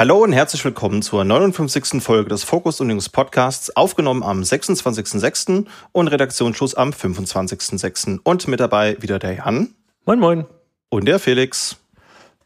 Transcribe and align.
Hallo 0.00 0.22
und 0.24 0.32
herzlich 0.32 0.64
willkommen 0.64 1.02
zur 1.02 1.24
59. 1.24 2.02
Folge 2.02 2.30
des 2.30 2.42
Fokus 2.42 2.80
und 2.80 2.86
News 2.86 3.10
Podcasts, 3.10 3.76
aufgenommen 3.76 4.22
am 4.22 4.40
26.06. 4.40 5.66
und 5.92 6.08
Redaktionsschluss 6.08 6.74
am 6.74 6.88
25.06. 6.88 8.18
Und 8.22 8.48
mit 8.48 8.60
dabei 8.60 8.96
wieder 9.02 9.18
der 9.18 9.34
Jan. 9.34 9.74
Moin, 10.06 10.18
moin. 10.18 10.46
Und 10.88 11.04
der 11.04 11.18
Felix. 11.18 11.76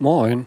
Moin. 0.00 0.46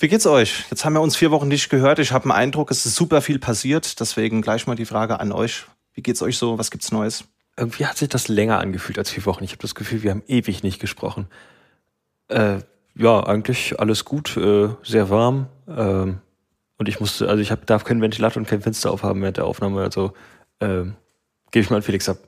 Wie 0.00 0.08
geht's 0.08 0.26
euch? 0.26 0.64
Jetzt 0.72 0.84
haben 0.84 0.94
wir 0.94 1.00
uns 1.00 1.14
vier 1.14 1.30
Wochen 1.30 1.46
nicht 1.46 1.70
gehört. 1.70 2.00
Ich 2.00 2.10
habe 2.10 2.24
den 2.24 2.32
Eindruck, 2.32 2.72
es 2.72 2.84
ist 2.84 2.96
super 2.96 3.22
viel 3.22 3.38
passiert. 3.38 4.00
Deswegen 4.00 4.42
gleich 4.42 4.66
mal 4.66 4.74
die 4.74 4.86
Frage 4.86 5.20
an 5.20 5.30
euch. 5.30 5.66
Wie 5.94 6.02
geht's 6.02 6.20
euch 6.20 6.36
so? 6.36 6.58
Was 6.58 6.72
gibt's 6.72 6.90
Neues? 6.90 7.26
Irgendwie 7.56 7.86
hat 7.86 7.96
sich 7.96 8.08
das 8.08 8.26
länger 8.26 8.58
angefühlt 8.58 8.98
als 8.98 9.10
vier 9.10 9.24
Wochen. 9.24 9.44
Ich 9.44 9.52
habe 9.52 9.62
das 9.62 9.76
Gefühl, 9.76 10.02
wir 10.02 10.10
haben 10.10 10.24
ewig 10.26 10.64
nicht 10.64 10.80
gesprochen. 10.80 11.28
Äh, 12.26 12.58
ja, 12.94 13.24
eigentlich 13.24 13.78
alles 13.78 14.04
gut, 14.04 14.36
äh, 14.36 14.68
sehr 14.82 15.08
warm. 15.08 15.46
Ähm, 15.76 16.20
und 16.78 16.88
ich 16.88 17.00
musste, 17.00 17.28
also 17.28 17.40
ich 17.40 17.50
hab, 17.50 17.66
darf 17.66 17.84
keinen 17.84 18.00
Ventilator 18.00 18.40
und 18.40 18.48
kein 18.48 18.62
Fenster 18.62 18.90
aufhaben 18.90 19.20
während 19.22 19.36
der 19.36 19.46
Aufnahme, 19.46 19.82
also 19.82 20.12
ähm, 20.60 20.96
gebe 21.50 21.62
ich 21.62 21.70
mal 21.70 21.76
an 21.76 21.82
Felix 21.82 22.08
ab. 22.08 22.18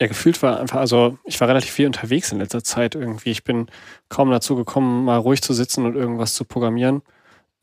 Ja, 0.00 0.08
gefühlt 0.08 0.42
war 0.42 0.60
einfach, 0.60 0.78
also 0.78 1.16
ich 1.24 1.40
war 1.40 1.48
relativ 1.48 1.70
viel 1.70 1.86
unterwegs 1.86 2.30
in 2.30 2.38
letzter 2.38 2.62
Zeit 2.62 2.94
irgendwie. 2.94 3.30
Ich 3.30 3.44
bin 3.44 3.66
kaum 4.10 4.30
dazu 4.30 4.54
gekommen, 4.54 5.06
mal 5.06 5.16
ruhig 5.16 5.40
zu 5.40 5.54
sitzen 5.54 5.86
und 5.86 5.96
irgendwas 5.96 6.34
zu 6.34 6.44
programmieren. 6.44 7.00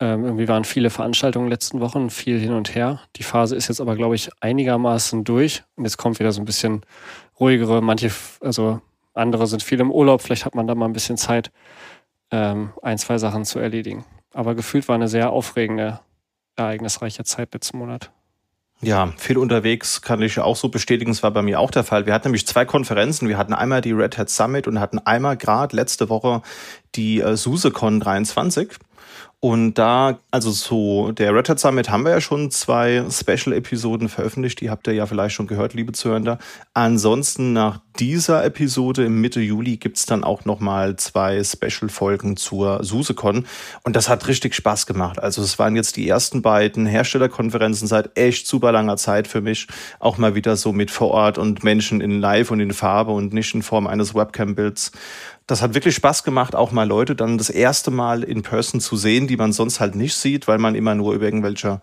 Ähm, 0.00 0.24
irgendwie 0.24 0.48
waren 0.48 0.64
viele 0.64 0.90
Veranstaltungen 0.90 1.46
in 1.46 1.50
den 1.50 1.54
letzten 1.54 1.80
Wochen, 1.80 2.10
viel 2.10 2.40
hin 2.40 2.52
und 2.52 2.74
her. 2.74 3.00
Die 3.14 3.22
Phase 3.22 3.54
ist 3.54 3.68
jetzt 3.68 3.80
aber, 3.80 3.94
glaube 3.94 4.16
ich, 4.16 4.30
einigermaßen 4.40 5.22
durch. 5.22 5.62
Und 5.76 5.84
jetzt 5.84 5.96
kommt 5.96 6.18
wieder 6.18 6.32
so 6.32 6.42
ein 6.42 6.44
bisschen 6.44 6.80
ruhigere, 7.38 7.80
manche, 7.80 8.10
also 8.40 8.80
andere 9.14 9.46
sind 9.46 9.62
viel 9.62 9.78
im 9.78 9.92
Urlaub, 9.92 10.20
vielleicht 10.20 10.44
hat 10.44 10.56
man 10.56 10.66
da 10.66 10.74
mal 10.74 10.86
ein 10.86 10.92
bisschen 10.92 11.16
Zeit, 11.16 11.52
ähm, 12.34 12.72
ein, 12.82 12.98
zwei 12.98 13.16
Sachen 13.18 13.44
zu 13.44 13.60
erledigen. 13.60 14.04
Aber 14.32 14.56
gefühlt 14.56 14.88
war 14.88 14.96
eine 14.96 15.06
sehr 15.06 15.30
aufregende, 15.30 16.00
ereignisreiche 16.56 17.22
Zeit 17.22 17.54
letzten 17.54 17.78
Monat. 17.78 18.10
Ja, 18.80 19.12
viel 19.16 19.38
unterwegs 19.38 20.02
kann 20.02 20.20
ich 20.20 20.38
auch 20.40 20.56
so 20.56 20.68
bestätigen. 20.68 21.12
Es 21.12 21.22
war 21.22 21.30
bei 21.30 21.42
mir 21.42 21.60
auch 21.60 21.70
der 21.70 21.84
Fall. 21.84 22.06
Wir 22.06 22.12
hatten 22.12 22.28
nämlich 22.28 22.46
zwei 22.46 22.64
Konferenzen. 22.64 23.28
Wir 23.28 23.38
hatten 23.38 23.54
einmal 23.54 23.80
die 23.80 23.92
Red 23.92 24.18
Hat 24.18 24.30
Summit 24.30 24.66
und 24.66 24.80
hatten 24.80 24.98
einmal 24.98 25.36
gerade 25.36 25.76
letzte 25.76 26.08
Woche 26.08 26.42
die 26.96 27.20
äh, 27.20 27.36
SuseCon 27.36 28.00
23. 28.00 28.72
Und 29.44 29.74
da, 29.74 30.20
also 30.30 30.50
so, 30.52 31.12
der 31.12 31.34
Red 31.34 31.50
Hat 31.50 31.60
Summit 31.60 31.90
haben 31.90 32.06
wir 32.06 32.12
ja 32.12 32.22
schon 32.22 32.50
zwei 32.50 33.04
Special-Episoden 33.10 34.08
veröffentlicht. 34.08 34.62
Die 34.62 34.70
habt 34.70 34.86
ihr 34.86 34.94
ja 34.94 35.04
vielleicht 35.04 35.34
schon 35.34 35.46
gehört, 35.46 35.74
liebe 35.74 35.92
Zuhörer. 35.92 36.38
Ansonsten 36.72 37.52
nach 37.52 37.80
dieser 37.98 38.42
Episode 38.42 39.04
im 39.04 39.20
Mitte 39.20 39.40
Juli 39.40 39.76
gibt's 39.76 40.06
dann 40.06 40.24
auch 40.24 40.46
nochmal 40.46 40.96
zwei 40.96 41.44
Special-Folgen 41.44 42.38
zur 42.38 42.82
SuseCon. 42.82 43.44
Und 43.82 43.96
das 43.96 44.08
hat 44.08 44.28
richtig 44.28 44.54
Spaß 44.54 44.86
gemacht. 44.86 45.22
Also 45.22 45.42
es 45.42 45.58
waren 45.58 45.76
jetzt 45.76 45.98
die 45.98 46.08
ersten 46.08 46.40
beiden 46.40 46.86
Herstellerkonferenzen 46.86 47.86
seit 47.86 48.16
echt 48.18 48.46
super 48.46 48.72
langer 48.72 48.96
Zeit 48.96 49.28
für 49.28 49.42
mich. 49.42 49.68
Auch 49.98 50.16
mal 50.16 50.34
wieder 50.34 50.56
so 50.56 50.72
mit 50.72 50.90
vor 50.90 51.10
Ort 51.10 51.36
und 51.36 51.62
Menschen 51.62 52.00
in 52.00 52.18
Live 52.18 52.50
und 52.50 52.60
in 52.60 52.72
Farbe 52.72 53.12
und 53.12 53.34
nicht 53.34 53.54
in 53.54 53.62
Form 53.62 53.86
eines 53.86 54.14
Webcam-Bilds 54.14 54.92
das 55.46 55.60
hat 55.60 55.74
wirklich 55.74 55.94
Spaß 55.94 56.24
gemacht, 56.24 56.54
auch 56.54 56.72
mal 56.72 56.88
Leute 56.88 57.14
dann 57.14 57.36
das 57.36 57.50
erste 57.50 57.90
Mal 57.90 58.22
in 58.22 58.42
Person 58.42 58.80
zu 58.80 58.96
sehen, 58.96 59.26
die 59.26 59.36
man 59.36 59.52
sonst 59.52 59.80
halt 59.80 59.94
nicht 59.94 60.14
sieht, 60.14 60.48
weil 60.48 60.58
man 60.58 60.74
immer 60.74 60.94
nur 60.94 61.14
über 61.14 61.24
irgendwelche 61.24 61.80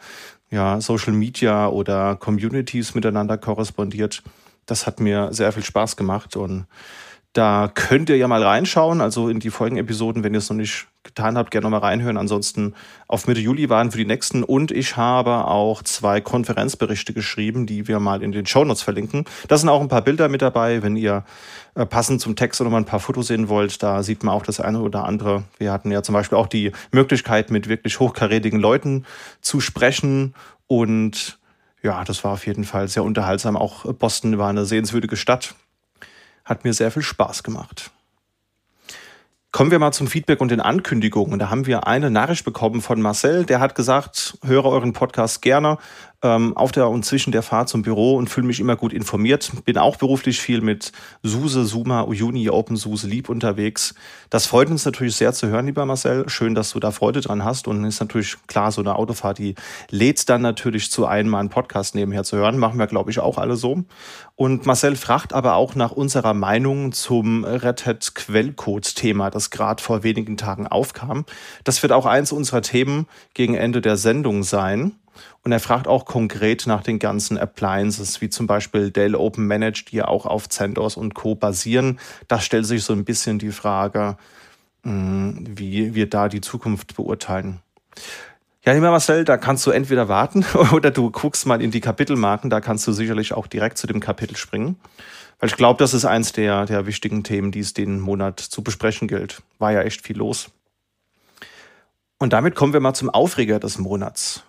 ja, 0.50 0.81
Social 0.81 1.14
Media 1.14 1.68
oder 1.68 2.16
Communities 2.16 2.95
miteinander 2.95 3.38
korrespondiert. 3.38 4.23
Das 4.66 4.88
hat 4.88 5.00
mir 5.00 5.31
sehr 5.31 5.52
viel 5.52 5.64
Spaß 5.64 5.95
gemacht 5.95 6.36
und 6.36 6.66
da 7.34 7.72
könnt 7.74 8.09
ihr 8.09 8.18
ja 8.18 8.28
mal 8.28 8.44
reinschauen, 8.44 9.00
also 9.00 9.30
in 9.30 9.40
die 9.40 9.52
folgenden 9.52 9.86
Episoden, 9.86 10.24
wenn 10.24 10.34
ihr 10.34 10.40
es 10.40 10.50
noch 10.50 10.58
nicht 10.58 10.88
getan 11.03 11.38
habt, 11.38 11.50
gerne 11.50 11.64
noch 11.64 11.72
mal 11.72 11.86
reinhören. 11.86 12.18
Ansonsten 12.18 12.74
auf 13.08 13.25
Mitte 13.25 13.40
Juli 13.40 13.69
waren 13.69 13.92
für 13.92 13.97
die 13.97 14.06
nächsten 14.06 14.44
und 14.44 14.72
ich 14.72 14.97
habe 14.97 15.46
auch 15.46 15.81
zwei 15.81 16.19
Konferenzberichte 16.19 17.14
geschrieben, 17.14 17.66
die 17.66 17.88
wir 17.88 18.00
mal 18.00 18.22
in 18.22 18.31
den 18.31 18.46
Shownotes 18.46 18.81
verlinken. 18.81 19.25
Da 19.47 19.58
sind 19.58 19.69
auch 19.69 19.81
ein 19.81 19.88
paar 19.88 20.02
Bilder 20.02 20.28
mit 20.28 20.42
dabei, 20.42 20.84
wenn 20.84 20.96
ihr 20.96 21.24
äh, 21.75 21.86
passend 21.86 22.19
zum 22.19 22.36
Text 22.36 22.59
oder 22.59 22.69
mal 22.69 22.78
ein 22.78 22.86
paar 22.86 23.00
Fotos 23.00 23.28
sehen 23.28 23.48
wollt. 23.48 23.81
Da 23.81 24.03
sieht 24.03 24.24
man 24.24 24.36
auch 24.36 24.44
das 24.44 24.59
eine 24.59 24.81
oder 24.81 25.06
andere. 25.06 25.44
Wir 25.58 25.72
hatten 25.72 25.90
ja 25.90 26.03
zum 26.03 26.13
Beispiel 26.13 26.38
auch 26.38 26.48
die 26.48 26.72
Möglichkeit, 26.92 27.50
mit 27.50 27.69
wirklich 27.69 28.00
hochkarätigen 28.00 28.59
Leuten 28.59 29.06
zu 29.40 29.62
sprechen 29.62 30.36
und 30.68 31.40
ja, 31.84 32.03
das 32.03 32.24
war 32.24 32.34
auf 32.34 32.46
jeden 32.46 32.63
Fall 32.63 32.88
sehr 32.88 33.03
unterhaltsam. 33.03 33.58
Auch 33.58 33.92
Boston 33.94 34.38
war 34.38 34.50
eine 34.50 34.66
sehenswürdige 34.66 35.16
Stadt. 35.16 35.56
Hat 36.51 36.66
mir 36.66 36.73
sehr 36.73 36.91
viel 36.91 37.01
Spaß 37.01 37.44
gemacht. 37.44 37.91
Kommen 39.53 39.72
wir 39.72 39.79
mal 39.79 39.94
zum 39.94 40.07
Feedback 40.07 40.41
und 40.41 40.51
den 40.51 40.59
Ankündigungen. 40.59 41.39
Da 41.39 41.50
haben 41.50 41.66
wir 41.66 41.88
eine 41.88 42.12
Nachricht 42.12 42.44
bekommen 42.44 42.81
von 42.81 43.01
Marcel, 43.01 43.45
der 43.45 43.62
hat 43.62 43.73
gesagt, 43.73 44.38
höre 44.44 44.66
euren 44.66 44.91
Podcast 44.91 45.41
gerne 45.41 45.78
ähm, 46.23 46.56
auf 46.56 46.72
der 46.72 46.89
und 46.89 47.03
zwischen 47.03 47.31
der 47.31 47.41
Fahrt 47.41 47.69
zum 47.69 47.81
Büro 47.81 48.16
und 48.16 48.29
fühle 48.29 48.47
mich 48.47 48.59
immer 48.59 48.75
gut 48.75 48.94
informiert. 48.94 49.51
Bin 49.66 49.78
auch 49.78 49.95
beruflich 49.95 50.39
viel 50.39 50.62
mit 50.62 50.91
SUSE, 51.23 51.66
SUMA, 51.66 52.01
Uni, 52.01 52.50
OpenSUSE, 52.50 53.07
Lieb 53.07 53.29
unterwegs. 53.29 53.95
Das 54.29 54.45
freut 54.45 54.69
uns 54.69 54.85
natürlich 54.85 55.16
sehr 55.16 55.33
zu 55.33 55.47
hören, 55.47 55.66
lieber 55.66 55.85
Marcel. 55.85 56.29
Schön, 56.29 56.56
dass 56.56 56.72
du 56.72 56.79
da 56.79 56.91
Freude 56.91 57.22
dran 57.22 57.44
hast 57.44 57.68
und 57.68 57.83
ist 57.85 58.00
natürlich 58.00 58.38
klar, 58.47 58.72
so 58.72 58.81
eine 58.81 58.95
Autofahrt, 58.95 59.39
die 59.39 59.56
lädt 59.89 60.29
dann 60.29 60.41
natürlich 60.41 60.91
zu 60.91 61.06
einem, 61.06 61.29
mal 61.29 61.39
einen 61.39 61.50
Podcast 61.50 61.95
nebenher 61.95 62.23
zu 62.23 62.38
hören. 62.38 62.57
Machen 62.57 62.78
wir, 62.78 62.88
glaube 62.88 63.09
ich, 63.09 63.19
auch 63.19 63.38
alle 63.38 63.56
so. 63.56 63.83
Und 64.41 64.66
Marcel 64.66 64.96
fragt 64.96 65.34
aber 65.34 65.53
auch 65.53 65.75
nach 65.75 65.91
unserer 65.91 66.34
Meinung 66.34 66.94
zum 66.94 67.44
Red 67.44 67.85
Hat 67.85 68.16
Quellcode-Thema, 68.16 69.29
das 69.29 69.52
gerade 69.52 69.84
vor 69.84 70.02
wenigen 70.02 70.35
Tagen 70.35 70.66
aufkam. 70.66 71.28
Das 71.63 71.84
wird 71.84 71.94
auch 71.94 72.07
eins 72.07 72.31
unserer 72.31 72.63
Themen 72.63 73.06
gegen 73.35 73.53
Ende 73.53 73.81
der 73.81 73.97
Sendung 73.97 74.41
sein. 74.41 74.94
Und 75.44 75.51
er 75.51 75.59
fragt 75.59 75.88
auch 75.88 76.06
konkret 76.06 76.66
nach 76.66 76.81
den 76.81 76.97
ganzen 76.97 77.38
Appliances, 77.38 78.19
wie 78.22 78.30
zum 78.30 78.47
Beispiel 78.47 78.90
Dell 78.90 79.13
Open 79.13 79.46
Managed, 79.46 79.91
die 79.91 79.97
ja 79.97 80.07
auch 80.07 80.25
auf 80.25 80.50
CentOS 80.50 80.97
und 80.97 81.13
Co. 81.13 81.35
basieren. 81.35 82.00
Da 82.28 82.40
stellt 82.40 82.66
sich 82.66 82.84
so 82.84 82.94
ein 82.94 83.06
bisschen 83.06 83.38
die 83.38 83.51
Frage, 83.51 84.18
hm, 84.81 85.46
wie 85.51 85.94
wir 85.94 86.09
da 86.09 86.30
die 86.30 86.41
Zukunft 86.41 86.96
beurteilen. 86.96 87.59
Ja, 88.64 88.74
lieber 88.74 88.92
Marcel, 88.92 89.26
da 89.26 89.38
kannst 89.38 89.66
du 89.66 89.72
entweder 89.72 90.08
warten 90.08 90.46
oder 90.74 90.92
du 90.92 91.10
guckst 91.10 91.48
mal 91.48 91.62
in 91.62 91.72
die 91.72 91.82
Kapitelmarken, 91.82 92.52
da 92.52 92.62
kannst 92.62 92.86
du 92.86 92.92
sicherlich 92.92 93.34
auch 93.34 93.48
direkt 93.48 93.80
zu 93.80 93.88
dem 93.88 94.00
Kapitel 94.00 94.38
springen. 94.38 94.80
Weil 95.40 95.50
ich 95.50 95.58
glaube, 95.58 95.80
das 95.80 95.96
ist 95.96 96.06
eins 96.06 96.34
der, 96.34 96.68
der 96.68 96.86
wichtigen 96.86 97.24
Themen, 97.24 97.52
die 97.52 97.62
es 97.62 97.74
den 97.74 98.00
Monat 98.00 98.40
zu 98.40 98.64
besprechen 98.64 99.08
gilt. 99.08 99.42
War 99.58 99.72
ja 99.72 99.82
echt 99.82 100.02
viel 100.06 100.18
los. 100.18 100.52
Und 102.20 102.34
damit 102.34 102.54
kommen 102.54 102.74
wir 102.74 102.80
mal 102.80 102.94
zum 102.94 103.10
Aufreger 103.10 103.60
des 103.60 103.80
Monats. 103.80 104.44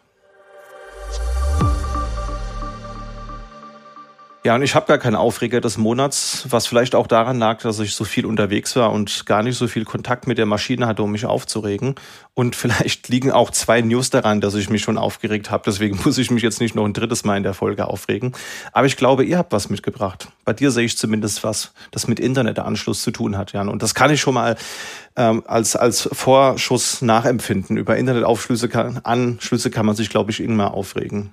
Ja, 4.44 4.56
und 4.56 4.62
ich 4.62 4.74
habe 4.74 4.86
gar 4.86 4.98
keinen 4.98 5.14
Aufreger 5.14 5.60
des 5.60 5.78
Monats, 5.78 6.46
was 6.48 6.66
vielleicht 6.66 6.96
auch 6.96 7.06
daran 7.06 7.38
lag, 7.38 7.62
dass 7.62 7.78
ich 7.78 7.94
so 7.94 8.02
viel 8.02 8.26
unterwegs 8.26 8.74
war 8.74 8.90
und 8.90 9.24
gar 9.24 9.44
nicht 9.44 9.56
so 9.56 9.68
viel 9.68 9.84
Kontakt 9.84 10.26
mit 10.26 10.36
der 10.36 10.46
Maschine 10.46 10.88
hatte, 10.88 11.04
um 11.04 11.12
mich 11.12 11.26
aufzuregen. 11.26 11.94
Und 12.34 12.56
vielleicht 12.56 13.08
liegen 13.08 13.30
auch 13.30 13.52
zwei 13.52 13.82
News 13.82 14.10
daran, 14.10 14.40
dass 14.40 14.56
ich 14.56 14.68
mich 14.68 14.82
schon 14.82 14.98
aufgeregt 14.98 15.52
habe. 15.52 15.62
Deswegen 15.64 15.96
muss 16.04 16.18
ich 16.18 16.32
mich 16.32 16.42
jetzt 16.42 16.60
nicht 16.60 16.74
noch 16.74 16.84
ein 16.84 16.92
drittes 16.92 17.22
Mal 17.22 17.36
in 17.36 17.44
der 17.44 17.54
Folge 17.54 17.86
aufregen. 17.86 18.32
Aber 18.72 18.88
ich 18.88 18.96
glaube, 18.96 19.24
ihr 19.24 19.38
habt 19.38 19.52
was 19.52 19.70
mitgebracht. 19.70 20.26
Bei 20.44 20.52
dir 20.52 20.72
sehe 20.72 20.86
ich 20.86 20.98
zumindest 20.98 21.44
was, 21.44 21.72
das 21.92 22.08
mit 22.08 22.18
Internetanschluss 22.18 23.02
zu 23.02 23.12
tun 23.12 23.38
hat, 23.38 23.52
Jan. 23.52 23.68
Und 23.68 23.80
das 23.80 23.94
kann 23.94 24.10
ich 24.12 24.20
schon 24.20 24.34
mal 24.34 24.56
ähm, 25.14 25.44
als, 25.46 25.76
als 25.76 26.08
Vorschuss 26.10 27.00
nachempfinden. 27.00 27.76
Über 27.76 27.96
Internetaufschlüsse 27.96 28.68
kann, 28.68 28.98
Anschlüsse 29.04 29.70
kann 29.70 29.86
man 29.86 29.94
sich, 29.94 30.10
glaube 30.10 30.32
ich, 30.32 30.40
immer 30.40 30.74
aufregen. 30.74 31.30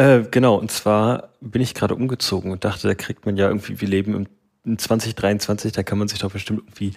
Äh, 0.00 0.24
genau, 0.30 0.54
und 0.54 0.70
zwar 0.70 1.28
bin 1.42 1.60
ich 1.60 1.74
gerade 1.74 1.94
umgezogen 1.94 2.52
und 2.52 2.64
dachte, 2.64 2.88
da 2.88 2.94
kriegt 2.94 3.26
man 3.26 3.36
ja 3.36 3.48
irgendwie, 3.48 3.82
wir 3.82 3.88
leben 3.88 4.14
im, 4.14 4.26
in 4.64 4.78
2023, 4.78 5.72
da 5.72 5.82
kann 5.82 5.98
man 5.98 6.08
sich 6.08 6.20
doch 6.20 6.32
bestimmt 6.32 6.60
irgendwie 6.60 6.94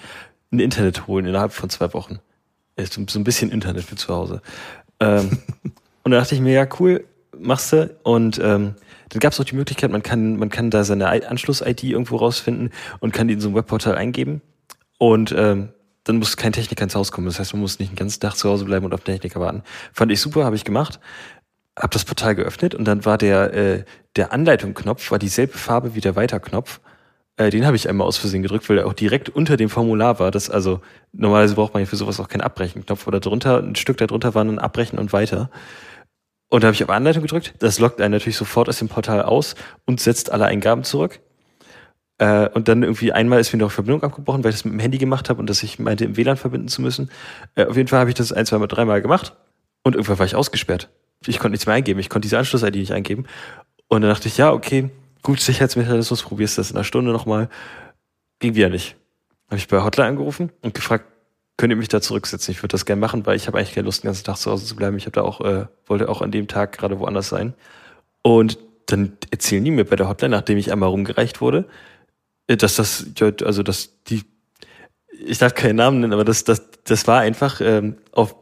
ein 0.53 0.59
Internet 0.59 1.05
holen 1.05 1.25
innerhalb 1.25 1.51
von 1.51 1.69
zwei 1.69 1.93
Wochen. 1.93 2.19
So 2.79 3.19
ein 3.19 3.25
bisschen 3.25 3.51
Internet 3.51 3.83
für 3.83 3.97
zu 3.97 4.15
Hause. 4.15 4.41
Ähm, 5.01 5.39
und 6.03 6.11
da 6.11 6.19
dachte 6.21 6.33
ich 6.33 6.39
mir, 6.39 6.53
ja, 6.53 6.65
cool, 6.79 7.03
machst 7.37 7.73
du. 7.73 7.93
Und 8.03 8.39
ähm, 8.41 8.75
dann 9.09 9.19
gab 9.19 9.33
es 9.33 9.39
auch 9.41 9.43
die 9.43 9.55
Möglichkeit, 9.55 9.91
man 9.91 10.01
kann, 10.01 10.37
man 10.37 10.47
kann 10.47 10.69
da 10.69 10.85
seine 10.85 11.09
Anschluss-ID 11.09 11.83
irgendwo 11.83 12.15
rausfinden 12.15 12.69
und 13.01 13.11
kann 13.11 13.27
die 13.27 13.33
in 13.33 13.41
so 13.41 13.49
ein 13.49 13.55
Webportal 13.55 13.95
eingeben. 13.95 14.41
Und 14.97 15.35
ähm, 15.37 15.73
dann 16.05 16.19
muss 16.19 16.37
kein 16.37 16.53
Techniker 16.53 16.83
ins 16.85 16.95
Haus 16.95 17.11
kommen. 17.11 17.27
Das 17.27 17.37
heißt, 17.37 17.51
man 17.51 17.61
muss 17.61 17.79
nicht 17.79 17.91
den 17.91 17.97
ganzen 17.97 18.21
Tag 18.21 18.37
zu 18.37 18.49
Hause 18.49 18.63
bleiben 18.63 18.85
und 18.85 18.93
auf 18.93 19.01
Techniker 19.01 19.41
warten. 19.41 19.63
Fand 19.91 20.09
ich 20.09 20.21
super, 20.21 20.45
habe 20.45 20.55
ich 20.55 20.63
gemacht 20.63 21.01
habe 21.77 21.93
das 21.93 22.05
Portal 22.05 22.35
geöffnet 22.35 22.75
und 22.75 22.85
dann 22.85 23.05
war 23.05 23.17
der, 23.17 23.53
äh, 23.53 23.83
der 24.15 24.31
Anleitungsknopf 24.31 25.11
war 25.11 25.19
dieselbe 25.19 25.57
Farbe 25.57 25.95
wie 25.95 26.01
der 26.01 26.15
Weiterknopf. 26.15 26.79
Äh, 27.37 27.49
den 27.49 27.65
habe 27.65 27.75
ich 27.75 27.89
einmal 27.89 28.07
aus 28.07 28.17
Versehen 28.17 28.43
gedrückt, 28.43 28.69
weil 28.69 28.77
er 28.77 28.87
auch 28.87 28.93
direkt 28.93 29.29
unter 29.29 29.57
dem 29.57 29.69
Formular 29.69 30.19
war. 30.19 30.29
Das, 30.29 30.49
also 30.49 30.81
normalerweise 31.13 31.55
braucht 31.55 31.73
man 31.73 31.81
ja 31.81 31.87
für 31.87 31.95
sowas 31.95 32.19
auch 32.19 32.27
keinen 32.27 32.41
Abbrechenknopf 32.41 33.07
oder 33.07 33.19
drunter, 33.19 33.57
ein 33.57 33.75
Stück 33.75 33.97
darunter 33.97 34.35
war 34.35 34.45
dann 34.45 34.59
Abbrechen 34.59 34.99
und 34.99 35.13
weiter. 35.13 35.49
Und 36.49 36.63
da 36.63 36.67
habe 36.67 36.75
ich 36.75 36.83
auf 36.83 36.89
Anleitung 36.91 37.23
gedrückt. 37.23 37.55
Das 37.59 37.79
lockt 37.79 37.99
einen 37.99 38.11
natürlich 38.11 38.37
sofort 38.37 38.69
aus 38.69 38.77
dem 38.77 38.87
Portal 38.87 39.23
aus 39.23 39.55
und 39.85 39.99
setzt 39.99 40.31
alle 40.31 40.45
Eingaben 40.45 40.83
zurück. 40.83 41.19
Äh, 42.19 42.49
und 42.49 42.67
dann 42.67 42.83
irgendwie 42.83 43.11
einmal 43.11 43.39
ist 43.39 43.51
mir 43.51 43.59
noch 43.59 43.71
Verbindung 43.71 44.03
abgebrochen, 44.03 44.43
weil 44.43 44.51
ich 44.51 44.57
das 44.57 44.65
mit 44.65 44.73
dem 44.73 44.79
Handy 44.79 44.99
gemacht 44.99 45.29
habe 45.29 45.39
und 45.39 45.49
dass 45.49 45.63
ich 45.63 45.79
meinte, 45.79 46.05
im 46.05 46.15
WLAN 46.15 46.37
verbinden 46.37 46.67
zu 46.67 46.83
müssen. 46.83 47.09
Äh, 47.55 47.65
auf 47.65 47.75
jeden 47.75 47.87
Fall 47.87 47.99
habe 47.99 48.11
ich 48.11 48.15
das 48.15 48.31
ein, 48.31 48.45
zwei 48.45 48.59
Mal, 48.59 48.67
dreimal 48.67 49.01
gemacht 49.01 49.35
und 49.83 49.95
irgendwann 49.95 50.19
war 50.19 50.27
ich 50.27 50.35
ausgesperrt. 50.35 50.91
Ich 51.27 51.39
konnte 51.39 51.51
nichts 51.51 51.65
mehr 51.65 51.75
eingeben, 51.75 51.99
ich 51.99 52.09
konnte 52.09 52.25
diese 52.25 52.37
Anschluss-ID 52.37 52.75
nicht 52.75 52.93
eingeben. 52.93 53.25
Und 53.87 54.01
dann 54.01 54.09
dachte 54.09 54.27
ich, 54.27 54.37
ja, 54.37 54.51
okay, 54.51 54.89
gut, 55.21 55.39
Sicherheitsmechanismus, 55.39 56.23
probierst 56.23 56.57
das 56.57 56.71
in 56.71 56.77
einer 56.77 56.83
Stunde 56.83 57.11
nochmal. 57.11 57.49
Ging 58.39 58.55
wieder 58.55 58.69
nicht. 58.69 58.95
Habe 59.47 59.57
ich 59.57 59.67
bei 59.67 59.83
Hotline 59.83 60.09
angerufen 60.09 60.51
und 60.61 60.73
gefragt, 60.73 61.05
könnt 61.57 61.71
ihr 61.71 61.77
mich 61.77 61.87
da 61.87 62.01
zurücksetzen? 62.01 62.51
Ich 62.51 62.61
würde 62.61 62.73
das 62.73 62.85
gerne 62.85 62.99
machen, 62.99 63.25
weil 63.25 63.35
ich 63.35 63.47
habe 63.47 63.57
eigentlich 63.57 63.73
keine 63.73 63.85
Lust, 63.85 64.03
den 64.03 64.07
ganzen 64.07 64.25
Tag 64.25 64.37
zu 64.37 64.51
Hause 64.51 64.65
zu 64.65 64.75
bleiben. 64.75 64.97
Ich 64.97 65.05
habe 65.05 65.11
da 65.11 65.21
auch, 65.21 65.41
äh, 65.41 65.67
wollte 65.85 66.09
auch 66.09 66.21
an 66.21 66.31
dem 66.31 66.47
Tag 66.47 66.77
gerade 66.77 66.99
woanders 66.99 67.29
sein. 67.29 67.53
Und 68.21 68.57
dann 68.87 69.17
erzählen 69.31 69.63
die 69.63 69.71
mir 69.71 69.85
bei 69.85 69.95
der 69.95 70.09
Hotline, 70.09 70.35
nachdem 70.35 70.57
ich 70.57 70.71
einmal 70.71 70.89
rumgereicht 70.89 71.41
wurde, 71.41 71.65
äh, 72.47 72.57
dass 72.57 72.75
das, 72.75 73.05
also 73.43 73.63
dass 73.63 74.03
die, 74.05 74.23
ich 75.11 75.37
darf 75.37 75.53
keinen 75.53 75.75
Namen 75.75 75.99
nennen, 75.99 76.13
aber 76.13 76.25
das, 76.25 76.43
das, 76.43 76.63
das 76.83 77.07
war 77.07 77.21
einfach 77.21 77.61
ähm, 77.61 77.97
auf 78.11 78.35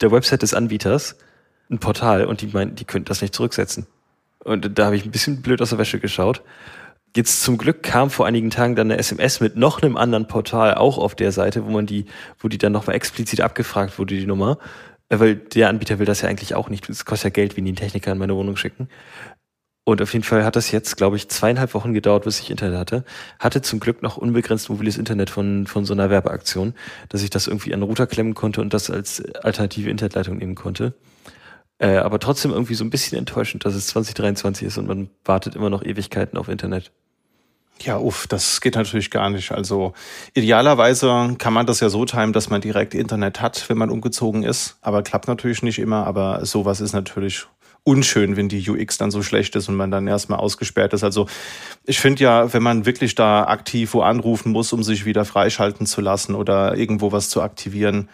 der 0.00 0.10
Website 0.10 0.42
des 0.42 0.54
Anbieters 0.54 1.16
ein 1.70 1.78
Portal 1.78 2.24
und 2.24 2.40
die 2.40 2.48
meinten, 2.48 2.76
die 2.76 2.84
könnten 2.84 3.06
das 3.06 3.22
nicht 3.22 3.34
zurücksetzen. 3.34 3.86
Und 4.44 4.78
da 4.78 4.86
habe 4.86 4.96
ich 4.96 5.04
ein 5.04 5.10
bisschen 5.10 5.42
blöd 5.42 5.62
aus 5.62 5.70
der 5.70 5.78
Wäsche 5.78 5.98
geschaut. 5.98 6.42
Jetzt 7.16 7.42
zum 7.42 7.58
Glück 7.58 7.82
kam 7.82 8.10
vor 8.10 8.26
einigen 8.26 8.50
Tagen 8.50 8.74
dann 8.74 8.90
eine 8.90 8.98
SMS 8.98 9.40
mit 9.40 9.56
noch 9.56 9.80
einem 9.80 9.96
anderen 9.96 10.26
Portal 10.26 10.74
auch 10.74 10.98
auf 10.98 11.14
der 11.14 11.32
Seite, 11.32 11.64
wo 11.64 11.70
man 11.70 11.86
die, 11.86 12.06
wo 12.40 12.48
die 12.48 12.58
dann 12.58 12.72
nochmal 12.72 12.96
explizit 12.96 13.40
abgefragt 13.40 13.98
wurde, 13.98 14.16
die 14.16 14.26
Nummer. 14.26 14.58
Äh, 15.08 15.20
weil 15.20 15.36
der 15.36 15.68
Anbieter 15.68 15.98
will 15.98 16.06
das 16.06 16.22
ja 16.22 16.28
eigentlich 16.28 16.54
auch 16.54 16.68
nicht. 16.68 16.88
Es 16.88 17.04
kostet 17.04 17.24
ja 17.24 17.30
Geld, 17.30 17.56
wie 17.56 17.62
die 17.62 17.68
einen 17.68 17.76
Techniker 17.76 18.12
in 18.12 18.18
meine 18.18 18.34
Wohnung 18.36 18.56
schicken. 18.56 18.88
Und 19.84 20.00
auf 20.00 20.12
jeden 20.14 20.24
Fall 20.24 20.44
hat 20.44 20.56
das 20.56 20.70
jetzt, 20.70 20.96
glaube 20.96 21.16
ich, 21.16 21.28
zweieinhalb 21.28 21.74
Wochen 21.74 21.92
gedauert, 21.92 22.24
bis 22.24 22.40
ich 22.40 22.50
Internet 22.50 22.78
hatte. 22.78 23.04
Hatte 23.38 23.60
zum 23.60 23.80
Glück 23.80 24.02
noch 24.02 24.16
unbegrenzt 24.16 24.70
mobiles 24.70 24.96
Internet 24.96 25.28
von, 25.28 25.66
von 25.66 25.84
so 25.84 25.92
einer 25.92 26.08
Werbeaktion, 26.08 26.74
dass 27.10 27.22
ich 27.22 27.28
das 27.28 27.46
irgendwie 27.46 27.74
an 27.74 27.80
den 27.80 27.88
Router 27.88 28.06
klemmen 28.06 28.34
konnte 28.34 28.62
und 28.62 28.72
das 28.72 28.90
als 28.90 29.22
alternative 29.42 29.90
Internetleitung 29.90 30.38
nehmen 30.38 30.54
konnte. 30.54 30.94
Äh, 31.78 31.96
aber 31.96 32.20
trotzdem 32.20 32.52
irgendwie 32.52 32.74
so 32.74 32.84
ein 32.84 32.90
bisschen 32.90 33.18
enttäuschend, 33.18 33.64
dass 33.64 33.74
es 33.74 33.88
2023 33.88 34.66
ist 34.66 34.78
und 34.78 34.86
man 34.86 35.10
wartet 35.24 35.56
immer 35.56 35.70
noch 35.70 35.82
Ewigkeiten 35.82 36.38
auf 36.38 36.48
Internet. 36.48 36.92
Ja, 37.80 37.98
uff, 37.98 38.26
das 38.28 38.60
geht 38.60 38.76
natürlich 38.76 39.10
gar 39.10 39.30
nicht. 39.30 39.50
Also 39.50 39.94
idealerweise 40.32 41.34
kann 41.38 41.52
man 41.52 41.66
das 41.66 41.80
ja 41.80 41.88
so 41.88 42.04
timen, 42.04 42.32
dass 42.32 42.48
man 42.48 42.60
direkt 42.60 42.94
Internet 42.94 43.40
hat, 43.40 43.68
wenn 43.68 43.76
man 43.76 43.90
umgezogen 43.90 44.44
ist. 44.44 44.78
Aber 44.80 45.02
klappt 45.02 45.26
natürlich 45.26 45.62
nicht 45.62 45.80
immer. 45.80 46.06
Aber 46.06 46.46
sowas 46.46 46.80
ist 46.80 46.92
natürlich 46.92 47.46
unschön, 47.82 48.36
wenn 48.36 48.48
die 48.48 48.70
UX 48.70 48.96
dann 48.96 49.10
so 49.10 49.22
schlecht 49.22 49.54
ist 49.56 49.68
und 49.68 49.74
man 49.74 49.90
dann 49.90 50.06
erstmal 50.06 50.38
ausgesperrt 50.38 50.94
ist. 50.94 51.04
Also 51.04 51.26
ich 51.84 51.98
finde 51.98 52.22
ja, 52.22 52.52
wenn 52.52 52.62
man 52.62 52.86
wirklich 52.86 53.14
da 53.14 53.44
aktiv 53.44 53.92
wo 53.92 54.00
anrufen 54.00 54.52
muss, 54.52 54.72
um 54.72 54.82
sich 54.82 55.04
wieder 55.04 55.24
freischalten 55.24 55.84
zu 55.84 56.00
lassen 56.00 56.34
oder 56.34 56.76
irgendwo 56.76 57.12
was 57.12 57.28
zu 57.28 57.42
aktivieren, 57.42 58.08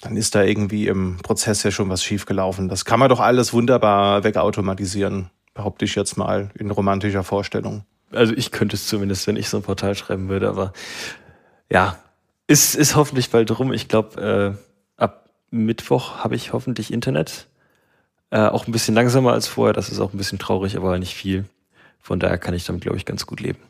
dann 0.00 0.16
ist 0.16 0.34
da 0.34 0.42
irgendwie 0.42 0.86
im 0.86 1.18
Prozess 1.18 1.62
ja 1.62 1.70
schon 1.70 1.88
was 1.88 2.02
schiefgelaufen. 2.02 2.68
Das 2.68 2.84
kann 2.84 2.98
man 2.98 3.08
doch 3.08 3.20
alles 3.20 3.52
wunderbar 3.52 4.24
wegautomatisieren, 4.24 5.30
behaupte 5.54 5.84
ich 5.84 5.94
jetzt 5.94 6.16
mal 6.16 6.50
in 6.58 6.70
romantischer 6.70 7.22
Vorstellung. 7.22 7.84
Also 8.12 8.32
ich 8.34 8.50
könnte 8.50 8.76
es 8.76 8.86
zumindest, 8.86 9.26
wenn 9.26 9.36
ich 9.36 9.48
so 9.48 9.58
ein 9.58 9.62
Portal 9.62 9.94
schreiben 9.94 10.28
würde, 10.28 10.48
aber 10.48 10.72
ja, 11.70 11.98
ist, 12.46 12.74
ist 12.74 12.96
hoffentlich 12.96 13.30
bald 13.30 13.56
rum. 13.58 13.72
Ich 13.72 13.88
glaube, 13.88 14.58
äh, 14.98 15.00
ab 15.00 15.30
Mittwoch 15.50 16.18
habe 16.18 16.34
ich 16.34 16.52
hoffentlich 16.52 16.92
Internet. 16.92 17.46
Äh, 18.30 18.46
auch 18.46 18.66
ein 18.66 18.72
bisschen 18.72 18.94
langsamer 18.94 19.32
als 19.32 19.46
vorher, 19.46 19.72
das 19.72 19.90
ist 19.90 20.00
auch 20.00 20.12
ein 20.12 20.18
bisschen 20.18 20.38
traurig, 20.38 20.76
aber 20.76 20.98
nicht 20.98 21.14
viel. 21.14 21.44
Von 22.00 22.18
daher 22.18 22.38
kann 22.38 22.54
ich 22.54 22.64
damit, 22.64 22.82
glaube 22.82 22.96
ich, 22.96 23.04
ganz 23.04 23.26
gut 23.26 23.40
leben. 23.40 23.60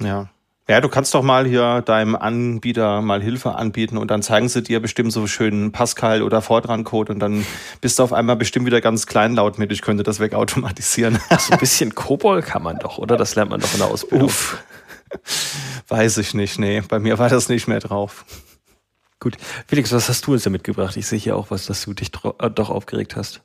Ja. 0.00 0.28
Ja, 0.70 0.80
du 0.80 0.88
kannst 0.88 1.12
doch 1.16 1.24
mal 1.24 1.48
hier 1.48 1.82
deinem 1.82 2.14
Anbieter 2.14 3.02
mal 3.02 3.20
Hilfe 3.20 3.56
anbieten 3.56 3.98
und 3.98 4.08
dann 4.12 4.22
zeigen 4.22 4.48
sie 4.48 4.62
dir 4.62 4.78
bestimmt 4.78 5.12
so 5.12 5.26
schönen 5.26 5.72
Pascal 5.72 6.22
oder 6.22 6.42
Fortran-Code 6.42 7.12
und 7.12 7.18
dann 7.18 7.44
bist 7.80 7.98
du 7.98 8.04
auf 8.04 8.12
einmal 8.12 8.36
bestimmt 8.36 8.66
wieder 8.66 8.80
ganz 8.80 9.08
kleinlaut 9.08 9.58
mit. 9.58 9.72
Ich 9.72 9.82
könnte 9.82 10.04
das 10.04 10.20
wegautomatisieren. 10.20 11.18
so 11.40 11.54
ein 11.54 11.58
bisschen 11.58 11.96
Kobol 11.96 12.40
kann 12.42 12.62
man 12.62 12.78
doch, 12.78 12.98
oder? 12.98 13.16
Das 13.16 13.34
lernt 13.34 13.50
man 13.50 13.58
doch 13.58 13.72
in 13.72 13.80
der 13.80 13.88
Ausbildung. 13.88 14.28
Uff. 14.28 14.62
Weiß 15.88 16.18
ich 16.18 16.34
nicht, 16.34 16.60
nee. 16.60 16.80
Bei 16.82 17.00
mir 17.00 17.18
war 17.18 17.28
das 17.28 17.48
nicht 17.48 17.66
mehr 17.66 17.80
drauf. 17.80 18.24
Gut. 19.18 19.38
Felix, 19.66 19.90
was 19.90 20.08
hast 20.08 20.24
du 20.28 20.34
uns 20.34 20.44
da 20.44 20.50
mitgebracht? 20.50 20.96
Ich 20.96 21.08
sehe 21.08 21.18
hier 21.18 21.34
auch 21.34 21.50
was, 21.50 21.66
dass 21.66 21.84
du 21.84 21.94
dich 21.94 22.12
äh, 22.38 22.48
doch 22.48 22.70
aufgeregt 22.70 23.16
hast. 23.16 23.42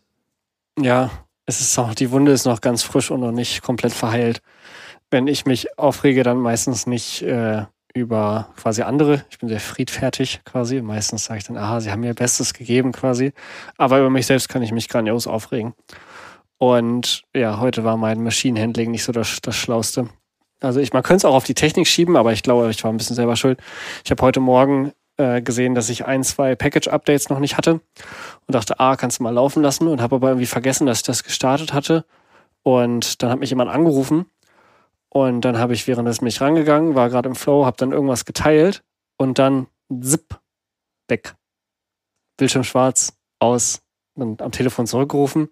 Ja, 0.80 1.10
es 1.48 1.60
ist 1.60 1.76
auch, 1.80 1.96
die 1.96 2.12
Wunde 2.12 2.34
ist 2.34 2.46
noch 2.46 2.62
ganz 2.62 2.84
frisch 2.84 3.10
und 3.10 3.22
noch 3.22 3.32
nicht 3.32 3.64
komplett 3.64 3.94
verheilt. 3.94 4.44
Wenn 5.16 5.28
ich 5.28 5.46
mich 5.46 5.80
aufrege, 5.80 6.24
dann 6.24 6.40
meistens 6.40 6.88
nicht 6.88 7.22
äh, 7.22 7.64
über 7.94 8.50
quasi 8.58 8.82
andere. 8.82 9.24
Ich 9.30 9.40
bin 9.40 9.48
sehr 9.48 9.62
friedfertig 9.62 10.42
quasi. 10.44 10.82
Meistens 10.82 11.24
sage 11.24 11.38
ich 11.38 11.46
dann, 11.46 11.56
aha, 11.56 11.80
sie 11.80 11.90
haben 11.90 12.02
mir 12.02 12.14
Bestes 12.14 12.54
gegeben 12.54 12.92
quasi. 12.92 13.32
Aber 13.78 14.00
über 14.00 14.10
mich 14.10 14.26
selbst 14.26 14.50
kann 14.50 14.62
ich 14.62 14.74
mich 14.74 14.90
grandios 14.90 15.26
aufregen. 15.26 15.74
Und 16.58 17.24
ja, 17.34 17.62
heute 17.62 17.86
war 17.86 17.96
mein 17.96 18.24
Machine 18.24 18.60
Handling 18.60 18.92
nicht 18.92 19.06
so 19.06 19.14
das, 19.14 19.40
das 19.42 19.56
Schlauste. 19.56 20.10
Also 20.60 20.82
ich, 20.82 20.92
man 20.92 21.02
könnte 21.02 21.20
es 21.20 21.26
auch 21.26 21.36
auf 21.36 21.46
die 21.46 21.54
Technik 21.54 21.88
schieben, 21.88 22.18
aber 22.18 22.34
ich 22.34 22.44
glaube, 22.44 22.70
ich 22.70 22.84
war 22.84 22.92
ein 22.92 22.98
bisschen 22.98 23.16
selber 23.16 23.38
schuld. 23.38 23.58
Ich 24.04 24.12
habe 24.12 24.22
heute 24.22 24.42
Morgen 24.42 24.92
äh, 25.16 25.42
gesehen, 25.42 25.76
dass 25.76 25.88
ich 25.88 26.06
ein, 26.06 26.26
zwei 26.26 26.56
Package-Updates 26.58 27.30
noch 27.30 27.40
nicht 27.40 27.56
hatte 27.56 27.76
und 27.76 27.82
dachte, 28.48 28.82
ah, 28.82 28.98
kannst 28.98 29.20
du 29.20 29.24
mal 29.24 29.34
laufen 29.34 29.64
lassen 29.64 29.88
und 29.88 30.02
habe 30.02 30.18
aber 30.18 30.28
irgendwie 30.28 30.46
vergessen, 30.46 30.86
dass 30.86 30.98
ich 30.98 31.06
das 31.06 31.24
gestartet 31.24 31.72
hatte. 31.72 32.04
Und 32.64 33.24
dann 33.24 33.30
hat 33.30 33.40
mich 33.40 33.52
jemand 33.52 33.72
angerufen 33.72 34.26
und 35.16 35.40
dann 35.46 35.58
habe 35.58 35.74
ich 35.74 35.88
währenddessen 35.88 36.26
mich 36.26 36.42
rangegangen, 36.42 36.94
war 36.94 37.10
gerade 37.10 37.30
im 37.30 37.36
Flow, 37.36 37.66
habe 37.66 37.78
dann 37.78 37.94
irgendwas 37.94 38.26
geteilt 38.26 38.84
und 39.16 39.40
dann 39.40 39.68
zip, 40.02 40.38
weg. 41.08 41.36
Bildschirm 42.36 42.66
schwarz, 42.66 43.14
aus, 43.40 43.82
dann 44.16 44.36
am 44.42 44.52
Telefon 44.52 44.88
zurückgerufen. 44.88 45.48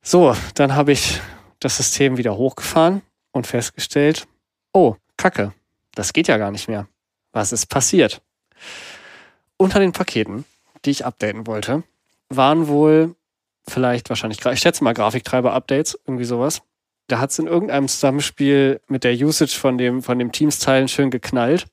So, 0.00 0.36
dann 0.54 0.76
habe 0.76 0.92
ich 0.92 1.20
das 1.58 1.76
System 1.76 2.16
wieder 2.16 2.36
hochgefahren 2.36 3.02
und 3.32 3.48
festgestellt, 3.48 4.28
oh, 4.72 4.94
Kacke, 5.16 5.52
das 5.96 6.12
geht 6.12 6.28
ja 6.28 6.36
gar 6.36 6.52
nicht 6.52 6.68
mehr. 6.68 6.86
Was 7.32 7.50
ist 7.50 7.66
passiert? 7.66 8.22
Unter 9.56 9.80
den 9.80 9.90
Paketen, 9.90 10.44
die 10.84 10.90
ich 10.90 11.04
updaten 11.04 11.48
wollte, 11.48 11.82
waren 12.28 12.68
wohl 12.68 13.16
vielleicht 13.66 14.08
wahrscheinlich, 14.08 14.46
ich 14.46 14.60
schätze 14.60 14.84
mal 14.84 14.94
Grafiktreiber-Updates, 14.94 15.98
irgendwie 16.06 16.26
sowas. 16.26 16.62
Da 17.06 17.18
hat 17.18 17.30
es 17.30 17.38
in 17.38 17.46
irgendeinem 17.46 17.88
Zusammenspiel 17.88 18.80
mit 18.88 19.04
der 19.04 19.14
Usage 19.14 19.56
von 19.58 19.78
dem, 19.78 20.02
von 20.02 20.18
dem 20.18 20.32
Teams-Teilen 20.32 20.88
schön 20.88 21.10
geknallt. 21.10 21.66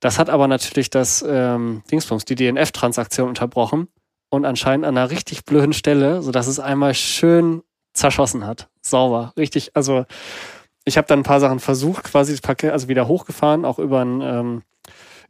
Das 0.00 0.18
hat 0.18 0.30
aber 0.30 0.48
natürlich 0.48 0.90
das 0.90 1.24
ähm, 1.26 1.82
Dingsbums, 1.90 2.24
die 2.24 2.34
DNF-Transaktion 2.34 3.28
unterbrochen 3.28 3.88
und 4.28 4.44
anscheinend 4.44 4.86
an 4.86 4.96
einer 4.96 5.10
richtig 5.10 5.44
blöden 5.44 5.72
Stelle, 5.72 6.22
sodass 6.22 6.46
es 6.46 6.58
einmal 6.60 6.94
schön 6.94 7.62
zerschossen 7.92 8.46
hat. 8.46 8.68
Sauber. 8.82 9.32
Richtig, 9.36 9.74
also 9.74 10.04
ich 10.84 10.96
habe 10.96 11.06
dann 11.06 11.20
ein 11.20 11.24
paar 11.24 11.40
Sachen 11.40 11.60
versucht, 11.60 12.04
quasi 12.04 12.32
das 12.32 12.40
Paket, 12.40 12.72
also 12.72 12.88
wieder 12.88 13.08
hochgefahren, 13.08 13.64
auch 13.64 13.78
über 13.78 14.04
ein 14.04 14.20
ähm, 14.20 14.62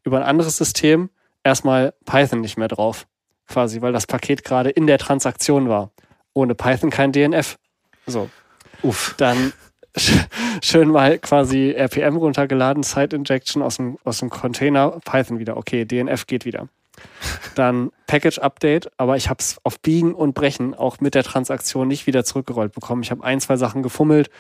über 0.07 0.19
ein 0.19 0.23
anderes 0.23 0.57
System 0.57 1.11
erstmal 1.43 1.93
Python 2.05 2.41
nicht 2.41 2.57
mehr 2.57 2.69
drauf. 2.69 3.07
Quasi, 3.49 3.83
weil 3.83 3.93
das 3.93 4.07
Paket 4.07 4.45
gerade 4.45 4.71
in 4.71 4.87
der 4.87 4.99
Transaktion 4.99 5.69
war. 5.69 5.91
Ohne 6.33 6.55
Python 6.55 6.91
kein 6.91 7.13
DNF. 7.13 7.59
So. 8.07 8.31
Uff. 8.83 9.15
Dann 9.17 9.53
schön 10.63 10.89
mal 10.89 11.19
quasi 11.19 11.73
RPM 11.73 12.17
runtergeladen, 12.17 12.83
Side 12.83 13.17
Injection 13.17 13.63
aus 13.63 13.77
dem, 13.77 13.99
aus 14.05 14.19
dem 14.19 14.31
Container, 14.31 14.99
Python 15.05 15.39
wieder. 15.39 15.57
Okay, 15.57 15.85
DNF 15.85 16.27
geht 16.27 16.45
wieder. 16.45 16.69
Dann 17.55 17.91
Package 18.07 18.39
Update, 18.39 18.91
aber 18.99 19.17
ich 19.17 19.29
habe 19.29 19.39
es 19.41 19.59
auf 19.65 19.81
Biegen 19.81 20.15
und 20.15 20.35
Brechen 20.35 20.75
auch 20.75 21.01
mit 21.01 21.15
der 21.15 21.25
Transaktion 21.25 21.89
nicht 21.89 22.07
wieder 22.07 22.25
zurückgerollt 22.25 22.73
bekommen. 22.73 23.03
Ich 23.03 23.11
habe 23.11 23.25
ein, 23.25 23.41
zwei 23.41 23.57
Sachen 23.57 23.83
gefummelt. 23.83 24.31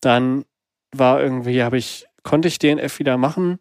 Dann 0.00 0.44
war 0.92 1.20
irgendwie, 1.20 1.62
habe 1.62 1.78
ich, 1.78 2.06
konnte 2.22 2.48
ich 2.48 2.58
DNF 2.58 2.98
wieder 2.98 3.16
machen. 3.16 3.58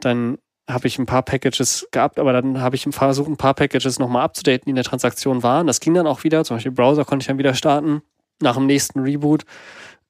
Dann 0.00 0.38
habe 0.68 0.86
ich 0.86 0.98
ein 0.98 1.06
paar 1.06 1.22
Packages 1.22 1.88
gehabt, 1.92 2.18
aber 2.18 2.32
dann 2.32 2.60
habe 2.60 2.76
ich 2.76 2.86
versucht, 2.90 3.28
ein 3.28 3.36
paar 3.36 3.54
Packages 3.54 3.98
nochmal 3.98 4.22
abzudaten, 4.22 4.64
die 4.66 4.70
in 4.70 4.76
der 4.76 4.84
Transaktion 4.84 5.42
waren. 5.42 5.66
Das 5.66 5.80
ging 5.80 5.94
dann 5.94 6.06
auch 6.06 6.24
wieder. 6.24 6.44
Zum 6.44 6.56
Beispiel 6.56 6.72
Browser 6.72 7.04
konnte 7.04 7.22
ich 7.22 7.28
dann 7.28 7.38
wieder 7.38 7.54
starten. 7.54 8.02
Nach 8.40 8.56
dem 8.56 8.66
nächsten 8.66 9.00
Reboot 9.00 9.44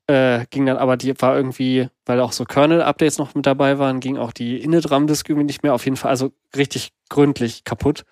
äh, 0.07 0.47
ging 0.51 0.67
dann 0.67 0.77
aber 0.77 0.97
die, 0.97 1.21
war 1.21 1.37
irgendwie, 1.37 1.89
weil 2.07 2.21
auch 2.21 2.33
so 2.33 2.45
Kernel-Updates 2.45 3.19
noch 3.19 3.35
mit 3.35 3.47
dabei 3.47 3.79
waren, 3.79 4.01
ging 4.01 4.17
auch 4.17 4.33
die 4.33 4.59
Init-RAM-Disk 4.59 5.29
irgendwie 5.29 5.47
nicht 5.47 5.63
mehr. 5.63 5.75
Auf 5.75 5.85
jeden 5.85 5.97
Fall, 5.97 6.11
also 6.11 6.33
richtig 6.57 6.93
gründlich 7.09 7.65
kaputt. 7.65 8.05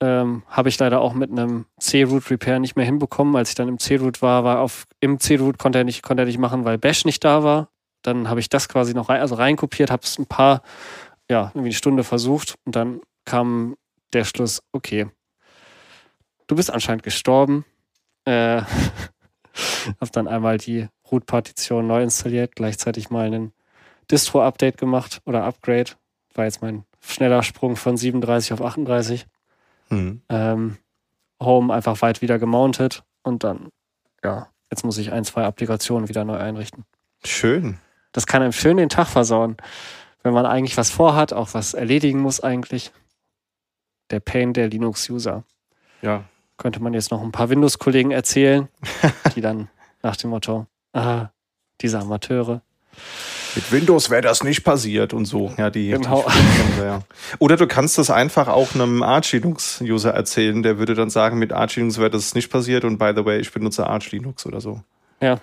Ähm, 0.00 0.42
habe 0.48 0.68
ich 0.68 0.78
leider 0.78 1.00
auch 1.00 1.14
mit 1.14 1.30
einem 1.30 1.66
C-Root-Repair 1.78 2.58
nicht 2.58 2.76
mehr 2.76 2.84
hinbekommen. 2.84 3.36
Als 3.36 3.50
ich 3.50 3.54
dann 3.54 3.68
im 3.68 3.78
C-Root 3.78 4.22
war, 4.22 4.44
war 4.44 4.60
auf, 4.60 4.84
im 5.00 5.18
C-Root 5.18 5.58
konnte 5.58 5.78
er 5.78 5.84
nicht, 5.84 6.02
konnte 6.02 6.22
er 6.22 6.26
nicht 6.26 6.38
machen, 6.38 6.64
weil 6.64 6.78
Bash 6.78 7.04
nicht 7.04 7.24
da 7.24 7.42
war. 7.42 7.68
Dann 8.02 8.28
habe 8.28 8.40
ich 8.40 8.48
das 8.48 8.68
quasi 8.68 8.92
noch 8.94 9.08
rein, 9.08 9.20
also 9.20 9.36
reinkopiert, 9.36 9.90
habe 9.90 10.02
es 10.02 10.18
ein 10.18 10.26
paar 10.26 10.62
ja, 11.30 11.50
irgendwie 11.54 11.68
eine 11.68 11.74
Stunde 11.74 12.04
versucht 12.04 12.56
und 12.64 12.76
dann 12.76 13.00
kam 13.24 13.76
der 14.12 14.24
Schluss, 14.24 14.62
okay, 14.72 15.06
du 16.46 16.56
bist 16.56 16.70
anscheinend 16.70 17.02
gestorben. 17.02 17.64
Äh, 18.24 18.62
hab 20.00 20.12
dann 20.12 20.28
einmal 20.28 20.58
die 20.58 20.88
Root-Partition 21.10 21.86
neu 21.86 22.02
installiert, 22.02 22.56
gleichzeitig 22.56 23.10
mal 23.10 23.26
einen 23.26 23.52
Distro-Update 24.10 24.78
gemacht 24.78 25.20
oder 25.24 25.44
Upgrade. 25.44 25.92
War 26.34 26.44
jetzt 26.44 26.62
mein 26.62 26.84
schneller 27.00 27.42
Sprung 27.42 27.76
von 27.76 27.96
37 27.96 28.52
auf 28.52 28.62
38. 28.62 29.26
Mhm. 29.90 30.22
Ähm, 30.28 30.76
Home 31.40 31.72
einfach 31.72 32.00
weit 32.02 32.22
wieder 32.22 32.38
gemountet 32.38 33.02
und 33.22 33.44
dann, 33.44 33.68
ja, 34.22 34.48
jetzt 34.70 34.84
muss 34.84 34.98
ich 34.98 35.12
ein, 35.12 35.24
zwei 35.24 35.44
Applikationen 35.44 36.08
wieder 36.08 36.24
neu 36.24 36.36
einrichten. 36.36 36.84
Schön. 37.24 37.78
Das 38.12 38.26
kann 38.26 38.42
einem 38.42 38.52
schön 38.52 38.76
den 38.76 38.88
Tag 38.88 39.08
versauen, 39.08 39.56
wenn 40.22 40.32
man 40.32 40.46
eigentlich 40.46 40.76
was 40.76 40.90
vorhat, 40.90 41.32
auch 41.32 41.52
was 41.52 41.74
erledigen 41.74 42.20
muss 42.20 42.40
eigentlich. 42.40 42.92
Der 44.10 44.20
Pain 44.20 44.52
der 44.52 44.68
Linux-User. 44.68 45.44
Ja. 46.02 46.24
Könnte 46.56 46.82
man 46.82 46.94
jetzt 46.94 47.10
noch 47.10 47.22
ein 47.22 47.32
paar 47.32 47.50
Windows-Kollegen 47.50 48.10
erzählen, 48.10 48.68
die 49.34 49.40
dann 49.40 49.68
nach 50.02 50.16
dem 50.16 50.30
Motto, 50.30 50.66
ah, 50.92 51.28
diese 51.80 51.98
Amateure. 51.98 52.62
Mit 53.54 53.70
Windows 53.70 54.10
wäre 54.10 54.22
das 54.22 54.42
nicht 54.42 54.64
passiert 54.64 55.12
und 55.12 55.26
so. 55.26 55.52
Ja, 55.56 55.70
die, 55.70 55.90
genau. 55.90 56.24
Die. 56.28 57.36
Oder 57.38 57.56
du 57.56 57.66
kannst 57.66 57.98
das 57.98 58.10
einfach 58.10 58.48
auch 58.48 58.74
einem 58.74 59.02
Arch 59.02 59.32
Linux 59.32 59.80
User 59.80 60.12
erzählen, 60.12 60.62
der 60.62 60.78
würde 60.78 60.94
dann 60.94 61.10
sagen, 61.10 61.38
mit 61.38 61.52
Arch 61.52 61.76
Linux 61.76 61.98
wäre 61.98 62.10
das 62.10 62.34
nicht 62.34 62.50
passiert 62.50 62.84
und 62.84 62.98
by 62.98 63.12
the 63.14 63.24
way, 63.24 63.38
ich 63.38 63.52
benutze 63.52 63.86
Arch 63.86 64.10
Linux 64.10 64.44
oder 64.46 64.60
so. 64.60 64.82
Ja. 65.20 65.40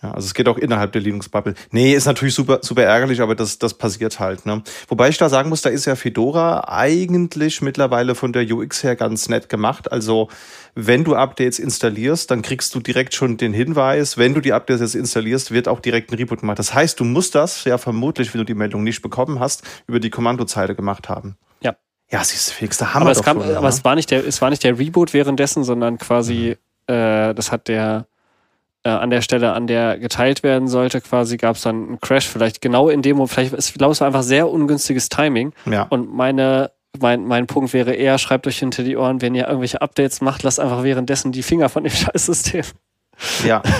Ja, 0.00 0.12
also 0.12 0.26
es 0.26 0.34
geht 0.34 0.48
auch 0.48 0.58
innerhalb 0.58 0.92
der 0.92 1.02
Linux-Bubble. 1.02 1.54
Nee, 1.72 1.92
ist 1.92 2.06
natürlich 2.06 2.34
super, 2.34 2.60
super 2.62 2.84
ärgerlich, 2.84 3.20
aber 3.20 3.34
das, 3.34 3.58
das 3.58 3.74
passiert 3.74 4.20
halt. 4.20 4.46
Ne? 4.46 4.62
Wobei 4.86 5.08
ich 5.08 5.18
da 5.18 5.28
sagen 5.28 5.48
muss, 5.48 5.62
da 5.62 5.70
ist 5.70 5.86
ja 5.86 5.96
Fedora 5.96 6.68
eigentlich 6.68 7.62
mittlerweile 7.62 8.14
von 8.14 8.32
der 8.32 8.48
UX 8.48 8.84
her 8.84 8.94
ganz 8.94 9.28
nett 9.28 9.48
gemacht. 9.48 9.90
Also 9.90 10.28
wenn 10.76 11.02
du 11.02 11.16
Updates 11.16 11.58
installierst, 11.58 12.30
dann 12.30 12.42
kriegst 12.42 12.72
du 12.76 12.80
direkt 12.80 13.12
schon 13.12 13.38
den 13.38 13.52
Hinweis, 13.52 14.16
wenn 14.16 14.34
du 14.34 14.40
die 14.40 14.52
Updates 14.52 14.80
jetzt 14.80 14.94
installierst, 14.94 15.50
wird 15.50 15.66
auch 15.66 15.80
direkt 15.80 16.12
ein 16.12 16.14
Reboot 16.14 16.40
gemacht. 16.40 16.60
Das 16.60 16.72
heißt, 16.72 17.00
du 17.00 17.04
musst 17.04 17.34
das 17.34 17.64
ja 17.64 17.76
vermutlich, 17.76 18.32
wenn 18.32 18.38
du 18.38 18.44
die 18.44 18.54
Meldung 18.54 18.84
nicht 18.84 19.02
bekommen 19.02 19.40
hast, 19.40 19.64
über 19.88 19.98
die 19.98 20.10
Kommandozeile 20.10 20.76
gemacht 20.76 21.08
haben. 21.08 21.36
Ja. 21.60 21.74
Ja, 22.08 22.22
sie 22.22 22.36
ist 22.36 22.52
fix, 22.52 22.78
der 22.78 22.94
Hammer. 22.94 23.06
Aber, 23.06 23.10
es, 23.10 23.22
kam, 23.24 23.42
schon, 23.42 23.56
aber 23.56 23.68
es, 23.68 23.84
war 23.84 23.96
nicht 23.96 24.12
der, 24.12 24.24
es 24.24 24.40
war 24.40 24.50
nicht 24.50 24.62
der 24.62 24.78
Reboot 24.78 25.12
währenddessen, 25.12 25.64
sondern 25.64 25.98
quasi, 25.98 26.56
mhm. 26.88 26.94
äh, 26.94 27.34
das 27.34 27.50
hat 27.50 27.66
der 27.66 28.06
äh, 28.84 28.90
an 28.90 29.10
der 29.10 29.22
Stelle, 29.22 29.52
an 29.52 29.66
der 29.66 29.98
geteilt 29.98 30.42
werden 30.42 30.68
sollte, 30.68 31.00
quasi 31.00 31.36
gab 31.36 31.56
es 31.56 31.62
dann 31.62 31.88
einen 31.88 32.00
Crash, 32.00 32.28
vielleicht 32.28 32.60
genau 32.60 32.88
in 32.88 33.02
dem, 33.02 33.26
vielleicht, 33.26 33.52
ich 33.52 33.74
glaube, 33.74 33.92
es 33.92 34.00
war 34.00 34.06
einfach 34.06 34.22
sehr 34.22 34.48
ungünstiges 34.48 35.08
Timing. 35.08 35.52
Ja. 35.66 35.82
Und 35.90 36.12
meine, 36.12 36.70
mein, 37.00 37.24
mein 37.24 37.46
Punkt 37.46 37.72
wäre 37.72 37.94
eher, 37.94 38.18
schreibt 38.18 38.46
euch 38.46 38.58
hinter 38.58 38.82
die 38.82 38.96
Ohren, 38.96 39.20
wenn 39.20 39.34
ihr 39.34 39.46
irgendwelche 39.46 39.82
Updates 39.82 40.20
macht, 40.20 40.42
lasst 40.42 40.60
einfach 40.60 40.82
währenddessen 40.82 41.32
die 41.32 41.42
Finger 41.42 41.68
von 41.68 41.84
dem 41.84 41.92
Scheißsystem. 41.94 42.64
Ja. 43.44 43.62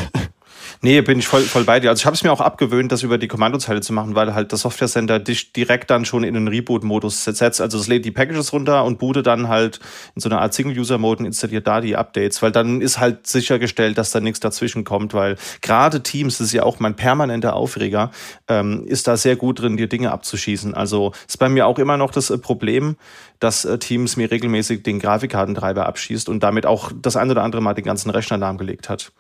Nee, 0.81 1.01
bin 1.01 1.19
ich 1.19 1.27
voll, 1.27 1.43
voll 1.43 1.65
bei 1.65 1.81
dir. 1.81 1.91
Also 1.91 2.03
ich 2.03 2.07
habe 2.07 2.15
es 2.15 2.23
mir 2.23 2.31
auch 2.31 2.41
abgewöhnt, 2.41 2.93
das 2.93 3.03
über 3.03 3.19
die 3.19 3.27
Kommandozeile 3.27 3.81
zu 3.81 3.93
machen, 3.93 4.15
weil 4.15 4.33
halt 4.33 4.53
der 4.53 4.59
Software 4.59 4.87
Center 4.87 5.19
dich 5.19 5.53
direkt 5.53 5.91
dann 5.91 6.05
schon 6.05 6.23
in 6.23 6.35
den 6.35 6.47
Reboot-Modus 6.47 7.25
setzt. 7.25 7.61
Also 7.61 7.79
es 7.79 7.89
lädt 7.89 8.05
die 8.05 8.13
Packages 8.13 8.53
runter 8.53 8.85
und 8.85 9.01
bootet 9.01 9.27
dann 9.27 9.49
halt 9.49 9.81
in 10.15 10.21
so 10.21 10.29
einer 10.29 10.41
Art 10.41 10.55
Single-User-Mode 10.55 11.21
und 11.21 11.27
installiert 11.27 11.67
da 11.67 11.81
die 11.81 11.97
Updates, 11.97 12.43
weil 12.43 12.53
dann 12.53 12.81
ist 12.81 13.01
halt 13.01 13.27
sichergestellt, 13.27 13.99
dass 13.99 14.13
da 14.13 14.21
nichts 14.21 14.39
dazwischen 14.39 14.85
kommt, 14.85 15.15
weil 15.15 15.37
gerade 15.63 16.01
Teams, 16.01 16.39
das 16.39 16.49
ist 16.49 16.53
ja 16.53 16.63
auch 16.63 16.79
mein 16.79 16.95
permanenter 16.95 17.55
Aufreger, 17.55 18.13
ähm, 18.47 18.85
ist 18.87 19.09
da 19.09 19.17
sehr 19.17 19.35
gut 19.35 19.61
drin, 19.61 19.77
dir 19.77 19.89
Dinge 19.89 20.13
abzuschießen. 20.13 20.75
Also 20.75 21.13
ist 21.27 21.39
bei 21.39 21.49
mir 21.49 21.67
auch 21.67 21.81
immer 21.81 21.97
noch 21.97 22.13
das 22.13 22.31
äh, 22.31 22.39
Problem, 22.39 22.95
dass 23.41 23.65
äh, 23.65 23.79
Teams 23.79 24.17
mir 24.17 24.31
regelmäßig 24.31 24.85
den 24.85 25.01
Grafikkartentreiber 25.01 25.87
abschießt 25.87 26.29
und 26.29 26.45
damit 26.45 26.67
auch 26.67 26.93
das 26.95 27.17
ein 27.17 27.31
oder 27.31 27.43
andere 27.43 27.63
Mal 27.63 27.75
den 27.75 27.85
ganzen 27.85 28.11
Rechner 28.11 28.39
lahmgelegt 28.39 28.89
hat. 28.89 29.11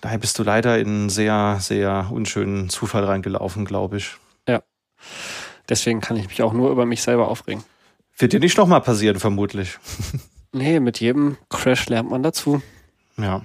Daher 0.00 0.18
bist 0.18 0.38
du 0.38 0.42
leider 0.42 0.78
in 0.78 0.88
einen 0.88 1.08
sehr, 1.08 1.58
sehr 1.60 2.08
unschönen 2.12 2.68
Zufall 2.68 3.04
reingelaufen, 3.04 3.64
glaube 3.64 3.96
ich. 3.96 4.16
Ja. 4.46 4.62
Deswegen 5.68 6.00
kann 6.00 6.16
ich 6.16 6.28
mich 6.28 6.42
auch 6.42 6.52
nur 6.52 6.70
über 6.70 6.86
mich 6.86 7.02
selber 7.02 7.28
aufregen. 7.28 7.64
Wird 8.16 8.32
dir 8.32 8.40
nicht 8.40 8.58
nochmal 8.58 8.80
passieren, 8.80 9.18
vermutlich. 9.18 9.78
nee, 10.52 10.80
mit 10.80 11.00
jedem 11.00 11.36
Crash 11.50 11.88
lernt 11.88 12.10
man 12.10 12.22
dazu. 12.22 12.62
Ja. 13.16 13.42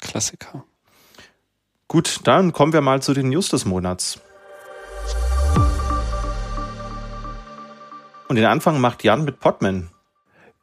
Klassiker. 0.00 0.64
Gut, 1.88 2.20
dann 2.24 2.52
kommen 2.52 2.72
wir 2.72 2.80
mal 2.80 3.02
zu 3.02 3.14
den 3.14 3.30
News 3.30 3.48
des 3.48 3.64
Monats. 3.64 4.20
Und 8.28 8.36
den 8.36 8.44
Anfang 8.44 8.80
macht 8.80 9.04
Jan 9.04 9.24
mit 9.24 9.40
Podman. 9.40 9.90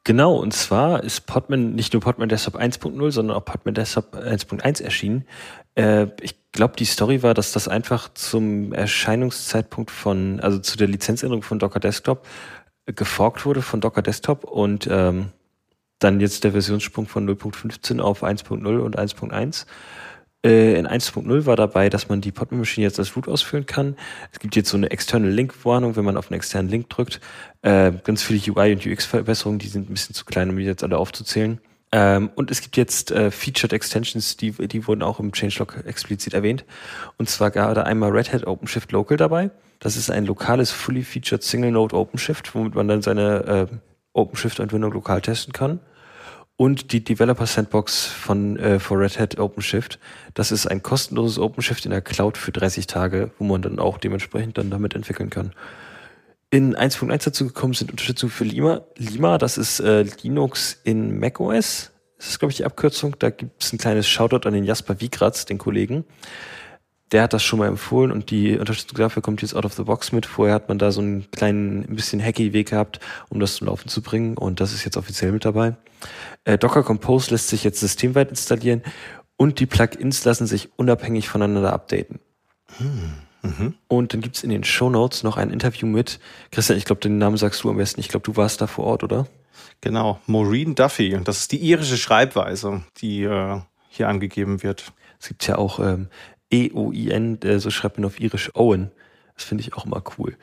Genau, 0.07 0.35
und 0.35 0.53
zwar 0.53 1.03
ist 1.03 1.25
Podman 1.25 1.73
nicht 1.73 1.93
nur 1.93 2.01
Podman 2.01 2.29
Desktop 2.29 2.57
1.0, 2.57 3.11
sondern 3.11 3.35
auch 3.35 3.43
Podman 3.43 3.73
Desktop 3.73 4.15
1.1 4.15 4.83
erschienen. 4.83 5.25
Äh, 5.73 6.09
ich 6.21 6.35
glaube, 6.51 6.75
die 6.77 6.85
Story 6.85 7.23
war, 7.23 7.33
dass 7.33 7.53
das 7.53 7.67
einfach 7.67 8.13
zum 8.13 8.71
Erscheinungszeitpunkt 8.71 9.89
von, 9.89 10.39
also 10.41 10.59
zu 10.59 10.77
der 10.77 10.87
Lizenzänderung 10.87 11.41
von 11.41 11.57
Docker 11.57 11.79
Desktop 11.79 12.27
äh, 12.85 12.93
geforkt 12.93 13.47
wurde 13.47 13.63
von 13.63 13.81
Docker 13.81 14.03
Desktop 14.03 14.43
und 14.43 14.87
ähm, 14.91 15.31
dann 15.97 16.19
jetzt 16.19 16.43
der 16.43 16.51
Versionssprung 16.51 17.07
von 17.07 17.27
0.15 17.27 17.99
auf 17.99 18.23
1.0 18.23 18.77
und 18.77 18.99
1.1 18.99 19.63
äh, 19.63 19.65
in 20.45 20.87
1.0 20.87 21.45
war 21.45 21.55
dabei, 21.55 21.89
dass 21.89 22.09
man 22.09 22.21
die 22.21 22.31
Podman 22.31 22.59
Machine 22.59 22.85
jetzt 22.85 22.99
als 22.99 23.15
Root 23.15 23.27
ausführen 23.27 23.65
kann. 23.65 23.95
Es 24.31 24.39
gibt 24.39 24.55
jetzt 24.55 24.69
so 24.69 24.77
eine 24.77 24.91
External 24.91 25.31
Link 25.31 25.65
Warnung, 25.65 25.95
wenn 25.95 26.05
man 26.05 26.17
auf 26.17 26.29
einen 26.29 26.37
externen 26.37 26.69
Link 26.69 26.89
drückt. 26.89 27.19
Äh, 27.63 27.93
ganz 28.03 28.21
viele 28.21 28.39
UI 28.53 28.73
und 28.73 28.85
UX 28.85 29.05
Verbesserungen, 29.05 29.59
die 29.59 29.67
sind 29.67 29.89
ein 29.89 29.93
bisschen 29.93 30.13
zu 30.13 30.25
klein, 30.25 30.49
um 30.49 30.57
die 30.57 30.63
jetzt 30.63 30.83
alle 30.83 30.97
aufzuzählen. 30.97 31.59
Ähm, 31.91 32.29
und 32.35 32.51
es 32.51 32.61
gibt 32.61 32.77
jetzt 32.77 33.11
äh, 33.11 33.31
Featured 33.31 33.73
Extensions, 33.73 34.37
die, 34.37 34.51
die 34.51 34.87
wurden 34.87 35.01
auch 35.01 35.19
im 35.19 35.31
Changelog 35.31 35.83
explizit 35.85 36.33
erwähnt. 36.33 36.65
Und 37.17 37.29
zwar 37.29 37.51
gerade 37.51 37.85
einmal 37.85 38.11
Red 38.11 38.31
Hat 38.33 38.45
OpenShift 38.45 38.91
Local 38.91 39.17
dabei. 39.17 39.49
Das 39.79 39.97
ist 39.97 40.11
ein 40.11 40.25
lokales, 40.25 40.71
fully 40.71 41.03
featured 41.03 41.43
Single 41.43 41.71
Node 41.71 41.95
OpenShift, 41.95 42.53
womit 42.53 42.75
man 42.75 42.87
dann 42.87 43.01
seine 43.01 43.69
äh, 43.71 43.75
OpenShift-Anwendung 44.13 44.91
lokal 44.91 45.21
testen 45.21 45.53
kann 45.53 45.79
und 46.57 46.91
die 46.93 47.03
Developer 47.03 47.45
Sandbox 47.45 48.05
von 48.05 48.57
äh, 48.57 48.79
for 48.79 48.99
Red 48.99 49.19
Hat 49.19 49.37
OpenShift. 49.37 49.99
Das 50.33 50.51
ist 50.51 50.67
ein 50.67 50.81
kostenloses 50.81 51.37
OpenShift 51.37 51.85
in 51.85 51.91
der 51.91 52.01
Cloud 52.01 52.37
für 52.37 52.51
30 52.51 52.87
Tage, 52.87 53.31
wo 53.37 53.43
man 53.43 53.61
dann 53.61 53.79
auch 53.79 53.97
dementsprechend 53.97 54.57
dann 54.57 54.69
damit 54.69 54.95
entwickeln 54.95 55.29
kann. 55.29 55.53
In 56.51 56.75
1.1 56.75 57.25
dazu 57.25 57.45
gekommen 57.45 57.73
sind 57.73 57.91
Unterstützung 57.91 58.29
für 58.29 58.45
Lima. 58.45 58.81
Lima, 58.95 59.37
das 59.37 59.57
ist 59.57 59.79
äh, 59.81 60.03
Linux 60.21 60.79
in 60.83 61.19
macOS. 61.19 61.91
Das 62.17 62.29
ist, 62.29 62.39
glaube 62.39 62.51
ich, 62.51 62.57
die 62.57 62.65
Abkürzung. 62.65 63.15
Da 63.19 63.29
gibt 63.29 63.61
es 63.61 63.73
ein 63.73 63.77
kleines 63.77 64.07
Shoutout 64.07 64.47
an 64.47 64.53
den 64.53 64.63
Jasper 64.63 65.01
Wiegratz, 65.01 65.45
den 65.45 65.57
Kollegen 65.57 66.05
der 67.15 67.23
hat 67.23 67.31
das 67.31 67.43
schon 67.43 67.59
mal 67.59 67.69
empfohlen 67.69 68.11
und 68.11 68.29
die 68.29 68.59
Unterstützung 68.59 68.97
dafür 68.97 69.21
kommt 69.21 69.41
jetzt 69.41 69.55
out 69.55 69.63
of 69.63 69.71
the 69.71 69.83
box 69.83 70.11
mit. 70.11 70.25
Vorher 70.25 70.53
hat 70.53 70.67
man 70.67 70.77
da 70.77 70.91
so 70.91 70.99
einen 70.99 71.31
kleinen, 71.31 71.85
ein 71.89 71.95
bisschen 71.95 72.21
hacky 72.21 72.51
Weg 72.51 72.71
gehabt, 72.71 72.99
um 73.29 73.39
das 73.39 73.55
zum 73.55 73.67
Laufen 73.67 73.87
zu 73.87 74.01
bringen 74.01 74.37
und 74.37 74.59
das 74.59 74.73
ist 74.73 74.83
jetzt 74.83 74.97
offiziell 74.97 75.31
mit 75.31 75.45
dabei. 75.45 75.77
Äh, 76.43 76.57
Docker 76.57 76.83
Compose 76.83 77.31
lässt 77.31 77.47
sich 77.47 77.63
jetzt 77.63 77.79
systemweit 77.79 78.31
installieren 78.31 78.81
und 79.37 79.61
die 79.61 79.65
Plugins 79.65 80.25
lassen 80.25 80.45
sich 80.45 80.67
unabhängig 80.75 81.29
voneinander 81.29 81.71
updaten. 81.71 82.19
Hm. 82.79 83.13
Mhm. 83.43 83.75
Und 83.87 84.13
dann 84.13 84.19
gibt's 84.19 84.43
in 84.43 84.49
den 84.49 84.65
Show 84.65 84.89
Notes 84.89 85.23
noch 85.23 85.37
ein 85.37 85.51
Interview 85.51 85.87
mit, 85.87 86.19
Christian, 86.51 86.77
ich 86.77 86.83
glaube, 86.83 86.99
den 86.99 87.17
Namen 87.17 87.37
sagst 87.37 87.63
du 87.63 87.69
am 87.69 87.77
besten. 87.77 88.01
Ich 88.01 88.09
glaube, 88.09 88.25
du 88.25 88.35
warst 88.35 88.59
da 88.59 88.67
vor 88.67 88.83
Ort, 88.83 89.05
oder? 89.05 89.25
Genau, 89.79 90.19
Maureen 90.27 90.75
Duffy. 90.75 91.17
Das 91.23 91.37
ist 91.37 91.53
die 91.53 91.59
irische 91.59 91.95
Schreibweise, 91.95 92.83
die 92.97 93.23
äh, 93.23 93.61
hier 93.87 94.09
angegeben 94.09 94.63
wird. 94.63 94.91
Es 95.21 95.29
gibt 95.29 95.47
ja 95.47 95.57
auch 95.57 95.79
ähm, 95.79 96.09
E-O-I-N, 96.55 97.39
so 97.57 97.69
schreibt 97.69 97.97
man 97.97 98.05
auf 98.05 98.19
irisch 98.19 98.51
Owen. 98.55 98.91
Das 99.35 99.43
finde 99.43 99.63
ich 99.63 99.73
auch 99.73 99.85
immer 99.85 100.03
cool. 100.17 100.35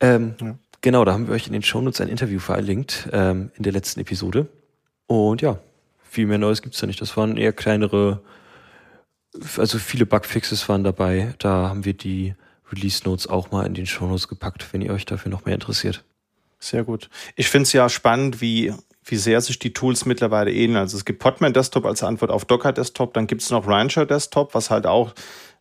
Ähm, 0.00 0.34
ja. 0.40 0.58
Genau, 0.82 1.04
da 1.04 1.12
haben 1.12 1.26
wir 1.26 1.34
euch 1.34 1.46
in 1.46 1.52
den 1.52 1.62
Shownotes 1.62 2.00
ein 2.00 2.08
Interview 2.08 2.38
verlinkt 2.38 3.08
ähm, 3.12 3.50
in 3.56 3.62
der 3.62 3.72
letzten 3.72 4.00
Episode. 4.00 4.48
Und 5.06 5.42
ja, 5.42 5.58
viel 6.02 6.26
mehr 6.26 6.38
Neues 6.38 6.62
gibt's 6.62 6.78
da 6.78 6.86
nicht. 6.86 7.00
Das 7.00 7.16
waren 7.16 7.36
eher 7.36 7.52
kleinere, 7.52 8.20
also 9.56 9.78
viele 9.78 10.06
Bugfixes 10.06 10.68
waren 10.68 10.84
dabei. 10.84 11.34
Da 11.38 11.68
haben 11.68 11.84
wir 11.84 11.94
die 11.94 12.34
Release 12.70 13.02
Notes 13.04 13.26
auch 13.26 13.50
mal 13.50 13.66
in 13.66 13.74
den 13.74 13.86
Shownotes 13.86 14.28
gepackt, 14.28 14.72
wenn 14.72 14.82
ihr 14.82 14.92
euch 14.92 15.06
dafür 15.06 15.30
noch 15.30 15.44
mehr 15.44 15.54
interessiert. 15.54 16.04
Sehr 16.58 16.84
gut. 16.84 17.10
Ich 17.36 17.48
finde 17.48 17.62
es 17.62 17.72
ja 17.72 17.88
spannend, 17.88 18.40
wie 18.40 18.72
wie 19.08 19.16
sehr 19.16 19.40
sich 19.40 19.58
die 19.58 19.72
Tools 19.72 20.04
mittlerweile 20.04 20.52
ähneln. 20.52 20.78
Also 20.78 20.96
es 20.96 21.04
gibt 21.04 21.20
Podman 21.20 21.52
Desktop 21.52 21.86
als 21.86 22.02
Antwort 22.02 22.32
auf 22.32 22.44
Docker 22.44 22.72
Desktop, 22.72 23.14
dann 23.14 23.28
gibt 23.28 23.42
es 23.42 23.50
noch 23.50 23.66
Rancher 23.66 24.04
Desktop, 24.04 24.52
was 24.54 24.70
halt 24.70 24.84
auch 24.86 25.14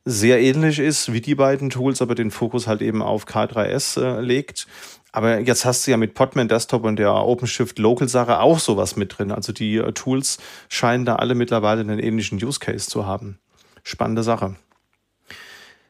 sehr 0.05 0.39
ähnlich 0.39 0.79
ist 0.79 1.11
wie 1.11 1.21
die 1.21 1.35
beiden 1.35 1.71
Tools, 1.71 2.01
aber 2.01 2.13
den 2.13 2.29
Fokus 2.29 2.67
halt 2.67 2.81
eben 2.81 3.01
auf 3.01 3.25
K3S 3.25 3.99
äh, 3.99 4.21
legt. 4.21 4.67
Aber 5.11 5.39
jetzt 5.39 5.65
hast 5.65 5.87
du 5.87 5.91
ja 5.91 5.97
mit 5.97 6.13
Podman 6.13 6.47
Desktop 6.47 6.83
und 6.83 6.97
der 6.97 7.13
OpenShift 7.13 7.79
Local 7.79 8.07
Sache 8.07 8.39
auch 8.39 8.59
sowas 8.59 8.95
mit 8.95 9.17
drin. 9.17 9.31
Also 9.31 9.51
die 9.51 9.77
äh, 9.77 9.91
Tools 9.93 10.37
scheinen 10.69 11.05
da 11.05 11.15
alle 11.15 11.33
mittlerweile 11.33 11.81
einen 11.81 11.99
ähnlichen 11.99 12.43
Use 12.43 12.59
Case 12.59 12.87
zu 12.87 13.05
haben. 13.05 13.39
Spannende 13.83 14.23
Sache. 14.23 14.55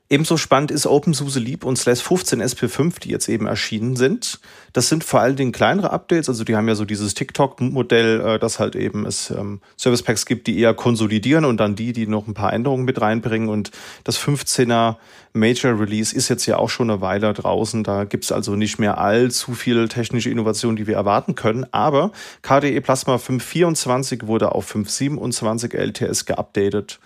Ebenso 0.07 0.37
spannend 0.37 0.69
ist 0.69 0.85
OpenSUSE 0.85 1.39
Leap 1.39 1.65
und 1.65 1.77
Slash 1.79 2.01
15 2.01 2.43
SP5, 2.43 2.99
die 2.99 3.09
jetzt 3.09 3.27
eben 3.27 3.47
erschienen 3.47 3.95
sind. 3.95 4.39
Das 4.71 4.87
sind 4.87 5.03
vor 5.03 5.21
allen 5.21 5.35
Dingen 5.35 5.51
kleinere 5.51 5.89
Updates, 5.89 6.29
also 6.29 6.43
die 6.43 6.55
haben 6.55 6.67
ja 6.67 6.75
so 6.75 6.85
dieses 6.85 7.15
TikTok-Modell, 7.15 8.21
äh, 8.21 8.39
dass 8.39 8.59
halt 8.59 8.75
eben 8.75 9.07
es 9.07 9.31
ähm, 9.31 9.61
Service 9.79 10.03
Packs 10.03 10.27
gibt, 10.27 10.45
die 10.45 10.59
eher 10.59 10.75
konsolidieren 10.75 11.43
und 11.43 11.57
dann 11.57 11.75
die, 11.75 11.91
die 11.91 12.05
noch 12.05 12.27
ein 12.27 12.35
paar 12.35 12.53
Änderungen 12.53 12.85
mit 12.85 13.01
reinbringen. 13.01 13.49
Und 13.49 13.71
das 14.03 14.19
15er 14.19 14.97
Major 15.33 15.79
Release 15.79 16.15
ist 16.15 16.29
jetzt 16.29 16.45
ja 16.45 16.57
auch 16.57 16.69
schon 16.69 16.91
eine 16.91 17.01
Weile 17.01 17.33
draußen. 17.33 17.83
Da 17.83 18.03
gibt's 18.03 18.31
also 18.31 18.55
nicht 18.55 18.77
mehr 18.77 18.99
allzu 18.99 19.55
viel 19.55 19.87
technische 19.87 20.29
Innovation, 20.29 20.75
die 20.75 20.85
wir 20.85 20.95
erwarten 20.95 21.33
können. 21.33 21.65
Aber 21.71 22.11
KDE 22.43 22.79
Plasma 22.81 23.17
524 23.17 24.27
wurde 24.27 24.53
auf 24.53 24.67
527 24.67 25.73
LTS 25.73 26.25
geupdatet. 26.25 26.99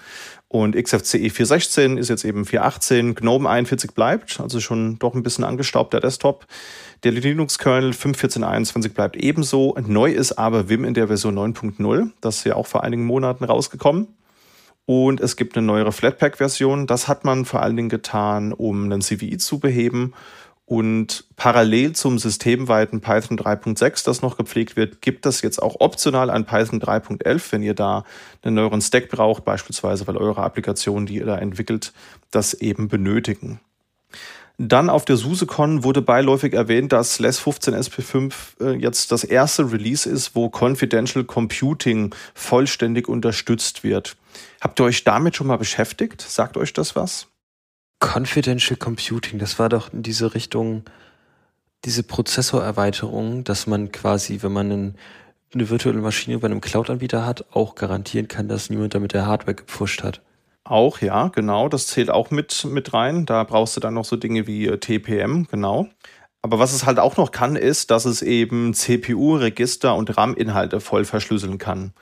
Und 0.51 0.75
XFCE 0.75 1.29
416 1.29 1.97
ist 1.97 2.09
jetzt 2.09 2.25
eben 2.25 2.43
418, 2.43 3.13
GNOME 3.13 3.47
41 3.47 3.91
bleibt, 3.91 4.39
also 4.39 4.59
schon 4.59 4.97
doch 4.97 5.13
ein 5.13 5.21
bisschen 5.21 5.43
angestaubt 5.43 5.93
der 5.93 5.99
Desktop. 5.99 6.47
Der 7.03 7.11
Linux-Kernel 7.11 7.91
5.14.21 7.91 8.93
bleibt 8.93 9.15
ebenso. 9.15 9.77
Neu 9.85 10.11
ist 10.11 10.33
aber 10.33 10.67
Vim 10.67 10.85
in 10.85 10.95
der 10.95 11.07
Version 11.07 11.37
9.0. 11.37 12.09
Das 12.19 12.37
ist 12.37 12.45
ja 12.45 12.55
auch 12.55 12.65
vor 12.65 12.83
einigen 12.83 13.05
Monaten 13.05 13.43
rausgekommen. 13.43 14.07
Und 14.87 15.21
es 15.21 15.35
gibt 15.35 15.55
eine 15.55 15.67
neuere 15.67 15.91
Flatpak-Version. 15.91 16.87
Das 16.87 17.07
hat 17.07 17.25
man 17.25 17.45
vor 17.45 17.61
allen 17.61 17.75
Dingen 17.75 17.89
getan, 17.89 18.51
um 18.51 18.85
einen 18.85 19.01
CVI 19.01 19.37
zu 19.37 19.59
beheben 19.59 20.15
und 20.69 21.23
parallel 21.35 21.93
zum 21.93 22.19
systemweiten 22.19 23.01
Python 23.01 23.39
3.6, 23.39 24.05
das 24.05 24.21
noch 24.21 24.37
gepflegt 24.37 24.75
wird, 24.75 25.01
gibt 25.01 25.25
es 25.25 25.41
jetzt 25.41 25.59
auch 25.59 25.77
optional 25.79 26.29
ein 26.29 26.45
Python 26.45 26.79
3.11, 26.79 27.51
wenn 27.51 27.63
ihr 27.63 27.73
da 27.73 28.03
einen 28.43 28.53
neueren 28.53 28.79
Stack 28.79 29.09
braucht, 29.09 29.43
beispielsweise, 29.43 30.05
weil 30.05 30.15
eure 30.15 30.43
Applikationen, 30.43 31.07
die 31.07 31.15
ihr 31.15 31.25
da 31.25 31.39
entwickelt, 31.39 31.91
das 32.29 32.53
eben 32.53 32.87
benötigen. 32.87 33.59
Dann 34.59 34.91
auf 34.91 35.05
der 35.05 35.17
SuseCon 35.17 35.83
wurde 35.83 36.03
beiläufig 36.03 36.53
erwähnt, 36.53 36.91
dass 36.91 37.17
LES 37.17 37.39
15 37.39 37.73
SP5 37.73 38.33
äh, 38.61 38.73
jetzt 38.73 39.11
das 39.11 39.23
erste 39.23 39.71
Release 39.71 40.07
ist, 40.07 40.35
wo 40.35 40.51
Confidential 40.51 41.23
Computing 41.23 42.13
vollständig 42.35 43.07
unterstützt 43.07 43.83
wird. 43.83 44.17
Habt 44.61 44.79
ihr 44.79 44.83
euch 44.83 45.03
damit 45.03 45.35
schon 45.35 45.47
mal 45.47 45.57
beschäftigt? 45.57 46.21
Sagt 46.21 46.57
euch 46.57 46.73
das 46.73 46.95
was? 46.95 47.28
Confidential 47.99 48.77
Computing, 48.77 49.39
das 49.39 49.59
war 49.59 49.69
doch 49.69 49.91
in 49.93 50.03
diese 50.03 50.33
Richtung, 50.33 50.83
diese 51.85 52.03
Prozessorerweiterung, 52.03 53.43
dass 53.43 53.67
man 53.67 53.91
quasi, 53.91 54.41
wenn 54.41 54.53
man 54.53 54.71
einen, 54.71 54.95
eine 55.53 55.69
virtuelle 55.69 56.01
Maschine 56.01 56.39
bei 56.39 56.47
einem 56.47 56.61
Cloud-Anbieter 56.61 57.25
hat, 57.25 57.45
auch 57.51 57.75
garantieren 57.75 58.27
kann, 58.27 58.47
dass 58.47 58.69
niemand 58.69 58.95
damit 58.95 59.13
der 59.13 59.25
Hardware 59.25 59.55
gepfuscht 59.55 60.03
hat. 60.03 60.21
Auch, 60.63 61.01
ja, 61.01 61.29
genau, 61.29 61.67
das 61.67 61.87
zählt 61.87 62.09
auch 62.09 62.31
mit, 62.31 62.63
mit 62.65 62.93
rein. 62.93 63.25
Da 63.25 63.43
brauchst 63.43 63.75
du 63.75 63.81
dann 63.81 63.95
noch 63.95 64.05
so 64.05 64.15
Dinge 64.15 64.45
wie 64.45 64.67
äh, 64.67 64.77
TPM, 64.77 65.47
genau. 65.49 65.87
Aber 66.41 66.59
was 66.59 66.73
es 66.73 66.85
halt 66.85 66.99
auch 66.99 67.17
noch 67.17 67.31
kann, 67.31 67.55
ist, 67.55 67.91
dass 67.91 68.05
es 68.05 68.21
eben 68.21 68.73
CPU, 68.73 69.35
Register 69.35 69.95
und 69.95 70.15
RAM-Inhalte 70.15 70.79
voll 70.79 71.03
verschlüsseln 71.05 71.57
kann. 71.57 71.93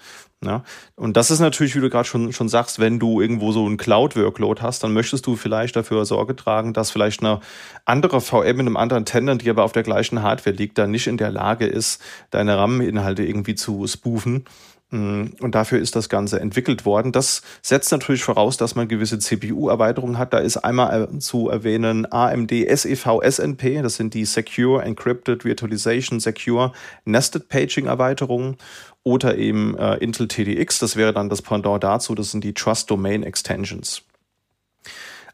Ja? 0.45 0.63
Und 0.95 1.17
das 1.17 1.31
ist 1.31 1.39
natürlich, 1.39 1.75
wie 1.75 1.81
du 1.81 1.89
gerade 1.89 2.07
schon, 2.07 2.31
schon 2.31 2.47
sagst, 2.47 2.79
wenn 2.79 2.99
du 2.99 3.21
irgendwo 3.21 3.51
so 3.51 3.67
ein 3.67 3.77
Cloud-Workload 3.77 4.61
hast, 4.61 4.83
dann 4.83 4.93
möchtest 4.93 5.25
du 5.25 5.35
vielleicht 5.35 5.75
dafür 5.75 6.05
Sorge 6.05 6.35
tragen, 6.35 6.73
dass 6.73 6.91
vielleicht 6.91 7.21
eine 7.21 7.39
andere 7.85 8.21
VM 8.21 8.59
in 8.59 8.67
einem 8.67 8.77
anderen 8.77 9.05
Tenant, 9.05 9.41
die 9.41 9.49
aber 9.49 9.63
auf 9.63 9.71
der 9.71 9.83
gleichen 9.83 10.21
Hardware 10.21 10.55
liegt, 10.55 10.77
dann 10.77 10.91
nicht 10.91 11.07
in 11.07 11.17
der 11.17 11.31
Lage 11.31 11.65
ist, 11.65 12.01
deine 12.29 12.57
RAM-Inhalte 12.57 13.23
irgendwie 13.23 13.55
zu 13.55 13.87
spoofen. 13.87 14.45
Mm, 14.89 15.25
und 15.41 15.53
dafür 15.53 15.79
ist 15.79 15.97
das 15.97 16.07
Ganze 16.07 16.39
entwickelt 16.39 16.85
worden. 16.85 17.11
Das 17.11 17.41
setzt 17.61 17.91
natürlich 17.91 18.23
voraus, 18.23 18.55
dass 18.55 18.75
man 18.75 18.87
gewisse 18.87 19.19
CPU-Erweiterungen 19.19 20.17
hat. 20.17 20.33
Da 20.33 20.37
ist 20.37 20.57
einmal 20.57 21.09
äh, 21.13 21.19
zu 21.19 21.49
erwähnen 21.49 22.09
AMD 22.09 22.51
SEV 22.51 23.19
SNP, 23.21 23.81
das 23.81 23.95
sind 23.95 24.13
die 24.13 24.23
Secure 24.23 24.81
Encrypted 24.83 25.43
Virtualization 25.43 26.21
Secure 26.21 26.71
Nested 27.03 27.49
Paging 27.49 27.87
Erweiterungen 27.87 28.55
oder 29.03 29.37
eben 29.37 29.77
äh, 29.77 29.95
Intel 29.97 30.27
TDX, 30.27 30.79
das 30.79 30.95
wäre 30.95 31.13
dann 31.13 31.29
das 31.29 31.41
Pendant 31.41 31.83
dazu, 31.83 32.15
das 32.15 32.31
sind 32.31 32.43
die 32.43 32.53
Trust 32.53 32.89
Domain 32.89 33.23
Extensions. 33.23 34.03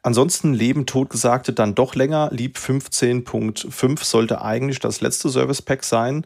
Ansonsten 0.05 0.53
leben 0.53 0.85
totgesagte 0.85 1.53
dann 1.53 1.75
doch 1.75 1.95
länger. 1.95 2.29
Leap 2.31 2.57
15.5 2.57 4.03
sollte 4.03 4.41
eigentlich 4.41 4.79
das 4.79 4.99
letzte 4.99 5.29
Service 5.29 5.61
Pack 5.61 5.85
sein. 5.85 6.25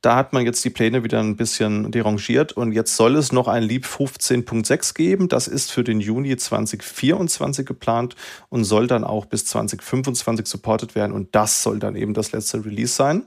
Da 0.00 0.14
hat 0.14 0.32
man 0.32 0.44
jetzt 0.44 0.64
die 0.64 0.70
Pläne 0.70 1.02
wieder 1.02 1.18
ein 1.18 1.34
bisschen 1.34 1.90
derangiert 1.90 2.52
und 2.52 2.70
jetzt 2.70 2.94
soll 2.94 3.16
es 3.16 3.32
noch 3.32 3.48
ein 3.48 3.64
Leap 3.64 3.84
15.6 3.84 4.94
geben. 4.94 5.28
Das 5.28 5.48
ist 5.48 5.72
für 5.72 5.82
den 5.82 5.98
Juni 5.98 6.36
2024 6.36 7.66
geplant 7.66 8.14
und 8.48 8.62
soll 8.62 8.86
dann 8.86 9.02
auch 9.02 9.26
bis 9.26 9.44
2025 9.46 10.46
supported 10.46 10.94
werden 10.94 11.12
und 11.12 11.34
das 11.34 11.64
soll 11.64 11.80
dann 11.80 11.96
eben 11.96 12.14
das 12.14 12.30
letzte 12.30 12.64
Release 12.64 12.94
sein. 12.94 13.24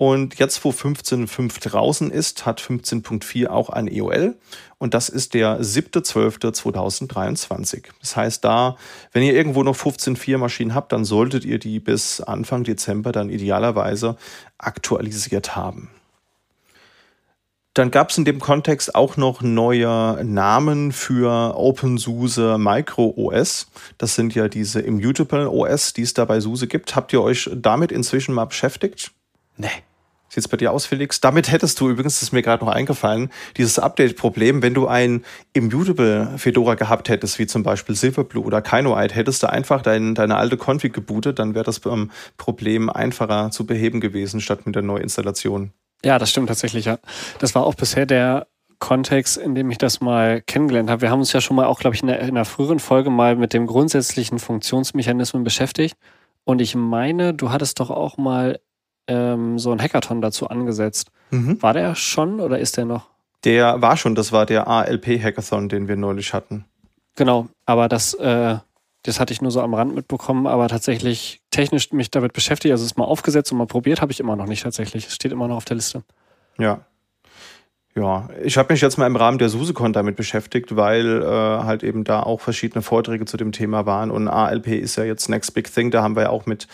Und 0.00 0.38
jetzt, 0.38 0.64
wo 0.64 0.70
15.5 0.70 1.70
draußen 1.70 2.12
ist, 2.12 2.46
hat 2.46 2.60
15.4 2.60 3.48
auch 3.48 3.68
ein 3.68 3.88
EOL. 3.88 4.36
Und 4.78 4.94
das 4.94 5.08
ist 5.08 5.34
der 5.34 5.60
7.12.2023. 5.60 7.82
Das 7.98 8.14
heißt, 8.14 8.44
da, 8.44 8.76
wenn 9.10 9.24
ihr 9.24 9.34
irgendwo 9.34 9.64
noch 9.64 9.74
15.4 9.74 10.38
Maschinen 10.38 10.72
habt, 10.72 10.92
dann 10.92 11.04
solltet 11.04 11.44
ihr 11.44 11.58
die 11.58 11.80
bis 11.80 12.20
Anfang 12.20 12.62
Dezember 12.62 13.10
dann 13.10 13.28
idealerweise 13.28 14.16
aktualisiert 14.56 15.56
haben. 15.56 15.90
Dann 17.74 17.90
gab 17.90 18.10
es 18.10 18.18
in 18.18 18.24
dem 18.24 18.38
Kontext 18.38 18.94
auch 18.94 19.16
noch 19.16 19.42
neue 19.42 20.24
Namen 20.24 20.92
für 20.92 21.56
OpenSUSE 21.56 22.56
Micro 22.56 23.14
OS. 23.16 23.66
Das 23.98 24.14
sind 24.14 24.32
ja 24.36 24.46
diese 24.46 24.78
Immutable 24.78 25.50
OS, 25.50 25.92
die 25.92 26.02
es 26.02 26.14
da 26.14 26.24
bei 26.24 26.38
SUSE 26.38 26.68
gibt. 26.68 26.94
Habt 26.94 27.12
ihr 27.12 27.20
euch 27.20 27.50
damit 27.52 27.90
inzwischen 27.90 28.32
mal 28.32 28.44
beschäftigt? 28.44 29.10
Nee. 29.56 29.66
Sieht 30.28 30.44
es 30.44 30.48
bei 30.48 30.56
dir 30.58 30.72
aus, 30.72 30.84
Felix? 30.84 31.20
Damit 31.20 31.50
hättest 31.50 31.80
du 31.80 31.88
übrigens, 31.88 32.16
das 32.16 32.24
ist 32.24 32.32
mir 32.32 32.42
gerade 32.42 32.64
noch 32.64 32.72
eingefallen, 32.72 33.30
dieses 33.56 33.78
Update-Problem, 33.78 34.62
wenn 34.62 34.74
du 34.74 34.86
ein 34.86 35.24
Immutable 35.54 36.34
Fedora 36.36 36.74
gehabt 36.74 37.08
hättest, 37.08 37.38
wie 37.38 37.46
zum 37.46 37.62
Beispiel 37.62 37.94
Silverblue 37.94 38.44
oder 38.44 38.60
Kinoite, 38.60 39.14
hättest 39.14 39.42
du 39.42 39.48
einfach 39.48 39.80
dein, 39.80 40.14
deine 40.14 40.36
alte 40.36 40.58
Config 40.58 40.92
gebootet, 40.92 41.38
dann 41.38 41.54
wäre 41.54 41.64
das 41.64 41.80
ähm, 41.86 42.10
Problem 42.36 42.90
einfacher 42.90 43.50
zu 43.50 43.64
beheben 43.66 44.00
gewesen, 44.00 44.40
statt 44.40 44.66
mit 44.66 44.74
der 44.74 44.82
Neuinstallation. 44.82 45.72
Ja, 46.04 46.18
das 46.18 46.30
stimmt 46.30 46.48
tatsächlich, 46.48 46.84
ja. 46.84 46.98
Das 47.38 47.54
war 47.54 47.64
auch 47.64 47.74
bisher 47.74 48.06
der 48.06 48.46
Kontext, 48.78 49.36
in 49.36 49.54
dem 49.54 49.70
ich 49.70 49.78
das 49.78 50.00
mal 50.00 50.42
kennengelernt 50.42 50.90
habe. 50.90 51.02
Wir 51.02 51.10
haben 51.10 51.20
uns 51.20 51.32
ja 51.32 51.40
schon 51.40 51.56
mal 51.56 51.66
auch, 51.66 51.80
glaube 51.80 51.96
ich, 51.96 52.02
in, 52.02 52.08
der, 52.08 52.20
in 52.20 52.28
einer 52.28 52.44
früheren 52.44 52.78
Folge 52.78 53.10
mal 53.10 53.34
mit 53.34 53.52
dem 53.52 53.66
grundsätzlichen 53.66 54.38
Funktionsmechanismen 54.38 55.42
beschäftigt. 55.42 55.96
Und 56.44 56.60
ich 56.60 56.74
meine, 56.74 57.34
du 57.34 57.50
hattest 57.50 57.80
doch 57.80 57.90
auch 57.90 58.16
mal 58.16 58.60
ähm, 59.08 59.58
so 59.58 59.72
ein 59.72 59.80
Hackathon 59.80 60.20
dazu 60.20 60.48
angesetzt. 60.48 61.10
Mhm. 61.30 61.60
War 61.60 61.72
der 61.72 61.94
schon 61.94 62.40
oder 62.40 62.58
ist 62.58 62.76
der 62.76 62.84
noch? 62.84 63.08
Der 63.44 63.80
war 63.82 63.96
schon, 63.96 64.14
das 64.14 64.32
war 64.32 64.46
der 64.46 64.68
ALP-Hackathon, 64.68 65.68
den 65.68 65.88
wir 65.88 65.96
neulich 65.96 66.34
hatten. 66.34 66.64
Genau, 67.16 67.48
aber 67.66 67.88
das, 67.88 68.14
äh, 68.14 68.56
das 69.02 69.20
hatte 69.20 69.32
ich 69.32 69.40
nur 69.40 69.50
so 69.50 69.60
am 69.60 69.74
Rand 69.74 69.94
mitbekommen, 69.94 70.46
aber 70.46 70.68
tatsächlich 70.68 71.40
technisch 71.50 71.92
mich 71.92 72.10
damit 72.10 72.32
beschäftigt, 72.32 72.72
also 72.72 72.84
es 72.84 72.96
mal 72.96 73.04
aufgesetzt 73.04 73.50
und 73.52 73.58
mal 73.58 73.66
probiert, 73.66 74.00
habe 74.00 74.12
ich 74.12 74.20
immer 74.20 74.36
noch 74.36 74.46
nicht 74.46 74.62
tatsächlich. 74.62 75.06
Es 75.06 75.14
steht 75.14 75.32
immer 75.32 75.48
noch 75.48 75.56
auf 75.56 75.64
der 75.64 75.76
Liste. 75.76 76.02
Ja. 76.58 76.80
Ja, 77.94 78.28
ich 78.44 78.56
habe 78.56 78.72
mich 78.72 78.80
jetzt 78.80 78.96
mal 78.96 79.06
im 79.06 79.16
Rahmen 79.16 79.38
der 79.38 79.48
SuseCon 79.48 79.92
damit 79.92 80.14
beschäftigt, 80.14 80.76
weil 80.76 81.20
äh, 81.22 81.26
halt 81.26 81.82
eben 81.82 82.04
da 82.04 82.22
auch 82.22 82.40
verschiedene 82.40 82.82
Vorträge 82.82 83.24
zu 83.24 83.36
dem 83.36 83.50
Thema 83.50 83.86
waren 83.86 84.12
und 84.12 84.28
ALP 84.28 84.68
ist 84.68 84.96
ja 84.96 85.04
jetzt 85.04 85.28
Next 85.28 85.52
Big 85.54 85.72
Thing, 85.72 85.90
da 85.90 86.02
haben 86.02 86.14
wir 86.14 86.24
ja 86.24 86.30
auch 86.30 86.46
mit 86.46 86.68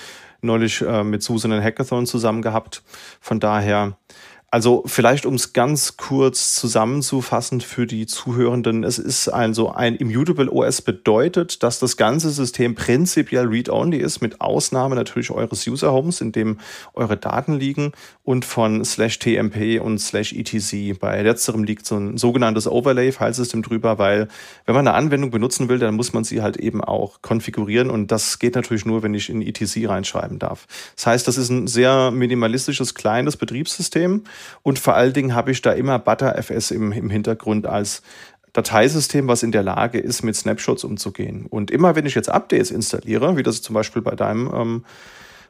neulich 0.45 0.83
äh, 0.83 1.05
mit 1.05 1.23
Susan 1.23 1.53
einen 1.53 1.65
Hackathon 1.65 2.07
zusammen 2.07 2.43
gehabt. 2.43 2.83
Von 3.21 3.41
daher 3.41 3.97
also 4.55 4.85
vielleicht, 4.87 5.27
um 5.27 5.35
es 5.35 5.53
ganz 5.53 5.97
kurz 5.97 6.55
zusammenzufassen 6.55 7.61
für 7.61 7.89
die 7.89 8.07
Zuhörenden, 8.07 8.85
es 8.85 9.01
ist 9.01 9.27
also 9.27 9.73
ein 9.73 9.97
Immutable 9.97 10.49
OS 10.49 10.81
bedeutet, 10.81 11.65
dass 11.65 11.81
das 11.81 11.97
ganze 11.97 12.31
System 12.31 12.77
prinzipiell 12.77 13.49
read-only 13.49 13.97
ist, 13.97 14.21
mit 14.21 14.41
Ausnahme 14.41 14.95
natürlich 14.95 15.33
eures 15.33 15.67
User-Homes, 15.67 16.21
in 16.21 16.31
dem 16.31 16.59
eure 16.93 17.17
Daten 17.17 17.55
liegen 17.55 17.91
und 18.23 18.45
von 18.45 18.85
slash 18.85 19.19
TMP 19.19 19.81
und 19.83 19.99
slash 19.99 20.33
ETC. 20.33 21.01
Bei 21.01 21.21
letzterem 21.23 21.65
liegt 21.65 21.85
so 21.85 21.97
ein 21.97 22.17
sogenanntes 22.17 22.69
Overlay-Filesystem 22.69 23.61
drüber, 23.61 23.99
weil 23.99 24.29
wenn 24.67 24.77
man 24.77 24.87
eine 24.87 24.97
Anwendung 24.97 25.33
benutzen 25.33 25.69
will, 25.69 25.81
dann 25.81 25.97
muss 25.97 26.13
man 26.13 26.23
sie 26.23 26.43
halt 26.43 26.59
eben 26.59 26.81
auch 26.81 27.23
konfigurieren 27.23 27.91
und 27.91 28.13
das 28.13 28.39
geht 28.39 28.55
natürlich 28.55 28.87
nur, 28.87 29.03
wenn 29.03 29.15
ich 29.15 29.31
in 29.31 29.43
ETC 29.43 29.89
reinschreiben 29.89 30.39
darf. 30.39 30.69
Das 30.95 31.09
heißt, 31.09 31.27
das 31.27 31.39
ist 31.39 31.51
ein 31.51 31.67
sehr 31.67 32.13
minimalistisches, 32.13 32.95
kleines 32.95 33.37
Betriebssystem 33.37 34.23
und 34.63 34.79
vor 34.79 34.95
allen 34.95 35.13
Dingen 35.13 35.35
habe 35.35 35.51
ich 35.51 35.63
da 35.63 35.73
immer 35.73 35.99
ButterFS 35.99 36.71
im, 36.71 36.93
im 36.93 37.11
Hintergrund 37.11 37.67
als 37.67 38.03
Dateisystem, 38.53 39.27
was 39.27 39.43
in 39.43 39.53
der 39.53 39.65
Lage 39.65 39.99
ist, 39.99 40.23
mit 40.23 40.37
Snapshots 40.37 40.85
umzugehen. 40.85 41.47
Und 41.47 41.71
immer 41.71 41.97
wenn 41.97 42.07
ich 42.07 42.15
jetzt 42.15 42.29
Updates 42.29 42.71
installiere, 42.71 43.37
wie 43.37 43.43
das 43.43 43.63
zum 43.63 43.75
Beispiel 43.75 44.01
bei 44.01 44.15
deinem 44.15 44.51
ähm, 44.55 44.85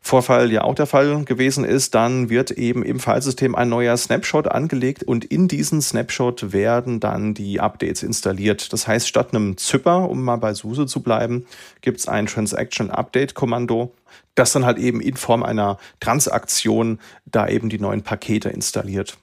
Vorfall 0.06 0.52
ja 0.52 0.64
auch 0.64 0.74
der 0.74 0.84
Fall 0.84 1.24
gewesen 1.24 1.64
ist, 1.64 1.94
dann 1.94 2.28
wird 2.28 2.50
eben 2.50 2.82
im 2.84 3.00
Filesystem 3.00 3.54
ein 3.54 3.70
neuer 3.70 3.96
Snapshot 3.96 4.46
angelegt 4.48 5.02
und 5.02 5.24
in 5.24 5.48
diesen 5.48 5.80
Snapshot 5.80 6.52
werden 6.52 7.00
dann 7.00 7.32
die 7.32 7.58
Updates 7.58 8.02
installiert. 8.02 8.74
Das 8.74 8.86
heißt, 8.86 9.08
statt 9.08 9.30
einem 9.32 9.56
Zypper, 9.56 10.10
um 10.10 10.22
mal 10.22 10.36
bei 10.36 10.52
SUSE 10.52 10.84
zu 10.84 11.02
bleiben, 11.02 11.46
gibt 11.80 12.00
es 12.00 12.06
ein 12.06 12.26
Transaction 12.26 12.90
Update 12.90 13.34
Kommando, 13.34 13.94
das 14.34 14.52
dann 14.52 14.66
halt 14.66 14.76
eben 14.76 15.00
in 15.00 15.16
Form 15.16 15.42
einer 15.42 15.78
Transaktion 16.00 16.98
da 17.24 17.48
eben 17.48 17.70
die 17.70 17.78
neuen 17.78 18.02
Pakete 18.02 18.50
installiert. 18.50 19.16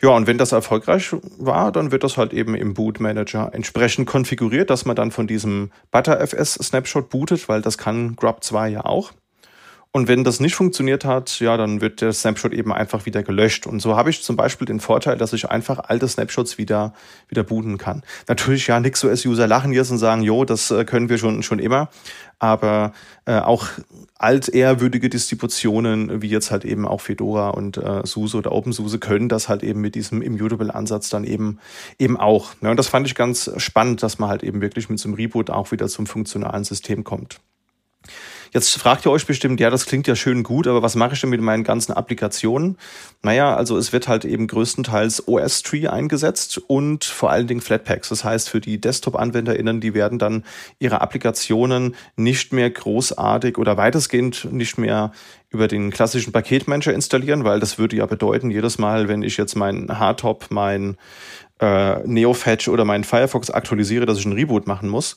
Ja, 0.00 0.10
und 0.10 0.28
wenn 0.28 0.38
das 0.38 0.52
erfolgreich 0.52 1.10
war, 1.38 1.72
dann 1.72 1.90
wird 1.90 2.04
das 2.04 2.16
halt 2.16 2.32
eben 2.32 2.54
im 2.54 2.74
Boot 2.74 3.00
Manager 3.00 3.50
entsprechend 3.52 4.06
konfiguriert, 4.06 4.70
dass 4.70 4.84
man 4.84 4.94
dann 4.94 5.10
von 5.10 5.26
diesem 5.26 5.72
ButterFS 5.90 6.54
Snapshot 6.54 7.10
bootet, 7.10 7.48
weil 7.48 7.62
das 7.62 7.78
kann 7.78 8.14
Grub 8.14 8.44
2 8.44 8.68
ja 8.68 8.84
auch. 8.84 9.10
Und 9.96 10.08
wenn 10.08 10.24
das 10.24 10.40
nicht 10.40 10.56
funktioniert 10.56 11.04
hat, 11.04 11.38
ja, 11.38 11.56
dann 11.56 11.80
wird 11.80 12.00
der 12.00 12.12
Snapshot 12.12 12.52
eben 12.52 12.72
einfach 12.72 13.06
wieder 13.06 13.22
gelöscht. 13.22 13.64
Und 13.64 13.78
so 13.78 13.94
habe 13.96 14.10
ich 14.10 14.24
zum 14.24 14.34
Beispiel 14.34 14.66
den 14.66 14.80
Vorteil, 14.80 15.16
dass 15.16 15.32
ich 15.32 15.48
einfach 15.48 15.78
alte 15.84 16.08
Snapshots 16.08 16.58
wieder, 16.58 16.94
wieder 17.28 17.44
booten 17.44 17.78
kann. 17.78 18.02
Natürlich, 18.26 18.66
ja, 18.66 18.80
nix 18.80 18.98
so 18.98 19.08
als 19.08 19.24
User 19.24 19.46
lachen 19.46 19.72
jetzt 19.72 19.92
und 19.92 19.98
sagen, 19.98 20.22
jo, 20.22 20.44
das 20.44 20.72
äh, 20.72 20.84
können 20.84 21.08
wir 21.08 21.18
schon, 21.18 21.44
schon 21.44 21.60
immer. 21.60 21.90
Aber 22.40 22.92
äh, 23.24 23.38
auch 23.38 23.68
altehrwürdige 24.18 25.08
Distributionen, 25.08 26.20
wie 26.22 26.28
jetzt 26.28 26.50
halt 26.50 26.64
eben 26.64 26.88
auch 26.88 27.00
Fedora 27.00 27.50
und 27.50 27.76
äh, 27.76 28.04
SUSE 28.04 28.38
oder 28.38 28.50
OpenSUSE, 28.50 28.98
können 28.98 29.28
das 29.28 29.48
halt 29.48 29.62
eben 29.62 29.80
mit 29.80 29.94
diesem 29.94 30.22
Immutable-Ansatz 30.22 31.08
dann 31.08 31.22
eben, 31.22 31.60
eben 32.00 32.16
auch. 32.16 32.50
Ja, 32.62 32.72
und 32.72 32.78
das 32.78 32.88
fand 32.88 33.06
ich 33.06 33.14
ganz 33.14 33.48
spannend, 33.58 34.02
dass 34.02 34.18
man 34.18 34.28
halt 34.28 34.42
eben 34.42 34.60
wirklich 34.60 34.88
mit 34.88 34.98
so 34.98 35.08
einem 35.08 35.14
Reboot 35.14 35.50
auch 35.50 35.70
wieder 35.70 35.86
zum 35.86 36.08
funktionalen 36.08 36.64
System 36.64 37.04
kommt. 37.04 37.38
Jetzt 38.54 38.78
fragt 38.78 39.04
ihr 39.04 39.10
euch 39.10 39.26
bestimmt, 39.26 39.58
ja, 39.58 39.68
das 39.68 39.84
klingt 39.84 40.06
ja 40.06 40.14
schön 40.14 40.44
gut, 40.44 40.68
aber 40.68 40.80
was 40.80 40.94
mache 40.94 41.14
ich 41.14 41.20
denn 41.20 41.30
mit 41.30 41.40
meinen 41.40 41.64
ganzen 41.64 41.90
Applikationen? 41.90 42.78
Naja, 43.20 43.56
also 43.56 43.76
es 43.76 43.92
wird 43.92 44.06
halt 44.06 44.24
eben 44.24 44.46
größtenteils 44.46 45.26
OS-Tree 45.26 45.88
eingesetzt 45.88 46.58
und 46.68 47.02
vor 47.02 47.32
allen 47.32 47.48
Dingen 47.48 47.60
Flatpaks. 47.60 48.10
Das 48.10 48.22
heißt, 48.22 48.48
für 48.48 48.60
die 48.60 48.80
Desktop-AnwenderInnen, 48.80 49.80
die 49.80 49.92
werden 49.92 50.20
dann 50.20 50.44
ihre 50.78 51.00
Applikationen 51.00 51.96
nicht 52.14 52.52
mehr 52.52 52.70
großartig 52.70 53.58
oder 53.58 53.76
weitestgehend 53.76 54.46
nicht 54.52 54.78
mehr 54.78 55.10
über 55.50 55.66
den 55.66 55.90
klassischen 55.90 56.32
Paketmanager 56.32 56.94
installieren, 56.94 57.42
weil 57.42 57.58
das 57.58 57.78
würde 57.78 57.96
ja 57.96 58.06
bedeuten, 58.06 58.52
jedes 58.52 58.78
Mal, 58.78 59.08
wenn 59.08 59.22
ich 59.22 59.36
jetzt 59.36 59.56
mein 59.56 59.98
Hardtop, 59.98 60.46
mein 60.50 60.96
äh, 61.60 62.06
NeoFetch 62.06 62.68
oder 62.68 62.84
meinen 62.84 63.04
Firefox 63.04 63.50
aktualisiere, 63.50 64.06
dass 64.06 64.18
ich 64.18 64.26
einen 64.26 64.34
Reboot 64.34 64.66
machen 64.66 64.88
muss 64.88 65.16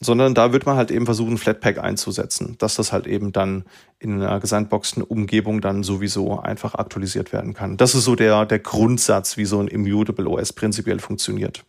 sondern 0.00 0.34
da 0.34 0.52
wird 0.52 0.66
man 0.66 0.76
halt 0.76 0.90
eben 0.90 1.06
versuchen, 1.06 1.38
Flatpak 1.38 1.78
einzusetzen, 1.78 2.56
dass 2.58 2.74
das 2.74 2.92
halt 2.92 3.06
eben 3.06 3.32
dann 3.32 3.64
in 3.98 4.22
einer 4.22 4.40
gesandboxten 4.40 5.02
Umgebung 5.02 5.60
dann 5.60 5.82
sowieso 5.82 6.38
einfach 6.38 6.74
aktualisiert 6.74 7.32
werden 7.32 7.54
kann. 7.54 7.76
Das 7.76 7.94
ist 7.94 8.04
so 8.04 8.14
der, 8.14 8.44
der 8.44 8.58
Grundsatz, 8.58 9.36
wie 9.36 9.46
so 9.46 9.58
ein 9.58 9.68
Immutable 9.68 10.28
OS 10.28 10.52
prinzipiell 10.52 10.98
funktioniert. 10.98 11.64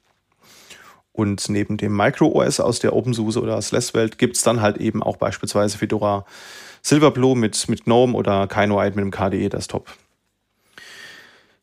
Und 1.14 1.50
neben 1.50 1.78
dem 1.78 1.96
Micro 1.96 2.28
OS 2.28 2.60
aus 2.60 2.80
der 2.80 2.96
OpenSUSE 2.96 3.42
oder 3.42 3.60
SLES-Welt 3.60 4.18
gibt 4.20 4.36
es 4.36 4.44
dann 4.44 4.62
halt 4.62 4.78
eben 4.78 5.02
auch 5.02 5.18
beispielsweise 5.18 5.78
Fedora 5.78 6.26
Silverblue 6.84 7.36
mit, 7.36 7.68
mit 7.70 7.86
GNOME 7.86 8.14
oder 8.14 8.46
KinoEye 8.48 8.90
mit 8.90 9.00
dem 9.00 9.12
KDE-Desktop. 9.12 9.88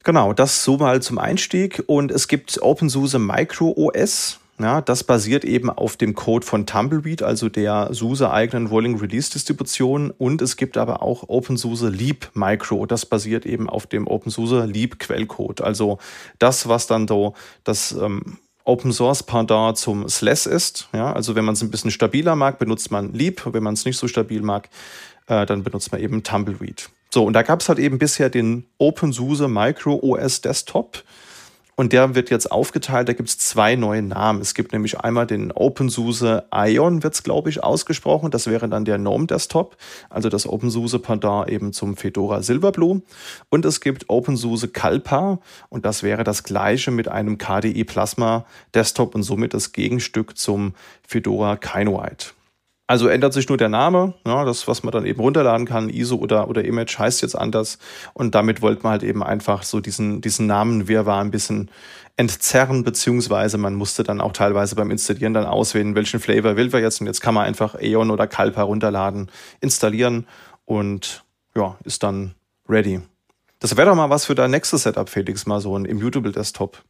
Genau, 0.03 0.33
das 0.33 0.65
so 0.65 0.77
mal 0.77 1.01
zum 1.01 1.19
Einstieg. 1.19 1.83
Und 1.87 2.11
es 2.11 2.27
gibt 2.27 2.61
OpenSUSE 2.61 3.19
Micro 3.19 3.73
OS. 3.77 4.41
Ja, 4.61 4.81
das 4.81 5.03
basiert 5.03 5.45
eben 5.45 5.69
auf 5.69 5.97
dem 5.97 6.15
Code 6.15 6.47
von 6.47 6.65
Tumbleweed, 6.65 7.25
also 7.25 7.49
der 7.49 7.89
SUSE 7.93 8.31
eigenen 8.31 8.69
Rolling 8.69 8.97
Release 8.99 9.33
Distribution. 9.33 10.13
Und 10.13 10.41
es 10.43 10.57
gibt 10.57 10.77
aber 10.77 11.03
auch 11.03 11.29
OpenSUSE 11.29 11.89
Leap 11.89 12.31
Micro. 12.35 12.87
Das 12.87 13.05
basiert 13.05 13.47
eben 13.47 13.69
auf 13.69 13.87
dem 13.87 14.07
OpenSUSE 14.07 14.65
Leap 14.67 15.01
Quellcode. 15.01 15.61
Also 15.61 15.99
das, 16.39 16.69
was 16.69 16.87
dann 16.87 17.09
so 17.09 17.35
das 17.65 17.93
ähm, 17.93 18.39
Open 18.63 18.93
Source 18.93 19.25
Pendant 19.25 19.77
zum 19.77 20.09
SLES 20.09 20.47
ist. 20.47 20.89
Ja, 20.93 21.13
also 21.13 21.35
wenn 21.35 21.45
man 21.45 21.55
es 21.55 21.63
ein 21.63 21.71
bisschen 21.73 21.91
stabiler 21.91 22.37
mag, 22.37 22.61
benutzt 22.61 22.93
man 22.93 23.13
Leap. 23.13 23.43
Wenn 23.53 23.63
man 23.63 23.75
es 23.75 23.85
nicht 23.85 23.99
so 23.99 24.07
stabil 24.07 24.41
mag, 24.41 24.69
äh, 25.27 25.45
dann 25.47 25.65
benutzt 25.65 25.91
man 25.91 26.01
eben 26.01 26.23
Tumbleweed. 26.23 26.91
So, 27.13 27.25
und 27.25 27.33
da 27.33 27.43
gab 27.43 27.61
es 27.61 27.69
halt 27.69 27.81
eben 27.81 27.99
bisher 27.99 28.31
den 28.31 28.67
OpenSUSE 28.79 29.49
Micro 29.49 29.99
OS 30.01 30.41
Desktop. 30.41 31.03
Und 31.77 31.93
der 31.93 32.15
wird 32.15 32.31
jetzt 32.31 32.53
aufgeteilt, 32.53 33.09
da 33.09 33.13
gibt 33.15 33.29
es 33.29 33.39
zwei 33.39 33.75
neue 33.75 34.03
Namen. 34.03 34.41
Es 34.41 34.55
gibt 34.55 34.73
nämlich 34.73 35.01
einmal 35.01 35.27
den 35.27 35.51
OpenSUSE 35.51 36.45
Ion, 36.55 37.03
wird 37.03 37.15
es, 37.15 37.23
glaube 37.23 37.51
ich, 37.51 37.65
ausgesprochen. 37.65 38.31
Das 38.31 38.47
wäre 38.47 38.69
dann 38.69 38.85
der 38.85 38.99
GNOME 38.99 39.27
Desktop, 39.27 39.77
also 40.09 40.29
das 40.29 40.47
OpenSUSE 40.47 41.01
Pendant 41.01 41.49
eben 41.49 41.73
zum 41.73 41.97
Fedora 41.97 42.43
Silverblue. 42.43 43.03
Und 43.49 43.65
es 43.65 43.81
gibt 43.81 44.09
OpenSUSE 44.09 44.69
Kalpa 44.69 45.41
und 45.69 45.85
das 45.85 46.03
wäre 46.03 46.23
das 46.23 46.45
gleiche 46.45 46.93
mit 46.93 47.09
einem 47.09 47.39
KDE 47.39 47.85
Plasma 47.85 48.45
Desktop 48.73 49.15
und 49.15 49.25
somit 49.25 49.53
das 49.53 49.73
Gegenstück 49.73 50.39
zum 50.39 50.75
Fedora 51.07 51.57
Kinoite. 51.57 52.35
Also 52.87 53.09
ändert 53.09 53.33
sich 53.33 53.49
nur 53.49 53.57
der 53.57 53.71
Name, 53.71 54.13
ja, 54.27 54.45
das, 54.45 54.69
was 54.69 54.83
man 54.83 54.93
dann 54.93 55.07
eben 55.07 55.19
runterladen 55.21 55.67
kann, 55.67 55.89
ISO 55.89 56.17
oder, 56.17 56.49
oder 56.51 56.65
Image 56.65 56.99
heißt 56.99 57.23
jetzt 57.23 57.35
anders. 57.35 57.79
Und 58.13 58.35
damit 58.35 58.61
wollte 58.61 58.83
man 58.83 58.93
halt 58.93 59.03
eben 59.03 59.23
einfach 59.23 59.63
so 59.63 59.81
diesen, 59.81 60.21
diesen 60.21 60.47
Namen 60.47 60.87
Wirrwarr 60.87 61.23
ein 61.23 61.31
bisschen 61.31 61.71
entzerren, 62.17 62.85
beziehungsweise 62.85 63.57
man 63.57 63.75
musste 63.75 64.03
dann 64.05 64.21
auch 64.21 64.33
teilweise 64.33 64.77
beim 64.77 64.91
Installieren 64.91 65.33
dann 65.33 65.47
auswählen, 65.47 65.95
welchen 65.95 66.21
Flavor 66.21 66.57
will 66.57 66.73
wir 66.75 66.81
jetzt. 66.81 67.01
Und 67.01 67.07
jetzt 67.07 67.23
kann 67.23 67.35
man 67.35 67.47
einfach 67.47 67.75
Aeon 67.75 68.11
oder 68.11 68.27
Kalpa 68.27 68.63
runterladen, 68.63 69.31
installieren 69.61 70.27
und 70.67 71.25
ja, 71.57 71.77
ist 71.85 72.03
dann 72.03 72.35
ready. 72.69 73.01
Das 73.61 73.77
wäre 73.79 73.89
doch 73.89 73.97
mal 73.97 74.11
was 74.11 74.27
für 74.27 74.35
dein 74.35 74.51
nächstes 74.51 74.83
Setup, 74.83 75.09
Felix, 75.09 75.47
mal 75.47 75.61
so 75.61 75.75
ein 75.77 75.87
Immutable 75.87 76.33
Desktop. 76.33 76.83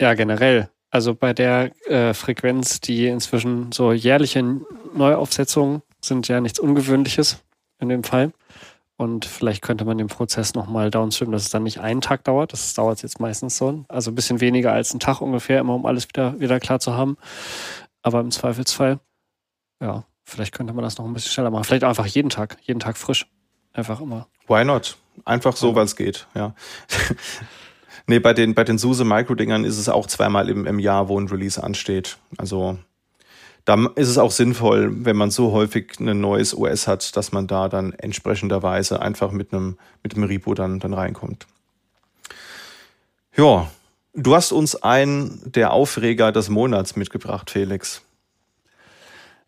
Ja, 0.00 0.14
generell. 0.14 0.70
Also 0.90 1.14
bei 1.14 1.32
der 1.32 1.72
äh, 1.86 2.14
Frequenz, 2.14 2.80
die 2.80 3.06
inzwischen 3.06 3.72
so 3.72 3.92
jährliche 3.92 4.42
Neuaufsetzungen 4.94 5.82
sind 6.00 6.28
ja 6.28 6.40
nichts 6.40 6.58
Ungewöhnliches 6.58 7.42
in 7.78 7.88
dem 7.88 8.04
Fall. 8.04 8.32
Und 8.96 9.26
vielleicht 9.26 9.60
könnte 9.60 9.84
man 9.84 9.98
den 9.98 10.06
Prozess 10.06 10.54
nochmal 10.54 10.90
downstreamen, 10.90 11.32
dass 11.32 11.42
es 11.42 11.50
dann 11.50 11.64
nicht 11.64 11.80
einen 11.80 12.00
Tag 12.00 12.24
dauert. 12.24 12.54
Das 12.54 12.72
dauert 12.72 13.02
jetzt 13.02 13.20
meistens 13.20 13.58
so. 13.58 13.84
Also 13.88 14.10
ein 14.10 14.14
bisschen 14.14 14.40
weniger 14.40 14.72
als 14.72 14.92
einen 14.92 15.00
Tag 15.00 15.20
ungefähr, 15.20 15.60
immer 15.60 15.74
um 15.74 15.84
alles 15.84 16.08
wieder, 16.08 16.40
wieder 16.40 16.60
klar 16.60 16.80
zu 16.80 16.94
haben. 16.94 17.18
Aber 18.02 18.20
im 18.20 18.30
Zweifelsfall, 18.30 18.98
ja, 19.82 20.04
vielleicht 20.24 20.54
könnte 20.54 20.72
man 20.72 20.82
das 20.82 20.96
noch 20.96 21.04
ein 21.04 21.12
bisschen 21.12 21.32
schneller 21.32 21.50
machen. 21.50 21.64
Vielleicht 21.64 21.84
einfach 21.84 22.06
jeden 22.06 22.30
Tag, 22.30 22.56
jeden 22.62 22.80
Tag 22.80 22.96
frisch. 22.96 23.26
Einfach 23.74 24.00
immer. 24.00 24.28
Why 24.48 24.64
not? 24.64 24.96
Einfach 25.26 25.56
so, 25.56 25.74
weil 25.74 25.84
es 25.84 25.96
geht, 25.96 26.26
ja. 26.34 26.54
Nee, 28.06 28.20
bei 28.20 28.32
den, 28.32 28.54
bei 28.54 28.62
den 28.62 28.78
SUSE 28.78 29.04
Micro-Dingern 29.04 29.64
ist 29.64 29.78
es 29.78 29.88
auch 29.88 30.06
zweimal 30.06 30.48
im, 30.48 30.66
im 30.66 30.78
Jahr, 30.78 31.08
wo 31.08 31.18
ein 31.18 31.28
Release 31.28 31.62
ansteht. 31.62 32.18
Also 32.38 32.78
da 33.64 33.74
ist 33.96 34.08
es 34.08 34.16
auch 34.16 34.30
sinnvoll, 34.30 35.04
wenn 35.04 35.16
man 35.16 35.32
so 35.32 35.50
häufig 35.50 35.98
ein 35.98 36.20
neues 36.20 36.56
OS 36.56 36.86
hat, 36.86 37.16
dass 37.16 37.32
man 37.32 37.48
da 37.48 37.68
dann 37.68 37.92
entsprechenderweise 37.92 39.02
einfach 39.02 39.32
mit 39.32 39.52
einem, 39.52 39.76
mit 40.04 40.14
einem 40.14 40.24
Repo 40.24 40.54
dann, 40.54 40.78
dann 40.78 40.94
reinkommt. 40.94 41.46
Ja, 43.36 43.68
du 44.14 44.36
hast 44.36 44.52
uns 44.52 44.80
einen 44.82 45.42
der 45.44 45.72
Aufreger 45.72 46.30
des 46.30 46.48
Monats 46.48 46.94
mitgebracht, 46.94 47.50
Felix. 47.50 48.02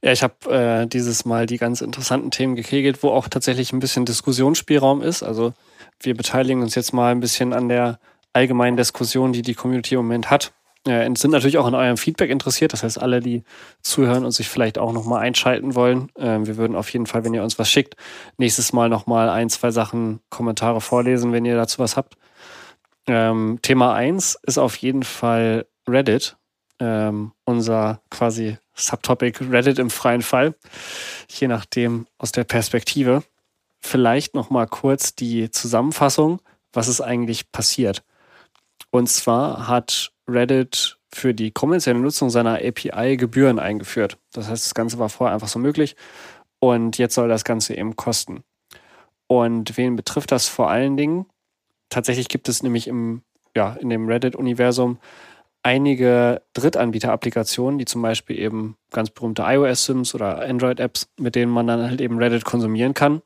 Ja, 0.02 0.10
ich 0.10 0.24
habe 0.24 0.34
äh, 0.52 0.86
dieses 0.88 1.24
Mal 1.24 1.46
die 1.46 1.56
ganz 1.56 1.80
interessanten 1.80 2.32
Themen 2.32 2.56
gekegelt, 2.56 3.04
wo 3.04 3.10
auch 3.10 3.28
tatsächlich 3.28 3.72
ein 3.72 3.80
bisschen 3.80 4.04
Diskussionsspielraum 4.04 5.00
ist. 5.00 5.22
Also 5.22 5.54
wir 6.00 6.16
beteiligen 6.16 6.62
uns 6.62 6.74
jetzt 6.74 6.92
mal 6.92 7.12
ein 7.12 7.20
bisschen 7.20 7.52
an 7.52 7.68
der 7.68 8.00
allgemeinen 8.38 8.76
Diskussionen, 8.76 9.32
die 9.32 9.42
die 9.42 9.54
Community 9.54 9.94
im 9.94 10.02
Moment 10.02 10.30
hat. 10.30 10.52
Äh, 10.86 11.10
sind 11.16 11.32
natürlich 11.32 11.58
auch 11.58 11.66
an 11.66 11.74
eurem 11.74 11.96
Feedback 11.96 12.30
interessiert. 12.30 12.72
Das 12.72 12.84
heißt, 12.84 13.02
alle, 13.02 13.18
die 13.20 13.42
zuhören 13.82 14.24
und 14.24 14.30
sich 14.30 14.48
vielleicht 14.48 14.78
auch 14.78 14.92
nochmal 14.92 15.22
einschalten 15.22 15.74
wollen, 15.74 16.10
äh, 16.16 16.38
wir 16.46 16.56
würden 16.56 16.76
auf 16.76 16.88
jeden 16.90 17.06
Fall, 17.06 17.24
wenn 17.24 17.34
ihr 17.34 17.42
uns 17.42 17.58
was 17.58 17.68
schickt, 17.68 17.96
nächstes 18.36 18.72
Mal 18.72 18.88
nochmal 18.88 19.28
ein, 19.28 19.50
zwei 19.50 19.72
Sachen, 19.72 20.20
Kommentare 20.30 20.80
vorlesen, 20.80 21.32
wenn 21.32 21.44
ihr 21.44 21.56
dazu 21.56 21.80
was 21.80 21.96
habt. 21.96 22.14
Ähm, 23.08 23.58
Thema 23.60 23.94
eins 23.94 24.38
ist 24.46 24.58
auf 24.58 24.76
jeden 24.76 25.02
Fall 25.02 25.66
Reddit. 25.88 26.36
Ähm, 26.80 27.32
unser 27.44 28.02
quasi 28.08 28.56
Subtopic 28.74 29.50
Reddit 29.50 29.80
im 29.80 29.90
freien 29.90 30.22
Fall. 30.22 30.54
Je 31.28 31.48
nachdem 31.48 32.06
aus 32.18 32.30
der 32.30 32.44
Perspektive. 32.44 33.24
Vielleicht 33.80 34.34
nochmal 34.34 34.68
kurz 34.68 35.14
die 35.16 35.50
Zusammenfassung, 35.50 36.40
was 36.72 36.86
ist 36.86 37.00
eigentlich 37.00 37.50
passiert. 37.50 38.04
Und 38.90 39.08
zwar 39.08 39.68
hat 39.68 40.12
Reddit 40.28 40.98
für 41.12 41.34
die 41.34 41.50
kommerzielle 41.50 41.98
Nutzung 41.98 42.30
seiner 42.30 42.56
API 42.56 43.16
Gebühren 43.16 43.58
eingeführt. 43.58 44.18
Das 44.32 44.48
heißt, 44.48 44.66
das 44.66 44.74
Ganze 44.74 44.98
war 44.98 45.08
vorher 45.08 45.34
einfach 45.34 45.48
so 45.48 45.58
möglich 45.58 45.96
und 46.58 46.98
jetzt 46.98 47.14
soll 47.14 47.28
das 47.28 47.44
Ganze 47.44 47.74
eben 47.74 47.96
kosten. 47.96 48.42
Und 49.26 49.76
wen 49.76 49.96
betrifft 49.96 50.32
das 50.32 50.48
vor 50.48 50.70
allen 50.70 50.96
Dingen? 50.96 51.26
Tatsächlich 51.90 52.28
gibt 52.28 52.48
es 52.48 52.62
nämlich 52.62 52.88
im, 52.88 53.22
ja, 53.56 53.74
in 53.74 53.90
dem 53.90 54.08
Reddit-Universum 54.08 54.98
einige 55.62 56.42
Drittanbieter-Applikationen, 56.54 57.78
die 57.78 57.84
zum 57.84 58.02
Beispiel 58.02 58.38
eben 58.38 58.76
ganz 58.90 59.10
berühmte 59.10 59.42
iOS-Sims 59.42 60.14
oder 60.14 60.40
Android-Apps, 60.40 61.08
mit 61.18 61.34
denen 61.34 61.52
man 61.52 61.66
dann 61.66 61.82
halt 61.82 62.00
eben 62.00 62.18
Reddit 62.18 62.44
konsumieren 62.44 62.94
kann. 62.94 63.22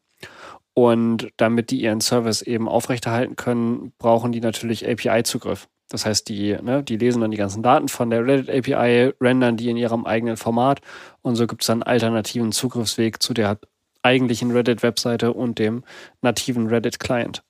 Und 0.74 1.28
damit 1.36 1.70
die 1.70 1.82
ihren 1.82 2.00
Service 2.00 2.42
eben 2.42 2.68
aufrechterhalten 2.68 3.36
können, 3.36 3.92
brauchen 3.98 4.32
die 4.32 4.40
natürlich 4.40 4.88
API-Zugriff. 4.88 5.68
Das 5.92 6.06
heißt, 6.06 6.28
die, 6.28 6.56
ne, 6.62 6.82
die 6.82 6.96
lesen 6.96 7.20
dann 7.20 7.30
die 7.30 7.36
ganzen 7.36 7.62
Daten 7.62 7.88
von 7.88 8.08
der 8.08 8.26
Reddit 8.26 8.48
API, 8.48 9.12
rendern 9.20 9.58
die 9.58 9.68
in 9.68 9.76
ihrem 9.76 10.06
eigenen 10.06 10.38
Format 10.38 10.80
und 11.20 11.36
so 11.36 11.46
gibt 11.46 11.62
es 11.62 11.66
dann 11.66 11.82
einen 11.82 11.92
alternativen 11.92 12.52
Zugriffsweg 12.52 13.22
zu 13.22 13.34
der 13.34 13.58
eigentlichen 14.02 14.50
Reddit-Webseite 14.50 15.32
und 15.32 15.58
dem 15.58 15.84
nativen 16.22 16.66
Reddit-Client. 16.66 17.42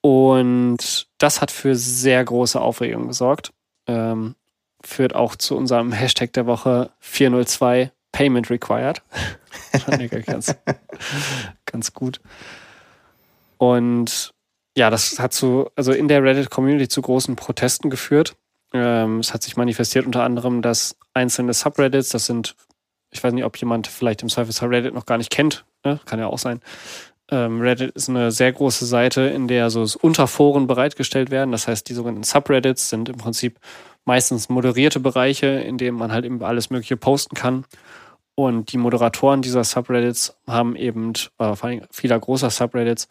Und 0.00 1.08
das 1.18 1.40
hat 1.40 1.50
für 1.50 1.74
sehr 1.74 2.24
große 2.24 2.60
Aufregung 2.60 3.08
gesorgt. 3.08 3.52
Ähm, 3.86 4.34
führt 4.84 5.14
auch 5.14 5.36
zu 5.36 5.56
unserem 5.56 5.92
Hashtag 5.92 6.32
der 6.32 6.46
Woche 6.46 6.90
402 7.00 7.92
Payment 8.16 8.48
Required. 8.48 9.02
ganz, 10.24 10.54
ganz 11.66 11.92
gut. 11.92 12.20
Und 13.58 14.32
ja, 14.74 14.88
das 14.88 15.18
hat 15.18 15.34
zu, 15.34 15.68
also 15.76 15.92
in 15.92 16.08
der 16.08 16.22
Reddit-Community 16.22 16.88
zu 16.88 17.02
großen 17.02 17.36
Protesten 17.36 17.90
geführt. 17.90 18.36
Ähm, 18.72 19.18
es 19.18 19.34
hat 19.34 19.42
sich 19.42 19.58
manifestiert 19.58 20.06
unter 20.06 20.22
anderem, 20.22 20.62
dass 20.62 20.96
einzelne 21.12 21.52
Subreddits, 21.52 22.08
das 22.08 22.24
sind, 22.24 22.56
ich 23.10 23.22
weiß 23.22 23.34
nicht, 23.34 23.44
ob 23.44 23.58
jemand 23.58 23.86
vielleicht 23.86 24.22
im 24.22 24.30
Service 24.30 24.62
Reddit 24.62 24.94
noch 24.94 25.04
gar 25.04 25.18
nicht 25.18 25.30
kennt, 25.30 25.66
ne? 25.84 26.00
kann 26.06 26.18
ja 26.18 26.28
auch 26.28 26.38
sein. 26.38 26.62
Ähm, 27.30 27.60
Reddit 27.60 27.94
ist 27.96 28.08
eine 28.08 28.30
sehr 28.30 28.52
große 28.52 28.86
Seite, 28.86 29.22
in 29.22 29.46
der 29.46 29.68
so 29.68 29.86
Unterforen 30.00 30.66
bereitgestellt 30.66 31.30
werden. 31.30 31.52
Das 31.52 31.68
heißt, 31.68 31.86
die 31.86 31.94
sogenannten 31.94 32.22
Subreddits 32.22 32.88
sind 32.88 33.10
im 33.10 33.18
Prinzip 33.18 33.58
meistens 34.06 34.48
moderierte 34.48 35.00
Bereiche, 35.00 35.48
in 35.48 35.76
denen 35.76 35.98
man 35.98 36.12
halt 36.12 36.24
eben 36.24 36.42
alles 36.42 36.70
Mögliche 36.70 36.96
posten 36.96 37.34
kann. 37.34 37.66
Und 38.36 38.72
die 38.72 38.78
Moderatoren 38.78 39.40
dieser 39.40 39.64
Subreddits 39.64 40.36
haben 40.46 40.76
eben, 40.76 41.14
äh, 41.38 41.56
vor 41.56 41.64
allem 41.64 41.82
vieler 41.90 42.20
großer 42.20 42.50
Subreddits, 42.50 43.08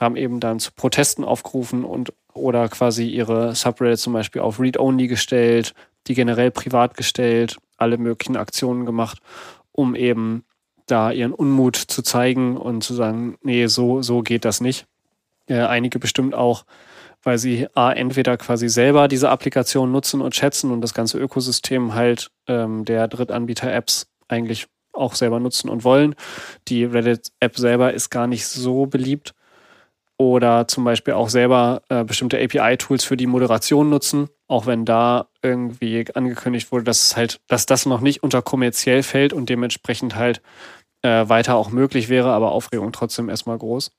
haben 0.00 0.16
eben 0.16 0.40
dann 0.40 0.58
zu 0.58 0.72
Protesten 0.72 1.24
aufgerufen 1.24 1.84
und 1.84 2.12
oder 2.32 2.66
quasi 2.68 3.06
ihre 3.06 3.54
Subreddits 3.54 4.02
zum 4.02 4.14
Beispiel 4.14 4.40
auf 4.40 4.58
Read-Only 4.58 5.06
gestellt, 5.06 5.74
die 6.06 6.14
generell 6.14 6.50
privat 6.50 6.96
gestellt, 6.96 7.58
alle 7.76 7.98
möglichen 7.98 8.38
Aktionen 8.38 8.86
gemacht, 8.86 9.18
um 9.72 9.94
eben 9.94 10.44
da 10.86 11.12
ihren 11.12 11.34
Unmut 11.34 11.76
zu 11.76 12.02
zeigen 12.02 12.56
und 12.56 12.82
zu 12.82 12.94
sagen, 12.94 13.36
nee, 13.42 13.66
so, 13.66 14.00
so 14.00 14.22
geht 14.22 14.46
das 14.46 14.62
nicht. 14.62 14.86
Äh, 15.46 15.60
einige 15.60 15.98
bestimmt 15.98 16.34
auch, 16.34 16.64
weil 17.22 17.36
sie 17.36 17.68
A, 17.74 17.92
entweder 17.92 18.38
quasi 18.38 18.70
selber 18.70 19.06
diese 19.06 19.28
Applikation 19.28 19.92
nutzen 19.92 20.22
und 20.22 20.34
schätzen 20.34 20.70
und 20.70 20.80
das 20.80 20.94
ganze 20.94 21.18
Ökosystem 21.18 21.94
halt 21.94 22.30
ähm, 22.48 22.86
der 22.86 23.06
Drittanbieter-Apps 23.08 24.11
eigentlich 24.32 24.66
auch 24.92 25.14
selber 25.14 25.40
nutzen 25.40 25.68
und 25.68 25.84
wollen. 25.84 26.14
Die 26.68 26.84
Reddit-App 26.84 27.56
selber 27.56 27.92
ist 27.92 28.10
gar 28.10 28.26
nicht 28.26 28.46
so 28.46 28.86
beliebt 28.86 29.34
oder 30.18 30.68
zum 30.68 30.84
Beispiel 30.84 31.14
auch 31.14 31.28
selber 31.28 31.82
äh, 31.88 32.04
bestimmte 32.04 32.38
API-Tools 32.38 33.04
für 33.04 33.16
die 33.16 33.26
Moderation 33.26 33.90
nutzen, 33.90 34.28
auch 34.46 34.66
wenn 34.66 34.84
da 34.84 35.28
irgendwie 35.42 36.04
angekündigt 36.14 36.70
wurde, 36.70 36.84
dass 36.84 37.16
halt, 37.16 37.40
dass 37.48 37.66
das 37.66 37.86
noch 37.86 38.00
nicht 38.00 38.22
unter 38.22 38.42
kommerziell 38.42 39.02
fällt 39.02 39.32
und 39.32 39.48
dementsprechend 39.48 40.14
halt 40.14 40.42
äh, 41.02 41.28
weiter 41.28 41.56
auch 41.56 41.70
möglich 41.70 42.08
wäre, 42.08 42.32
aber 42.32 42.52
Aufregung 42.52 42.92
trotzdem 42.92 43.28
erstmal 43.28 43.58
groß. 43.58 43.90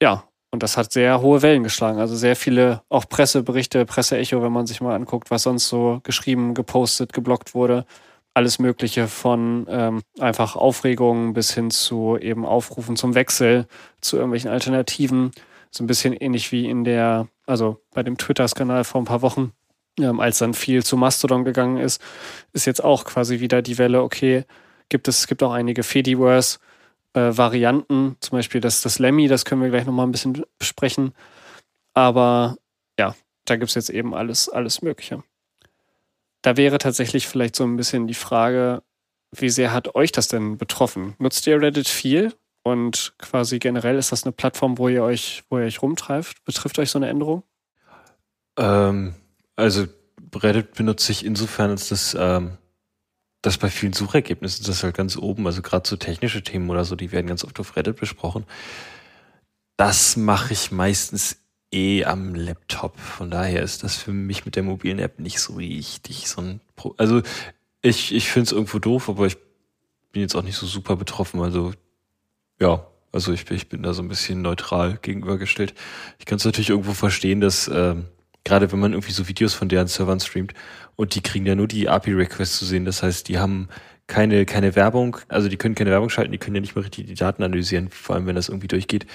Ja, 0.00 0.24
und 0.50 0.62
das 0.62 0.76
hat 0.76 0.92
sehr 0.92 1.20
hohe 1.20 1.42
Wellen 1.42 1.64
geschlagen. 1.64 1.98
Also 1.98 2.14
sehr 2.14 2.36
viele 2.36 2.82
auch 2.88 3.08
Presseberichte, 3.08 3.86
Presseecho, 3.86 4.42
wenn 4.42 4.52
man 4.52 4.66
sich 4.66 4.80
mal 4.80 4.94
anguckt, 4.94 5.30
was 5.32 5.42
sonst 5.42 5.68
so 5.68 6.00
geschrieben, 6.04 6.54
gepostet, 6.54 7.12
geblockt 7.12 7.54
wurde 7.54 7.86
alles 8.34 8.58
Mögliche 8.58 9.06
von 9.06 9.66
ähm, 9.70 10.02
einfach 10.18 10.56
Aufregungen 10.56 11.32
bis 11.32 11.54
hin 11.54 11.70
zu 11.70 12.18
eben 12.20 12.44
Aufrufen 12.44 12.96
zum 12.96 13.14
Wechsel, 13.14 13.68
zu 14.00 14.16
irgendwelchen 14.16 14.50
Alternativen. 14.50 15.30
So 15.70 15.84
ein 15.84 15.86
bisschen 15.86 16.12
ähnlich 16.12 16.52
wie 16.52 16.68
in 16.68 16.84
der, 16.84 17.28
also 17.46 17.80
bei 17.92 18.02
dem 18.02 18.18
Twitter-Skandal 18.18 18.84
vor 18.84 19.00
ein 19.00 19.06
paar 19.06 19.22
Wochen, 19.22 19.52
ähm, 19.98 20.20
als 20.20 20.38
dann 20.38 20.54
viel 20.54 20.84
zu 20.84 20.96
Mastodon 20.96 21.44
gegangen 21.44 21.78
ist, 21.78 22.00
ist 22.52 22.66
jetzt 22.66 22.82
auch 22.82 23.04
quasi 23.04 23.38
wieder 23.40 23.62
die 23.62 23.78
Welle, 23.78 24.02
okay, 24.02 24.44
gibt 24.88 25.06
es, 25.08 25.26
gibt 25.28 25.42
auch 25.42 25.52
einige 25.52 25.82
Fediverse-Varianten, 25.84 28.12
äh, 28.12 28.14
zum 28.20 28.38
Beispiel 28.38 28.60
das, 28.60 28.82
das 28.82 28.98
Lemmy, 28.98 29.28
das 29.28 29.44
können 29.44 29.62
wir 29.62 29.70
gleich 29.70 29.86
nochmal 29.86 30.06
ein 30.06 30.12
bisschen 30.12 30.44
besprechen. 30.58 31.12
Aber 31.94 32.56
ja, 32.98 33.14
da 33.44 33.56
gibt 33.56 33.68
es 33.68 33.76
jetzt 33.76 33.90
eben 33.90 34.14
alles, 34.14 34.48
alles 34.48 34.82
Mögliche. 34.82 35.22
Da 36.44 36.58
wäre 36.58 36.76
tatsächlich 36.76 37.26
vielleicht 37.26 37.56
so 37.56 37.64
ein 37.64 37.78
bisschen 37.78 38.06
die 38.06 38.12
Frage, 38.12 38.82
wie 39.34 39.48
sehr 39.48 39.72
hat 39.72 39.94
euch 39.94 40.12
das 40.12 40.28
denn 40.28 40.58
betroffen? 40.58 41.14
Nutzt 41.18 41.46
ihr 41.46 41.58
Reddit 41.58 41.88
viel? 41.88 42.34
Und 42.62 43.14
quasi 43.16 43.58
generell 43.58 43.96
ist 43.96 44.12
das 44.12 44.24
eine 44.24 44.32
Plattform, 44.32 44.76
wo 44.76 44.88
ihr 44.88 45.02
euch, 45.02 45.44
wo 45.48 45.58
ihr 45.58 45.64
euch 45.64 45.80
rumtreibt? 45.80 46.44
Betrifft 46.44 46.78
euch 46.78 46.90
so 46.90 46.98
eine 46.98 47.08
Änderung? 47.08 47.44
Ähm, 48.58 49.14
also 49.56 49.86
Reddit 50.34 50.74
benutze 50.74 51.12
ich 51.12 51.24
insofern, 51.24 51.70
als 51.70 51.88
das, 51.88 52.14
ähm, 52.18 52.58
das 53.40 53.56
bei 53.56 53.70
vielen 53.70 53.94
Suchergebnissen, 53.94 54.66
das 54.66 54.76
ist 54.76 54.82
halt 54.82 54.96
ganz 54.98 55.16
oben, 55.16 55.46
also 55.46 55.62
gerade 55.62 55.88
so 55.88 55.96
technische 55.96 56.42
Themen 56.42 56.68
oder 56.68 56.84
so, 56.84 56.94
die 56.94 57.10
werden 57.10 57.26
ganz 57.26 57.42
oft 57.42 57.58
auf 57.58 57.74
Reddit 57.74 57.96
besprochen. 57.96 58.44
Das 59.78 60.18
mache 60.18 60.52
ich 60.52 60.70
meistens 60.70 61.38
eh 61.72 62.04
am 62.04 62.34
Laptop. 62.34 62.98
Von 62.98 63.30
daher 63.30 63.62
ist 63.62 63.82
das 63.82 63.96
für 63.96 64.12
mich 64.12 64.44
mit 64.44 64.56
der 64.56 64.62
mobilen 64.62 64.98
App 64.98 65.18
nicht 65.18 65.40
so 65.40 65.54
richtig 65.54 66.28
so 66.28 66.40
ein 66.40 66.60
Pro 66.76 66.94
Also 66.98 67.22
ich, 67.82 68.14
ich 68.14 68.30
finde 68.30 68.46
es 68.46 68.52
irgendwo 68.52 68.78
doof, 68.78 69.08
aber 69.08 69.26
ich 69.26 69.36
bin 70.12 70.22
jetzt 70.22 70.34
auch 70.34 70.42
nicht 70.42 70.56
so 70.56 70.66
super 70.66 70.96
betroffen. 70.96 71.40
Also 71.40 71.72
ja, 72.60 72.86
also 73.12 73.32
ich, 73.32 73.50
ich 73.50 73.68
bin 73.68 73.82
da 73.82 73.92
so 73.92 74.02
ein 74.02 74.08
bisschen 74.08 74.42
neutral 74.42 74.98
gegenübergestellt. 75.00 75.74
Ich 76.18 76.26
kann 76.26 76.36
es 76.36 76.44
natürlich 76.44 76.70
irgendwo 76.70 76.94
verstehen, 76.94 77.40
dass 77.40 77.68
ähm, 77.72 78.06
gerade 78.44 78.70
wenn 78.72 78.78
man 78.78 78.92
irgendwie 78.92 79.12
so 79.12 79.28
Videos 79.28 79.54
von 79.54 79.68
deren 79.68 79.86
Servern 79.86 80.20
streamt 80.20 80.54
und 80.96 81.14
die 81.14 81.22
kriegen 81.22 81.46
ja 81.46 81.54
nur 81.54 81.68
die 81.68 81.88
API-Requests 81.88 82.58
zu 82.58 82.64
sehen. 82.64 82.84
Das 82.84 83.02
heißt, 83.02 83.28
die 83.28 83.38
haben 83.38 83.68
keine, 84.06 84.44
keine 84.44 84.76
Werbung, 84.76 85.16
also 85.28 85.48
die 85.48 85.56
können 85.56 85.74
keine 85.74 85.90
Werbung 85.90 86.10
schalten, 86.10 86.32
die 86.32 86.38
können 86.38 86.56
ja 86.56 86.60
nicht 86.60 86.76
mal 86.76 86.82
richtig 86.82 87.06
die 87.06 87.14
Daten 87.14 87.42
analysieren, 87.42 87.88
vor 87.88 88.16
allem 88.16 88.26
wenn 88.26 88.36
das 88.36 88.48
irgendwie 88.48 88.68
durchgeht. 88.68 89.06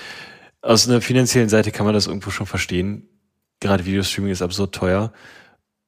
Aus 0.61 0.87
einer 0.87 1.01
finanziellen 1.01 1.49
Seite 1.49 1.71
kann 1.71 1.85
man 1.85 1.93
das 1.95 2.07
irgendwo 2.07 2.31
schon 2.31 2.47
verstehen. 2.47 3.07
Gerade 3.59 3.85
Videostreaming 3.85 4.31
ist 4.31 4.41
absurd 4.41 4.75
teuer. 4.75 5.13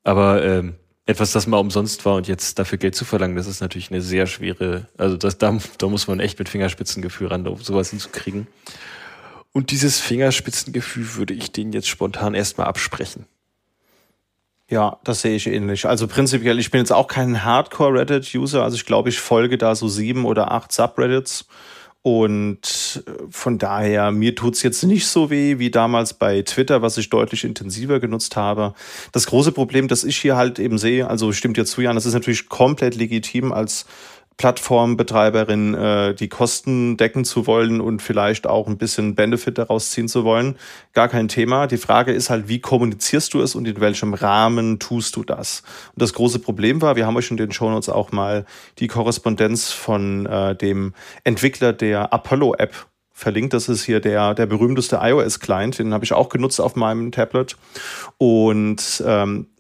Aber 0.04 0.44
ähm, 0.44 0.76
etwas, 1.06 1.32
das 1.32 1.48
mal 1.48 1.58
umsonst 1.58 2.06
war 2.06 2.16
und 2.16 2.28
jetzt 2.28 2.58
dafür 2.60 2.78
Geld 2.78 2.96
zu 2.96 3.06
verlangen, 3.06 3.36
das 3.36 3.48
ist 3.48 3.62
natürlich 3.62 3.92
eine 3.92 4.02
sehr 4.02 4.28
schwere, 4.28 4.88
also 4.98 5.18
das, 5.18 5.38
da, 5.38 5.58
da 5.78 5.88
muss 5.88 6.08
man 6.08 6.20
echt 6.20 6.40
mit 6.40 6.50
Fingerspitzengefühl 6.50 7.28
ran, 7.28 7.48
um 7.48 7.62
sowas 7.62 7.90
hinzukriegen. 7.90 8.48
Und 9.52 9.72
dieses 9.72 10.00
Fingerspitzengefühl 10.00 11.16
würde 11.16 11.34
ich 11.34 11.52
denen 11.52 11.74
jetzt 11.74 11.90
spontan 11.90 12.34
erstmal 12.34 12.68
absprechen. 12.68 13.26
Ja, 14.70 15.00
das 15.04 15.22
sehe 15.22 15.36
ich 15.36 15.48
ähnlich. 15.48 15.86
Also 15.86 16.08
prinzipiell, 16.08 16.58
ich 16.58 16.72
bin 16.72 16.80
jetzt 16.80 16.94
auch 16.94 17.08
kein 17.08 17.44
Hardcore-Reddit-User, 17.44 18.64
also 18.64 18.76
ich 18.76 18.86
glaube, 18.86 19.10
ich 19.10 19.20
folge 19.20 19.58
da 19.58 19.76
so 19.76 19.90
sieben 19.90 20.24
oder 20.24 20.52
acht 20.52 20.72
Subreddits. 20.72 21.46
Und 22.04 23.04
äh, 23.06 23.12
von 23.30 23.58
daher, 23.60 24.12
mir 24.12 24.36
tut's 24.36 24.64
jetzt 24.64 24.84
nicht 24.84 25.08
so 25.08 25.30
weh 25.30 25.60
wie 25.60 25.70
damals 25.70 26.16
bei 26.16 26.42
Twitter, 26.42 26.82
was 26.82 26.98
ich 26.98 27.10
deutlich 27.10 27.44
intensiver 27.44 28.00
genutzt 28.00 28.36
habe. 28.36 28.74
Das 29.12 29.28
große 29.28 29.52
Problem, 29.52 29.88
das 29.88 30.04
ich 30.04 30.18
hier 30.18 30.36
halt 30.36 30.58
eben 30.58 30.80
sehe, 30.80 31.08
also 31.08 31.32
stimmt 31.32 31.58
dir 31.58 31.66
zu, 31.66 31.82
Jan, 31.82 31.96
das 31.96 32.08
ist 32.08 32.14
natürlich 32.14 32.50
komplett 32.50 32.96
legitim 32.96 33.52
als 33.52 33.86
Plattformbetreiberin 34.42 35.76
äh, 35.76 36.16
die 36.16 36.28
Kosten 36.28 36.98
decken 36.98 37.26
zu 37.26 37.46
wollen 37.46 37.80
und 37.80 38.02
vielleicht 38.02 38.48
auch 38.48 38.66
ein 38.66 38.80
bisschen 38.80 39.14
Benefit 39.14 39.60
daraus 39.60 39.92
ziehen 39.92 40.08
zu 40.08 40.24
wollen. 40.24 40.58
Gar 40.94 41.10
kein 41.10 41.28
Thema. 41.28 41.68
Die 41.68 41.78
Frage 41.78 42.12
ist 42.12 42.32
halt, 42.32 42.48
wie 42.48 42.58
kommunizierst 42.58 43.36
du 43.36 43.42
es 43.42 43.54
und 43.54 43.68
in 43.68 43.80
welchem 43.80 44.16
Rahmen 44.16 44.80
tust 44.80 45.16
du 45.16 45.24
das? 45.24 45.62
Und 45.94 46.02
das 46.02 46.14
große 46.14 46.40
Problem 46.40 46.82
war, 46.82 46.96
wir 46.96 47.06
haben 47.06 47.18
euch 47.18 47.30
in 47.30 47.38
den 47.38 47.52
Shownotes 47.52 47.90
auch 47.90 48.12
mal 48.12 48.48
die 48.80 48.88
Korrespondenz 48.88 49.72
von 49.74 50.26
äh, 50.26 50.56
dem 50.56 50.96
Entwickler 51.24 51.72
der 51.72 52.12
Apollo-App 52.12 52.88
verlinkt. 53.14 53.54
Das 53.54 53.70
ist 53.70 53.84
hier 53.84 54.00
der, 54.00 54.34
der 54.34 54.48
berühmteste 54.48 55.02
iOS-Client, 55.04 55.78
den 55.78 55.94
habe 55.94 56.04
ich 56.04 56.14
auch 56.14 56.30
genutzt 56.30 56.60
auf 56.60 56.76
meinem 56.76 57.12
Tablet. 57.12 57.58
Und 58.18 59.04
ähm, 59.06 59.51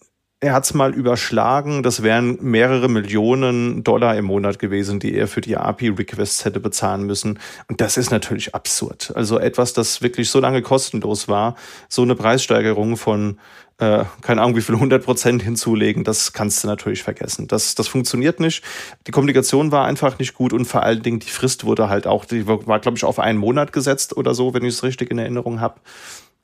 er 0.43 0.53
hat 0.53 0.63
es 0.63 0.73
mal 0.73 0.93
überschlagen, 0.95 1.83
das 1.83 2.01
wären 2.01 2.39
mehrere 2.41 2.89
Millionen 2.89 3.83
Dollar 3.83 4.17
im 4.17 4.25
Monat 4.25 4.57
gewesen, 4.57 4.99
die 4.99 5.13
er 5.13 5.27
für 5.27 5.39
die 5.39 5.55
API-Requests 5.55 6.45
hätte 6.45 6.59
bezahlen 6.59 7.03
müssen. 7.03 7.37
Und 7.67 7.79
das 7.79 7.95
ist 7.95 8.09
natürlich 8.09 8.55
absurd. 8.55 9.13
Also 9.15 9.37
etwas, 9.37 9.73
das 9.73 10.01
wirklich 10.01 10.31
so 10.31 10.39
lange 10.39 10.63
kostenlos 10.63 11.27
war, 11.27 11.55
so 11.89 12.01
eine 12.01 12.15
Preissteigerung 12.15 12.97
von, 12.97 13.37
äh, 13.77 14.05
keine 14.23 14.41
Ahnung, 14.41 14.55
wie 14.55 14.61
viel 14.61 14.73
100 14.73 15.05
Prozent 15.05 15.43
hinzulegen, 15.43 16.03
das 16.03 16.33
kannst 16.33 16.63
du 16.63 16.67
natürlich 16.67 17.03
vergessen. 17.03 17.47
Das, 17.47 17.75
das 17.75 17.87
funktioniert 17.87 18.39
nicht. 18.39 18.63
Die 19.05 19.11
Kommunikation 19.11 19.71
war 19.71 19.85
einfach 19.85 20.17
nicht 20.17 20.33
gut 20.33 20.53
und 20.53 20.65
vor 20.65 20.81
allen 20.81 21.03
Dingen 21.03 21.19
die 21.19 21.29
Frist 21.29 21.65
wurde 21.65 21.87
halt 21.87 22.07
auch, 22.07 22.25
die 22.25 22.47
war, 22.47 22.79
glaube 22.79 22.97
ich, 22.97 23.05
auf 23.05 23.19
einen 23.19 23.37
Monat 23.37 23.73
gesetzt 23.73 24.17
oder 24.17 24.33
so, 24.33 24.55
wenn 24.55 24.63
ich 24.63 24.73
es 24.73 24.83
richtig 24.83 25.11
in 25.11 25.19
Erinnerung 25.19 25.61
habe. 25.61 25.75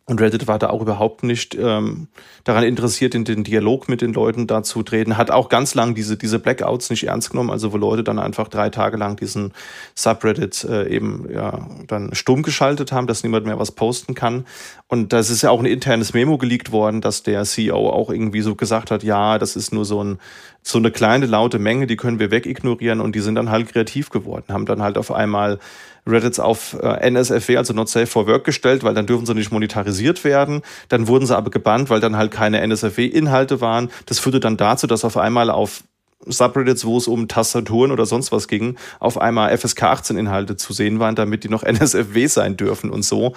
Und 0.09 0.21
Reddit 0.21 0.47
war 0.47 0.57
da 0.57 0.69
auch 0.69 0.81
überhaupt 0.81 1.23
nicht 1.23 1.53
ähm, 1.55 2.07
daran 2.45 2.63
interessiert, 2.63 3.13
in 3.13 3.25
den 3.25 3.43
Dialog 3.43 3.89
mit 3.89 4.01
den 4.01 4.13
Leuten 4.13 4.47
da 4.47 4.63
zu 4.63 4.81
treten. 4.81 5.17
Hat 5.17 5.31
auch 5.31 5.49
ganz 5.49 5.75
lang 5.75 5.95
diese, 5.95 6.15
diese 6.15 6.39
Blackouts 6.39 6.89
nicht 6.89 7.03
ernst 7.03 7.31
genommen, 7.31 7.49
also 7.49 7.73
wo 7.73 7.77
Leute 7.77 8.05
dann 8.05 8.17
einfach 8.17 8.47
drei 8.47 8.69
Tage 8.69 8.95
lang 8.95 9.17
diesen 9.17 9.51
Subreddit 9.95 10.63
äh, 10.63 10.87
eben 10.87 11.27
ja 11.29 11.67
dann 11.87 12.15
stumm 12.15 12.41
geschaltet 12.41 12.93
haben, 12.93 13.05
dass 13.05 13.23
niemand 13.23 13.45
mehr 13.45 13.59
was 13.59 13.71
posten 13.71 14.15
kann. 14.15 14.45
Und 14.87 15.11
das 15.11 15.29
ist 15.29 15.41
ja 15.41 15.49
auch 15.49 15.59
ein 15.59 15.65
internes 15.65 16.13
Memo 16.13 16.37
geleakt 16.37 16.71
worden, 16.71 17.01
dass 17.01 17.23
der 17.23 17.43
CEO 17.43 17.89
auch 17.89 18.09
irgendwie 18.09 18.41
so 18.41 18.55
gesagt 18.55 18.91
hat, 18.91 19.03
ja, 19.03 19.37
das 19.37 19.57
ist 19.57 19.73
nur 19.73 19.83
so 19.83 20.01
ein 20.01 20.19
so 20.67 20.77
eine 20.77 20.91
kleine 20.91 21.25
laute 21.25 21.59
Menge, 21.59 21.87
die 21.87 21.95
können 21.95 22.19
wir 22.19 22.29
wegignorieren 22.29 22.99
und 22.99 23.15
die 23.15 23.21
sind 23.21 23.35
dann 23.35 23.49
halt 23.49 23.69
kreativ 23.71 24.09
geworden, 24.09 24.45
haben 24.49 24.65
dann 24.65 24.81
halt 24.81 24.97
auf 24.97 25.11
einmal 25.11 25.59
Reddits 26.07 26.39
auf 26.39 26.77
äh, 26.81 27.09
NSFW, 27.09 27.57
also 27.57 27.73
Not 27.73 27.89
Safe 27.89 28.07
for 28.07 28.27
Work 28.27 28.43
gestellt, 28.43 28.83
weil 28.83 28.93
dann 28.93 29.05
dürfen 29.05 29.25
sie 29.25 29.33
nicht 29.33 29.51
monetarisiert 29.51 30.23
werden. 30.23 30.61
Dann 30.89 31.07
wurden 31.07 31.25
sie 31.25 31.35
aber 31.35 31.51
gebannt, 31.51 31.89
weil 31.89 31.99
dann 31.99 32.17
halt 32.17 32.31
keine 32.31 32.61
NSFW-Inhalte 32.61 33.61
waren. 33.61 33.89
Das 34.05 34.19
führte 34.19 34.39
dann 34.39 34.57
dazu, 34.57 34.87
dass 34.87 35.05
auf 35.05 35.17
einmal 35.17 35.49
auf 35.49 35.83
Subreddits, 36.25 36.85
wo 36.85 36.97
es 36.97 37.07
um 37.07 37.27
Tastaturen 37.27 37.91
oder 37.91 38.05
sonst 38.05 38.31
was 38.31 38.47
ging, 38.47 38.77
auf 38.99 39.19
einmal 39.19 39.55
FSK 39.55 39.83
18 39.83 40.17
Inhalte 40.17 40.55
zu 40.55 40.73
sehen 40.73 40.99
waren, 40.99 41.15
damit 41.15 41.43
die 41.43 41.49
noch 41.49 41.63
NSFW 41.67 42.27
sein 42.27 42.57
dürfen 42.57 42.89
und 42.89 43.03
so. 43.03 43.33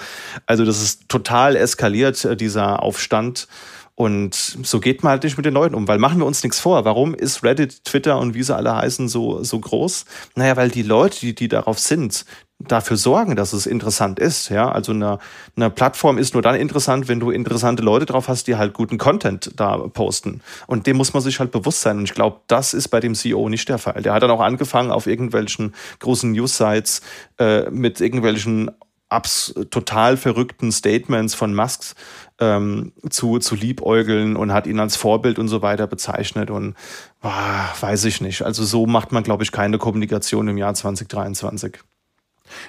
Also 0.46 0.64
das 0.64 0.82
ist 0.82 1.08
total 1.08 1.56
eskaliert, 1.56 2.24
äh, 2.24 2.36
dieser 2.36 2.82
Aufstand. 2.82 3.48
Und 3.94 4.34
so 4.34 4.80
geht 4.80 5.02
man 5.02 5.10
halt 5.10 5.24
nicht 5.24 5.36
mit 5.36 5.44
den 5.44 5.52
Leuten 5.52 5.74
um, 5.74 5.86
weil 5.86 5.98
machen 5.98 6.18
wir 6.18 6.24
uns 6.24 6.42
nichts 6.42 6.58
vor. 6.58 6.86
Warum 6.86 7.14
ist 7.14 7.42
Reddit, 7.42 7.84
Twitter 7.84 8.18
und 8.18 8.32
wie 8.32 8.42
sie 8.42 8.56
alle 8.56 8.74
heißen 8.74 9.08
so, 9.08 9.44
so 9.44 9.60
groß? 9.60 10.06
Naja, 10.36 10.56
weil 10.56 10.70
die 10.70 10.82
Leute, 10.82 11.20
die, 11.20 11.34
die 11.34 11.48
darauf 11.48 11.78
sind, 11.78 12.24
dafür 12.60 12.96
sorgen, 12.96 13.36
dass 13.36 13.52
es 13.52 13.66
interessant 13.66 14.18
ist. 14.18 14.50
Ja, 14.50 14.70
also 14.70 14.92
eine, 14.92 15.18
eine 15.56 15.70
Plattform 15.70 16.18
ist 16.18 16.34
nur 16.34 16.42
dann 16.42 16.54
interessant, 16.54 17.08
wenn 17.08 17.18
du 17.18 17.30
interessante 17.30 17.82
Leute 17.82 18.06
drauf 18.06 18.28
hast, 18.28 18.46
die 18.46 18.56
halt 18.56 18.74
guten 18.74 18.98
Content 18.98 19.52
da 19.56 19.78
posten. 19.78 20.42
Und 20.66 20.86
dem 20.86 20.96
muss 20.96 21.14
man 21.14 21.22
sich 21.22 21.40
halt 21.40 21.50
bewusst 21.50 21.80
sein. 21.80 21.98
Und 21.98 22.04
ich 22.04 22.14
glaube, 22.14 22.40
das 22.46 22.74
ist 22.74 22.88
bei 22.88 23.00
dem 23.00 23.14
CEO 23.14 23.48
nicht 23.48 23.68
der 23.68 23.78
Fall. 23.78 24.02
Der 24.02 24.12
hat 24.12 24.22
dann 24.22 24.30
auch 24.30 24.40
angefangen, 24.40 24.90
auf 24.90 25.06
irgendwelchen 25.06 25.74
großen 26.00 26.30
News-Sites 26.32 27.00
äh, 27.38 27.70
mit 27.70 28.00
irgendwelchen 28.00 28.70
abs 29.08 29.52
total 29.70 30.16
verrückten 30.16 30.70
Statements 30.70 31.34
von 31.34 31.52
Musks 31.52 31.96
ähm, 32.38 32.92
zu, 33.08 33.38
zu 33.38 33.56
liebäugeln 33.56 34.36
und 34.36 34.52
hat 34.52 34.68
ihn 34.68 34.78
als 34.78 34.96
Vorbild 34.96 35.38
und 35.38 35.48
so 35.48 35.62
weiter 35.62 35.88
bezeichnet 35.88 36.48
und 36.50 36.76
boah, 37.20 37.68
weiß 37.80 38.04
ich 38.04 38.20
nicht. 38.20 38.42
Also 38.42 38.64
so 38.64 38.86
macht 38.86 39.10
man, 39.10 39.24
glaube 39.24 39.42
ich, 39.42 39.50
keine 39.50 39.78
Kommunikation 39.78 40.46
im 40.46 40.56
Jahr 40.56 40.74
2023. 40.74 41.80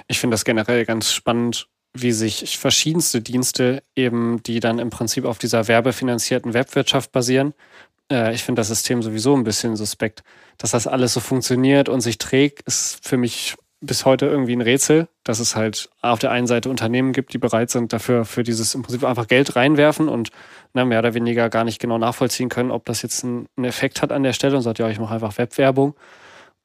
Ich 0.07 0.19
finde 0.19 0.35
das 0.35 0.45
generell 0.45 0.85
ganz 0.85 1.11
spannend, 1.11 1.67
wie 1.93 2.11
sich 2.11 2.57
verschiedenste 2.57 3.21
Dienste 3.21 3.83
eben, 3.95 4.41
die 4.43 4.59
dann 4.59 4.79
im 4.79 4.89
Prinzip 4.89 5.25
auf 5.25 5.37
dieser 5.37 5.67
werbefinanzierten 5.67 6.53
Webwirtschaft 6.53 7.11
basieren. 7.11 7.53
Äh, 8.11 8.33
ich 8.33 8.43
finde 8.43 8.61
das 8.61 8.69
System 8.69 9.01
sowieso 9.01 9.35
ein 9.35 9.43
bisschen 9.43 9.75
suspekt. 9.75 10.23
Dass 10.57 10.71
das 10.71 10.87
alles 10.87 11.13
so 11.13 11.19
funktioniert 11.19 11.89
und 11.89 12.01
sich 12.01 12.17
trägt, 12.17 12.61
ist 12.61 13.05
für 13.05 13.17
mich 13.17 13.55
bis 13.81 14.05
heute 14.05 14.27
irgendwie 14.27 14.55
ein 14.55 14.61
Rätsel, 14.61 15.07
dass 15.23 15.39
es 15.39 15.55
halt 15.55 15.89
auf 16.01 16.19
der 16.19 16.29
einen 16.29 16.45
Seite 16.45 16.69
Unternehmen 16.69 17.13
gibt, 17.13 17.33
die 17.33 17.39
bereit 17.39 17.71
sind, 17.71 17.91
dafür 17.91 18.25
für 18.25 18.43
dieses 18.43 18.75
im 18.75 18.83
Prinzip 18.83 19.03
einfach 19.03 19.27
Geld 19.27 19.55
reinwerfen 19.55 20.07
und 20.07 20.29
na, 20.73 20.85
mehr 20.85 20.99
oder 20.99 21.15
weniger 21.15 21.49
gar 21.49 21.63
nicht 21.63 21.79
genau 21.79 21.97
nachvollziehen 21.97 22.49
können, 22.49 22.69
ob 22.69 22.85
das 22.85 23.01
jetzt 23.01 23.23
einen, 23.23 23.47
Effekt 23.63 24.03
hat 24.03 24.11
an 24.11 24.21
der 24.21 24.33
Stelle 24.33 24.55
und 24.55 24.61
sagt, 24.61 24.77
ja, 24.77 24.87
ich 24.87 24.99
mache 24.99 25.15
einfach 25.15 25.37
Webwerbung. 25.39 25.95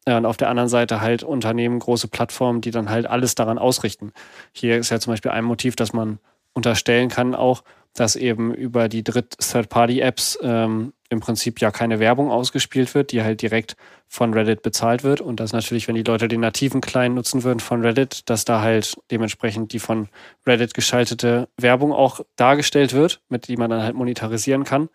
Ja, 0.08 0.18
und 0.18 0.26
auf 0.26 0.36
der 0.36 0.48
anderen 0.48 0.68
Seite 0.68 1.00
halt 1.00 1.24
Unternehmen, 1.24 1.80
große 1.80 2.08
Plattformen, 2.08 2.60
die 2.60 2.70
dann 2.70 2.90
halt 2.90 3.06
alles 3.06 3.34
daran 3.34 3.58
ausrichten. 3.58 4.12
Hier 4.52 4.78
ist 4.78 4.90
ja 4.90 5.00
zum 5.00 5.12
Beispiel 5.12 5.32
ein 5.32 5.44
Motiv, 5.44 5.74
dass 5.74 5.92
man 5.92 6.20
unterstellen 6.52 7.08
kann 7.08 7.34
auch, 7.34 7.64
dass 7.92 8.14
eben 8.14 8.54
über 8.54 8.88
die 8.88 9.02
Dritt-Third-Party-Apps 9.02 10.38
ähm, 10.42 10.92
im 11.08 11.20
Prinzip 11.20 11.60
ja 11.60 11.70
keine 11.70 11.98
Werbung 11.98 12.30
ausgespielt 12.30 12.94
wird, 12.94 13.12
die 13.12 13.22
halt 13.22 13.42
direkt 13.42 13.76
von 14.08 14.32
Reddit 14.34 14.62
bezahlt 14.62 15.02
wird. 15.02 15.20
Und 15.20 15.40
das 15.40 15.52
natürlich, 15.52 15.88
wenn 15.88 15.94
die 15.94 16.02
Leute 16.02 16.28
den 16.28 16.40
nativen 16.40 16.80
Client 16.80 17.14
nutzen 17.14 17.42
würden 17.42 17.60
von 17.60 17.82
Reddit, 17.82 18.28
dass 18.28 18.44
da 18.44 18.60
halt 18.60 18.96
dementsprechend 19.10 19.72
die 19.72 19.78
von 19.78 20.08
Reddit 20.46 20.74
geschaltete 20.74 21.48
Werbung 21.56 21.92
auch 21.92 22.20
dargestellt 22.36 22.92
wird, 22.92 23.20
mit 23.28 23.48
die 23.48 23.56
man 23.56 23.70
dann 23.70 23.82
halt 23.82 23.94
monetarisieren 23.94 24.64
kann. 24.64 24.88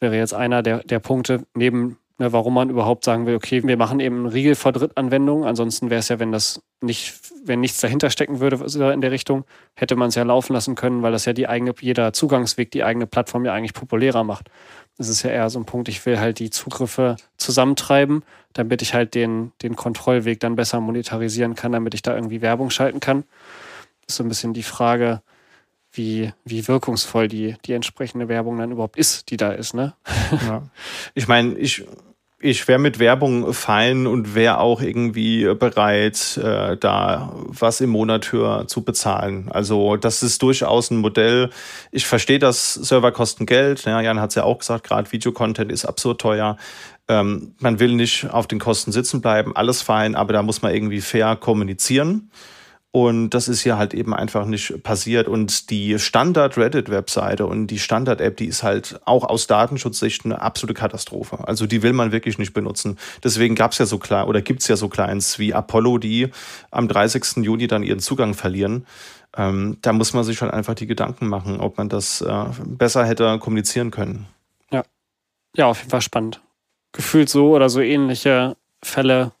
Wäre 0.00 0.16
jetzt 0.16 0.34
einer 0.34 0.62
der, 0.62 0.78
der 0.84 1.00
Punkte 1.00 1.46
neben 1.54 1.98
ne, 2.18 2.32
warum 2.32 2.54
man 2.54 2.70
überhaupt 2.70 3.04
sagen 3.04 3.26
will, 3.26 3.34
okay, 3.34 3.62
wir 3.64 3.76
machen 3.76 4.00
eben 4.00 4.16
einen 4.16 4.26
Riegel 4.26 4.54
vor 4.54 4.72
Drittanwendungen. 4.72 5.46
Ansonsten 5.46 5.90
wäre 5.90 6.00
es 6.00 6.08
ja, 6.08 6.18
wenn 6.18 6.32
das 6.32 6.62
nicht, 6.80 7.14
wenn 7.44 7.60
nichts 7.60 7.80
dahinter 7.80 8.10
stecken 8.10 8.40
würde 8.40 8.64
in 8.92 9.00
der 9.00 9.10
Richtung, 9.10 9.44
hätte 9.74 9.96
man 9.96 10.08
es 10.08 10.14
ja 10.14 10.22
laufen 10.22 10.52
lassen 10.52 10.74
können, 10.74 11.02
weil 11.02 11.12
das 11.12 11.24
ja 11.24 11.32
die 11.32 11.48
eigene, 11.48 11.74
jeder 11.80 12.12
Zugangsweg, 12.12 12.70
die 12.70 12.84
eigene 12.84 13.06
Plattform 13.06 13.44
ja 13.44 13.52
eigentlich 13.52 13.74
populärer 13.74 14.24
macht. 14.24 14.50
Das 14.96 15.08
ist 15.08 15.22
ja 15.24 15.30
eher 15.30 15.50
so 15.50 15.58
ein 15.58 15.64
Punkt, 15.64 15.88
ich 15.88 16.06
will 16.06 16.20
halt 16.20 16.38
die 16.38 16.50
Zugriffe 16.50 17.16
zusammentreiben, 17.36 18.22
damit 18.52 18.80
ich 18.80 18.94
halt 18.94 19.14
den, 19.14 19.52
den 19.62 19.74
Kontrollweg 19.74 20.38
dann 20.38 20.54
besser 20.54 20.80
monetarisieren 20.80 21.56
kann, 21.56 21.72
damit 21.72 21.94
ich 21.94 22.02
da 22.02 22.14
irgendwie 22.14 22.42
Werbung 22.42 22.70
schalten 22.70 23.00
kann. 23.00 23.24
Das 24.02 24.14
ist 24.14 24.16
so 24.16 24.22
ein 24.22 24.28
bisschen 24.28 24.52
die 24.52 24.62
Frage, 24.62 25.22
wie, 25.94 26.32
wie 26.44 26.66
wirkungsvoll 26.68 27.28
die, 27.28 27.56
die 27.64 27.72
entsprechende 27.72 28.28
Werbung 28.28 28.58
dann 28.58 28.72
überhaupt 28.72 28.96
ist, 28.96 29.30
die 29.30 29.36
da 29.36 29.52
ist. 29.52 29.74
Ne? 29.74 29.94
Ja. 30.46 30.62
Ich 31.14 31.28
meine, 31.28 31.56
ich, 31.58 31.84
ich 32.44 32.68
wäre 32.68 32.78
mit 32.78 32.98
Werbung 32.98 33.54
fein 33.54 34.06
und 34.06 34.34
wäre 34.34 34.58
auch 34.58 34.82
irgendwie 34.82 35.44
bereit, 35.54 36.36
äh, 36.36 36.76
da 36.76 37.32
was 37.34 37.80
im 37.80 37.88
Monat 37.88 38.26
für 38.26 38.66
zu 38.66 38.82
bezahlen. 38.82 39.48
Also 39.50 39.96
das 39.96 40.22
ist 40.22 40.42
durchaus 40.42 40.90
ein 40.90 40.98
Modell. 40.98 41.48
Ich 41.90 42.06
verstehe, 42.06 42.38
dass 42.38 42.74
Server 42.74 43.12
kosten 43.12 43.46
Geld. 43.46 43.84
Ja, 43.84 44.00
Jan 44.00 44.20
hat 44.20 44.30
es 44.30 44.34
ja 44.34 44.44
auch 44.44 44.58
gesagt, 44.58 44.84
gerade 44.84 45.10
Videocontent 45.10 45.72
ist 45.72 45.86
absurd 45.86 46.20
teuer. 46.20 46.58
Ähm, 47.08 47.54
man 47.60 47.80
will 47.80 47.94
nicht 47.94 48.30
auf 48.30 48.46
den 48.46 48.58
Kosten 48.58 48.92
sitzen 48.92 49.22
bleiben, 49.22 49.56
alles 49.56 49.80
fein, 49.80 50.14
aber 50.14 50.32
da 50.32 50.42
muss 50.42 50.60
man 50.60 50.74
irgendwie 50.74 51.00
fair 51.00 51.36
kommunizieren. 51.36 52.30
Und 52.94 53.30
das 53.30 53.48
ist 53.48 53.62
hier 53.62 53.76
halt 53.76 53.92
eben 53.92 54.14
einfach 54.14 54.46
nicht 54.46 54.84
passiert. 54.84 55.26
Und 55.26 55.68
die 55.70 55.98
Standard-Reddit-Webseite 55.98 57.44
und 57.44 57.66
die 57.66 57.80
Standard-App, 57.80 58.36
die 58.36 58.46
ist 58.46 58.62
halt 58.62 59.00
auch 59.04 59.24
aus 59.24 59.48
Datenschutzsicht 59.48 60.24
eine 60.24 60.40
absolute 60.40 60.78
Katastrophe. 60.78 61.40
Also 61.48 61.66
die 61.66 61.82
will 61.82 61.92
man 61.92 62.12
wirklich 62.12 62.38
nicht 62.38 62.52
benutzen. 62.52 62.96
Deswegen 63.24 63.56
gab 63.56 63.72
es 63.72 63.78
ja 63.78 63.86
so 63.86 63.98
klar 63.98 64.28
oder 64.28 64.42
gibt 64.42 64.62
es 64.62 64.68
ja 64.68 64.76
so 64.76 64.88
Clients 64.88 65.40
wie 65.40 65.52
Apollo, 65.52 65.98
die 65.98 66.28
am 66.70 66.86
30. 66.86 67.38
Juni 67.44 67.66
dann 67.66 67.82
ihren 67.82 67.98
Zugang 67.98 68.32
verlieren. 68.32 68.86
Ähm, 69.36 69.78
da 69.82 69.92
muss 69.92 70.12
man 70.12 70.22
sich 70.22 70.40
halt 70.40 70.52
einfach 70.52 70.74
die 70.74 70.86
Gedanken 70.86 71.26
machen, 71.26 71.58
ob 71.58 71.78
man 71.78 71.88
das 71.88 72.20
äh, 72.20 72.44
besser 72.64 73.04
hätte 73.04 73.40
kommunizieren 73.40 73.90
können. 73.90 74.28
Ja. 74.70 74.84
Ja, 75.56 75.66
auf 75.66 75.78
jeden 75.78 75.90
Fall 75.90 76.00
spannend. 76.00 76.42
Gefühlt 76.92 77.28
so 77.28 77.56
oder 77.56 77.68
so 77.68 77.80
ähnliche 77.80 78.56
Fälle 78.84 79.32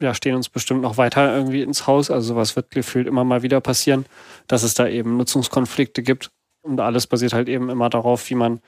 ja, 0.00 0.14
stehen 0.14 0.36
uns 0.36 0.48
bestimmt 0.48 0.82
noch 0.82 0.96
weiter 0.96 1.34
irgendwie 1.34 1.62
ins 1.62 1.86
Haus. 1.86 2.10
Also 2.10 2.28
sowas 2.34 2.56
wird 2.56 2.70
gefühlt 2.70 3.06
immer 3.06 3.24
mal 3.24 3.42
wieder 3.42 3.60
passieren, 3.60 4.06
dass 4.46 4.62
es 4.62 4.74
da 4.74 4.86
eben 4.86 5.16
Nutzungskonflikte 5.16 6.02
gibt. 6.02 6.30
Und 6.62 6.80
alles 6.80 7.06
basiert 7.06 7.32
halt 7.32 7.48
eben 7.48 7.70
immer 7.70 7.88
darauf, 7.88 8.28
wie 8.30 8.34
man 8.34 8.60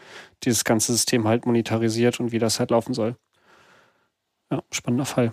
dieses 0.45 0.64
ganze 0.64 0.93
System 0.93 1.27
halt 1.29 1.47
monetarisiert 1.47 2.21
und 2.21 2.33
wie 2.33 2.38
das 2.38 2.59
halt 2.59 2.71
laufen 2.71 2.95
soll. 2.95 3.16
Ja, 4.51 4.62
spannender 4.71 5.05
Fall. 5.05 5.33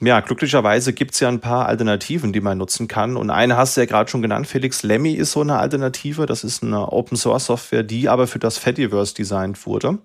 Ja, 0.00 0.20
glücklicherweise 0.20 0.92
gibt 0.92 1.14
es 1.14 1.20
ja 1.20 1.28
ein 1.28 1.40
paar 1.40 1.66
Alternativen, 1.66 2.32
die 2.32 2.42
man 2.42 2.58
nutzen 2.58 2.86
kann. 2.86 3.16
Und 3.16 3.30
eine 3.30 3.56
hast 3.56 3.76
du 3.76 3.80
ja 3.80 3.86
gerade 3.86 4.10
schon 4.10 4.20
genannt, 4.20 4.46
Felix. 4.46 4.82
Lemmy 4.82 5.12
ist 5.12 5.32
so 5.32 5.40
eine 5.40 5.58
Alternative. 5.58 6.26
Das 6.26 6.44
ist 6.44 6.62
eine 6.62 6.92
Open-Source-Software, 6.92 7.82
die 7.82 8.08
aber 8.08 8.26
für 8.26 8.38
das 8.38 8.58
Fediverse 8.58 9.14
designt 9.14 9.64
wurde. 9.66 9.98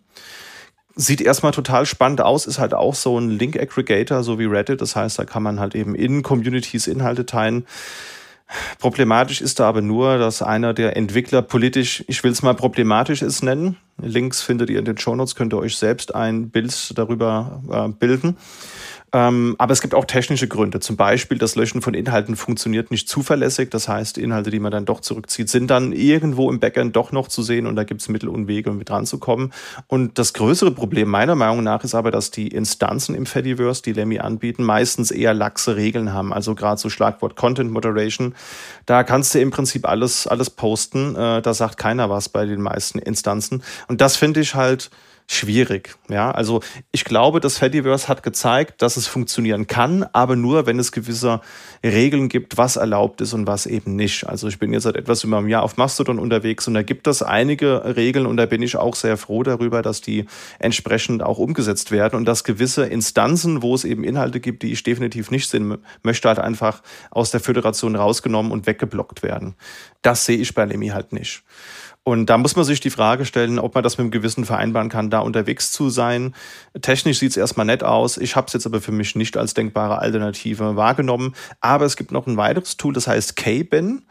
Sieht 0.95 1.21
erstmal 1.21 1.53
total 1.53 1.85
spannend 1.85 2.21
aus, 2.21 2.45
ist 2.45 2.59
halt 2.59 2.73
auch 2.73 2.95
so 2.95 3.17
ein 3.17 3.29
Link-Aggregator, 3.29 4.23
so 4.23 4.39
wie 4.39 4.45
Reddit. 4.45 4.81
Das 4.81 4.95
heißt, 4.95 5.17
da 5.17 5.25
kann 5.25 5.43
man 5.43 5.59
halt 5.59 5.73
eben 5.75 5.95
in 5.95 6.21
Communities 6.21 6.87
Inhalte 6.87 7.25
teilen. 7.25 7.65
Problematisch 8.79 9.41
ist 9.41 9.59
da 9.59 9.69
aber 9.69 9.81
nur, 9.81 10.17
dass 10.17 10.41
einer 10.41 10.73
der 10.73 10.97
Entwickler 10.97 11.41
politisch, 11.41 12.03
ich 12.07 12.23
will 12.23 12.31
es 12.31 12.41
mal 12.41 12.53
problematisch 12.53 13.21
ist 13.21 13.43
nennen. 13.43 13.77
Links 13.97 14.41
findet 14.41 14.69
ihr 14.69 14.79
in 14.79 14.85
den 14.85 14.97
Shownotes, 14.97 15.35
könnt 15.35 15.53
ihr 15.53 15.59
euch 15.59 15.77
selbst 15.77 16.13
ein 16.13 16.49
Bild 16.49 16.97
darüber 16.97 17.61
äh, 17.71 17.87
bilden. 17.87 18.35
Ähm, 19.13 19.55
aber 19.57 19.73
es 19.73 19.81
gibt 19.81 19.93
auch 19.93 20.05
technische 20.05 20.47
Gründe. 20.47 20.79
Zum 20.79 20.95
Beispiel, 20.95 21.37
das 21.37 21.55
Löschen 21.55 21.81
von 21.81 21.93
Inhalten 21.93 22.35
funktioniert 22.37 22.91
nicht 22.91 23.09
zuverlässig. 23.09 23.69
Das 23.69 23.87
heißt, 23.89 24.17
Inhalte, 24.17 24.51
die 24.51 24.59
man 24.59 24.71
dann 24.71 24.85
doch 24.85 25.01
zurückzieht, 25.01 25.49
sind 25.49 25.67
dann 25.67 25.91
irgendwo 25.91 26.49
im 26.49 26.59
Backend 26.59 26.95
doch 26.95 27.11
noch 27.11 27.27
zu 27.27 27.43
sehen 27.43 27.67
und 27.67 27.75
da 27.75 27.83
gibt 27.83 28.01
es 28.01 28.09
Mittel 28.09 28.29
und 28.29 28.47
Wege, 28.47 28.69
um 28.69 28.77
mit 28.77 28.89
dran 28.89 29.05
zu 29.05 29.19
kommen. 29.19 29.51
Und 29.87 30.17
das 30.17 30.33
größere 30.33 30.71
Problem 30.71 31.09
meiner 31.09 31.35
Meinung 31.35 31.63
nach 31.63 31.83
ist 31.83 31.93
aber, 31.93 32.11
dass 32.11 32.31
die 32.31 32.47
Instanzen 32.47 33.13
im 33.13 33.25
Fediverse, 33.25 33.81
die 33.81 33.93
Lemmy 33.93 34.19
anbieten, 34.19 34.63
meistens 34.63 35.11
eher 35.11 35.33
laxe 35.33 35.75
Regeln 35.75 36.13
haben. 36.13 36.31
Also 36.31 36.55
gerade 36.55 36.79
so 36.79 36.89
Schlagwort 36.89 37.35
Content 37.35 37.71
Moderation. 37.71 38.33
Da 38.85 39.03
kannst 39.03 39.35
du 39.35 39.39
im 39.41 39.51
Prinzip 39.51 39.87
alles, 39.87 40.25
alles 40.25 40.49
posten. 40.49 41.15
Äh, 41.15 41.41
da 41.41 41.53
sagt 41.53 41.77
keiner 41.77 42.09
was 42.09 42.29
bei 42.29 42.45
den 42.45 42.61
meisten 42.61 42.99
Instanzen. 42.99 43.61
Und 43.89 43.99
das 43.99 44.15
finde 44.15 44.39
ich 44.39 44.55
halt 44.55 44.89
schwierig. 45.31 45.95
Ja, 46.09 46.31
also 46.31 46.61
ich 46.91 47.05
glaube, 47.05 47.39
das 47.39 47.57
Fediverse 47.57 48.07
hat 48.09 48.21
gezeigt, 48.21 48.81
dass 48.81 48.97
es 48.97 49.07
funktionieren 49.07 49.65
kann, 49.65 50.05
aber 50.11 50.35
nur, 50.35 50.65
wenn 50.65 50.77
es 50.77 50.91
gewisse 50.91 51.39
Regeln 51.83 52.27
gibt, 52.27 52.57
was 52.57 52.75
erlaubt 52.75 53.21
ist 53.21 53.33
und 53.33 53.47
was 53.47 53.65
eben 53.65 53.95
nicht. 53.95 54.27
Also 54.27 54.49
ich 54.49 54.59
bin 54.59 54.73
jetzt 54.73 54.83
seit 54.83 54.97
etwas 54.97 55.23
über 55.23 55.37
einem 55.37 55.47
Jahr 55.47 55.63
auf 55.63 55.77
Mastodon 55.77 56.19
unterwegs 56.19 56.67
und 56.67 56.73
da 56.73 56.83
gibt 56.83 57.07
es 57.07 57.23
einige 57.23 57.95
Regeln 57.95 58.25
und 58.25 58.37
da 58.37 58.45
bin 58.45 58.61
ich 58.61 58.75
auch 58.75 58.95
sehr 58.95 59.15
froh 59.15 59.43
darüber, 59.43 59.81
dass 59.81 60.01
die 60.01 60.25
entsprechend 60.59 61.23
auch 61.23 61.37
umgesetzt 61.37 61.91
werden 61.91 62.17
und 62.17 62.25
dass 62.25 62.43
gewisse 62.43 62.85
Instanzen, 62.85 63.61
wo 63.61 63.73
es 63.73 63.85
eben 63.85 64.03
Inhalte 64.03 64.41
gibt, 64.41 64.63
die 64.63 64.73
ich 64.73 64.83
definitiv 64.83 65.31
nicht 65.31 65.49
sehen 65.49 65.77
möchte, 66.03 66.27
halt 66.27 66.39
einfach 66.39 66.83
aus 67.09 67.31
der 67.31 67.39
Föderation 67.39 67.95
rausgenommen 67.95 68.51
und 68.51 68.67
weggeblockt 68.67 69.23
werden. 69.23 69.55
Das 70.01 70.25
sehe 70.25 70.37
ich 70.37 70.53
bei 70.53 70.65
Lemmy 70.65 70.87
halt 70.87 71.13
nicht. 71.13 71.43
Und 72.03 72.31
da 72.31 72.39
muss 72.39 72.55
man 72.55 72.65
sich 72.65 72.79
die 72.79 72.89
Frage 72.89 73.25
stellen, 73.25 73.59
ob 73.59 73.75
man 73.75 73.83
das 73.83 73.99
mit 73.99 74.05
einem 74.05 74.11
Gewissen 74.11 74.43
vereinbaren 74.43 74.89
kann, 74.89 75.11
da 75.11 75.19
unterwegs 75.19 75.71
zu 75.71 75.91
sein. 75.91 76.33
Technisch 76.81 77.19
sieht 77.19 77.29
es 77.29 77.37
erstmal 77.37 77.67
nett 77.67 77.83
aus. 77.83 78.17
Ich 78.17 78.35
habe 78.35 78.47
es 78.47 78.53
jetzt 78.53 78.65
aber 78.65 78.81
für 78.81 78.91
mich 78.91 79.15
nicht 79.15 79.37
als 79.37 79.53
denkbare 79.53 79.99
Alternative 79.99 80.75
wahrgenommen. 80.75 81.35
Aber 81.59 81.85
es 81.85 81.97
gibt 81.97 82.11
noch 82.11 82.25
ein 82.25 82.37
weiteres 82.37 82.77
Tool, 82.77 82.93
das 82.93 83.05
heißt 83.05 83.35
KBin. 83.35 84.01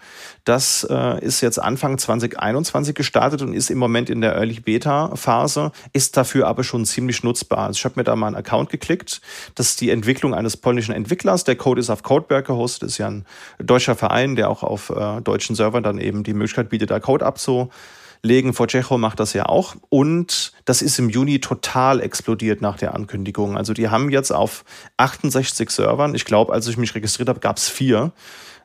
Das 0.44 0.86
äh, 0.88 1.24
ist 1.24 1.40
jetzt 1.40 1.58
Anfang 1.58 1.98
2021 1.98 2.94
gestartet 2.94 3.42
und 3.42 3.54
ist 3.54 3.70
im 3.70 3.78
Moment 3.78 4.08
in 4.08 4.20
der 4.20 4.36
Early 4.36 4.60
Beta 4.60 5.16
Phase, 5.16 5.72
ist 5.92 6.16
dafür 6.16 6.46
aber 6.46 6.62
schon 6.62 6.84
ziemlich 6.84 7.24
nutzbar. 7.24 7.66
Also 7.66 7.78
ich 7.78 7.84
habe 7.84 7.94
mir 7.96 8.04
da 8.04 8.14
mal 8.14 8.28
einen 8.28 8.36
Account 8.36 8.70
geklickt. 8.70 9.20
Das 9.56 9.70
ist 9.70 9.80
die 9.80 9.90
Entwicklung 9.90 10.32
eines 10.32 10.56
polnischen 10.56 10.94
Entwicklers. 10.94 11.42
Der 11.42 11.56
Code 11.56 11.80
ist 11.80 11.90
auf 11.90 12.04
Codeberg 12.04 12.46
gehostet. 12.46 12.88
Ist 12.88 12.98
ja 12.98 13.08
ein 13.08 13.26
deutscher 13.58 13.96
Verein, 13.96 14.36
der 14.36 14.48
auch 14.48 14.62
auf 14.62 14.90
äh, 14.90 15.20
deutschen 15.22 15.56
Servern 15.56 15.82
dann 15.82 15.98
eben 15.98 16.22
die 16.22 16.34
Möglichkeit 16.34 16.68
bietet, 16.68 16.92
da 16.92 17.00
Code 17.00 17.26
abzu 17.26 17.68
legen. 18.22 18.52
Vorcecho 18.52 18.98
macht 18.98 19.20
das 19.20 19.32
ja 19.32 19.46
auch. 19.46 19.76
Und 19.88 20.52
das 20.64 20.82
ist 20.82 20.98
im 20.98 21.08
Juni 21.08 21.40
total 21.40 22.00
explodiert 22.00 22.60
nach 22.60 22.76
der 22.76 22.94
Ankündigung. 22.94 23.56
Also 23.56 23.72
die 23.72 23.88
haben 23.88 24.10
jetzt 24.10 24.30
auf 24.30 24.64
68 24.96 25.70
Servern, 25.70 26.14
ich 26.14 26.24
glaube, 26.24 26.52
als 26.52 26.66
ich 26.66 26.76
mich 26.76 26.94
registriert 26.94 27.28
habe, 27.28 27.40
gab 27.40 27.56
es 27.56 27.68
vier, 27.68 28.12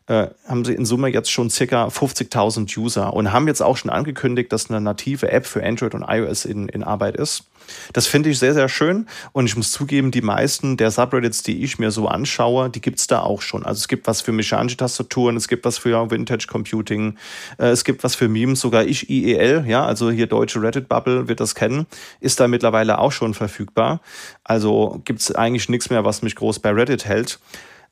äh, 0.07 0.27
haben 0.47 0.65
sie 0.65 0.73
in 0.73 0.85
Summe 0.85 1.07
jetzt 1.07 1.31
schon 1.31 1.49
circa 1.49 1.87
50.000 1.87 2.77
User 2.77 3.13
und 3.13 3.31
haben 3.33 3.47
jetzt 3.47 3.61
auch 3.61 3.77
schon 3.77 3.89
angekündigt, 3.89 4.51
dass 4.53 4.69
eine 4.69 4.81
native 4.81 5.31
App 5.31 5.45
für 5.45 5.65
Android 5.65 5.95
und 5.95 6.05
iOS 6.07 6.45
in, 6.45 6.67
in 6.69 6.83
Arbeit 6.83 7.15
ist. 7.15 7.45
Das 7.93 8.07
finde 8.07 8.29
ich 8.29 8.39
sehr, 8.39 8.53
sehr 8.53 8.69
schön. 8.69 9.07
Und 9.31 9.45
ich 9.45 9.55
muss 9.55 9.71
zugeben, 9.71 10.11
die 10.11 10.21
meisten 10.21 10.77
der 10.77 10.91
Subreddits, 10.91 11.43
die 11.43 11.63
ich 11.63 11.79
mir 11.79 11.91
so 11.91 12.07
anschaue, 12.07 12.69
die 12.69 12.81
gibt 12.81 12.99
es 12.99 13.07
da 13.07 13.21
auch 13.21 13.41
schon. 13.41 13.65
Also 13.65 13.79
es 13.79 13.87
gibt 13.87 14.07
was 14.07 14.21
für 14.21 14.31
mechanische 14.31 14.77
Tastaturen, 14.77 15.35
es 15.37 15.47
gibt 15.47 15.65
was 15.65 15.77
für 15.77 16.11
Vintage 16.11 16.47
Computing, 16.47 17.17
äh, 17.57 17.67
es 17.67 17.83
gibt 17.83 18.03
was 18.03 18.15
für 18.15 18.27
Memes, 18.27 18.59
sogar 18.61 18.85
ich 18.85 19.09
IEL, 19.09 19.65
ja, 19.67 19.85
also 19.85 20.11
hier 20.11 20.27
deutsche 20.27 20.61
Reddit-Bubble 20.61 21.27
wird 21.27 21.39
das 21.39 21.55
kennen, 21.55 21.85
ist 22.19 22.39
da 22.39 22.47
mittlerweile 22.47 22.99
auch 22.99 23.11
schon 23.11 23.33
verfügbar. 23.33 24.01
Also 24.43 25.01
gibt 25.05 25.21
es 25.21 25.33
eigentlich 25.33 25.69
nichts 25.69 25.89
mehr, 25.89 26.05
was 26.05 26.21
mich 26.21 26.35
groß 26.35 26.59
bei 26.59 26.71
Reddit 26.71 27.05
hält. 27.05 27.39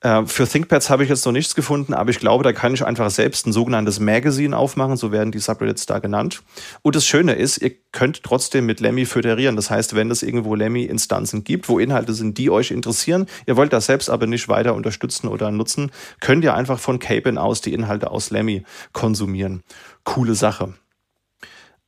Äh, 0.04 0.26
für 0.26 0.46
ThinkPads 0.46 0.90
habe 0.90 1.04
ich 1.04 1.10
jetzt 1.10 1.26
noch 1.26 1.32
nichts 1.32 1.56
gefunden, 1.56 1.94
aber 1.94 2.10
ich 2.10 2.20
glaube, 2.20 2.44
da 2.44 2.52
kann 2.52 2.74
ich 2.74 2.86
einfach 2.86 3.10
selbst 3.10 3.48
ein 3.48 3.54
sogenanntes 3.54 4.00
Magazine 4.00 4.56
aufmachen, 4.56 4.98
so 4.98 5.12
werden 5.12 5.32
die 5.32 5.40
Subreddits 5.40 5.86
da 5.86 6.00
genannt. 6.00 6.44
Und 6.82 6.96
das 6.96 7.06
Schöne 7.06 7.34
ist, 7.34 7.58
ihr 7.60 7.72
könnt 7.94 8.22
trotzdem 8.22 8.66
mit 8.66 8.82
Lemmy 8.82 9.06
föderieren. 9.06 9.56
Das 9.56 9.70
heißt, 9.70 9.96
wenn 9.96 10.12
es 10.12 10.22
irgendwo 10.22 10.56
Lemmy-Instanzen 10.56 11.46
gibt, 11.46 11.70
wo 11.70 11.80
Inhalte 11.80 12.14
sind, 12.14 12.38
die 12.38 12.50
euch 12.50 12.72
interessieren, 12.72 13.28
ihr 13.48 13.56
wollt 13.56 13.72
das 13.72 13.86
selbst 13.86 14.10
aber 14.10 14.28
nicht 14.28 14.50
weiter 14.50 14.76
unterstützen 14.76 15.30
oder 15.30 15.52
nutzen, 15.52 15.92
könnt 16.20 16.44
ihr 16.44 16.54
einfach 16.54 16.80
von 16.80 17.00
Capen 17.00 17.38
aus 17.38 17.62
die 17.62 17.74
Inhalte 17.74 18.12
aus 18.12 18.30
Lemmy 18.30 18.64
konsumieren. 18.92 19.64
Coole 20.04 20.36
Sache. 20.36 20.74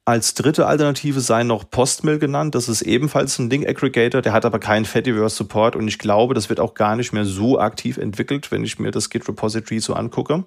Als 0.07 0.35
dritte 0.35 0.67
Alternative 0.67 1.19
sei 1.19 1.43
noch 1.43 1.67
Postmill 1.67 2.19
genannt. 2.19 2.53
Das 2.53 2.69
ist 2.69 2.83
ebenfalls 2.83 3.39
ein 3.39 3.49
Link 3.49 3.67
Aggregator, 3.67 4.21
der 4.21 4.33
hat 4.33 4.45
aber 4.45 4.59
keinen 4.59 4.85
Fediverse 4.85 5.35
Support 5.35 5.75
und 5.75 5.87
ich 5.87 5.97
glaube, 5.97 6.35
das 6.35 6.47
wird 6.47 6.59
auch 6.59 6.75
gar 6.75 6.95
nicht 6.95 7.11
mehr 7.11 7.25
so 7.25 7.59
aktiv 7.59 7.97
entwickelt, 7.97 8.51
wenn 8.51 8.63
ich 8.63 8.77
mir 8.77 8.91
das 8.91 9.09
Git 9.09 9.27
Repository 9.27 9.79
so 9.79 9.95
angucke. 9.95 10.43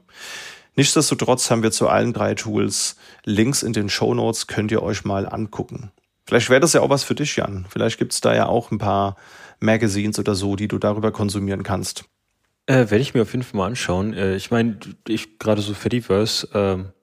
Nichtsdestotrotz 0.76 1.50
haben 1.50 1.64
wir 1.64 1.72
zu 1.72 1.88
allen 1.88 2.12
drei 2.12 2.36
Tools 2.36 2.94
Links 3.24 3.64
in 3.64 3.72
den 3.72 3.88
Show 3.88 4.14
Notes, 4.14 4.46
könnt 4.46 4.70
ihr 4.70 4.80
euch 4.80 5.04
mal 5.04 5.28
angucken. 5.28 5.90
Vielleicht 6.24 6.50
wäre 6.50 6.60
das 6.60 6.72
ja 6.74 6.82
auch 6.82 6.90
was 6.90 7.02
für 7.02 7.16
dich, 7.16 7.34
Jan. 7.34 7.66
Vielleicht 7.68 7.98
gibt 7.98 8.12
es 8.12 8.20
da 8.20 8.32
ja 8.36 8.46
auch 8.46 8.70
ein 8.70 8.78
paar 8.78 9.16
Magazines 9.58 10.20
oder 10.20 10.36
so, 10.36 10.54
die 10.54 10.68
du 10.68 10.78
darüber 10.78 11.10
konsumieren 11.10 11.64
kannst. 11.64 12.04
Äh, 12.66 12.90
Werde 12.90 12.98
ich 12.98 13.12
mir 13.12 13.22
auf 13.22 13.32
jeden 13.32 13.42
Fall 13.42 13.58
mal 13.58 13.66
anschauen. 13.66 14.14
Äh, 14.14 14.36
ich 14.36 14.52
meine, 14.52 14.78
ich 15.08 15.40
gerade 15.40 15.62
so 15.62 15.74
Fediverse, 15.74 16.46
äh 16.86 16.97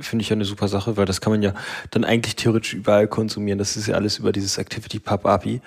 finde 0.00 0.22
ich 0.22 0.28
ja 0.28 0.36
eine 0.36 0.44
super 0.44 0.68
Sache, 0.68 0.96
weil 0.96 1.06
das 1.06 1.20
kann 1.20 1.32
man 1.32 1.42
ja 1.42 1.54
dann 1.90 2.04
eigentlich 2.04 2.36
theoretisch 2.36 2.74
überall 2.74 3.08
konsumieren. 3.08 3.58
Das 3.58 3.76
ist 3.76 3.86
ja 3.86 3.94
alles 3.94 4.18
über 4.18 4.32
dieses 4.32 4.58
Activity 4.58 4.98
Pub 4.98 5.24
API. 5.26 5.60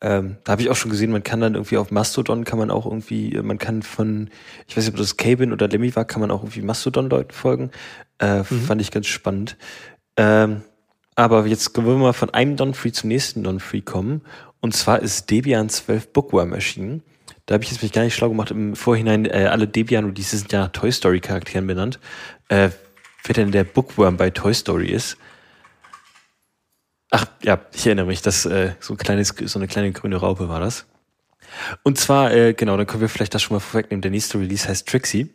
Ähm, 0.00 0.36
da 0.44 0.52
habe 0.52 0.62
ich 0.62 0.70
auch 0.70 0.76
schon 0.76 0.90
gesehen, 0.90 1.10
man 1.10 1.24
kann 1.24 1.40
dann 1.40 1.54
irgendwie 1.54 1.76
auf 1.76 1.90
Mastodon 1.90 2.44
kann 2.44 2.58
man 2.58 2.70
auch 2.70 2.86
irgendwie, 2.86 3.36
man 3.42 3.58
kann 3.58 3.82
von, 3.82 4.30
ich 4.68 4.76
weiß 4.76 4.84
nicht, 4.84 4.94
ob 4.94 4.98
das 4.98 5.16
Cabin 5.16 5.52
oder 5.52 5.66
Lemmy 5.66 5.94
war, 5.96 6.04
kann 6.04 6.20
man 6.20 6.30
auch 6.30 6.42
irgendwie 6.42 6.62
Mastodon-Leuten 6.62 7.32
folgen. 7.32 7.70
Äh, 8.20 8.40
mhm. 8.40 8.44
Fand 8.44 8.80
ich 8.80 8.92
ganz 8.92 9.06
spannend. 9.08 9.56
Ähm, 10.16 10.62
aber 11.16 11.46
jetzt 11.46 11.76
wollen 11.76 11.86
wir 11.86 11.96
mal 11.96 12.12
von 12.12 12.30
einem 12.30 12.56
Don-Free 12.56 12.92
zum 12.92 13.08
nächsten 13.08 13.42
Don-Free 13.42 13.80
kommen. 13.80 14.22
Und 14.60 14.74
zwar 14.74 15.00
ist 15.00 15.30
Debian 15.30 15.68
12 15.68 16.12
Bookworm 16.12 16.52
erschienen. 16.52 17.02
Da 17.46 17.54
habe 17.54 17.64
ich 17.64 17.70
jetzt 17.70 17.82
mich 17.82 17.92
gar 17.92 18.02
nicht 18.02 18.14
schlau 18.14 18.28
gemacht 18.28 18.52
im 18.52 18.76
Vorhinein. 18.76 19.24
Äh, 19.24 19.48
alle 19.50 19.66
Debian-Releases 19.66 20.40
sind 20.40 20.52
ja 20.52 20.68
Toy 20.68 20.92
Story-Charakteren 20.92 21.66
benannt. 21.66 21.98
Äh, 22.48 22.70
wer 23.24 23.34
denn 23.34 23.52
der 23.52 23.64
Bookworm 23.64 24.16
bei 24.16 24.30
Toy 24.30 24.54
Story 24.54 24.88
ist. 24.88 25.16
Ach 27.10 27.26
ja, 27.42 27.60
ich 27.72 27.86
erinnere 27.86 28.06
mich, 28.06 28.22
dass 28.22 28.44
äh, 28.44 28.74
so, 28.80 28.94
ein 28.94 28.98
kleines, 28.98 29.28
so 29.28 29.58
eine 29.58 29.66
kleine 29.66 29.92
grüne 29.92 30.16
Raupe 30.16 30.48
war 30.48 30.60
das. 30.60 30.86
Und 31.82 31.98
zwar, 31.98 32.32
äh, 32.32 32.52
genau, 32.52 32.76
dann 32.76 32.86
können 32.86 33.00
wir 33.00 33.08
vielleicht 33.08 33.34
das 33.34 33.42
schon 33.42 33.56
mal 33.56 33.60
vorwegnehmen. 33.60 34.02
Der 34.02 34.10
nächste 34.10 34.38
Release 34.38 34.68
heißt 34.68 34.86
Trixie. 34.86 35.30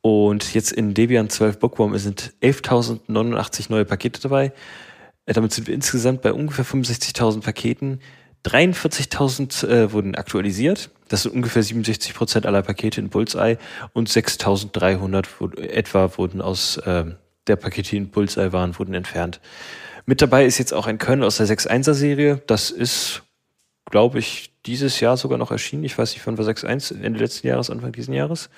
Und 0.00 0.54
jetzt 0.54 0.70
in 0.72 0.94
Debian 0.94 1.30
12 1.30 1.58
Bookworm 1.58 1.96
sind 1.98 2.34
11.089 2.42 3.66
neue 3.70 3.84
Pakete 3.84 4.20
dabei. 4.20 4.52
Äh, 5.26 5.32
damit 5.32 5.52
sind 5.52 5.66
wir 5.66 5.74
insgesamt 5.74 6.22
bei 6.22 6.32
ungefähr 6.32 6.64
65.000 6.64 7.42
Paketen. 7.42 8.00
43.000 8.44 9.66
äh, 9.66 9.92
wurden 9.92 10.14
aktualisiert. 10.14 10.90
Das 11.08 11.22
sind 11.22 11.34
ungefähr 11.34 11.62
67 11.62 12.14
Prozent 12.14 12.46
aller 12.46 12.62
Pakete 12.62 13.00
in 13.00 13.08
Bullseye 13.08 13.56
und 13.92 14.08
6.300 14.08 15.58
etwa 15.58 16.10
wurden 16.16 16.40
aus 16.40 16.76
äh, 16.78 17.04
der 17.46 17.56
Pakete, 17.56 17.90
die 17.90 17.96
in 17.98 18.08
Bullseye 18.10 18.52
waren, 18.52 18.78
wurden 18.78 18.94
entfernt. 18.94 19.40
Mit 20.06 20.20
dabei 20.20 20.44
ist 20.44 20.58
jetzt 20.58 20.74
auch 20.74 20.86
ein 20.86 20.98
Kernel 20.98 21.24
aus 21.24 21.38
der 21.38 21.46
6.1er 21.46 21.94
Serie. 21.94 22.42
Das 22.46 22.70
ist, 22.70 23.22
glaube 23.90 24.18
ich, 24.18 24.52
dieses 24.66 25.00
Jahr 25.00 25.16
sogar 25.16 25.38
noch 25.38 25.50
erschienen. 25.50 25.84
Ich 25.84 25.96
weiß 25.96 26.12
nicht, 26.12 26.26
wann 26.26 26.36
war 26.36 26.44
6.1? 26.44 27.02
Ende 27.02 27.20
letzten 27.20 27.46
Jahres, 27.46 27.70
Anfang 27.70 27.92
diesen 27.92 28.12
Jahres. 28.12 28.50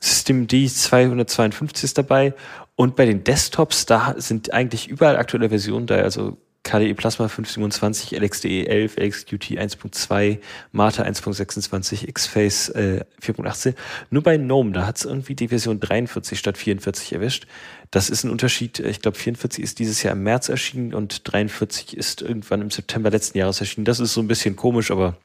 System 0.00 0.46
D 0.46 0.66
252 0.68 1.84
ist 1.84 1.98
dabei. 1.98 2.34
Und 2.76 2.96
bei 2.96 3.06
den 3.06 3.22
Desktops, 3.22 3.86
da 3.86 4.14
sind 4.18 4.52
eigentlich 4.52 4.88
überall 4.88 5.16
aktuelle 5.16 5.48
Versionen 5.48 5.86
da, 5.86 5.96
also 5.96 6.36
KDE 6.64 6.94
Plasma 6.94 7.28
527, 7.28 8.18
LXDE 8.18 8.66
11, 8.66 8.96
LXQT 8.96 9.58
1.2, 9.60 10.38
Mata 10.72 11.02
1.26, 11.04 12.10
Xface 12.12 12.70
äh, 12.70 13.04
4.18. 13.22 13.74
Nur 14.10 14.22
bei 14.22 14.38
GNOME, 14.38 14.72
da 14.72 14.86
hat 14.86 14.96
es 14.96 15.04
irgendwie 15.04 15.34
die 15.34 15.48
Version 15.48 15.78
43 15.78 16.38
statt 16.38 16.56
44 16.58 17.12
erwischt. 17.12 17.46
Das 17.90 18.08
ist 18.10 18.24
ein 18.24 18.30
Unterschied. 18.30 18.80
Ich 18.80 19.02
glaube, 19.02 19.18
44 19.18 19.62
ist 19.62 19.78
dieses 19.78 20.02
Jahr 20.02 20.14
im 20.14 20.22
März 20.22 20.48
erschienen 20.48 20.94
und 20.94 21.30
43 21.30 21.96
ist 21.96 22.22
irgendwann 22.22 22.62
im 22.62 22.70
September 22.70 23.10
letzten 23.10 23.38
Jahres 23.38 23.60
erschienen. 23.60 23.84
Das 23.84 24.00
ist 24.00 24.14
so 24.14 24.20
ein 24.22 24.28
bisschen 24.28 24.56
komisch, 24.56 24.90
aber 24.90 25.18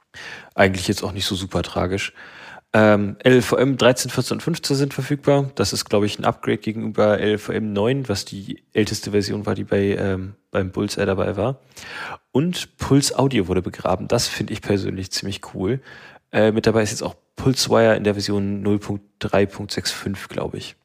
eigentlich 0.56 0.88
jetzt 0.88 1.04
auch 1.04 1.14
nicht 1.14 1.26
so 1.26 1.36
super 1.36 1.64
tragisch. 1.64 2.14
Ähm, 2.72 3.18
LVM 3.24 3.78
13, 3.78 4.12
14 4.12 4.36
und 4.36 4.42
15 4.42 4.76
sind 4.76 4.94
verfügbar. 4.94 5.50
Das 5.56 5.74
ist, 5.74 5.86
glaube 5.86 6.06
ich, 6.06 6.20
ein 6.20 6.26
Upgrade 6.26 6.60
gegenüber 6.60 7.18
LVM 7.20 7.74
9, 7.74 8.08
was 8.08 8.26
die 8.26 8.64
älteste 8.74 9.12
Version 9.12 9.48
war, 9.48 9.56
die 9.56 9.64
bei 9.64 9.96
ähm, 9.96 10.36
beim 10.52 10.72
Pulse 10.72 11.06
dabei 11.06 11.36
war. 11.36 11.60
Und 12.32 12.78
Pulse 12.78 13.18
Audio 13.18 13.48
wurde 13.48 13.62
begraben. 13.62 14.08
Das 14.08 14.28
finde 14.28 14.54
ich 14.54 14.62
persönlich 14.62 15.12
ziemlich 15.12 15.42
cool. 15.54 15.82
Äh, 16.32 16.52
mit 16.52 16.68
dabei 16.68 16.84
ist 16.84 16.92
jetzt 16.92 17.02
auch 17.02 17.16
PulseWire 17.36 17.96
in 17.96 18.04
der 18.04 18.14
Version 18.14 18.64
0.3.65, 18.64 20.28
glaube 20.28 20.58
ich. 20.58 20.76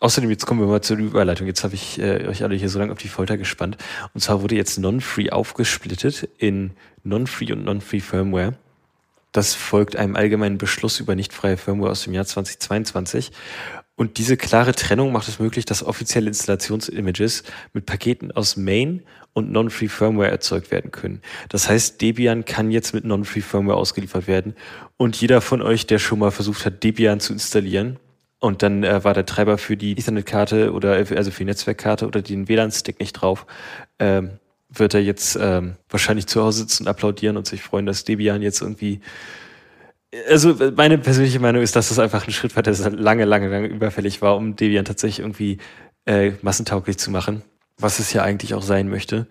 Außerdem, 0.00 0.30
jetzt 0.30 0.46
kommen 0.46 0.60
wir 0.60 0.68
mal 0.68 0.80
zur 0.80 0.96
Überleitung. 0.96 1.48
Jetzt 1.48 1.64
habe 1.64 1.74
ich 1.74 1.98
äh, 1.98 2.28
euch 2.28 2.44
alle 2.44 2.54
hier 2.54 2.68
so 2.68 2.78
lange 2.78 2.92
auf 2.92 2.98
die 2.98 3.08
Folter 3.08 3.36
gespannt. 3.36 3.76
Und 4.14 4.20
zwar 4.20 4.42
wurde 4.42 4.54
jetzt 4.54 4.78
Non-Free 4.78 5.30
aufgesplittet 5.30 6.28
in 6.38 6.72
Non-Free 7.02 7.52
und 7.52 7.64
Non-Free 7.64 7.98
Firmware. 7.98 8.54
Das 9.32 9.54
folgt 9.54 9.96
einem 9.96 10.16
allgemeinen 10.16 10.58
Beschluss 10.58 11.00
über 11.00 11.14
nicht 11.14 11.32
freie 11.32 11.56
Firmware 11.56 11.90
aus 11.90 12.04
dem 12.04 12.14
Jahr 12.14 12.24
2022. 12.24 13.32
Und 13.94 14.18
diese 14.18 14.36
klare 14.36 14.72
Trennung 14.74 15.10
macht 15.10 15.28
es 15.28 15.40
möglich, 15.40 15.64
dass 15.64 15.82
offizielle 15.82 16.28
Installationsimages 16.28 17.42
mit 17.72 17.84
Paketen 17.84 18.30
aus 18.30 18.56
Main 18.56 19.02
und 19.32 19.50
Non-Free 19.50 19.88
Firmware 19.88 20.30
erzeugt 20.30 20.70
werden 20.70 20.92
können. 20.92 21.20
Das 21.48 21.68
heißt, 21.68 22.00
Debian 22.00 22.44
kann 22.44 22.70
jetzt 22.70 22.94
mit 22.94 23.04
Non-Free 23.04 23.40
Firmware 23.40 23.76
ausgeliefert 23.76 24.28
werden. 24.28 24.54
Und 24.96 25.20
jeder 25.20 25.40
von 25.40 25.62
euch, 25.62 25.86
der 25.86 25.98
schon 25.98 26.20
mal 26.20 26.30
versucht 26.30 26.64
hat, 26.64 26.84
Debian 26.84 27.20
zu 27.20 27.32
installieren, 27.32 27.98
und 28.40 28.62
dann 28.62 28.84
äh, 28.84 29.02
war 29.02 29.14
der 29.14 29.26
Treiber 29.26 29.58
für 29.58 29.76
die 29.76 29.98
Ethernet-Karte 29.98 30.72
oder 30.72 30.92
also 30.92 31.30
für 31.30 31.38
die 31.38 31.46
Netzwerkkarte 31.46 32.06
oder 32.06 32.22
den 32.22 32.48
WLAN-Stick 32.48 33.00
nicht 33.00 33.14
drauf, 33.14 33.46
ähm, 33.98 34.38
wird 34.68 34.94
er 34.94 35.00
jetzt 35.00 35.38
ähm, 35.40 35.76
wahrscheinlich 35.88 36.26
zu 36.26 36.42
Hause 36.42 36.60
sitzen 36.60 36.84
und 36.84 36.88
applaudieren 36.88 37.36
und 37.36 37.46
sich 37.46 37.62
freuen, 37.62 37.86
dass 37.86 38.04
Debian 38.04 38.42
jetzt 38.42 38.60
irgendwie. 38.60 39.00
Also 40.28 40.56
meine 40.74 40.98
persönliche 40.98 41.40
Meinung 41.40 41.62
ist, 41.62 41.76
dass 41.76 41.88
das 41.88 41.98
einfach 41.98 42.26
ein 42.26 42.32
Schritt 42.32 42.56
war, 42.56 42.62
der 42.62 42.74
lange, 42.90 43.24
lange, 43.26 43.48
lange 43.48 43.66
überfällig 43.66 44.22
war, 44.22 44.36
um 44.36 44.56
Debian 44.56 44.86
tatsächlich 44.86 45.20
irgendwie 45.20 45.58
äh, 46.06 46.32
massentauglich 46.40 46.96
zu 46.98 47.10
machen, 47.10 47.42
was 47.76 47.98
es 47.98 48.12
ja 48.12 48.22
eigentlich 48.22 48.54
auch 48.54 48.62
sein 48.62 48.88
möchte. 48.88 49.26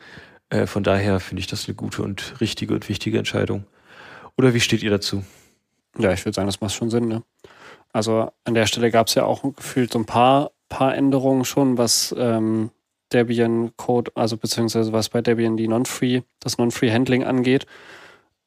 Äh, 0.50 0.68
von 0.68 0.84
daher 0.84 1.20
finde 1.20 1.42
ich 1.42 1.48
das 1.48 1.68
eine 1.68 1.76
gute 1.76 2.04
und 2.04 2.40
richtige 2.40 2.74
und 2.74 2.88
wichtige 2.90 3.18
Entscheidung. 3.18 3.66
Oder 4.38 4.54
wie 4.54 4.60
steht 4.60 4.84
ihr 4.84 4.92
dazu? 4.92 5.24
Ja, 5.98 6.14
ich 6.14 6.24
würde 6.24 6.36
sagen, 6.36 6.48
das 6.48 6.62
macht 6.62 6.76
schon 6.76 6.92
Sinn. 6.92 7.08
Ne? 7.08 7.24
Also 7.92 8.32
an 8.44 8.54
der 8.54 8.68
Stelle 8.68 8.92
gab 8.92 9.08
es 9.08 9.16
ja 9.16 9.26
auch 9.26 9.42
gefühlt 9.56 9.92
so 9.92 10.00
ein 10.00 10.06
paar, 10.06 10.52
paar 10.70 10.96
Änderungen 10.96 11.46
schon, 11.46 11.78
was 11.78 12.14
ähm, 12.18 12.70
Debian 13.14 13.76
Code, 13.78 14.12
also 14.16 14.38
beziehungsweise 14.38 14.94
was 14.94 15.10
bei 15.10 15.22
Debian 15.22 15.58
die 15.58 15.68
Non-Free, 15.68 16.22
das 16.40 16.58
Non-Free 16.58 16.92
Handling 16.92 17.24
angeht. 17.24 17.66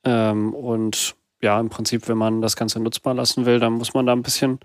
Ähm, 0.05 0.55
und 0.55 1.17
ja, 1.43 1.59
im 1.59 1.71
Prinzip, 1.71 2.09
wenn 2.09 2.19
man 2.19 2.43
das 2.43 2.57
Ganze 2.57 2.81
nutzbar 2.81 3.15
lassen 3.15 3.47
will, 3.47 3.59
dann 3.59 3.75
muss 3.75 3.95
man 3.95 4.07
da 4.07 4.13
ein 4.13 4.23
bisschen, 4.23 4.61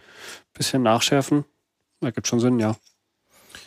bisschen 0.54 0.84
nachschärfen. 0.84 1.46
Da 2.02 2.12
gibt 2.12 2.28
schon 2.28 2.40
Sinn, 2.40 2.60
ja. 2.60 2.76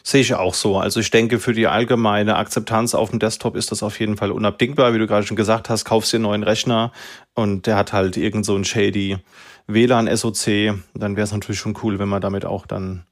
Sehe 0.03 0.21
ich 0.21 0.35
auch 0.35 0.55
so. 0.55 0.79
Also 0.79 1.01
ich 1.01 1.11
denke, 1.11 1.39
für 1.39 1.53
die 1.53 1.67
allgemeine 1.67 2.37
Akzeptanz 2.37 2.95
auf 2.95 3.11
dem 3.11 3.19
Desktop 3.19 3.57
ist 3.57 3.73
das 3.73 3.83
auf 3.83 3.99
jeden 4.01 4.17
Fall 4.17 4.31
unabdingbar. 4.31 4.95
Wie 4.95 4.99
du 4.99 5.07
gerade 5.07 5.27
schon 5.27 5.37
gesagt 5.37 5.69
hast, 5.69 5.85
kaufst 5.85 6.13
dir 6.13 6.17
einen 6.17 6.25
neuen 6.25 6.43
Rechner 6.43 6.93
und 7.35 7.67
der 7.67 7.77
hat 7.77 7.93
halt 7.93 8.17
irgend 8.17 8.47
so 8.47 8.55
ein 8.55 8.65
shady 8.65 9.19
WLAN-SOC. 9.67 10.79
Dann 10.95 11.17
wäre 11.17 11.25
es 11.25 11.33
natürlich 11.33 11.61
schon 11.61 11.77
cool, 11.83 11.99
wenn 11.99 12.09
man 12.09 12.23
damit 12.23 12.45
auch 12.45 12.67
dann 12.67 13.05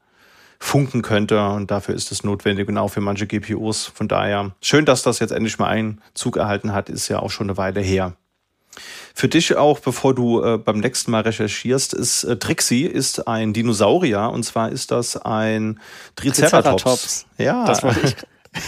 funken 0.58 1.02
könnte. 1.02 1.44
Und 1.48 1.70
dafür 1.70 1.94
ist 1.94 2.12
es 2.12 2.24
notwendig, 2.24 2.66
genau 2.66 2.88
für 2.88 3.00
manche 3.00 3.26
GPUs. 3.26 3.86
Von 3.86 4.08
daher 4.08 4.52
schön, 4.60 4.84
dass 4.84 5.02
das 5.02 5.18
jetzt 5.18 5.30
endlich 5.30 5.58
mal 5.58 5.68
Einzug 5.68 6.36
erhalten 6.36 6.72
hat, 6.72 6.88
ist 6.88 7.08
ja 7.08 7.20
auch 7.20 7.30
schon 7.30 7.48
eine 7.48 7.56
Weile 7.56 7.80
her. 7.80 8.14
Für 9.14 9.28
dich 9.28 9.56
auch, 9.56 9.80
bevor 9.80 10.14
du 10.14 10.42
äh, 10.42 10.58
beim 10.58 10.78
nächsten 10.80 11.10
Mal 11.10 11.22
recherchierst, 11.22 11.94
ist 11.94 12.24
äh, 12.24 12.36
Trixie 12.36 12.84
ist 12.84 13.26
ein 13.26 13.54
Dinosaurier 13.54 14.30
und 14.30 14.42
zwar 14.42 14.70
ist 14.70 14.90
das 14.90 15.16
ein 15.16 15.80
Triceratops. 16.16 16.82
Triceratops. 16.82 17.26
Ja. 17.38 17.64
Das 17.64 17.82
wollte 17.82 18.00
ich. 18.00 18.16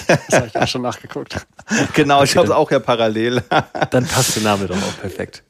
Das 0.07 0.37
habe 0.37 0.47
ich 0.47 0.57
auch 0.57 0.69
schon 0.69 0.83
nachgeguckt. 0.83 1.47
Genau, 1.93 2.23
ich 2.23 2.35
habe 2.35 2.47
es 2.47 2.51
auch 2.51 2.71
ja 2.71 2.79
parallel. 2.79 3.43
Dann 3.91 4.07
passt 4.07 4.37
der 4.37 4.43
Name 4.43 4.67
doch 4.67 4.77
auch 4.77 5.01
perfekt. 5.01 5.43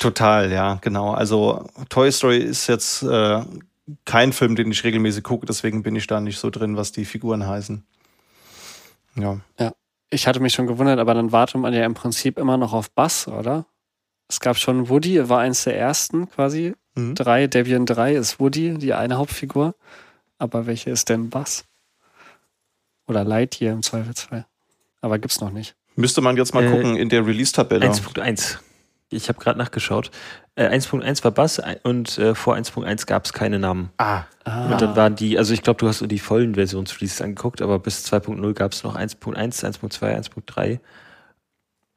Total, 0.00 0.50
ja, 0.50 0.78
genau. 0.80 1.12
Also 1.12 1.68
Toy 1.90 2.10
Story 2.10 2.38
ist 2.38 2.68
jetzt 2.68 3.02
äh, 3.02 3.42
kein 4.04 4.32
Film, 4.32 4.56
den 4.56 4.70
ich 4.70 4.84
regelmäßig 4.84 5.24
gucke, 5.24 5.46
deswegen 5.46 5.82
bin 5.82 5.96
ich 5.96 6.06
da 6.06 6.20
nicht 6.20 6.38
so 6.38 6.50
drin, 6.50 6.76
was 6.76 6.92
die 6.92 7.04
Figuren 7.04 7.46
heißen. 7.46 7.84
Ja. 9.16 9.40
Ja. 9.58 9.72
Ich 10.10 10.26
hatte 10.26 10.40
mich 10.40 10.52
schon 10.52 10.66
gewundert, 10.66 10.98
aber 10.98 11.14
dann 11.14 11.32
wartet 11.32 11.60
man 11.60 11.72
ja 11.72 11.84
im 11.84 11.94
Prinzip 11.94 12.38
immer 12.38 12.56
noch 12.56 12.72
auf 12.72 12.90
Bass, 12.90 13.28
oder? 13.28 13.66
Es 14.28 14.40
gab 14.40 14.58
schon 14.58 14.88
Woody, 14.88 15.28
war 15.28 15.40
eins 15.40 15.64
der 15.64 15.78
ersten 15.78 16.28
quasi. 16.28 16.74
Mhm. 16.94 17.14
Drei, 17.14 17.46
Debian 17.46 17.86
3 17.86 18.14
ist 18.14 18.38
Woody, 18.38 18.78
die 18.78 18.92
eine 18.92 19.16
Hauptfigur. 19.16 19.74
Aber 20.38 20.66
welche 20.66 20.90
ist 20.90 21.08
denn 21.08 21.30
Bass? 21.30 21.64
Oder 23.06 23.24
Lightyear 23.24 23.72
im 23.72 23.82
Zweifelsfall. 23.82 24.46
Aber 25.00 25.18
gibt's 25.18 25.40
noch 25.40 25.50
nicht. 25.50 25.74
Müsste 25.96 26.20
man 26.20 26.36
jetzt 26.36 26.54
mal 26.54 26.64
äh, 26.64 26.70
gucken 26.70 26.96
in 26.96 27.08
der 27.08 27.26
Release-Tabelle. 27.26 27.86
1.1. 27.86 28.58
Ich 29.10 29.28
habe 29.28 29.38
gerade 29.38 29.58
nachgeschaut. 29.58 30.10
Äh, 30.54 30.68
1.1 30.68 31.24
war 31.24 31.30
Bass 31.30 31.62
und 31.82 32.18
äh, 32.18 32.34
vor 32.34 32.54
1.1 32.56 33.06
gab 33.06 33.24
es 33.24 33.32
keine 33.32 33.58
Namen. 33.58 33.90
Ah. 33.96 34.24
ah. 34.44 34.70
Und 34.70 34.82
dann 34.82 34.94
waren 34.96 35.16
die, 35.16 35.38
also 35.38 35.54
ich 35.54 35.62
glaube, 35.62 35.78
du 35.78 35.88
hast 35.88 36.04
die 36.10 36.18
vollen 36.18 36.54
Versionsreleases 36.54 37.22
angeguckt, 37.22 37.62
aber 37.62 37.78
bis 37.78 38.04
2.0 38.12 38.52
gab 38.52 38.72
es 38.72 38.84
noch 38.84 38.96
1.1, 38.96 39.64
1.2, 39.64 40.30
1.3. 40.30 40.78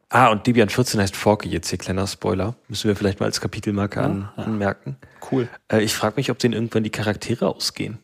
Ah, 0.09 0.29
und 0.29 0.47
Debian 0.47 0.69
14 0.69 1.01
heißt 1.01 1.15
Forky 1.15 1.49
jetzt 1.49 1.69
hier, 1.69 1.77
kleiner 1.77 2.07
Spoiler. 2.07 2.55
Müssen 2.69 2.87
wir 2.87 2.95
vielleicht 2.95 3.19
mal 3.19 3.25
als 3.25 3.41
Kapitelmarke 3.41 4.01
an, 4.01 4.29
anmerken. 4.37 4.95
Cool. 5.29 5.49
Äh, 5.67 5.81
ich 5.81 5.93
frage 5.93 6.15
mich, 6.15 6.31
ob 6.31 6.39
denen 6.39 6.53
irgendwann 6.53 6.83
die 6.83 6.91
Charaktere 6.91 7.47
ausgehen. 7.47 7.97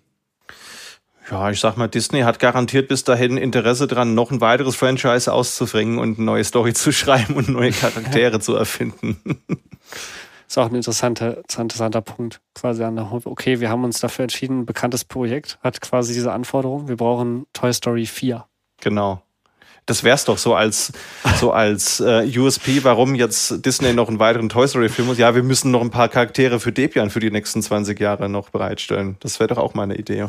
Ja, 1.30 1.50
ich 1.50 1.62
sag 1.62 1.78
mal, 1.78 1.88
Disney 1.88 2.22
hat 2.22 2.40
garantiert 2.40 2.90
bis 2.90 3.06
dahin 3.06 3.38
Interesse 3.38 3.88
dran, 3.88 4.16
noch 4.16 4.32
ein 4.32 4.42
weiteres 4.42 4.76
Franchise 4.76 5.32
auszubringen 5.32 6.00
und 6.00 6.18
eine 6.18 6.26
neue 6.26 6.44
Story 6.44 6.74
zu 6.74 6.92
schreiben 6.92 7.36
und 7.36 7.48
neue 7.48 7.72
Charaktere 7.72 8.40
zu 8.42 8.56
erfinden. 8.56 9.18
Ist 10.52 10.58
auch 10.58 10.68
ein 10.68 10.76
interessanter, 10.76 11.38
interessanter 11.58 12.02
Punkt. 12.02 12.42
Quasi 12.56 12.84
an 12.84 12.98
der 12.98 13.10
Okay, 13.10 13.62
wir 13.62 13.70
haben 13.70 13.86
uns 13.86 14.02
dafür 14.02 14.24
entschieden, 14.24 14.60
ein 14.60 14.66
bekanntes 14.66 15.06
Projekt 15.06 15.58
hat 15.64 15.80
quasi 15.80 16.14
diese 16.14 16.34
Anforderung. 16.34 16.90
Wir 16.90 16.98
brauchen 16.98 17.46
Toy 17.54 17.72
Story 17.72 18.06
4. 18.06 18.44
Genau. 18.82 19.22
Das 19.86 20.04
wär's 20.04 20.26
doch 20.26 20.38
so 20.38 20.54
als, 20.54 20.92
so 21.40 21.54
als 21.54 22.02
äh, 22.02 22.30
USP, 22.38 22.84
warum 22.84 23.16
jetzt 23.16 23.66
Disney 23.66 23.94
noch 23.94 24.10
einen 24.10 24.20
weiteren 24.20 24.50
Toy 24.50 24.68
Story 24.68 24.90
Film 24.90 25.08
muss. 25.08 25.18
Ja, 25.18 25.34
wir 25.36 25.44
müssen 25.44 25.72
noch 25.72 25.80
ein 25.80 25.90
paar 25.90 26.10
Charaktere 26.10 26.60
für 26.60 26.74
Debian 26.74 27.12
für 27.12 27.22
die 27.22 27.32
nächsten 27.32 27.62
20 27.62 27.98
Jahre 27.98 28.28
noch 28.28 28.50
bereitstellen. 28.50 29.16
Das 29.22 29.40
wäre 29.40 29.48
doch 29.48 29.58
auch 29.58 29.74
mal 29.74 29.84
eine 29.84 29.96
Idee. 29.96 30.28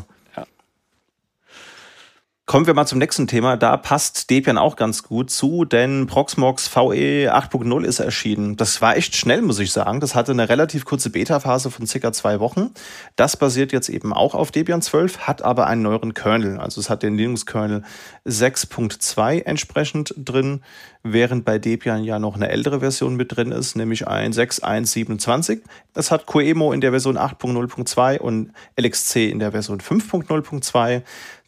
Kommen 2.52 2.66
wir 2.66 2.74
mal 2.74 2.84
zum 2.84 2.98
nächsten 2.98 3.26
Thema. 3.26 3.56
Da 3.56 3.78
passt 3.78 4.28
Debian 4.28 4.58
auch 4.58 4.76
ganz 4.76 5.04
gut 5.04 5.30
zu, 5.30 5.64
denn 5.64 6.06
Proxmox 6.06 6.68
VE 6.68 7.32
8.0 7.34 7.84
ist 7.86 7.98
erschienen. 7.98 8.58
Das 8.58 8.82
war 8.82 8.94
echt 8.94 9.16
schnell, 9.16 9.40
muss 9.40 9.58
ich 9.58 9.72
sagen. 9.72 10.00
Das 10.00 10.14
hatte 10.14 10.32
eine 10.32 10.50
relativ 10.50 10.84
kurze 10.84 11.08
Beta-Phase 11.08 11.70
von 11.70 11.86
circa 11.86 12.12
zwei 12.12 12.40
Wochen. 12.40 12.74
Das 13.16 13.38
basiert 13.38 13.72
jetzt 13.72 13.88
eben 13.88 14.12
auch 14.12 14.34
auf 14.34 14.50
Debian 14.50 14.82
12, 14.82 15.20
hat 15.20 15.40
aber 15.40 15.66
einen 15.66 15.80
neueren 15.80 16.12
Kernel. 16.12 16.58
Also 16.58 16.78
es 16.82 16.90
hat 16.90 17.02
den 17.02 17.16
Linux-Kernel 17.16 17.84
6.2 18.26 19.44
entsprechend 19.44 20.12
drin, 20.18 20.60
während 21.02 21.44
bei 21.44 21.58
Debian 21.58 22.04
ja 22.04 22.18
noch 22.18 22.36
eine 22.36 22.48
ältere 22.48 22.80
Version 22.80 23.16
mit 23.16 23.36
drin 23.36 23.52
ist, 23.52 23.76
nämlich 23.76 24.06
ein 24.06 24.32
6.1.27. 24.32 25.60
Es 25.94 26.10
hat 26.10 26.26
QEMO 26.26 26.72
in 26.72 26.80
der 26.80 26.90
Version 26.90 27.18
8.0.2 27.18 28.18
und 28.18 28.52
LXC 28.80 29.30
in 29.30 29.38
der 29.38 29.52
Version 29.52 29.80
5.0.2. 29.80 31.02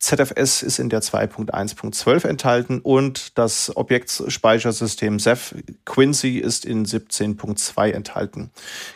ZFS 0.05 0.63
ist 0.63 0.79
in 0.79 0.91
der 0.91 1.01
2.1.12 1.01 2.29
enthalten 2.29 2.81
und 2.81 3.39
das 3.39 3.75
Objektspeichersystem 3.75 5.19
Ceph 5.19 5.55
Quincy 5.87 6.37
ist 6.37 6.67
in 6.67 6.85
17.2 6.85 7.91
enthalten. 7.91 8.51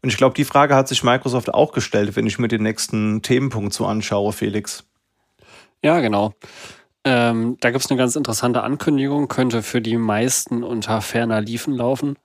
Und 0.01 0.09
ich 0.09 0.17
glaube, 0.17 0.35
die 0.35 0.45
Frage 0.45 0.75
hat 0.75 0.87
sich 0.87 1.03
Microsoft 1.03 1.53
auch 1.53 1.73
gestellt, 1.73 2.15
wenn 2.15 2.27
ich 2.27 2.39
mir 2.39 2.47
den 2.47 2.63
nächsten 2.63 3.21
Themenpunkt 3.21 3.73
so 3.73 3.85
anschaue, 3.85 4.31
Felix. 4.31 4.85
Ja, 5.83 5.99
genau. 5.99 6.33
Ähm, 7.03 7.57
da 7.59 7.71
gibt 7.71 7.83
es 7.83 7.91
eine 7.91 7.97
ganz 7.97 8.15
interessante 8.15 8.63
Ankündigung, 8.63 9.27
könnte 9.27 9.63
für 9.63 9.81
die 9.81 9.97
meisten 9.97 10.63
unter 10.63 11.01
ferner 11.01 11.41
Liefen 11.41 11.73
laufen. 11.73 12.17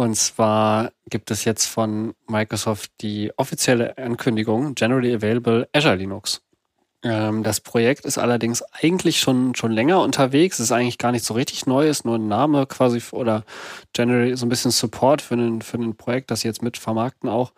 Und 0.00 0.14
zwar 0.14 0.92
gibt 1.10 1.30
es 1.30 1.44
jetzt 1.44 1.66
von 1.66 2.14
Microsoft 2.26 2.90
die 3.02 3.32
offizielle 3.36 3.98
Ankündigung 3.98 4.74
Generally 4.74 5.14
Available 5.14 5.68
Azure 5.74 5.96
Linux. 5.96 6.40
Ähm, 7.04 7.42
das 7.42 7.60
Projekt 7.60 8.06
ist 8.06 8.16
allerdings 8.16 8.62
eigentlich 8.72 9.20
schon, 9.20 9.54
schon 9.54 9.72
länger 9.72 10.00
unterwegs, 10.00 10.58
ist 10.58 10.72
eigentlich 10.72 10.96
gar 10.96 11.12
nicht 11.12 11.26
so 11.26 11.34
richtig 11.34 11.66
neu, 11.66 11.86
ist 11.86 12.06
nur 12.06 12.14
ein 12.14 12.28
Name 12.28 12.64
quasi 12.64 13.02
oder 13.12 13.44
generally 13.92 14.34
so 14.38 14.46
ein 14.46 14.48
bisschen 14.48 14.70
Support 14.70 15.20
für 15.20 15.34
ein, 15.34 15.60
für 15.60 15.76
ein 15.76 15.94
Projekt, 15.94 16.30
das 16.30 16.40
sie 16.40 16.48
jetzt 16.48 16.62
mit 16.62 16.78
vermarkten 16.78 17.28
auch. 17.28 17.52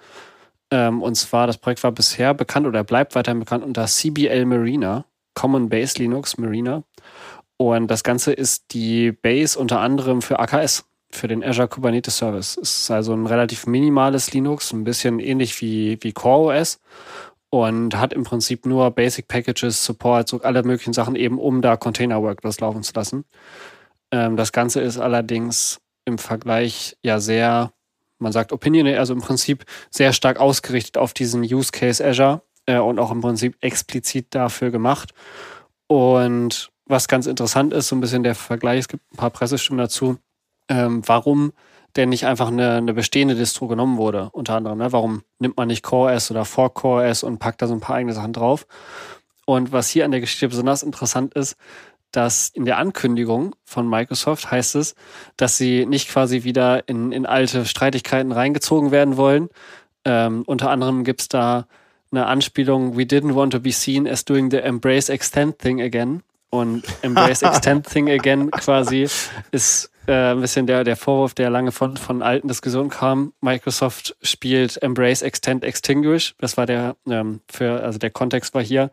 Ähm, 0.72 1.00
und 1.00 1.14
zwar, 1.14 1.46
das 1.46 1.58
Projekt 1.58 1.84
war 1.84 1.92
bisher 1.92 2.34
bekannt 2.34 2.66
oder 2.66 2.82
bleibt 2.82 3.14
weiterhin 3.14 3.38
bekannt 3.38 3.62
unter 3.62 3.86
CBL 3.86 4.46
Marina, 4.46 5.04
Common 5.34 5.68
Base 5.68 5.96
Linux 5.96 6.38
Marina. 6.38 6.82
Und 7.56 7.86
das 7.88 8.02
Ganze 8.02 8.32
ist 8.32 8.74
die 8.74 9.12
Base 9.12 9.56
unter 9.56 9.78
anderem 9.78 10.22
für 10.22 10.40
AKS, 10.40 10.84
für 11.14 11.28
den 11.28 11.44
Azure 11.44 11.68
Kubernetes 11.68 12.16
Service. 12.16 12.58
Es 12.60 12.80
ist 12.80 12.90
also 12.90 13.12
ein 13.14 13.26
relativ 13.26 13.66
minimales 13.66 14.32
Linux, 14.32 14.72
ein 14.72 14.84
bisschen 14.84 15.20
ähnlich 15.20 15.60
wie, 15.60 15.98
wie 16.00 16.12
CoreOS 16.12 16.80
und 17.50 17.96
hat 17.98 18.14
im 18.14 18.24
Prinzip 18.24 18.64
nur 18.64 18.90
Basic 18.90 19.28
Packages, 19.28 19.84
Support, 19.84 20.28
so 20.28 20.40
alle 20.40 20.62
möglichen 20.62 20.94
Sachen 20.94 21.16
eben, 21.16 21.38
um 21.38 21.60
da 21.60 21.76
Container 21.76 22.22
Workloads 22.22 22.60
laufen 22.60 22.82
zu 22.82 22.92
lassen. 22.94 23.24
Ähm, 24.10 24.36
das 24.36 24.52
Ganze 24.52 24.80
ist 24.80 24.98
allerdings 24.98 25.80
im 26.06 26.16
Vergleich 26.18 26.96
ja 27.02 27.20
sehr, 27.20 27.72
man 28.18 28.32
sagt 28.32 28.52
Opinion, 28.52 28.86
also 28.86 29.12
im 29.12 29.20
Prinzip 29.20 29.66
sehr 29.90 30.14
stark 30.14 30.40
ausgerichtet 30.40 30.96
auf 30.96 31.12
diesen 31.12 31.42
Use 31.42 31.72
Case 31.72 32.04
Azure 32.04 32.42
äh, 32.64 32.78
und 32.78 32.98
auch 32.98 33.10
im 33.10 33.20
Prinzip 33.20 33.56
explizit 33.60 34.28
dafür 34.30 34.70
gemacht. 34.70 35.12
Und 35.88 36.70
was 36.86 37.06
ganz 37.06 37.26
interessant 37.26 37.74
ist, 37.74 37.88
so 37.88 37.96
ein 37.96 38.00
bisschen 38.00 38.22
der 38.22 38.34
Vergleich, 38.34 38.80
es 38.80 38.88
gibt 38.88 39.04
ein 39.12 39.16
paar 39.16 39.30
Pressestimmen 39.30 39.78
dazu, 39.78 40.16
ähm, 40.72 41.02
warum 41.06 41.52
denn 41.96 42.08
nicht 42.08 42.24
einfach 42.24 42.48
eine, 42.48 42.76
eine 42.76 42.94
bestehende 42.94 43.34
Distro 43.34 43.68
genommen 43.68 43.98
wurde, 43.98 44.30
unter 44.32 44.54
anderem. 44.54 44.78
Ne? 44.78 44.92
Warum 44.92 45.22
nimmt 45.38 45.58
man 45.58 45.68
nicht 45.68 45.82
Core 45.82 46.12
S 46.12 46.30
oder 46.30 46.46
Fork 46.46 46.74
Core 46.74 47.04
S 47.04 47.22
und 47.22 47.38
packt 47.38 47.60
da 47.60 47.66
so 47.66 47.74
ein 47.74 47.80
paar 47.80 47.96
eigene 47.96 48.14
Sachen 48.14 48.32
drauf? 48.32 48.66
Und 49.44 49.72
was 49.72 49.90
hier 49.90 50.06
an 50.06 50.10
der 50.10 50.20
Geschichte 50.20 50.48
besonders 50.48 50.82
interessant 50.82 51.34
ist, 51.34 51.56
dass 52.10 52.48
in 52.48 52.64
der 52.64 52.78
Ankündigung 52.78 53.54
von 53.64 53.88
Microsoft 53.88 54.50
heißt 54.50 54.76
es, 54.76 54.94
dass 55.36 55.58
sie 55.58 55.84
nicht 55.84 56.08
quasi 56.08 56.44
wieder 56.44 56.88
in, 56.88 57.12
in 57.12 57.26
alte 57.26 57.66
Streitigkeiten 57.66 58.32
reingezogen 58.32 58.90
werden 58.90 59.16
wollen. 59.16 59.48
Ähm, 60.04 60.44
unter 60.46 60.70
anderem 60.70 61.04
gibt's 61.04 61.28
da 61.28 61.66
eine 62.10 62.26
Anspielung, 62.26 62.96
we 62.96 63.02
didn't 63.02 63.34
want 63.34 63.52
to 63.52 63.60
be 63.60 63.72
seen 63.72 64.06
as 64.06 64.24
doing 64.24 64.50
the 64.50 64.58
embrace 64.58 65.08
extend 65.10 65.58
thing 65.58 65.80
again. 65.82 66.22
Und 66.50 66.84
embrace 67.02 67.42
extend 67.42 67.86
thing 67.86 68.10
again 68.10 68.50
quasi 68.50 69.08
ist 69.50 69.91
äh, 70.06 70.32
ein 70.32 70.40
bisschen 70.40 70.66
der, 70.66 70.84
der 70.84 70.96
Vorwurf, 70.96 71.34
der 71.34 71.50
lange 71.50 71.72
von, 71.72 71.96
von 71.96 72.22
alten 72.22 72.48
Diskussionen 72.48 72.90
kam. 72.90 73.32
Microsoft 73.40 74.16
spielt 74.22 74.82
Embrace, 74.82 75.22
Extend, 75.22 75.64
Extinguish. 75.64 76.34
Das 76.38 76.56
war 76.56 76.66
der, 76.66 76.96
ähm, 77.08 77.40
für, 77.50 77.82
also 77.82 77.98
der 77.98 78.10
Kontext 78.10 78.54
war 78.54 78.62
hier, 78.62 78.90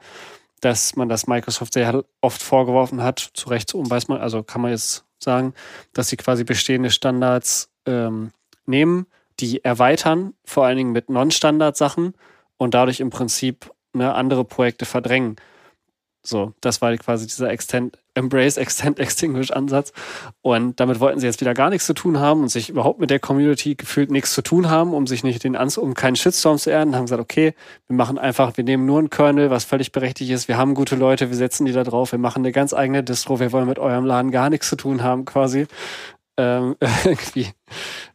dass 0.62 0.96
man 0.96 1.10
das 1.10 1.28
Microsoft 1.28 1.74
sehr 1.74 2.04
oft 2.22 2.42
vorgeworfen 2.42 3.02
hat, 3.02 3.20
zu 3.34 3.50
Recht 3.50 3.74
um, 3.74 3.90
weiß 3.90 4.08
man, 4.08 4.20
also 4.20 4.44
kann 4.44 4.62
man 4.62 4.72
jetzt 4.72 5.06
sagen, 5.20 5.54
dass 5.94 6.10
sie 6.10 6.18
quasi 6.18 6.44
bestehende 6.44 6.92
Standards 6.92 7.72
ähm, 7.86 8.32
nehmen, 8.66 9.08
die 9.40 9.64
erweitern, 9.64 10.34
vor 10.46 10.66
allen 10.66 10.78
Dingen 10.78 10.92
mit 10.92 11.10
Non-Standard-Sachen 11.10 12.14
und 12.58 12.74
dadurch 12.74 13.00
im 13.00 13.10
Prinzip 13.10 13.72
ne, 13.94 14.14
andere 14.14 14.44
Projekte 14.46 14.86
verdrängen. 14.86 15.38
So, 16.22 16.54
das 16.62 16.82
war 16.82 16.96
quasi 16.98 17.26
dieser 17.26 17.50
Extend, 17.50 17.98
Embrace, 18.20 18.58
Extend, 18.58 19.00
Extinguish 19.00 19.52
Ansatz. 19.52 19.94
Und 20.42 20.80
damit 20.80 21.00
wollten 21.00 21.20
sie 21.20 21.26
jetzt 21.26 21.42
wieder 21.42 21.54
gar 21.54 21.70
nichts 21.70 21.88
zu 21.88 21.94
tun 21.94 22.20
haben 22.20 22.42
und 22.42 22.50
sich 22.50 22.70
überhaupt 22.70 23.00
mit 23.00 23.10
der 23.10 23.20
Community 23.20 23.76
gefühlt 23.76 24.12
nichts 24.12 24.34
zu 24.34 24.42
tun 24.42 24.70
haben, 24.70 24.94
um 24.94 25.08
sich 25.08 25.24
nicht 25.24 25.44
den 25.44 25.56
Ans 25.56 25.78
um 25.78 25.94
keinen 25.94 26.16
Shitstorm 26.16 26.58
zu 26.58 26.72
ernten, 26.72 26.96
haben 26.96 27.06
gesagt, 27.06 27.22
okay, 27.22 27.54
wir 27.88 27.96
machen 27.96 28.18
einfach, 28.18 28.56
wir 28.58 28.64
nehmen 28.64 28.86
nur 28.86 29.00
einen 29.00 29.10
Kernel, 29.10 29.50
was 29.50 29.64
völlig 29.64 29.92
berechtigt 29.92 30.30
ist. 30.30 30.48
Wir 30.48 30.58
haben 30.58 30.76
gute 30.76 30.96
Leute, 30.96 31.30
wir 31.30 31.38
setzen 31.38 31.66
die 31.66 31.72
da 31.72 31.84
drauf, 31.84 32.12
wir 32.12 32.20
machen 32.20 32.40
eine 32.40 32.52
ganz 32.52 32.74
eigene 32.74 33.04
Distro, 33.04 33.40
wir 33.40 33.52
wollen 33.52 33.68
mit 33.68 33.80
eurem 33.80 34.06
Laden 34.06 34.32
gar 34.32 34.50
nichts 34.50 34.70
zu 34.70 34.76
tun 34.76 35.02
haben, 35.02 35.26
quasi. 35.26 35.66
Ähm, 36.38 36.76
irgendwie 37.04 37.48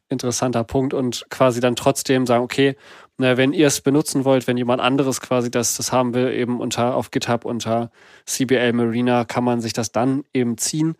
interessanter 0.09 0.64
Punkt 0.64 0.94
und 0.94 1.26
quasi 1.30 1.61
dann 1.61 1.76
trotzdem 1.76 2.26
sagen, 2.26 2.44
okay, 2.44 2.76
na, 3.16 3.36
wenn 3.36 3.52
ihr 3.52 3.68
es 3.68 3.80
benutzen 3.80 4.24
wollt, 4.24 4.48
wenn 4.48 4.56
jemand 4.56 4.80
anderes 4.80 5.20
quasi 5.20 5.50
das, 5.50 5.76
das 5.76 5.92
haben 5.92 6.14
will, 6.14 6.32
eben 6.32 6.60
unter 6.60 6.96
auf 6.96 7.12
GitHub 7.12 7.44
unter 7.44 7.90
CBL 8.26 8.72
Marina, 8.72 9.24
kann 9.24 9.44
man 9.44 9.60
sich 9.60 9.72
das 9.72 9.92
dann 9.92 10.24
eben 10.32 10.58
ziehen. 10.58 10.96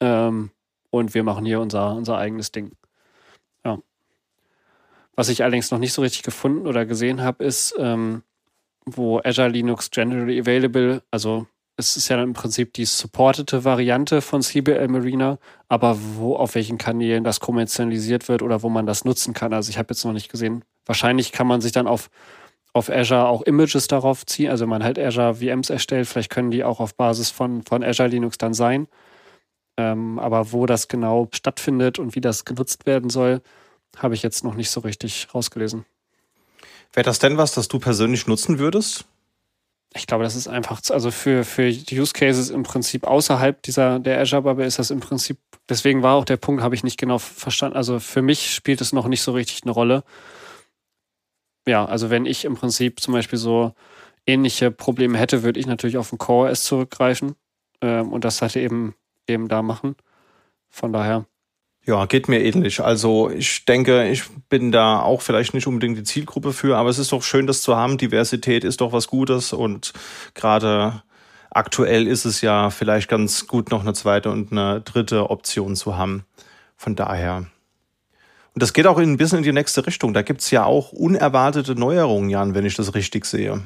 Ähm, 0.00 0.50
und 0.90 1.14
wir 1.14 1.22
machen 1.22 1.44
hier 1.44 1.60
unser, 1.60 1.94
unser 1.94 2.18
eigenes 2.18 2.50
Ding. 2.50 2.72
Ja. 3.64 3.78
Was 5.14 5.28
ich 5.28 5.42
allerdings 5.42 5.70
noch 5.70 5.78
nicht 5.78 5.92
so 5.92 6.02
richtig 6.02 6.22
gefunden 6.22 6.66
oder 6.66 6.86
gesehen 6.86 7.22
habe, 7.22 7.44
ist, 7.44 7.74
ähm, 7.78 8.22
wo 8.84 9.20
Azure 9.20 9.48
Linux 9.48 9.90
Generally 9.90 10.40
Available, 10.40 11.02
also 11.10 11.46
es 11.76 11.96
ist 11.96 12.08
ja 12.08 12.22
im 12.22 12.32
Prinzip 12.32 12.72
die 12.74 12.84
supportete 12.84 13.64
Variante 13.64 14.20
von 14.20 14.42
CBL 14.42 14.88
Marina, 14.88 15.38
aber 15.68 15.98
wo 16.16 16.36
auf 16.36 16.54
welchen 16.54 16.78
Kanälen 16.78 17.24
das 17.24 17.40
kommerzialisiert 17.40 18.28
wird 18.28 18.42
oder 18.42 18.62
wo 18.62 18.68
man 18.68 18.86
das 18.86 19.04
nutzen 19.04 19.34
kann. 19.34 19.52
Also 19.52 19.70
ich 19.70 19.78
habe 19.78 19.88
jetzt 19.90 20.04
noch 20.04 20.12
nicht 20.12 20.30
gesehen. 20.30 20.64
Wahrscheinlich 20.86 21.32
kann 21.32 21.46
man 21.46 21.60
sich 21.60 21.72
dann 21.72 21.86
auf, 21.86 22.10
auf 22.72 22.90
Azure 22.90 23.26
auch 23.26 23.42
Images 23.42 23.86
darauf 23.86 24.26
ziehen. 24.26 24.50
Also 24.50 24.66
man 24.66 24.84
halt 24.84 24.98
Azure 24.98 25.36
VMs 25.36 25.70
erstellt. 25.70 26.06
Vielleicht 26.06 26.30
können 26.30 26.50
die 26.50 26.64
auch 26.64 26.80
auf 26.80 26.94
Basis 26.94 27.30
von, 27.30 27.62
von 27.62 27.82
Azure 27.82 28.08
Linux 28.08 28.38
dann 28.38 28.54
sein. 28.54 28.88
Ähm, 29.76 30.18
aber 30.18 30.52
wo 30.52 30.66
das 30.66 30.88
genau 30.88 31.28
stattfindet 31.32 31.98
und 31.98 32.14
wie 32.14 32.20
das 32.20 32.44
genutzt 32.44 32.86
werden 32.86 33.10
soll, 33.10 33.42
habe 33.96 34.14
ich 34.14 34.22
jetzt 34.22 34.44
noch 34.44 34.54
nicht 34.54 34.70
so 34.70 34.80
richtig 34.80 35.28
rausgelesen. 35.34 35.84
Wäre 36.92 37.04
das 37.04 37.18
denn 37.18 37.36
was, 37.36 37.54
das 37.54 37.68
du 37.68 37.80
persönlich 37.80 38.26
nutzen 38.26 38.58
würdest? 38.58 39.04
ich 39.96 40.06
glaube, 40.06 40.24
das 40.24 40.34
ist 40.34 40.48
einfach, 40.48 40.80
also 40.90 41.10
für, 41.10 41.44
für 41.44 41.68
Use 41.68 42.12
Cases 42.12 42.50
im 42.50 42.64
Prinzip 42.64 43.06
außerhalb 43.06 43.62
dieser, 43.62 44.00
der 44.00 44.20
Azure 44.20 44.42
Bubble 44.42 44.66
ist 44.66 44.78
das 44.80 44.90
im 44.90 44.98
Prinzip, 44.98 45.38
deswegen 45.68 46.02
war 46.02 46.16
auch 46.16 46.24
der 46.24 46.36
Punkt, 46.36 46.62
habe 46.62 46.74
ich 46.74 46.82
nicht 46.82 46.98
genau 46.98 47.18
verstanden. 47.18 47.76
Also 47.76 48.00
für 48.00 48.20
mich 48.20 48.52
spielt 48.52 48.80
es 48.80 48.92
noch 48.92 49.06
nicht 49.06 49.22
so 49.22 49.32
richtig 49.32 49.62
eine 49.62 49.70
Rolle. 49.70 50.02
Ja, 51.66 51.84
also 51.84 52.10
wenn 52.10 52.26
ich 52.26 52.44
im 52.44 52.54
Prinzip 52.54 53.00
zum 53.00 53.14
Beispiel 53.14 53.38
so 53.38 53.72
ähnliche 54.26 54.70
Probleme 54.70 55.18
hätte, 55.18 55.42
würde 55.42 55.60
ich 55.60 55.66
natürlich 55.66 55.96
auf 55.96 56.10
den 56.10 56.18
Core 56.18 56.50
S 56.50 56.64
zurückgreifen 56.64 57.34
ähm, 57.80 58.12
und 58.12 58.24
das 58.24 58.42
halt 58.42 58.56
eben, 58.56 58.94
eben 59.26 59.48
da 59.48 59.62
machen. 59.62 59.96
Von 60.68 60.92
daher. 60.92 61.26
Ja, 61.86 62.06
geht 62.06 62.28
mir 62.28 62.42
ähnlich. 62.42 62.80
Also 62.80 63.28
ich 63.28 63.66
denke, 63.66 64.08
ich 64.08 64.24
bin 64.48 64.72
da 64.72 65.00
auch 65.00 65.20
vielleicht 65.20 65.52
nicht 65.52 65.66
unbedingt 65.66 65.98
die 65.98 66.02
Zielgruppe 66.02 66.52
für, 66.54 66.78
aber 66.78 66.88
es 66.88 66.98
ist 66.98 67.12
doch 67.12 67.22
schön, 67.22 67.46
das 67.46 67.60
zu 67.60 67.76
haben. 67.76 67.98
Diversität 67.98 68.64
ist 68.64 68.80
doch 68.80 68.92
was 68.92 69.06
Gutes 69.06 69.52
und 69.52 69.92
gerade 70.32 71.02
aktuell 71.50 72.06
ist 72.06 72.24
es 72.24 72.40
ja 72.40 72.70
vielleicht 72.70 73.08
ganz 73.08 73.46
gut, 73.46 73.70
noch 73.70 73.82
eine 73.82 73.92
zweite 73.92 74.30
und 74.30 74.50
eine 74.50 74.80
dritte 74.80 75.30
Option 75.30 75.76
zu 75.76 75.96
haben. 75.96 76.24
Von 76.76 76.96
daher. 76.96 77.46
Und 78.54 78.62
das 78.62 78.72
geht 78.72 78.86
auch 78.86 78.98
ein 78.98 79.16
bisschen 79.16 79.38
in 79.38 79.44
die 79.44 79.52
nächste 79.52 79.86
Richtung. 79.86 80.14
Da 80.14 80.22
gibt's 80.22 80.50
ja 80.50 80.64
auch 80.64 80.92
unerwartete 80.92 81.74
Neuerungen, 81.74 82.30
Jan, 82.30 82.54
wenn 82.54 82.64
ich 82.64 82.76
das 82.76 82.94
richtig 82.94 83.24
sehe. 83.24 83.62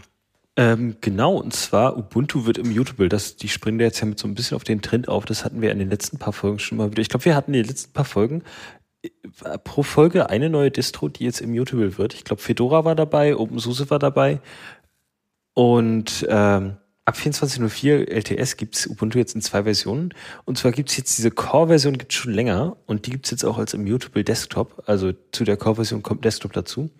Ähm, 0.56 0.96
genau, 1.00 1.36
und 1.36 1.52
zwar 1.52 1.96
Ubuntu 1.96 2.46
wird 2.46 2.58
immutable. 2.58 3.08
Das, 3.08 3.36
die 3.36 3.48
springen 3.48 3.78
da 3.78 3.84
jetzt 3.84 4.00
ja 4.00 4.06
mit 4.06 4.18
so 4.18 4.26
ein 4.26 4.34
bisschen 4.34 4.56
auf 4.56 4.64
den 4.64 4.82
Trend 4.82 5.08
auf. 5.08 5.24
Das 5.24 5.44
hatten 5.44 5.60
wir 5.60 5.70
in 5.70 5.78
den 5.78 5.90
letzten 5.90 6.18
paar 6.18 6.32
Folgen 6.32 6.58
schon 6.58 6.78
mal 6.78 6.90
wieder. 6.90 7.02
Ich 7.02 7.10
glaube, 7.10 7.26
wir 7.26 7.36
hatten 7.36 7.52
in 7.54 7.62
den 7.62 7.68
letzten 7.68 7.92
paar 7.92 8.06
Folgen 8.06 8.42
äh, 9.02 9.58
pro 9.62 9.82
Folge 9.82 10.30
eine 10.30 10.50
neue 10.50 10.70
Distro, 10.70 11.08
die 11.08 11.24
jetzt 11.24 11.40
immutable 11.40 11.98
wird. 11.98 12.14
Ich 12.14 12.24
glaube, 12.24 12.42
Fedora 12.42 12.84
war 12.84 12.96
dabei, 12.96 13.36
OpenSUSE 13.36 13.90
war 13.90 13.98
dabei. 13.98 14.40
Und 15.54 16.26
ähm, 16.28 16.78
ab 17.08 17.16
24.04 17.16 18.10
LTS 18.10 18.58
gibt's 18.58 18.86
Ubuntu 18.86 19.16
jetzt 19.16 19.34
in 19.34 19.40
zwei 19.40 19.62
Versionen. 19.62 20.12
Und 20.44 20.58
zwar 20.58 20.72
gibt's 20.72 20.94
jetzt 20.98 21.16
diese 21.16 21.30
Core-Version 21.30 21.96
gibt's 21.96 22.16
schon 22.16 22.34
länger 22.34 22.76
und 22.84 23.06
die 23.06 23.10
gibt's 23.10 23.30
jetzt 23.30 23.44
auch 23.44 23.56
als 23.56 23.72
immutable 23.72 24.24
Desktop. 24.24 24.82
Also 24.86 25.12
zu 25.32 25.44
der 25.44 25.56
Core-Version 25.56 26.02
kommt 26.02 26.26
Desktop 26.26 26.52
dazu. 26.52 26.90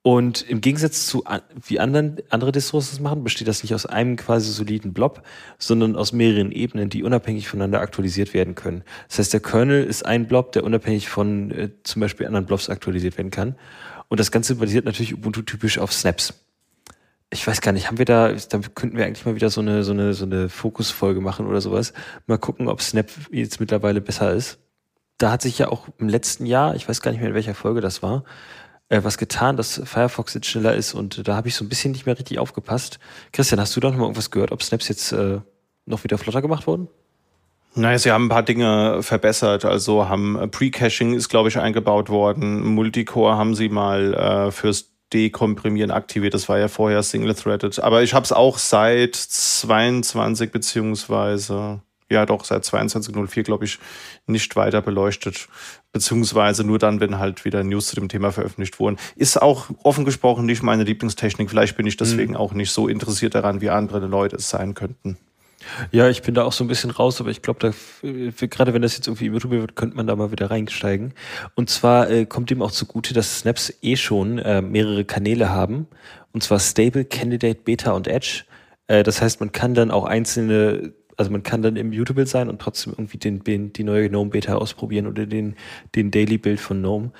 Und 0.00 0.48
im 0.48 0.62
Gegensatz 0.62 1.06
zu 1.06 1.24
wie 1.66 1.78
anderen, 1.78 2.18
andere 2.30 2.52
Distros 2.52 2.90
das 2.90 3.00
machen, 3.00 3.22
besteht 3.22 3.48
das 3.48 3.62
nicht 3.62 3.74
aus 3.74 3.84
einem 3.84 4.16
quasi 4.16 4.50
soliden 4.50 4.94
Blob, 4.94 5.22
sondern 5.58 5.94
aus 5.94 6.12
mehreren 6.12 6.50
Ebenen, 6.50 6.88
die 6.88 7.02
unabhängig 7.02 7.48
voneinander 7.48 7.80
aktualisiert 7.80 8.32
werden 8.32 8.54
können. 8.54 8.82
Das 9.08 9.18
heißt, 9.18 9.32
der 9.34 9.40
Kernel 9.40 9.84
ist 9.84 10.06
ein 10.06 10.26
Blob, 10.26 10.52
der 10.52 10.64
unabhängig 10.64 11.08
von 11.10 11.50
äh, 11.50 11.70
zum 11.82 12.00
Beispiel 12.00 12.26
anderen 12.26 12.46
Blobs 12.46 12.70
aktualisiert 12.70 13.18
werden 13.18 13.30
kann. 13.30 13.56
Und 14.08 14.20
das 14.20 14.30
Ganze 14.30 14.54
basiert 14.54 14.86
natürlich 14.86 15.12
Ubuntu 15.12 15.42
typisch 15.42 15.78
auf 15.78 15.92
Snaps. 15.92 16.45
Ich 17.30 17.46
weiß 17.46 17.60
gar 17.60 17.72
nicht, 17.72 17.88
haben 17.88 17.98
wir 17.98 18.04
da, 18.04 18.32
da 18.32 18.60
könnten 18.74 18.96
wir 18.96 19.04
eigentlich 19.04 19.26
mal 19.26 19.34
wieder 19.34 19.50
so 19.50 19.60
eine, 19.60 19.82
so 19.82 19.92
eine, 19.92 20.14
so 20.14 20.24
eine 20.24 20.48
Fokusfolge 20.48 21.20
machen 21.20 21.46
oder 21.46 21.60
sowas. 21.60 21.92
Mal 22.26 22.38
gucken, 22.38 22.68
ob 22.68 22.80
Snap 22.80 23.10
jetzt 23.32 23.58
mittlerweile 23.58 24.00
besser 24.00 24.32
ist. 24.32 24.58
Da 25.18 25.32
hat 25.32 25.42
sich 25.42 25.58
ja 25.58 25.68
auch 25.68 25.88
im 25.98 26.08
letzten 26.08 26.46
Jahr, 26.46 26.76
ich 26.76 26.88
weiß 26.88 27.00
gar 27.00 27.10
nicht 27.10 27.20
mehr 27.20 27.30
in 27.30 27.34
welcher 27.34 27.54
Folge 27.54 27.80
das 27.80 28.02
war, 28.02 28.24
äh, 28.88 29.00
was 29.02 29.18
getan, 29.18 29.56
dass 29.56 29.80
Firefox 29.84 30.34
jetzt 30.34 30.46
schneller 30.46 30.74
ist 30.74 30.94
und 30.94 31.26
da 31.26 31.34
habe 31.34 31.48
ich 31.48 31.56
so 31.56 31.64
ein 31.64 31.68
bisschen 31.68 31.92
nicht 31.92 32.06
mehr 32.06 32.18
richtig 32.18 32.38
aufgepasst. 32.38 33.00
Christian, 33.32 33.60
hast 33.60 33.74
du 33.74 33.80
da 33.80 33.90
noch 33.90 33.96
mal 33.96 34.04
irgendwas 34.04 34.30
gehört, 34.30 34.52
ob 34.52 34.62
Snaps 34.62 34.88
jetzt 34.88 35.12
äh, 35.12 35.40
noch 35.86 36.04
wieder 36.04 36.18
flotter 36.18 36.42
gemacht 36.42 36.66
wurden? 36.66 36.88
Naja, 37.78 37.98
sie 37.98 38.10
haben 38.10 38.26
ein 38.26 38.30
paar 38.30 38.42
Dinge 38.42 39.02
verbessert. 39.02 39.66
Also 39.66 40.08
haben 40.08 40.38
äh, 40.38 40.48
Pre-Caching 40.48 41.12
ist, 41.12 41.28
glaube 41.28 41.50
ich, 41.50 41.58
eingebaut 41.58 42.08
worden. 42.08 42.64
Multicore 42.64 43.36
haben 43.36 43.54
sie 43.54 43.68
mal 43.68 44.14
äh, 44.14 44.50
fürs 44.50 44.95
Dekomprimieren 45.12 45.90
aktiviert. 45.90 46.34
Das 46.34 46.48
war 46.48 46.58
ja 46.58 46.68
vorher 46.68 47.02
Single-Threaded. 47.02 47.80
Aber 47.80 48.02
ich 48.02 48.14
habe 48.14 48.24
es 48.24 48.32
auch 48.32 48.58
seit 48.58 49.14
22 49.14 50.50
beziehungsweise 50.50 51.80
ja 52.08 52.26
doch 52.26 52.44
seit 52.44 52.64
22.04, 52.64 53.42
glaube 53.42 53.64
ich, 53.64 53.78
nicht 54.26 54.54
weiter 54.56 54.82
beleuchtet. 54.82 55.48
Beziehungsweise 55.92 56.64
nur 56.64 56.78
dann, 56.78 57.00
wenn 57.00 57.18
halt 57.18 57.44
wieder 57.44 57.64
News 57.64 57.88
zu 57.88 57.96
dem 57.96 58.08
Thema 58.08 58.32
veröffentlicht 58.32 58.78
wurden. 58.78 58.98
Ist 59.16 59.40
auch 59.40 59.70
offen 59.82 60.04
gesprochen 60.04 60.46
nicht 60.46 60.62
meine 60.62 60.84
Lieblingstechnik. 60.84 61.50
Vielleicht 61.50 61.76
bin 61.76 61.86
ich 61.86 61.96
deswegen 61.96 62.32
mhm. 62.32 62.38
auch 62.38 62.52
nicht 62.52 62.70
so 62.70 62.88
interessiert 62.88 63.34
daran, 63.34 63.60
wie 63.60 63.70
andere 63.70 64.06
Leute 64.06 64.36
es 64.36 64.48
sein 64.48 64.74
könnten. 64.74 65.18
Ja, 65.92 66.08
ich 66.08 66.22
bin 66.22 66.34
da 66.34 66.44
auch 66.44 66.52
so 66.52 66.64
ein 66.64 66.68
bisschen 66.68 66.90
raus, 66.90 67.20
aber 67.20 67.30
ich 67.30 67.42
glaube, 67.42 67.72
gerade 68.02 68.74
wenn 68.74 68.82
das 68.82 68.96
jetzt 68.96 69.06
irgendwie 69.06 69.26
YouTube 69.26 69.52
wird, 69.52 69.76
könnte 69.76 69.96
man 69.96 70.06
da 70.06 70.16
mal 70.16 70.30
wieder 70.30 70.50
reinsteigen. 70.50 71.14
Und 71.54 71.70
zwar 71.70 72.10
äh, 72.10 72.26
kommt 72.26 72.50
ihm 72.50 72.62
auch 72.62 72.70
zugute, 72.70 73.14
dass 73.14 73.40
Snaps 73.40 73.72
eh 73.82 73.96
schon 73.96 74.38
äh, 74.38 74.62
mehrere 74.62 75.04
Kanäle 75.04 75.50
haben. 75.50 75.86
Und 76.32 76.42
zwar 76.42 76.60
Stable, 76.60 77.04
Candidate, 77.04 77.60
Beta 77.64 77.92
und 77.92 78.08
Edge. 78.08 78.44
Äh, 78.86 79.02
das 79.02 79.22
heißt, 79.22 79.40
man 79.40 79.52
kann 79.52 79.74
dann 79.74 79.90
auch 79.90 80.04
einzelne 80.04 80.92
also 81.16 81.30
man 81.30 81.42
kann 81.42 81.62
dann 81.62 81.76
im 81.76 81.92
YouTube 81.92 82.26
sein 82.28 82.48
und 82.48 82.60
trotzdem 82.60 82.92
irgendwie 82.92 83.18
den, 83.18 83.42
den 83.42 83.72
die 83.72 83.84
neue 83.84 84.08
GNOME 84.08 84.30
Beta 84.30 84.56
ausprobieren 84.56 85.06
oder 85.06 85.26
den, 85.26 85.56
den 85.94 86.10
Daily 86.10 86.38
Build 86.38 86.60
von 86.60 86.80
GNOME. 86.80 87.10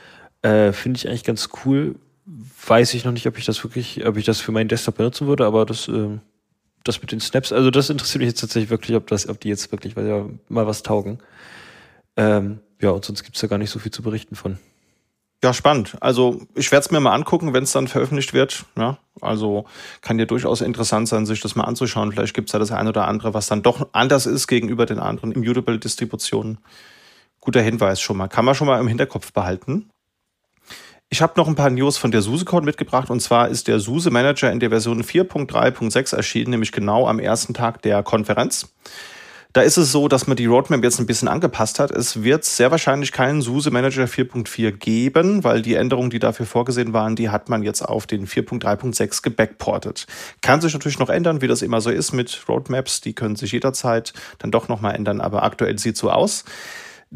Äh, 0.42 0.72
Finde 0.72 0.98
ich 0.98 1.08
eigentlich 1.08 1.24
ganz 1.24 1.48
cool. 1.64 1.96
Weiß 2.26 2.94
ich 2.94 3.04
noch 3.04 3.12
nicht, 3.12 3.26
ob 3.26 3.38
ich 3.38 3.44
das 3.44 3.62
wirklich, 3.64 4.06
ob 4.06 4.16
ich 4.16 4.24
das 4.24 4.40
für 4.40 4.52
meinen 4.52 4.68
Desktop 4.68 4.96
benutzen 4.96 5.26
würde, 5.26 5.46
aber 5.46 5.64
das, 5.64 5.88
äh, 5.88 6.18
das 6.88 7.00
mit 7.00 7.12
den 7.12 7.20
Snaps, 7.20 7.52
also 7.52 7.70
das 7.70 7.90
interessiert 7.90 8.20
mich 8.20 8.28
jetzt 8.28 8.40
tatsächlich 8.40 8.70
wirklich, 8.70 8.96
ob 8.96 9.06
das, 9.06 9.28
ob 9.28 9.40
die 9.40 9.48
jetzt 9.48 9.70
wirklich 9.72 9.96
weil 9.96 10.06
ja, 10.06 10.26
mal 10.48 10.66
was 10.66 10.82
taugen. 10.82 11.18
Ähm, 12.16 12.60
ja, 12.80 12.90
und 12.90 13.04
sonst 13.04 13.24
gibt's 13.24 13.40
da 13.40 13.46
gar 13.46 13.58
nicht 13.58 13.70
so 13.70 13.78
viel 13.78 13.92
zu 13.92 14.02
berichten 14.02 14.36
von. 14.36 14.58
Ja, 15.44 15.52
spannend. 15.52 15.96
Also 16.00 16.40
ich 16.54 16.72
werde 16.72 16.84
es 16.84 16.90
mir 16.90 17.00
mal 17.00 17.14
angucken, 17.14 17.52
wenn 17.52 17.64
es 17.64 17.72
dann 17.72 17.88
veröffentlicht 17.88 18.32
wird. 18.32 18.64
Ja, 18.76 18.98
also 19.20 19.66
kann 20.00 20.18
ja 20.18 20.24
durchaus 20.24 20.60
interessant 20.60 21.08
sein, 21.08 21.26
sich 21.26 21.40
das 21.40 21.54
mal 21.56 21.64
anzuschauen. 21.64 22.10
Vielleicht 22.12 22.34
gibt 22.34 22.48
es 22.48 22.52
da 22.52 22.58
das 22.58 22.72
eine 22.72 22.88
oder 22.88 23.06
andere, 23.06 23.34
was 23.34 23.46
dann 23.46 23.62
doch 23.62 23.88
anders 23.92 24.26
ist 24.26 24.46
gegenüber 24.46 24.86
den 24.86 24.98
anderen 24.98 25.32
Immutable-Distributionen. 25.32 26.58
Guter 27.40 27.60
Hinweis 27.60 28.00
schon 28.00 28.16
mal. 28.16 28.28
Kann 28.28 28.44
man 28.44 28.54
schon 28.54 28.66
mal 28.66 28.80
im 28.80 28.88
Hinterkopf 28.88 29.32
behalten. 29.32 29.90
Ich 31.08 31.22
habe 31.22 31.34
noch 31.36 31.46
ein 31.46 31.54
paar 31.54 31.70
News 31.70 31.98
von 31.98 32.10
der 32.10 32.20
SuseCon 32.20 32.64
mitgebracht 32.64 33.10
und 33.10 33.20
zwar 33.20 33.48
ist 33.48 33.68
der 33.68 33.78
SUSE 33.78 34.10
Manager 34.10 34.50
in 34.50 34.58
der 34.58 34.70
Version 34.70 35.04
4.3.6 35.04 36.16
erschienen, 36.16 36.50
nämlich 36.50 36.72
genau 36.72 37.06
am 37.06 37.20
ersten 37.20 37.54
Tag 37.54 37.80
der 37.82 38.02
Konferenz. 38.02 38.74
Da 39.52 39.62
ist 39.62 39.76
es 39.78 39.92
so, 39.92 40.08
dass 40.08 40.26
man 40.26 40.36
die 40.36 40.46
Roadmap 40.46 40.82
jetzt 40.82 40.98
ein 40.98 41.06
bisschen 41.06 41.28
angepasst 41.28 41.78
hat. 41.78 41.92
Es 41.92 42.24
wird 42.24 42.44
sehr 42.44 42.72
wahrscheinlich 42.72 43.12
keinen 43.12 43.40
SUSE 43.40 43.70
Manager 43.70 44.04
4.4 44.04 44.72
geben, 44.72 45.44
weil 45.44 45.62
die 45.62 45.76
Änderungen, 45.76 46.10
die 46.10 46.18
dafür 46.18 46.44
vorgesehen 46.44 46.92
waren, 46.92 47.14
die 47.14 47.30
hat 47.30 47.48
man 47.48 47.62
jetzt 47.62 47.80
auf 47.80 48.06
den 48.06 48.26
4.3.6 48.26 49.22
gebackportet. 49.22 50.06
Kann 50.42 50.60
sich 50.60 50.74
natürlich 50.74 50.98
noch 50.98 51.08
ändern, 51.08 51.40
wie 51.40 51.46
das 51.46 51.62
immer 51.62 51.80
so 51.80 51.88
ist 51.88 52.12
mit 52.12 52.46
Roadmaps. 52.48 53.00
Die 53.00 53.14
können 53.14 53.36
sich 53.36 53.52
jederzeit 53.52 54.12
dann 54.40 54.50
doch 54.50 54.68
nochmal 54.68 54.96
ändern, 54.96 55.20
aber 55.22 55.44
aktuell 55.44 55.78
sieht 55.78 55.96
so 55.96 56.10
aus. 56.10 56.44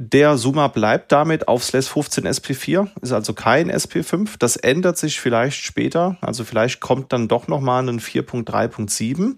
Der 0.02 0.38
Summa 0.38 0.68
bleibt 0.68 1.12
damit 1.12 1.46
auf 1.46 1.62
SLES 1.62 1.88
15 1.88 2.26
SP4, 2.26 2.88
ist 3.02 3.12
also 3.12 3.34
kein 3.34 3.70
SP5. 3.70 4.36
Das 4.38 4.56
ändert 4.56 4.96
sich 4.96 5.20
vielleicht 5.20 5.62
später. 5.62 6.16
Also 6.22 6.42
vielleicht 6.44 6.80
kommt 6.80 7.12
dann 7.12 7.28
doch 7.28 7.48
nochmal 7.48 7.86
ein 7.86 8.00
4.3.7. 8.00 9.34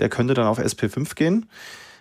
Der 0.00 0.08
könnte 0.08 0.34
dann 0.34 0.48
auf 0.48 0.58
SP5 0.58 1.14
gehen. 1.14 1.48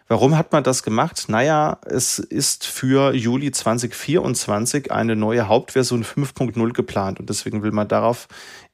Warum 0.08 0.38
hat 0.38 0.52
man 0.52 0.64
das 0.64 0.84
gemacht? 0.84 1.26
Naja, 1.30 1.80
es 1.86 2.20
ist 2.20 2.66
für 2.66 3.14
Juli 3.14 3.52
2024 3.52 4.92
eine 4.92 5.16
neue 5.16 5.48
Hauptversion 5.48 6.04
5.0 6.04 6.74
geplant 6.74 7.20
und 7.20 7.30
deswegen 7.30 7.64
will 7.64 7.72
man 7.72 7.88
darauf 7.88 8.28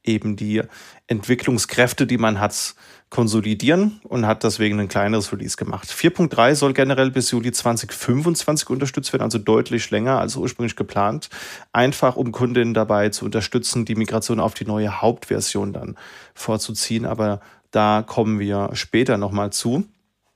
eben 0.04 0.36
die 0.36 0.64
Entwicklungskräfte, 1.08 2.08
die 2.08 2.18
man 2.18 2.40
hat, 2.40 2.76
konsolidieren 3.10 4.02
und 4.04 4.28
hat 4.28 4.44
deswegen 4.44 4.80
ein 4.80 4.90
kleineres 4.90 5.32
Release 5.32 5.56
gemacht. 5.56 5.88
4.3 5.90 6.56
soll 6.56 6.74
generell 6.74 7.10
bis 7.10 7.32
Juli 7.32 7.52
2025 7.52 8.70
unterstützt 8.70 9.14
werden, 9.14 9.24
also 9.24 9.38
deutlich 9.38 9.90
länger 9.92 10.20
als 10.20 10.36
ursprünglich 10.36 10.76
geplant. 10.76 11.30
Einfach 11.72 12.18
um 12.18 12.34
Kundinnen 12.34 12.74
dabei 12.74 13.10
zu 13.10 13.24
unterstützen, 13.24 13.86
die 13.86 13.96
Migration 13.96 14.42
auf 14.42 14.56
die 14.56 14.66
neue 14.66 15.02
Hauptversion 15.02 15.72
dann 15.72 15.96
vorzuziehen. 16.34 17.06
Aber 17.06 17.40
da 17.72 18.04
kommen 18.06 18.40
wir 18.40 18.72
später 18.74 19.18
nochmal 19.18 19.54
zu. 19.54 19.86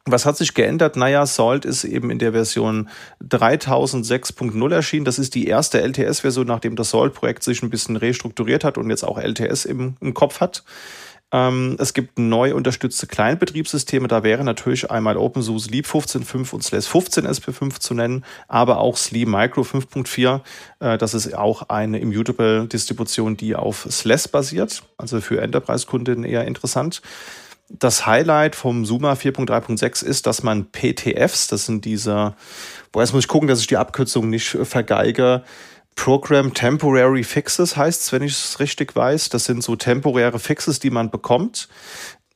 Was 0.06 0.26
hat 0.26 0.36
sich 0.36 0.56
geändert? 0.56 0.96
Naja, 0.96 1.26
Salt 1.26 1.64
ist 1.64 1.84
eben 1.84 2.10
in 2.10 2.18
der 2.18 2.32
Version 2.32 2.90
3006.0 3.24 4.74
erschienen. 4.74 5.06
Das 5.06 5.20
ist 5.20 5.36
die 5.36 5.46
erste 5.46 5.80
LTS-Version, 5.80 6.48
nachdem 6.48 6.76
das 6.76 6.90
Salt-Projekt 6.90 7.44
sich 7.44 7.62
ein 7.62 7.70
bisschen 7.70 7.98
restrukturiert 7.98 8.64
hat 8.64 8.78
und 8.80 8.90
jetzt 8.90 9.04
auch 9.04 9.20
LTS 9.20 9.66
im, 9.66 9.96
im 10.02 10.14
Kopf 10.16 10.40
hat. 10.40 10.64
Ähm, 11.32 11.78
es 11.80 11.94
gibt 11.94 12.20
neu 12.20 12.56
unterstützte 12.56 13.08
Kleinbetriebssysteme. 13.08 14.08
Da 14.08 14.24
wäre 14.24 14.44
natürlich 14.44 14.90
einmal 14.90 15.18
OpenSUSE 15.18 15.70
Leap 15.70 15.86
15.5 15.86 16.54
und 16.54 16.64
SLES 16.64 16.88
15 16.88 17.28
SP5 17.28 17.80
zu 17.80 17.94
nennen, 17.94 18.26
aber 18.48 18.80
auch 18.80 18.98
SLE 18.98 19.26
Micro 19.26 19.62
5.4. 19.62 20.42
Äh, 20.80 20.98
das 20.98 21.14
ist 21.14 21.34
auch 21.36 21.70
eine 21.70 22.00
Immutable-Distribution, 22.00 23.38
die 23.38 23.56
auf 23.56 23.88
SLES 23.90 24.28
basiert, 24.28 24.84
also 24.98 25.22
für 25.22 25.42
Enterprise-Kundinnen 25.42 26.26
eher 26.26 26.46
interessant 26.46 27.02
das 27.80 28.06
Highlight 28.06 28.56
vom 28.56 28.86
Suma 28.86 29.14
4.3.6 29.14 30.04
ist, 30.04 30.28
dass 30.28 30.44
man 30.44 30.72
PTFs, 30.72 31.48
das 31.48 31.66
sind 31.66 31.86
diese, 31.86 32.36
boah, 32.92 33.02
jetzt 33.02 33.14
muss 33.14 33.24
ich 33.24 33.28
gucken, 33.28 33.48
dass 33.48 33.62
ich 33.62 33.68
die 33.68 33.78
Abkürzung 33.78 34.30
nicht 34.30 34.58
vergeige, 34.64 35.44
Program 35.96 36.54
Temporary 36.54 37.24
Fixes 37.24 37.78
heißt 37.78 38.02
es, 38.02 38.12
wenn 38.12 38.24
ich 38.24 38.32
es 38.32 38.60
richtig 38.60 38.96
weiß. 38.96 39.30
Das 39.30 39.46
sind 39.46 39.64
so 39.64 39.76
temporäre 39.76 40.40
Fixes, 40.40 40.80
die 40.80 40.90
man 40.90 41.12
bekommt. 41.12 41.68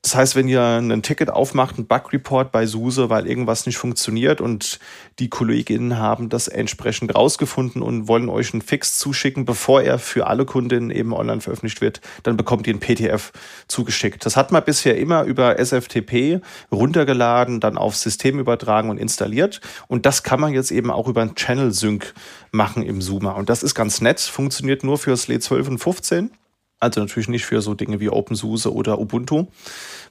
Das 0.05 0.13
heißt, 0.13 0.35
wenn 0.35 0.47
ihr 0.47 0.61
ein 0.61 1.01
Ticket 1.01 1.31
aufmacht, 1.31 1.79
ein 1.79 1.87
Bug-Report 1.87 2.51
bei 2.51 2.67
SUSE, 2.67 3.09
weil 3.09 3.25
irgendwas 3.25 3.65
nicht 3.65 3.79
funktioniert 3.79 4.39
und 4.39 4.77
die 5.17 5.29
KollegInnen 5.29 5.97
haben 5.97 6.29
das 6.29 6.47
entsprechend 6.47 7.15
rausgefunden 7.15 7.81
und 7.81 8.07
wollen 8.07 8.29
euch 8.29 8.53
einen 8.53 8.61
Fix 8.61 8.99
zuschicken, 8.99 9.45
bevor 9.45 9.81
er 9.81 9.97
für 9.97 10.27
alle 10.27 10.45
Kundinnen 10.45 10.91
eben 10.91 11.11
online 11.11 11.41
veröffentlicht 11.41 11.81
wird, 11.81 12.01
dann 12.21 12.37
bekommt 12.37 12.67
ihr 12.67 12.75
ein 12.75 12.79
PDF 12.79 13.31
zugeschickt. 13.67 14.23
Das 14.27 14.37
hat 14.37 14.51
man 14.51 14.63
bisher 14.63 14.95
immer 14.95 15.23
über 15.23 15.57
SFTP 15.57 16.39
runtergeladen, 16.71 17.59
dann 17.59 17.75
aufs 17.75 18.03
System 18.03 18.37
übertragen 18.37 18.91
und 18.91 18.99
installiert. 18.99 19.59
Und 19.87 20.05
das 20.05 20.21
kann 20.21 20.39
man 20.39 20.53
jetzt 20.53 20.69
eben 20.69 20.91
auch 20.91 21.07
über 21.07 21.23
ein 21.23 21.33
Channel 21.33 21.71
Sync 21.71 22.13
machen 22.51 22.83
im 22.83 23.01
Zoomer. 23.01 23.35
Und 23.37 23.49
das 23.49 23.63
ist 23.63 23.73
ganz 23.73 24.01
nett, 24.01 24.19
funktioniert 24.19 24.83
nur 24.83 24.99
für 24.99 25.17
SLE 25.17 25.39
12 25.39 25.67
und 25.67 25.77
15. 25.79 26.29
Also 26.85 27.01
natürlich 27.01 27.29
nicht 27.29 27.45
für 27.45 27.61
so 27.61 27.73
Dinge 27.73 27.99
wie 27.99 28.09
OpenSUSE 28.09 28.71
oder 28.71 28.99
Ubuntu, 28.99 29.47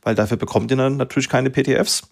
weil 0.02 0.14
dafür 0.14 0.36
bekommt 0.36 0.70
ihr 0.72 0.76
dann 0.76 0.96
natürlich 0.96 1.28
keine 1.28 1.50
PTFs. 1.50 2.08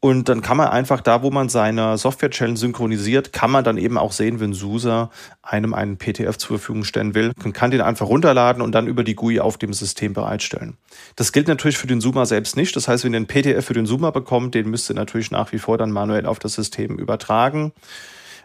Und 0.00 0.28
dann 0.28 0.40
kann 0.40 0.56
man 0.56 0.66
einfach 0.66 1.00
da, 1.00 1.22
wo 1.22 1.30
man 1.30 1.48
seine 1.48 1.96
Software-Challenge 1.96 2.56
synchronisiert, 2.56 3.32
kann 3.32 3.52
man 3.52 3.62
dann 3.62 3.76
eben 3.76 3.98
auch 3.98 4.10
sehen, 4.10 4.40
wenn 4.40 4.52
SUSE 4.52 5.10
einem 5.42 5.74
einen 5.74 5.96
PTF 5.96 6.38
zur 6.38 6.58
Verfügung 6.58 6.82
stellen 6.82 7.14
will. 7.14 7.32
Man 7.40 7.52
kann 7.52 7.70
den 7.70 7.82
einfach 7.82 8.08
runterladen 8.08 8.62
und 8.62 8.72
dann 8.72 8.88
über 8.88 9.04
die 9.04 9.14
GUI 9.14 9.38
auf 9.38 9.58
dem 9.58 9.72
System 9.72 10.12
bereitstellen. 10.12 10.76
Das 11.14 11.30
gilt 11.30 11.46
natürlich 11.46 11.78
für 11.78 11.86
den 11.86 12.00
Zoomer 12.00 12.26
selbst 12.26 12.56
nicht. 12.56 12.74
Das 12.74 12.88
heißt, 12.88 13.04
wenn 13.04 13.14
ihr 13.14 13.18
einen 13.18 13.28
PTF 13.28 13.64
für 13.64 13.74
den 13.74 13.86
Zoomer 13.86 14.10
bekommt, 14.10 14.56
den 14.56 14.70
müsst 14.70 14.90
ihr 14.90 14.94
natürlich 14.94 15.30
nach 15.30 15.52
wie 15.52 15.58
vor 15.58 15.78
dann 15.78 15.92
manuell 15.92 16.26
auf 16.26 16.40
das 16.40 16.54
System 16.54 16.98
übertragen. 16.98 17.72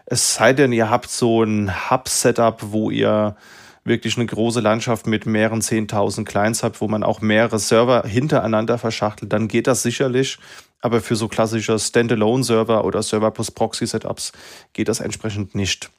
Es 0.06 0.34
sei 0.34 0.52
denn, 0.52 0.72
ihr 0.72 0.90
habt 0.90 1.10
so 1.10 1.42
ein 1.42 1.90
Hub-Setup, 1.90 2.62
wo 2.70 2.90
ihr 2.90 3.34
wirklich 3.88 4.16
eine 4.16 4.26
große 4.26 4.60
Landschaft 4.60 5.06
mit 5.06 5.26
mehreren 5.26 5.60
10.000 5.60 6.24
Clients 6.24 6.62
habt, 6.62 6.80
wo 6.80 6.88
man 6.88 7.02
auch 7.02 7.20
mehrere 7.20 7.58
Server 7.58 8.04
hintereinander 8.06 8.78
verschachtelt, 8.78 9.32
dann 9.32 9.48
geht 9.48 9.66
das 9.66 9.82
sicherlich. 9.82 10.38
Aber 10.80 11.00
für 11.00 11.16
so 11.16 11.28
klassische 11.28 11.78
Standalone-Server 11.78 12.84
oder 12.84 13.02
Server 13.02 13.30
plus 13.30 13.50
Proxy-Setups 13.50 14.32
geht 14.72 14.88
das 14.88 15.00
entsprechend 15.00 15.54
nicht. 15.54 15.90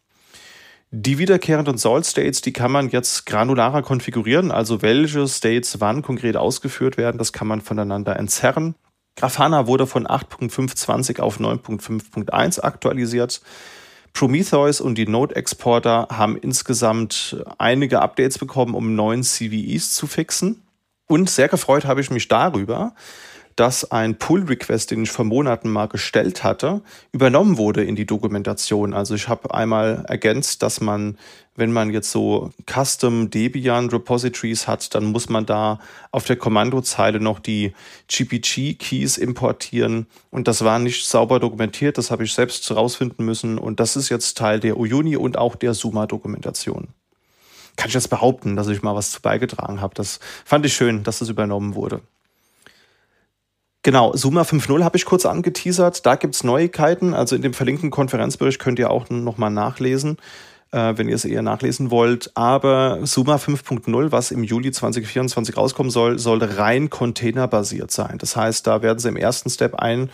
Die 0.91 1.19
wiederkehrenden 1.19 1.77
Salt-States, 1.77 2.41
die 2.41 2.53
kann 2.53 2.71
man 2.71 2.89
jetzt 2.89 3.27
granularer 3.27 3.83
konfigurieren, 3.83 4.51
also 4.51 4.81
welche 4.81 5.27
States 5.27 5.79
wann 5.79 6.01
konkret 6.01 6.35
ausgeführt 6.35 6.97
werden, 6.97 7.19
das 7.19 7.31
kann 7.31 7.47
man 7.47 7.61
voneinander 7.61 8.15
entzerren. 8.15 8.73
Grafana 9.15 9.67
wurde 9.67 9.85
von 9.85 10.07
8.520 10.07 11.19
auf 11.19 11.39
9.5.1 11.39 12.61
aktualisiert. 12.61 13.41
Prometheus 14.13 14.81
und 14.81 14.95
die 14.95 15.07
Node-Exporter 15.07 16.07
haben 16.11 16.37
insgesamt 16.37 17.43
einige 17.57 18.01
Updates 18.01 18.37
bekommen, 18.37 18.75
um 18.75 18.95
neuen 18.95 19.23
CVEs 19.23 19.93
zu 19.93 20.07
fixen. 20.07 20.61
Und 21.07 21.29
sehr 21.29 21.47
gefreut 21.47 21.85
habe 21.85 22.01
ich 22.01 22.11
mich 22.11 22.27
darüber, 22.27 22.93
dass 23.59 23.91
ein 23.91 24.17
Pull-Request, 24.17 24.91
den 24.91 25.03
ich 25.03 25.11
vor 25.11 25.25
Monaten 25.25 25.69
mal 25.69 25.87
gestellt 25.87 26.45
hatte, 26.45 26.81
übernommen 27.11 27.57
wurde 27.57 27.83
in 27.83 27.97
die 27.97 28.05
Dokumentation. 28.05 28.93
Also 28.93 29.15
ich 29.15 29.27
habe 29.27 29.53
einmal 29.53 30.05
ergänzt, 30.07 30.63
dass 30.63 30.79
man, 30.79 31.17
wenn 31.57 31.73
man 31.73 31.89
jetzt 31.89 32.09
so 32.09 32.51
Custom 32.65 33.29
Debian 33.29 33.89
Repositories 33.89 34.65
hat, 34.65 34.95
dann 34.95 35.07
muss 35.07 35.27
man 35.27 35.45
da 35.45 35.79
auf 36.11 36.23
der 36.23 36.37
Kommandozeile 36.37 37.19
noch 37.19 37.39
die 37.39 37.73
GPG-Keys 38.07 39.17
importieren. 39.17 40.07
Und 40.31 40.47
das 40.47 40.63
war 40.63 40.79
nicht 40.79 41.05
sauber 41.05 41.41
dokumentiert, 41.41 41.97
das 41.97 42.11
habe 42.11 42.23
ich 42.23 42.31
selbst 42.31 42.71
rausfinden 42.73 43.25
müssen. 43.25 43.57
Und 43.57 43.81
das 43.81 43.97
ist 43.97 44.07
jetzt 44.07 44.37
Teil 44.37 44.61
der 44.61 44.77
Uyuni 44.77 45.17
und 45.17 45.37
auch 45.37 45.57
der 45.57 45.73
Suma-Dokumentation 45.73 46.87
kann 47.75 47.87
ich 47.87 47.93
jetzt 47.93 48.09
behaupten, 48.09 48.57
dass 48.57 48.67
ich 48.67 48.81
mal 48.81 48.93
was 48.93 49.11
zu 49.11 49.21
beigetragen 49.21 49.79
habe. 49.79 49.95
Das 49.95 50.19
fand 50.43 50.65
ich 50.65 50.73
schön, 50.73 51.03
dass 51.03 51.19
das 51.19 51.29
übernommen 51.29 51.75
wurde. 51.75 52.01
Genau, 53.89 54.15
Suma 54.15 54.43
5.0 54.43 54.83
habe 54.83 54.97
ich 54.97 55.05
kurz 55.05 55.25
angeteasert. 55.25 56.05
Da 56.05 56.13
gibt's 56.15 56.43
Neuigkeiten. 56.43 57.15
Also 57.15 57.35
in 57.35 57.41
dem 57.41 57.55
verlinkten 57.55 57.89
Konferenzbericht 57.89 58.59
könnt 58.59 58.77
ihr 58.77 58.91
auch 58.91 59.09
nochmal 59.09 59.49
nachlesen, 59.49 60.17
äh, 60.71 60.93
wenn 60.95 61.09
ihr 61.09 61.15
es 61.15 61.25
eher 61.25 61.41
nachlesen 61.41 61.89
wollt. 61.89 62.29
Aber 62.35 62.99
Suma 63.07 63.37
5.0, 63.37 64.11
was 64.11 64.29
im 64.29 64.43
Juli 64.43 64.71
2024 64.71 65.57
rauskommen 65.57 65.89
soll, 65.89 66.19
soll 66.19 66.43
rein 66.43 66.91
containerbasiert 66.91 67.89
sein. 67.89 68.19
Das 68.19 68.35
heißt, 68.35 68.67
da 68.67 68.83
werden 68.83 68.99
sie 68.99 69.09
im 69.09 69.15
ersten 69.15 69.49
Step 69.49 69.73
ein 69.73 70.11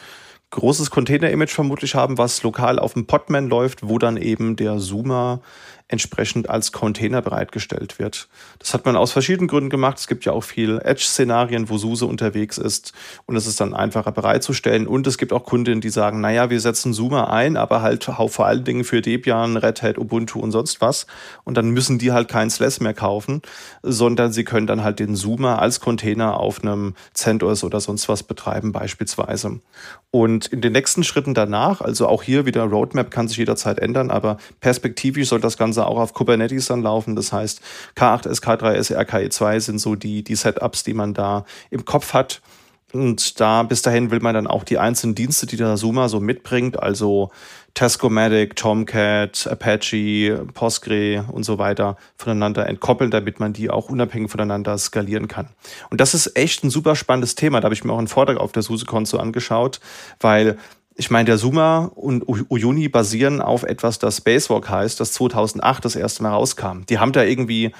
großes 0.51 0.89
Container-Image 0.89 1.51
vermutlich 1.51 1.95
haben, 1.95 2.17
was 2.17 2.43
lokal 2.43 2.79
auf 2.79 2.93
dem 2.93 3.07
Podman 3.07 3.49
läuft, 3.49 3.89
wo 3.89 3.99
dann 3.99 4.15
eben 4.15 4.55
der 4.55 4.77
Zoomer 4.77 5.41
entsprechend 5.87 6.49
als 6.49 6.71
Container 6.71 7.21
bereitgestellt 7.21 7.99
wird. 7.99 8.27
Das 8.57 8.73
hat 8.73 8.85
man 8.85 8.95
aus 8.95 9.11
verschiedenen 9.11 9.47
Gründen 9.47 9.69
gemacht. 9.69 9.99
Es 9.99 10.07
gibt 10.07 10.25
ja 10.25 10.31
auch 10.31 10.43
viel 10.43 10.81
Edge-Szenarien, 10.83 11.69
wo 11.69 11.77
SUSE 11.77 12.07
unterwegs 12.07 12.57
ist 12.57 12.93
und 13.27 13.35
es 13.35 13.45
ist 13.45 13.61
dann 13.61 13.75
einfacher 13.75 14.11
bereitzustellen. 14.11 14.87
Und 14.87 15.05
es 15.05 15.19
gibt 15.19 15.31
auch 15.31 15.43
Kundinnen, 15.43 15.81
die 15.81 15.89
sagen, 15.89 16.21
naja, 16.21 16.49
wir 16.49 16.59
setzen 16.59 16.93
Zoomer 16.93 17.31
ein, 17.31 17.55
aber 17.55 17.81
halt 17.83 18.03
vor 18.05 18.45
allen 18.47 18.63
Dingen 18.63 18.83
für 18.83 19.01
Debian, 19.01 19.57
Red 19.57 19.83
Hat, 19.83 19.99
Ubuntu 19.99 20.39
und 20.39 20.51
sonst 20.51 20.81
was. 20.81 21.05
Und 21.43 21.55
dann 21.55 21.69
müssen 21.69 21.99
die 21.99 22.11
halt 22.11 22.29
kein 22.29 22.49
SLES 22.49 22.79
mehr 22.79 22.95
kaufen, 22.95 23.43
sondern 23.83 24.31
sie 24.31 24.43
können 24.43 24.65
dann 24.65 24.83
halt 24.83 24.99
den 24.99 25.15
Zoomer 25.15 25.61
als 25.61 25.79
Container 25.79 26.39
auf 26.39 26.63
einem 26.63 26.95
CentOS 27.13 27.63
oder 27.63 27.79
sonst 27.79 28.09
was 28.09 28.23
betreiben 28.23 28.71
beispielsweise. 28.71 29.59
Und 30.09 30.47
in 30.47 30.61
den 30.61 30.71
nächsten 30.71 31.03
Schritten 31.03 31.33
danach, 31.33 31.81
also 31.81 32.07
auch 32.07 32.23
hier 32.23 32.45
wieder 32.45 32.63
Roadmap 32.63 33.11
kann 33.11 33.27
sich 33.27 33.37
jederzeit 33.37 33.79
ändern, 33.79 34.09
aber 34.09 34.37
perspektivisch 34.61 35.27
soll 35.27 35.41
das 35.41 35.57
Ganze 35.57 35.74
Ganze 35.75 35.87
auch 35.87 35.99
auf 35.99 36.13
Kubernetes 36.13 36.67
dann 36.67 36.81
laufen. 36.81 37.15
Das 37.15 37.33
heißt, 37.33 37.61
K8S, 37.95 38.41
K3S, 38.41 38.95
RKE2 38.95 39.59
sind 39.59 39.79
so 39.79 39.95
die, 39.95 40.23
die 40.23 40.35
Setups, 40.35 40.83
die 40.83 40.93
man 40.93 41.13
da 41.13 41.45
im 41.69 41.85
Kopf 41.85 42.13
hat. 42.13 42.41
Und 42.93 43.41
da 43.41 43.63
bis 43.63 43.81
dahin 43.81 44.09
will 44.09 44.21
man 44.21 44.35
dann 44.35 44.47
auch 44.47 44.63
die 44.63 44.77
einzelnen 44.77 45.15
Dienste, 45.15 45.47
die 45.47 45.57
der 45.57 45.75
Suma 45.75 46.07
so 46.07 46.21
mitbringt, 46.21 46.81
also 46.81 47.29
Tescomatic, 47.73 48.55
Tomcat, 48.55 49.47
Apache, 49.47 50.45
Postgre 50.53 51.25
und 51.29 51.43
so 51.43 51.57
weiter 51.57 51.97
voneinander 52.17 52.67
entkoppeln, 52.67 53.11
damit 53.11 53.41
man 53.41 53.51
die 53.51 53.69
auch 53.69 53.89
unabhängig 53.89 54.31
voneinander 54.31 54.77
skalieren 54.77 55.27
kann. 55.27 55.49
Und 55.89 55.99
das 55.99 56.13
ist 56.13 56.37
echt 56.37 56.63
ein 56.63 56.69
super 56.69 56.95
spannendes 56.95 57.35
Thema. 57.35 57.59
Da 57.59 57.65
habe 57.65 57.75
ich 57.75 57.83
mir 57.83 57.91
auch 57.91 57.97
einen 57.97 58.07
Vortrag 58.07 58.37
auf 58.37 58.53
der 58.53 58.63
SUSE-Con 58.63 59.05
so 59.05 59.19
angeschaut, 59.19 59.81
weil 60.21 60.57
ich 60.97 61.11
meine, 61.11 61.25
der 61.25 61.37
Suma 61.37 61.91
und 61.93 62.23
Uyuni 62.27 62.87
basieren 62.87 63.41
auf 63.41 63.63
etwas, 63.63 63.99
das 63.99 64.17
Spacewalk 64.17 64.69
heißt, 64.69 64.99
das 64.99 65.11
2008 65.13 65.83
das 65.83 65.95
erste 65.95 66.23
Mal 66.23 66.31
rauskam. 66.31 66.85
Die 66.89 66.99
haben 66.99 67.11
da 67.11 67.23
irgendwie 67.23 67.73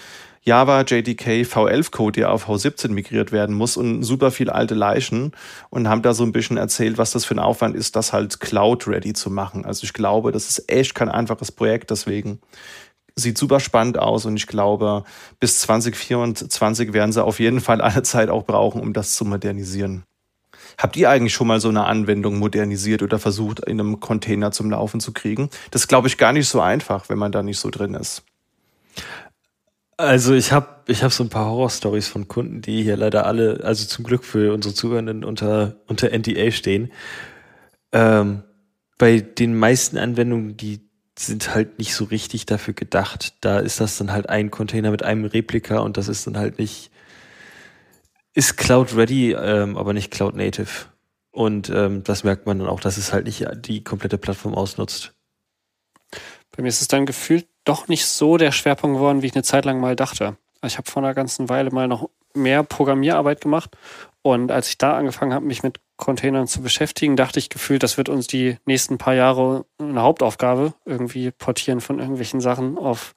Java 0.43 0.82
JDK 0.82 1.43
V11-Code, 1.43 2.20
der 2.20 2.32
auf 2.32 2.47
V17 2.47 2.89
migriert 2.89 3.32
werden 3.32 3.55
muss 3.55 3.78
und 3.78 4.03
super 4.03 4.32
viel 4.32 4.49
alte 4.49 4.76
Leichen 4.76 5.32
und 5.70 5.88
haben 5.88 6.01
da 6.01 6.13
so 6.13 6.24
ein 6.24 6.34
bisschen 6.34 6.57
erzählt, 6.57 6.97
was 6.97 7.11
das 7.11 7.26
für 7.26 7.36
ein 7.36 7.39
Aufwand 7.39 7.76
ist, 7.76 7.95
das 7.95 8.13
halt 8.13 8.39
Cloud-ready 8.41 9.13
zu 9.13 9.32
machen. 9.32 9.66
Also 9.66 9.86
ich 9.86 9.93
glaube, 9.93 10.32
das 10.32 10.49
ist 10.49 10.70
echt 10.70 10.93
kein 10.93 11.09
einfaches 11.09 11.51
Projekt, 11.51 11.89
deswegen 11.91 12.39
sieht 13.16 13.38
super 13.38 13.61
spannend 13.61 13.97
aus 13.97 14.26
und 14.26 14.36
ich 14.36 14.45
glaube, 14.45 15.05
bis 15.39 15.61
2024 15.61 16.91
werden 16.91 17.13
sie 17.13 17.24
auf 17.24 17.39
jeden 17.39 17.61
Fall 17.61 17.80
alle 17.82 18.03
Zeit 18.03 18.30
auch 18.30 18.43
brauchen, 18.43 18.82
um 18.82 18.93
das 18.93 19.16
zu 19.16 19.26
modernisieren. 19.26 20.03
Habt 20.78 20.97
ihr 20.97 21.09
eigentlich 21.09 21.34
schon 21.34 21.47
mal 21.47 21.59
so 21.59 21.69
eine 21.69 21.86
Anwendung 21.86 22.38
modernisiert 22.38 23.01
oder 23.03 23.19
versucht, 23.19 23.61
in 23.61 23.80
einem 23.80 23.99
Container 23.99 24.51
zum 24.51 24.71
Laufen 24.71 24.99
zu 24.99 25.13
kriegen? 25.13 25.49
Das 25.71 25.88
glaube 25.88 26.07
ich, 26.07 26.17
gar 26.17 26.34
nicht 26.34 26.47
so 26.47 26.61
einfach, 26.61 27.09
wenn 27.09 27.17
man 27.17 27.32
da 27.32 27.43
nicht 27.43 27.59
so 27.59 27.69
drin 27.69 27.93
ist. 27.93 28.23
Also 29.97 30.34
ich 30.34 30.51
habe 30.51 30.67
ich 30.88 31.03
hab 31.03 31.13
so 31.13 31.23
ein 31.23 31.30
paar 31.30 31.45
Horror-Stories 31.45 32.07
von 32.07 32.28
Kunden, 32.28 32.61
die 32.61 32.84
hier 32.84 32.97
leider 32.97 33.26
alle, 33.26 33.61
also 33.63 33.86
zum 33.86 34.03
Glück 34.03 34.26
für 34.26 34.53
unsere 34.53 34.73
Zuhörenden 34.73 35.23
unter, 35.23 35.78
unter 35.88 36.09
NDA 36.09 36.51
stehen. 36.51 36.91
Ähm, 37.93 38.43
bei 38.97 39.19
den 39.19 39.57
meisten 39.57 39.97
Anwendungen, 39.97 40.57
die 40.57 40.82
sind 41.17 41.55
halt 41.55 41.80
nicht 41.80 41.93
so 41.93 42.05
richtig 42.05 42.45
dafür 42.45 42.73
gedacht. 42.73 43.36
Da 43.39 43.59
ist 43.59 43.80
das 43.80 43.97
dann 43.97 44.11
halt 44.11 44.30
ein 44.30 44.51
Container 44.51 44.91
mit 44.91 45.03
einem 45.03 45.23
Replika 45.23 45.80
und 45.80 45.95
das 45.95 46.09
ist 46.09 46.28
dann 46.28 46.38
halt 46.38 46.59
nicht 46.59 46.91
ist 48.36 48.58
Cloud 48.58 48.96
Ready, 48.96 49.32
ähm, 49.32 49.78
aber 49.78 49.94
nicht 49.94 50.12
Cloud 50.12 50.36
Native. 50.36 50.86
Und 51.32 51.70
ähm, 51.70 52.04
das 52.04 52.24
merkt 52.24 52.46
man 52.46 52.60
dann 52.60 52.68
auch, 52.68 52.80
dass 52.80 52.98
es 52.98 53.12
halt 53.12 53.26
nicht 53.26 53.46
die 53.66 53.84
komplette 53.84 54.18
Plattform 54.18 54.54
ausnutzt. 54.54 55.14
Bei 56.56 56.62
mir 56.62 56.70
ist 56.70 56.82
es 56.82 56.88
dann 56.88 57.06
gefühlt 57.06 57.48
doch 57.64 57.88
nicht 57.88 58.06
so 58.06 58.38
der 58.38 58.52
Schwerpunkt 58.52 58.98
geworden, 58.98 59.22
wie 59.22 59.28
ich 59.28 59.36
eine 59.36 59.44
Zeit 59.44 59.66
lang 59.66 59.80
mal 59.80 59.96
dachte. 59.96 60.38
Also 60.62 60.74
ich 60.74 60.78
habe 60.78 60.90
vor 60.90 61.04
einer 61.04 61.14
ganzen 61.14 61.50
Weile 61.50 61.72
mal 61.72 61.88
noch 61.88 62.10
mehr 62.34 62.64
Programmierarbeit 62.64 63.42
gemacht 63.42 63.76
und 64.22 64.52
als 64.52 64.70
ich 64.70 64.78
da 64.78 64.98
angefangen 64.98 65.34
habe, 65.34 65.46
mich 65.46 65.62
mit 65.62 65.80
Containern 65.98 66.48
zu 66.48 66.62
beschäftigen, 66.62 67.16
dachte 67.16 67.40
ich 67.40 67.50
gefühlt, 67.50 67.84
das 67.84 67.98
wird 67.98 68.10
uns 68.10 68.28
die 68.28 68.58
nächsten 68.66 68.98
paar 68.98 69.14
Jahre 69.14 69.66
eine 69.78 70.02
Hauptaufgabe, 70.02 70.74
irgendwie 70.84 71.32
portieren 71.32 71.80
von 71.80 72.00
irgendwelchen 72.00 72.42
Sachen 72.42 72.78
auf 72.78 73.14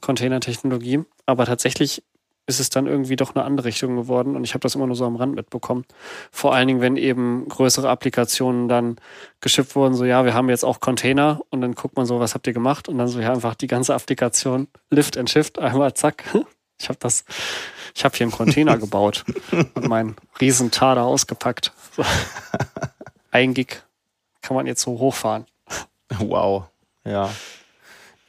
Containertechnologie. 0.00 1.04
Aber 1.26 1.46
tatsächlich 1.46 2.04
ist 2.46 2.60
es 2.60 2.68
dann 2.70 2.86
irgendwie 2.86 3.16
doch 3.16 3.34
eine 3.34 3.44
andere 3.44 3.68
Richtung 3.68 3.96
geworden 3.96 4.36
und 4.36 4.44
ich 4.44 4.52
habe 4.54 4.60
das 4.60 4.74
immer 4.74 4.86
nur 4.86 4.96
so 4.96 5.06
am 5.06 5.16
Rand 5.16 5.34
mitbekommen. 5.34 5.84
Vor 6.30 6.54
allen 6.54 6.68
Dingen, 6.68 6.80
wenn 6.80 6.96
eben 6.96 7.48
größere 7.48 7.88
Applikationen 7.88 8.68
dann 8.68 8.96
geschippt 9.40 9.74
wurden, 9.74 9.94
so 9.94 10.04
ja, 10.04 10.24
wir 10.24 10.34
haben 10.34 10.50
jetzt 10.50 10.64
auch 10.64 10.80
Container 10.80 11.40
und 11.50 11.62
dann 11.62 11.74
guckt 11.74 11.96
man 11.96 12.06
so, 12.06 12.20
was 12.20 12.34
habt 12.34 12.46
ihr 12.46 12.52
gemacht 12.52 12.88
und 12.88 12.98
dann 12.98 13.08
so 13.08 13.20
ja 13.20 13.32
einfach 13.32 13.54
die 13.54 13.66
ganze 13.66 13.94
Applikation 13.94 14.68
Lift 14.90 15.16
and 15.16 15.30
Shift 15.30 15.58
einmal 15.58 15.94
zack. 15.94 16.24
Ich 16.80 16.88
habe 16.88 16.98
das, 16.98 17.24
ich 17.94 18.04
habe 18.04 18.16
hier 18.16 18.24
einen 18.24 18.32
Container 18.32 18.76
gebaut 18.78 19.24
und 19.52 19.86
meinen 19.86 20.16
riesen 20.40 20.72
Tader 20.72 21.04
ausgepackt. 21.04 21.72
So. 21.96 22.04
Ein 23.30 23.54
Gig 23.54 23.80
kann 24.42 24.56
man 24.56 24.66
jetzt 24.66 24.82
so 24.82 24.98
hochfahren. 24.98 25.46
Wow, 26.18 26.64
ja. 27.04 27.30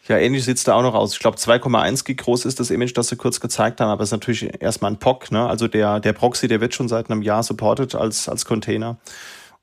Ja, 0.08 0.18
ähnlich 0.18 0.45
sieht's 0.45 0.64
da 0.64 0.76
auch 0.76 0.84
noch 0.84 0.93
aus. 0.93 1.14
Ich 1.14 1.20
glaube, 1.20 1.38
2,1 1.38 2.06
Gig 2.06 2.18
groß 2.18 2.45
ist 2.45 2.60
das 2.60 2.70
Image, 2.70 2.95
das 2.95 3.08
sie 3.08 3.16
kurz 3.16 3.39
gezeigt 3.39 3.82
haben, 3.82 3.89
aber 3.89 4.03
es 4.03 4.10
ist 4.10 4.12
natürlich 4.12 4.62
erstmal 4.62 4.91
ein 4.91 4.97
POC. 4.97 5.32
Ne? 5.32 5.47
Also 5.47 5.68
der, 5.68 5.99
der 5.99 6.14
Proxy, 6.14 6.47
der 6.47 6.62
wird 6.62 6.76
schon 6.76 6.88
seit 6.88 7.10
einem 7.10 7.24
Jahr 7.24 7.41
supported 7.41 7.95
als, 7.95 8.30
als 8.30 8.45
Container. 8.45 8.97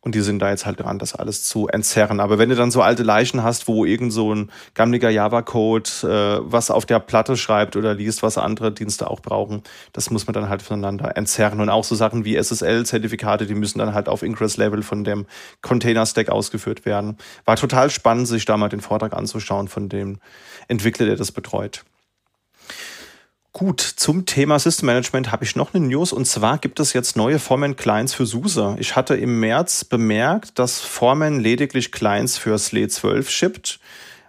Und 0.04 0.16
die 0.16 0.20
sind 0.20 0.40
da 0.40 0.50
jetzt 0.50 0.66
halt 0.66 0.80
dran, 0.80 0.98
das 0.98 1.14
alles 1.14 1.44
zu 1.44 1.68
entzerren. 1.68 2.18
Aber 2.18 2.36
wenn 2.36 2.48
du 2.48 2.56
dann 2.56 2.72
so 2.72 2.82
alte 2.82 3.04
Leichen 3.04 3.44
hast, 3.44 3.68
wo 3.68 3.84
irgend 3.84 4.12
so 4.12 4.34
ein 4.34 4.50
gammeliger 4.74 5.10
Java-Code 5.10 5.90
äh, 6.02 6.40
was 6.42 6.72
auf 6.72 6.86
der 6.86 6.98
Platte 6.98 7.36
schreibt 7.36 7.76
oder 7.76 7.94
liest, 7.94 8.24
was 8.24 8.36
andere 8.36 8.72
Dienste 8.72 9.08
auch 9.08 9.20
brauchen, 9.20 9.62
das 9.92 10.10
muss 10.10 10.26
man 10.26 10.34
dann 10.34 10.48
halt 10.48 10.60
voneinander 10.60 11.16
entzerren. 11.16 11.60
Und 11.60 11.68
auch 11.68 11.84
so 11.84 11.94
Sachen 11.94 12.24
wie 12.24 12.36
SSL-Zertifikate, 12.36 13.46
die 13.46 13.54
müssen 13.54 13.78
dann 13.78 13.94
halt 13.94 14.08
auf 14.08 14.24
Ingress-Level 14.24 14.82
von 14.82 15.04
dem 15.04 15.24
Container-Stack 15.60 16.30
ausgeführt 16.30 16.84
werden. 16.84 17.16
War 17.44 17.54
total 17.54 17.88
spannend, 17.88 18.26
sich 18.26 18.44
da 18.44 18.56
mal 18.56 18.68
den 18.68 18.80
Vortrag 18.80 19.12
anzuschauen 19.12 19.68
von 19.68 19.88
dem 19.88 20.18
Entwickler, 20.66 21.06
der 21.06 21.16
das 21.16 21.30
betreut. 21.30 21.84
Gut, 23.54 23.82
zum 23.82 24.24
Thema 24.24 24.58
System 24.58 24.86
Management 24.86 25.30
habe 25.30 25.44
ich 25.44 25.56
noch 25.56 25.74
eine 25.74 25.86
News 25.86 26.14
und 26.14 26.24
zwar 26.24 26.56
gibt 26.56 26.80
es 26.80 26.94
jetzt 26.94 27.18
neue 27.18 27.38
Formen 27.38 27.76
Clients 27.76 28.14
für 28.14 28.24
SUSE. 28.24 28.76
Ich 28.78 28.96
hatte 28.96 29.14
im 29.14 29.40
März 29.40 29.84
bemerkt, 29.84 30.58
dass 30.58 30.80
Formen 30.80 31.38
lediglich 31.38 31.92
Clients 31.92 32.38
für 32.38 32.56
SLE 32.56 32.88
12 32.88 33.28
shippt. 33.28 33.78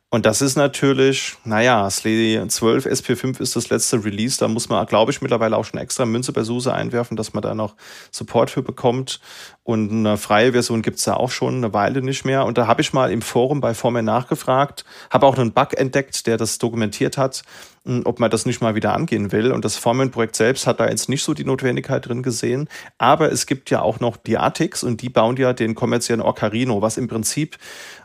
Und 0.10 0.26
das 0.28 0.42
ist 0.42 0.58
natürlich, 0.58 1.38
naja, 1.46 1.90
SLE 1.90 2.46
12 2.48 2.86
SP5 2.86 3.40
ist 3.40 3.56
das 3.56 3.70
letzte 3.70 4.04
Release. 4.04 4.38
Da 4.38 4.50
muss 4.50 4.68
man, 4.68 4.86
glaube 4.86 5.12
ich, 5.12 5.22
mittlerweile 5.22 5.56
auch 5.58 5.66
schon 5.66 5.80
extra 5.80 6.06
Münze 6.06 6.34
bei 6.34 6.44
SUSE 6.44 6.74
einwerfen, 6.74 7.16
dass 7.18 7.34
man 7.34 7.42
da 7.42 7.56
noch 7.56 7.76
Support 8.12 8.52
für 8.52 8.62
bekommt. 8.62 9.22
Und 9.64 9.90
eine 9.90 10.18
freie 10.18 10.52
Version 10.52 10.82
gibt's 10.82 11.06
da 11.06 11.16
auch 11.16 11.32
schon 11.32 11.56
eine 11.56 11.74
Weile 11.74 12.02
nicht 12.02 12.26
mehr. 12.26 12.46
Und 12.46 12.58
da 12.58 12.68
habe 12.68 12.82
ich 12.82 12.94
mal 12.94 13.12
im 13.12 13.22
Forum 13.22 13.62
bei 13.62 13.74
Formen 13.74 14.06
nachgefragt, 14.06 14.84
habe 15.10 15.26
auch 15.26 15.38
einen 15.38 15.54
Bug 15.54 15.74
entdeckt, 15.76 16.28
der 16.28 16.38
das 16.38 16.58
dokumentiert 16.58 17.18
hat 17.18 17.44
ob 17.86 18.20
man 18.20 18.32
das 18.32 18.46
nicht 18.46 18.62
mal 18.62 18.76
wieder 18.76 18.94
angehen 18.94 19.32
will. 19.32 19.52
Und 19.52 19.66
das 19.66 19.78
Formen-Projekt 19.78 20.36
selbst 20.36 20.68
hat 20.68 20.80
da 20.80 20.88
jetzt 20.88 21.10
nicht 21.10 21.24
so 21.24 21.34
die 21.34 21.46
Notwendigkeit 21.46 22.08
drin 22.08 22.24
gesehen. 22.24 22.70
Aber 22.98 23.32
es 23.32 23.46
gibt 23.46 23.70
ja 23.70 23.82
auch 23.82 24.00
noch 24.00 24.18
die 24.18 24.38
Atix 24.38 24.84
und 24.84 25.02
die 25.02 25.10
bauen 25.10 25.36
ja 25.38 25.54
den 25.54 25.76
kommerziellen 25.76 26.22
Ocarino, 26.22 26.82
was 26.82 26.98
im 26.98 27.08
Prinzip 27.08 27.58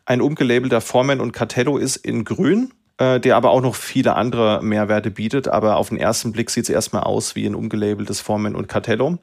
ein 0.04 0.20
umgelabelter 0.20 0.80
Formen 0.80 1.20
und 1.20 1.32
Cartello 1.32 1.76
ist 1.76 1.96
in 1.96 2.24
grün 2.24 2.72
äh, 2.98 3.20
der 3.20 3.36
aber 3.36 3.50
auch 3.50 3.62
noch 3.62 3.74
viele 3.74 4.16
andere 4.16 4.60
Mehrwerte 4.62 5.10
bietet. 5.10 5.48
Aber 5.48 5.76
auf 5.76 5.88
den 5.88 5.98
ersten 5.98 6.32
Blick 6.32 6.50
sieht 6.50 6.64
es 6.64 6.70
erstmal 6.70 7.04
aus 7.04 7.34
wie 7.34 7.46
ein 7.46 7.54
umgelabeltes 7.54 8.20
Formen 8.20 8.54
und 8.54 8.68
Cartello. 8.68 9.18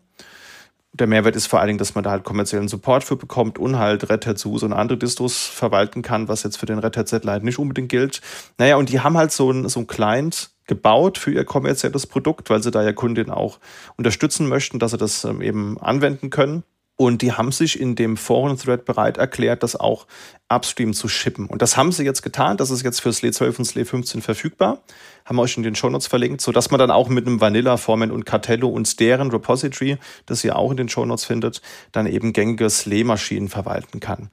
Der 0.98 1.08
Mehrwert 1.08 1.36
ist 1.36 1.48
vor 1.48 1.60
allen 1.60 1.68
Dingen, 1.68 1.78
dass 1.78 1.94
man 1.94 2.06
da 2.06 2.12
halt 2.12 2.24
kommerziellen 2.24 2.70
Support 2.70 3.04
für 3.04 3.18
bekommt 3.18 3.60
und 3.60 3.78
halt 3.78 4.10
Red 4.10 4.26
Hat 4.26 4.40
SUSE 4.40 4.66
und 4.66 4.72
andere 4.72 4.98
Distros 4.98 5.46
verwalten 5.46 6.02
kann, 6.02 6.30
was 6.30 6.44
jetzt 6.44 6.56
für 6.56 6.68
den 6.68 6.80
Red 6.80 6.96
Hat 6.96 7.10
Z-Lite 7.10 7.44
nicht 7.44 7.60
unbedingt 7.60 7.90
gilt. 7.90 8.22
Naja, 8.58 8.78
und 8.78 8.88
die 8.88 9.02
haben 9.02 9.18
halt 9.18 9.34
so 9.34 9.52
ein, 9.52 9.68
so 9.68 9.82
ein 9.82 9.88
Client 9.88 10.52
gebaut 10.68 11.18
für 11.18 11.32
ihr 11.32 11.44
kommerzielles 11.44 12.08
Produkt, 12.08 12.50
weil 12.50 12.64
sie 12.64 12.72
da 12.72 12.82
ja 12.82 12.94
Kundinnen 12.94 13.30
auch 13.30 13.60
unterstützen 13.98 14.48
möchten, 14.48 14.80
dass 14.80 14.92
sie 14.92 14.98
das 14.98 15.26
ähm, 15.26 15.42
eben 15.42 15.78
anwenden 15.82 16.30
können. 16.30 16.64
Und 16.98 17.22
die 17.22 17.34
haben 17.34 17.52
sich 17.52 17.80
in 17.80 17.96
dem 17.96 18.16
Foren-Thread 18.16 18.86
bereit 18.86 19.18
erklärt, 19.18 19.64
das 19.64 19.76
auch 19.76 20.08
upstream 20.48 20.94
zu 20.94 21.10
shippen. 21.10 21.48
Und 21.48 21.62
das 21.62 21.76
haben 21.76 21.92
sie 21.92 22.06
jetzt 22.06 22.22
getan. 22.22 22.56
Das 22.56 22.72
ist 22.72 22.84
jetzt 22.84 23.02
für 23.02 23.12
Slate 23.12 23.34
12 23.34 23.60
und 23.60 23.66
Slate 23.66 23.90
15 23.90 24.22
verfügbar. 24.22 24.82
Haben 25.26 25.36
wir 25.36 25.42
euch 25.42 25.58
in 25.58 25.64
den 25.64 25.76
Shownotes 25.76 26.08
verlinkt, 26.08 26.40
sodass 26.40 26.72
man 26.72 26.80
dann 26.80 26.92
auch 26.92 27.10
mit 27.10 27.28
einem 27.28 27.42
Vanilla, 27.42 27.76
Format 27.76 28.12
und 28.12 28.26
Cartello 28.26 28.70
und 28.70 29.00
deren 29.00 29.30
Repository, 29.30 29.98
das 30.26 30.44
ihr 30.46 30.56
auch 30.56 30.72
in 30.72 30.78
den 30.78 30.88
Shownotes 30.88 31.26
findet, 31.26 31.62
dann 31.92 32.06
eben 32.06 32.32
gängige 32.32 32.70
Slay-Maschinen 32.70 33.50
verwalten 33.50 34.00
kann. 34.00 34.30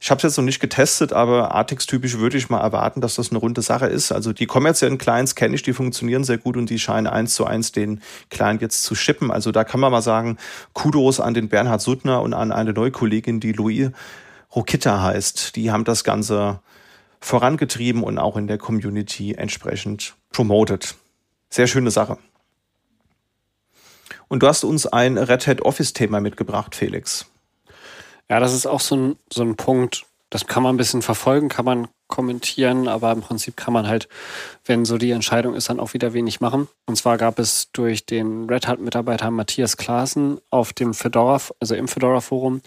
Ich 0.00 0.10
habe 0.10 0.18
es 0.18 0.22
jetzt 0.22 0.36
noch 0.36 0.44
nicht 0.44 0.60
getestet, 0.60 1.12
aber 1.12 1.54
Artix-typisch 1.54 2.18
würde 2.18 2.36
ich 2.36 2.48
mal 2.48 2.60
erwarten, 2.60 3.00
dass 3.00 3.16
das 3.16 3.30
eine 3.30 3.40
runde 3.40 3.62
Sache 3.62 3.86
ist. 3.86 4.12
Also 4.12 4.32
die 4.32 4.46
kommerziellen 4.46 4.96
Clients 4.96 5.34
kenne 5.34 5.56
ich, 5.56 5.62
die 5.62 5.72
funktionieren 5.72 6.22
sehr 6.22 6.38
gut 6.38 6.56
und 6.56 6.70
die 6.70 6.78
scheinen 6.78 7.08
eins 7.08 7.34
zu 7.34 7.44
eins 7.44 7.72
den 7.72 8.00
Client 8.30 8.62
jetzt 8.62 8.84
zu 8.84 8.94
shippen. 8.94 9.32
Also 9.32 9.50
da 9.50 9.64
kann 9.64 9.80
man 9.80 9.90
mal 9.90 10.02
sagen, 10.02 10.38
Kudos 10.72 11.18
an 11.18 11.34
den 11.34 11.48
Bernhard 11.48 11.80
Suttner 11.80 12.22
und 12.22 12.32
an 12.32 12.52
eine 12.52 12.72
neue 12.72 12.92
Kollegin, 12.92 13.40
die 13.40 13.52
Louis 13.52 13.90
Rokita 14.54 15.02
heißt. 15.02 15.56
Die 15.56 15.72
haben 15.72 15.84
das 15.84 16.04
Ganze 16.04 16.60
vorangetrieben 17.20 18.04
und 18.04 18.18
auch 18.18 18.36
in 18.36 18.46
der 18.46 18.58
Community 18.58 19.34
entsprechend 19.34 20.14
promoted. 20.30 20.94
Sehr 21.50 21.66
schöne 21.66 21.90
Sache. 21.90 22.18
Und 24.28 24.44
du 24.44 24.46
hast 24.46 24.62
uns 24.62 24.86
ein 24.86 25.18
Red 25.18 25.46
Hat 25.48 25.62
Office 25.62 25.92
Thema 25.92 26.20
mitgebracht, 26.20 26.76
Felix. 26.76 27.26
Ja, 28.30 28.40
das 28.40 28.52
ist 28.52 28.66
auch 28.66 28.80
so 28.80 28.96
ein, 28.96 29.16
so 29.32 29.42
ein 29.42 29.56
Punkt, 29.56 30.04
das 30.30 30.46
kann 30.46 30.62
man 30.62 30.74
ein 30.74 30.78
bisschen 30.78 31.02
verfolgen, 31.02 31.48
kann 31.48 31.64
man 31.64 31.88
kommentieren, 32.08 32.88
aber 32.88 33.12
im 33.12 33.20
Prinzip 33.20 33.56
kann 33.56 33.72
man 33.72 33.86
halt, 33.86 34.08
wenn 34.64 34.84
so 34.84 34.98
die 34.98 35.10
Entscheidung 35.10 35.54
ist, 35.54 35.68
dann 35.68 35.80
auch 35.80 35.94
wieder 35.94 36.12
wenig 36.12 36.40
machen. 36.40 36.68
Und 36.86 36.96
zwar 36.96 37.18
gab 37.18 37.38
es 37.38 37.70
durch 37.72 38.04
den 38.04 38.48
Red 38.48 38.66
Hat-Mitarbeiter 38.66 39.30
Matthias 39.30 39.76
Klaassen 39.76 40.38
auf 40.50 40.72
dem 40.72 40.94
Fedora, 40.94 41.40
also 41.60 41.74
im 41.74 41.88
Fedora-Forum, 41.88 42.62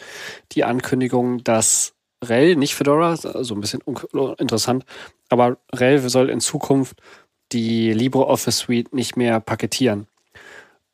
die 0.53 0.63
Ankündigung, 0.63 1.43
dass 1.43 1.93
RHEL, 2.23 2.55
nicht 2.55 2.75
Fedora, 2.75 3.15
so 3.17 3.29
also 3.29 3.55
ein 3.55 3.61
bisschen 3.61 3.81
interessant, 4.37 4.85
aber 5.29 5.57
RHEL 5.73 6.07
soll 6.09 6.29
in 6.29 6.39
Zukunft 6.39 6.97
die 7.51 7.93
LibreOffice 7.93 8.57
Suite 8.57 8.93
nicht 8.93 9.17
mehr 9.17 9.39
paketieren. 9.39 10.07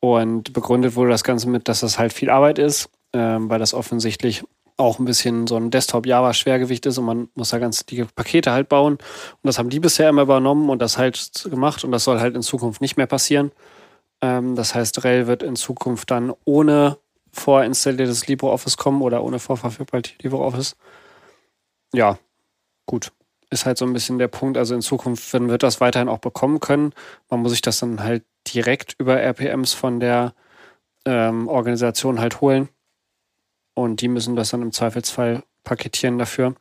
Und 0.00 0.52
begründet 0.52 0.96
wurde 0.96 1.10
das 1.10 1.24
Ganze 1.24 1.48
mit, 1.48 1.68
dass 1.68 1.80
das 1.80 1.98
halt 1.98 2.12
viel 2.12 2.30
Arbeit 2.30 2.58
ist, 2.58 2.88
ähm, 3.12 3.50
weil 3.50 3.58
das 3.58 3.74
offensichtlich 3.74 4.44
auch 4.78 4.98
ein 4.98 5.04
bisschen 5.04 5.46
so 5.46 5.56
ein 5.56 5.70
Desktop-Java-Schwergewicht 5.70 6.86
ist 6.86 6.98
und 6.98 7.04
man 7.04 7.28
muss 7.34 7.50
da 7.50 7.58
ganz 7.58 7.84
die 7.84 8.04
Pakete 8.04 8.52
halt 8.52 8.68
bauen. 8.68 8.94
Und 8.94 9.42
das 9.42 9.58
haben 9.58 9.70
die 9.70 9.80
bisher 9.80 10.08
immer 10.08 10.22
übernommen 10.22 10.70
und 10.70 10.80
das 10.80 10.96
halt 10.96 11.44
gemacht 11.50 11.84
und 11.84 11.90
das 11.90 12.04
soll 12.04 12.20
halt 12.20 12.36
in 12.36 12.42
Zukunft 12.42 12.80
nicht 12.80 12.96
mehr 12.96 13.08
passieren. 13.08 13.50
Ähm, 14.22 14.54
das 14.54 14.74
heißt, 14.74 15.04
RHEL 15.04 15.26
wird 15.26 15.42
in 15.42 15.56
Zukunft 15.56 16.10
dann 16.10 16.32
ohne 16.44 16.96
vorinstalliertes 17.32 18.28
LibreOffice 18.28 18.76
kommen 18.76 19.02
oder 19.02 19.22
ohne 19.24 19.40
vorverfügbarkeit 19.40 20.14
LibreOffice. 20.22 20.76
Ja, 21.92 22.18
gut. 22.86 23.12
Ist 23.50 23.66
halt 23.66 23.78
so 23.78 23.86
ein 23.86 23.92
bisschen 23.92 24.18
der 24.18 24.28
Punkt. 24.28 24.58
Also 24.58 24.74
in 24.74 24.82
Zukunft 24.82 25.32
wird 25.32 25.62
das 25.62 25.80
weiterhin 25.80 26.08
auch 26.08 26.18
bekommen 26.18 26.60
können. 26.60 26.92
Man 27.30 27.40
muss 27.40 27.52
sich 27.52 27.62
das 27.62 27.80
dann 27.80 28.02
halt 28.02 28.24
direkt 28.46 28.94
über 28.98 29.20
RPMs 29.20 29.72
von 29.72 30.00
der 30.00 30.34
ähm, 31.04 31.48
Organisation 31.48 32.20
halt 32.20 32.40
holen 32.40 32.68
und 33.82 34.00
die 34.00 34.08
müssen 34.08 34.36
das 34.36 34.50
dann 34.50 34.62
im 34.62 34.72
Zweifelsfall 34.72 35.42
paketieren 35.64 36.18
dafür. 36.18 36.54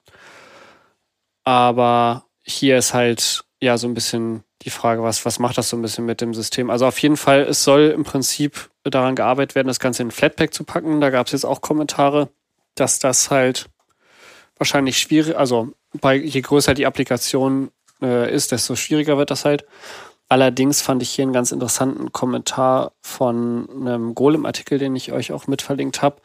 Aber 1.43 2.25
hier 2.43 2.77
ist 2.77 2.93
halt 2.93 3.43
ja 3.59 3.77
so 3.77 3.87
ein 3.87 3.93
bisschen 3.93 4.43
die 4.63 4.69
Frage, 4.69 5.01
was, 5.03 5.25
was 5.25 5.39
macht 5.39 5.57
das 5.57 5.69
so 5.69 5.77
ein 5.77 5.81
bisschen 5.81 6.05
mit 6.05 6.21
dem 6.21 6.33
System? 6.33 6.69
Also 6.69 6.85
auf 6.85 6.99
jeden 6.99 7.17
Fall, 7.17 7.41
es 7.43 7.63
soll 7.63 7.87
im 7.95 8.03
Prinzip 8.03 8.69
daran 8.83 9.15
gearbeitet 9.15 9.55
werden, 9.55 9.67
das 9.67 9.79
Ganze 9.79 10.03
in 10.03 10.11
Flatpak 10.11 10.53
zu 10.53 10.63
packen. 10.63 11.01
Da 11.01 11.09
gab 11.09 11.27
es 11.27 11.33
jetzt 11.33 11.45
auch 11.45 11.61
Kommentare, 11.61 12.29
dass 12.75 12.99
das 12.99 13.31
halt 13.31 13.67
wahrscheinlich 14.57 14.97
schwierig, 14.97 15.37
also 15.37 15.69
bei, 15.93 16.15
je 16.15 16.41
größer 16.41 16.73
die 16.73 16.85
Applikation 16.85 17.71
äh, 18.01 18.33
ist, 18.33 18.51
desto 18.51 18.75
schwieriger 18.75 19.17
wird 19.17 19.31
das 19.31 19.45
halt. 19.45 19.65
Allerdings 20.29 20.81
fand 20.81 21.01
ich 21.01 21.11
hier 21.11 21.23
einen 21.23 21.33
ganz 21.33 21.51
interessanten 21.51 22.11
Kommentar 22.11 22.91
von 23.01 23.69
einem 23.69 24.13
Golem-Artikel, 24.13 24.77
den 24.77 24.95
ich 24.95 25.13
euch 25.13 25.31
auch 25.31 25.47
mit 25.47 25.61
verlinkt 25.61 26.01
habe, 26.01 26.21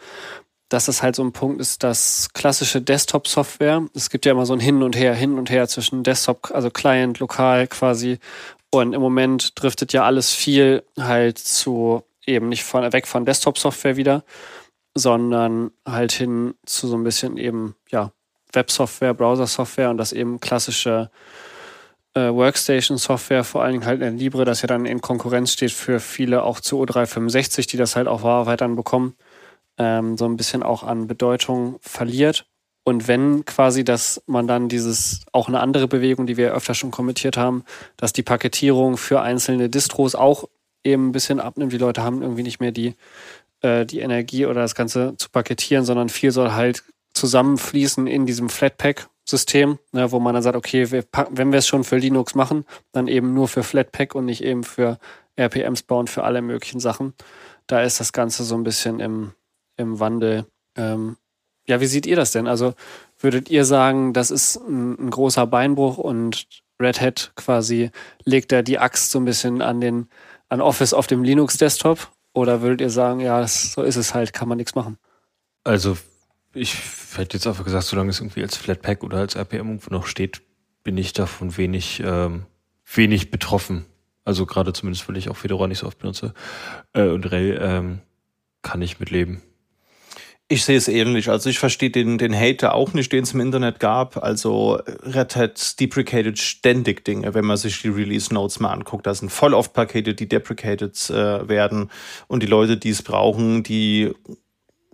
dass 0.73 0.87
das 0.87 1.03
halt 1.03 1.17
so 1.17 1.23
ein 1.23 1.33
Punkt 1.33 1.61
ist, 1.61 1.83
dass 1.83 2.31
klassische 2.33 2.81
Desktop-Software, 2.81 3.83
es 3.95 4.09
gibt 4.09 4.25
ja 4.25 4.33
immer 4.33 4.47
so 4.47 4.55
ein 4.55 4.61
Hin 4.61 4.83
und 4.83 4.97
Her, 4.97 5.15
hin 5.15 5.39
und 5.39 5.51
her 5.51 5.69
zwischen 5.69 6.03
Desktop, 6.03 6.51
also 6.53 6.71
Client, 6.71 7.19
lokal 7.19 7.67
quasi. 7.67 8.19
Und 8.71 8.95
im 8.95 9.03
Moment 9.03 9.61
driftet 9.61 9.93
ja 9.93 10.05
alles 10.05 10.31
viel 10.31 10.83
halt 10.99 11.39
zu 11.39 12.03
eben 12.25 12.49
nicht 12.49 12.65
von, 12.65 12.91
weg 12.93 13.07
von 13.07 13.27
Desktop-Software 13.27 13.97
wieder, 13.97 14.25
sondern 14.95 15.73
halt 15.87 16.13
hin 16.13 16.55
zu 16.65 16.89
so 16.89 16.97
ein 16.97 17.05
bisschen 17.05 17.37
eben, 17.37 17.75
ja, 17.91 18.13
Web-Software, 18.55 19.15
Browser-Software 19.15 19.91
und 19.91 19.99
das 19.99 20.13
eben 20.13 20.41
klassische 20.41 21.11
äh, 22.15 22.29
Workstation-Software, 22.29 23.45
vor 23.45 23.63
allen 23.63 23.73
Dingen 23.73 23.87
halt 23.87 24.01
in 24.03 24.19
Libre, 24.19 24.45
das 24.45 24.63
ja 24.63 24.69
dann 24.69 24.87
in 24.87 25.01
Konkurrenz 25.01 25.53
steht 25.53 25.73
für 25.73 26.01
viele 26.01 26.43
auch 26.43 26.61
zu 26.61 26.83
O365, 26.83 27.69
die 27.69 27.77
das 27.77 27.97
halt 27.97 28.09
auch 28.09 28.23
weiterhin 28.23 28.77
bekommen 28.77 29.17
ähm, 29.79 30.17
so 30.17 30.25
ein 30.27 30.37
bisschen 30.37 30.63
auch 30.63 30.83
an 30.83 31.07
Bedeutung 31.07 31.77
verliert. 31.81 32.47
Und 32.85 33.07
wenn 33.07 33.45
quasi, 33.45 33.85
dass 33.85 34.23
man 34.27 34.49
dann 34.49 34.69
dieses, 34.69 35.25
auch 35.33 35.49
eine 35.49 35.61
andere 35.61 35.87
Bewegung, 35.87 36.27
die 36.27 36.37
wir 36.37 36.53
öfter 36.53 36.75
schon 36.75 36.91
kommentiert 36.91 37.37
haben, 37.37 37.65
dass 37.97 38.13
die 38.13 38.25
Paketierung 38.25 38.97
für 38.97 39.21
einzelne 39.21 39.69
Distros 39.69 40.15
auch 40.15 40.49
eben 40.85 41.09
ein 41.09 41.13
bisschen 41.13 41.41
abnimmt. 41.41 41.73
Die 41.73 41.79
Leute 41.79 42.03
haben 42.03 42.23
irgendwie 42.23 42.43
nicht 42.43 42.61
mehr 42.61 42.73
die, 42.73 42.95
äh, 43.61 43.87
die 43.87 44.01
Energie 44.01 44.47
oder 44.47 44.63
das 44.63 44.75
Ganze 44.75 45.15
zu 45.17 45.31
paketieren, 45.31 45.85
sondern 45.85 46.09
viel 46.09 46.33
soll 46.33 46.53
halt 46.53 46.83
zusammenfließen 47.15 48.07
in 48.07 48.27
diesem 48.27 48.49
Flatpak-System, 48.49 49.79
ne, 49.93 50.11
wo 50.11 50.19
man 50.19 50.35
dann 50.35 50.43
sagt, 50.43 50.57
okay, 50.57 50.91
wir 50.91 51.03
packen, 51.03 51.39
wenn 51.39 51.53
wir 51.53 51.59
es 51.59 51.69
schon 51.69 51.85
für 51.85 51.99
Linux 51.99 52.35
machen, 52.35 52.65
dann 52.91 53.07
eben 53.07 53.35
nur 53.35 53.49
für 53.49 53.63
Flatpak 53.63 54.15
und 54.15 54.25
nicht 54.25 54.43
eben 54.43 54.65
für 54.65 54.99
RPMs 55.37 55.83
bauen, 55.83 56.09
für 56.09 56.25
alle 56.25 56.43
möglichen 56.43 56.81
Sachen. 56.81 57.15
Da 57.67 57.83
ist 57.83 58.01
das 58.01 58.13
Ganze 58.13 58.45
so 58.45 58.55
ein 58.57 58.65
bisschen 58.65 59.01
im, 59.01 59.33
im 59.77 60.01
Wandel. 60.01 60.47
Ähm, 60.77 61.17
ja, 61.67 61.81
wie 61.81 61.87
seht 61.87 62.07
ihr 62.07 62.17
das 62.17 62.33
denn? 62.33 62.47
Also 62.47 62.75
würdet 63.19 63.51
ihr 63.51 63.65
sagen, 63.65 64.13
das 64.13 64.31
ist 64.31 64.57
ein, 64.57 64.99
ein, 64.99 65.11
großer 65.11 65.47
Beinbruch 65.47 65.99
und 65.99 66.47
Red 66.81 67.01
Hat 67.01 67.33
quasi 67.37 67.91
legt 68.25 68.51
da 68.51 68.63
die 68.63 68.79
Axt 68.79 69.11
so 69.11 69.21
ein 69.21 69.25
bisschen 69.25 69.63
an 69.63 69.81
den 69.81 70.09
an 70.49 70.61
Office 70.61 70.93
auf 70.93 71.07
dem 71.07 71.23
Linux-Desktop? 71.23 72.11
Oder 72.35 72.63
würdet 72.63 72.81
ihr 72.81 72.91
sagen, 72.91 73.21
ja, 73.21 73.41
das, 73.41 73.73
so 73.73 73.83
ist 73.83 73.97
es 73.97 74.15
halt, 74.15 74.33
kann 74.33 74.49
man 74.49 74.59
nichts 74.59 74.75
machen? 74.75 74.99
Also 75.65 75.97
ich 76.55 76.77
hätte 77.17 77.37
jetzt 77.37 77.47
einfach 77.47 77.65
gesagt, 77.65 77.85
solange 77.85 78.11
es 78.11 78.21
irgendwie 78.21 78.43
als 78.43 78.57
Flatpak 78.57 79.03
oder 79.03 79.19
als 79.19 79.35
RPM 79.35 79.69
irgendwo 79.69 79.91
noch 79.91 80.07
steht, 80.07 80.43
bin 80.83 80.99
ich 80.99 81.13
davon 81.13 81.57
wenig, 81.57 82.03
ähm, 82.05 82.47
wenig 82.93 83.31
betroffen. 83.31 83.87
Also 84.25 84.47
gerade 84.47 84.73
zumindest, 84.73 85.09
weil 85.09 85.17
ich 85.17 85.29
auch 85.29 85.37
Fedora 85.37 85.67
nicht 85.67 85.79
so 85.79 85.87
oft 85.87 85.99
benutze. 85.99 86.35
Äh, 86.93 87.09
und 87.09 87.31
Rel 87.31 87.59
ähm, 87.61 88.01
kann 88.63 88.83
ich 88.83 89.01
mitleben. 89.01 89.43
Ich 90.53 90.67
sehe 90.67 90.77
es 90.77 90.87
ähnlich. 90.87 91.31
Also 91.31 91.49
ich 91.49 91.59
verstehe 91.59 91.89
den, 91.89 92.19
den 92.19 92.39
Hater 92.39 92.75
auch 92.75 92.93
nicht, 92.93 93.11
den 93.11 93.23
es 93.23 93.33
im 93.33 93.41
Internet 93.41 93.81
gab. 93.81 94.23
Also 94.23 94.79
Red 95.03 95.35
Hat 95.35 95.81
deprecated 95.81 96.39
ständig 96.39 97.07
Dinge, 97.07 97.33
wenn 97.33 97.47
man 97.47 97.57
sich 97.57 97.81
die 97.81 97.89
Release 97.89 98.35
Notes 98.35 98.61
mal 98.61 98.71
anguckt. 98.71 99.07
Da 99.07 99.15
sind 99.15 99.33
voll 99.33 99.55
oft 99.55 99.73
Pakete, 99.73 100.13
die 100.13 100.29
deprecated 100.29 101.09
äh, 101.09 101.49
werden. 101.49 101.91
Und 102.29 102.43
die 102.43 102.49
Leute, 102.49 102.77
die 102.77 102.91
es 102.91 103.01
brauchen, 103.01 103.63
die 103.63 104.13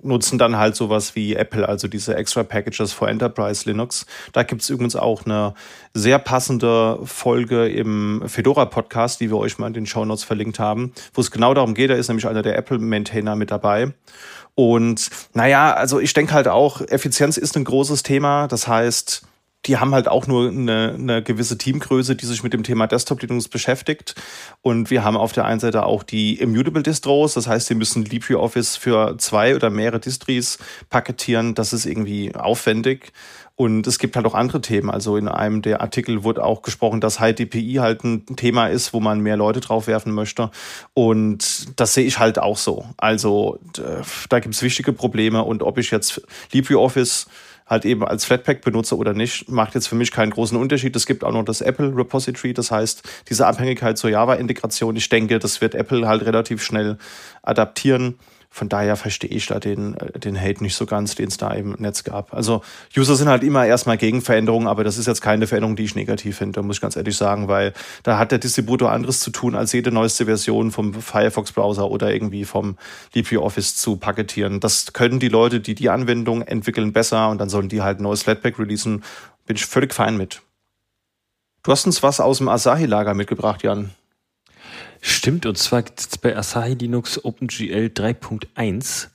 nutzen 0.01 0.39
dann 0.39 0.57
halt 0.57 0.77
sowas 0.77 1.17
wie 1.17 1.35
Apple, 1.35 1.69
also 1.69 1.89
diese 1.89 2.15
Extra 2.15 2.45
Packages 2.45 2.93
for 2.93 3.09
Enterprise 3.09 3.69
Linux. 3.69 4.07
Da 4.33 4.43
gibt's 4.43 4.71
übrigens 4.71 4.97
auch 4.97 5.25
eine 5.25 5.55
sehr 5.93 6.19
passende 6.19 7.01
Folge 7.05 7.69
im 7.69 8.23
Fedora 8.27 8.67
Podcast, 8.67 9.21
die 9.21 9.31
wir 9.31 9.39
euch 9.39 9.59
mal 9.59 9.67
in 9.67 9.73
den 9.73 9.87
Show 9.87 10.05
Notes 10.05 10.25
verlinkt 10.25 10.59
haben, 10.59 10.93
wo 11.15 11.21
es 11.21 11.31
genau 11.31 11.55
darum 11.55 11.75
geht. 11.75 11.91
Da 11.91 11.95
ist 11.95 12.09
nämlich 12.09 12.29
einer 12.29 12.43
der 12.43 12.57
Apple 12.57 12.79
Maintainer 12.79 13.35
mit 13.35 13.51
dabei. 13.51 13.93
Und 14.59 15.11
naja, 15.35 15.73
also 15.73 16.01
ich 16.01 16.15
denke 16.15 16.33
halt 16.33 16.49
auch, 16.49 16.81
Effizienz 16.81 17.37
ist 17.37 17.57
ein 17.57 17.63
großes 17.63 18.03
Thema. 18.03 18.49
Das 18.49 18.67
heißt, 18.67 19.23
die 19.67 19.77
haben 19.77 19.95
halt 19.95 20.09
auch 20.09 20.27
nur 20.27 20.49
eine, 20.49 20.97
eine 20.99 21.23
gewisse 21.23 21.57
Teamgröße, 21.57 22.17
die 22.17 22.27
sich 22.27 22.43
mit 22.43 22.53
dem 22.55 22.65
Thema 22.65 22.89
Desktop 22.89 23.23
Linux 23.23 23.47
beschäftigt. 23.47 24.17
Und 24.61 24.91
wir 24.91 25.05
haben 25.05 25.17
auf 25.17 25.31
der 25.31 25.45
einen 25.45 25.61
Seite 25.61 25.87
auch 25.87 26.03
die 26.03 26.41
Immutable 26.41 26.83
Distros. 26.83 27.35
Das 27.35 27.47
heißt, 27.47 27.69
sie 27.69 27.77
müssen 27.77 28.05
LibreOffice 28.05 28.77
für 28.77 29.17
zwei 29.19 29.55
oder 29.55 29.71
mehrere 29.71 30.01
Distries 30.01 30.59
paketieren. 30.91 31.55
Das 31.55 31.73
ist 31.73 31.87
irgendwie 31.87 32.35
aufwendig. 32.35 33.13
Und 33.59 33.89
es 33.89 33.99
gibt 33.99 34.15
halt 34.15 34.25
auch 34.25 34.35
andere 34.35 34.61
Themen. 34.61 34.89
Also 34.89 35.17
in 35.17 35.27
einem 35.27 35.63
der 35.63 35.81
Artikel 35.81 36.23
wurde 36.23 36.45
auch 36.45 36.63
gesprochen, 36.63 37.01
dass 37.01 37.19
High 37.19 37.35
DPI 37.35 37.79
halt 37.81 38.05
ein 38.05 38.25
Thema 38.37 38.69
ist, 38.69 38.93
wo 38.95 39.01
man 39.01 39.19
mehr 39.19 39.37
Leute 39.37 39.59
drauf 39.59 39.89
werfen 39.89 40.13
möchte. 40.13 40.53
Und 40.95 41.79
das 41.81 41.93
sehe 41.93 42.07
ich 42.07 42.21
halt 42.21 42.39
auch 42.39 42.57
so. 42.57 42.85
Also 42.99 43.59
da 44.29 44.39
gibt 44.39 44.55
es 44.55 44.63
wichtige 44.63 44.93
Probleme. 44.93 45.43
Und 45.43 45.65
ob 45.65 45.77
ich 45.77 45.91
jetzt 45.91 46.23
LibreOffice 46.53 47.27
halt 47.67 47.85
eben 47.85 48.05
als 48.05 48.25
Flatpak 48.25 48.61
benutze 48.61 48.97
oder 48.97 49.13
nicht, 49.13 49.51
macht 49.51 49.75
jetzt 49.75 49.89
für 49.89 49.97
mich 49.97 50.13
keinen 50.13 50.31
großen 50.31 50.57
Unterschied. 50.57 50.95
Es 50.95 51.05
gibt 51.05 51.25
auch 51.25 51.33
noch 51.33 51.45
das 51.45 51.61
Apple 51.61 51.97
Repository, 51.97 52.55
das 52.55 52.71
heißt, 52.71 53.03
diese 53.29 53.45
Abhängigkeit 53.49 53.99
zur 53.99 54.11
Java-Integration, 54.11 54.95
ich 54.95 55.09
denke, 55.09 55.41
das 55.41 55.61
wird 55.61 55.75
Apple 55.75 56.07
halt 56.07 56.25
relativ 56.25 56.63
schnell 56.63 56.97
adaptieren. 57.43 58.15
Von 58.51 58.69
daher 58.69 58.97
verstehe 58.97 59.31
ich 59.31 59.47
da 59.47 59.61
den, 59.61 59.95
äh, 59.95 60.19
den 60.19 60.41
Hate 60.41 60.63
nicht 60.63 60.75
so 60.75 60.87
ganz, 60.87 61.15
den 61.15 61.29
es 61.29 61.37
da 61.37 61.51
im 61.51 61.77
Netz 61.79 62.05
gab. 62.05 62.33
Also 62.33 62.63
User 62.97 63.15
sind 63.15 63.29
halt 63.29 63.43
immer 63.43 63.67
erstmal 63.67 63.99
gegen 63.99 64.23
Veränderungen, 64.23 64.67
aber 64.67 64.85
das 64.85 64.99
ist 64.99 65.07
jetzt 65.07 65.21
keine 65.21 65.47
Veränderung, 65.47 65.77
die 65.77 65.85
ich 65.85 65.95
negativ 65.95 66.39
finde, 66.39 66.63
muss 66.63 66.77
ich 66.77 66.81
ganz 66.81 66.97
ehrlich 66.97 67.17
sagen, 67.17 67.49
weil 67.49 67.73
da 68.03 68.19
hat 68.19 68.33
der 68.33 68.39
Distributor 68.39 68.91
anderes 68.91 69.21
zu 69.21 69.31
tun, 69.31 69.55
als 69.55 69.73
jede 69.73 69.93
neueste 69.93 70.25
Version 70.25 70.71
vom 70.71 70.95
Firefox-Browser 70.95 71.91
oder 71.91 72.13
irgendwie 72.13 72.45
vom 72.45 72.77
LibreOffice 73.15 73.77
zu 73.77 73.97
paketieren. 73.97 74.61
Das 74.61 74.93
können 74.93 75.21
die 75.21 75.29
Leute, 75.29 75.61
die 75.61 75.75
die 75.75 75.91
Anwendung 75.91 76.43
entwickeln, 76.43 76.93
besser 76.93 77.29
und 77.29 77.39
dann 77.39 77.49
sollen 77.49 77.69
die 77.69 77.83
halt 77.83 78.01
ein 78.01 78.05
neues 78.05 78.23
Flatpak 78.23 78.59
releasen. 78.59 79.05
Bin 79.47 79.57
ich 79.57 79.67
völlig 79.67 79.95
fein 79.95 80.17
mit. 80.17 80.43
Du 81.63 81.73
hast 81.73 81.85
uns 81.87 82.03
was 82.03 82.21
aus 82.21 82.39
dem 82.39 82.49
Asahi-Lager 82.49 83.15
mitgebracht, 83.15 83.63
Jan. 83.63 83.91
Stimmt, 85.01 85.47
und 85.47 85.57
zwar 85.59 85.83
gibt 85.83 86.01
es 86.01 86.19
bei 86.19 86.37
Asahi 86.37 86.75
Linux 86.75 87.25
OpenGL 87.25 87.91
3.1. 87.95 89.09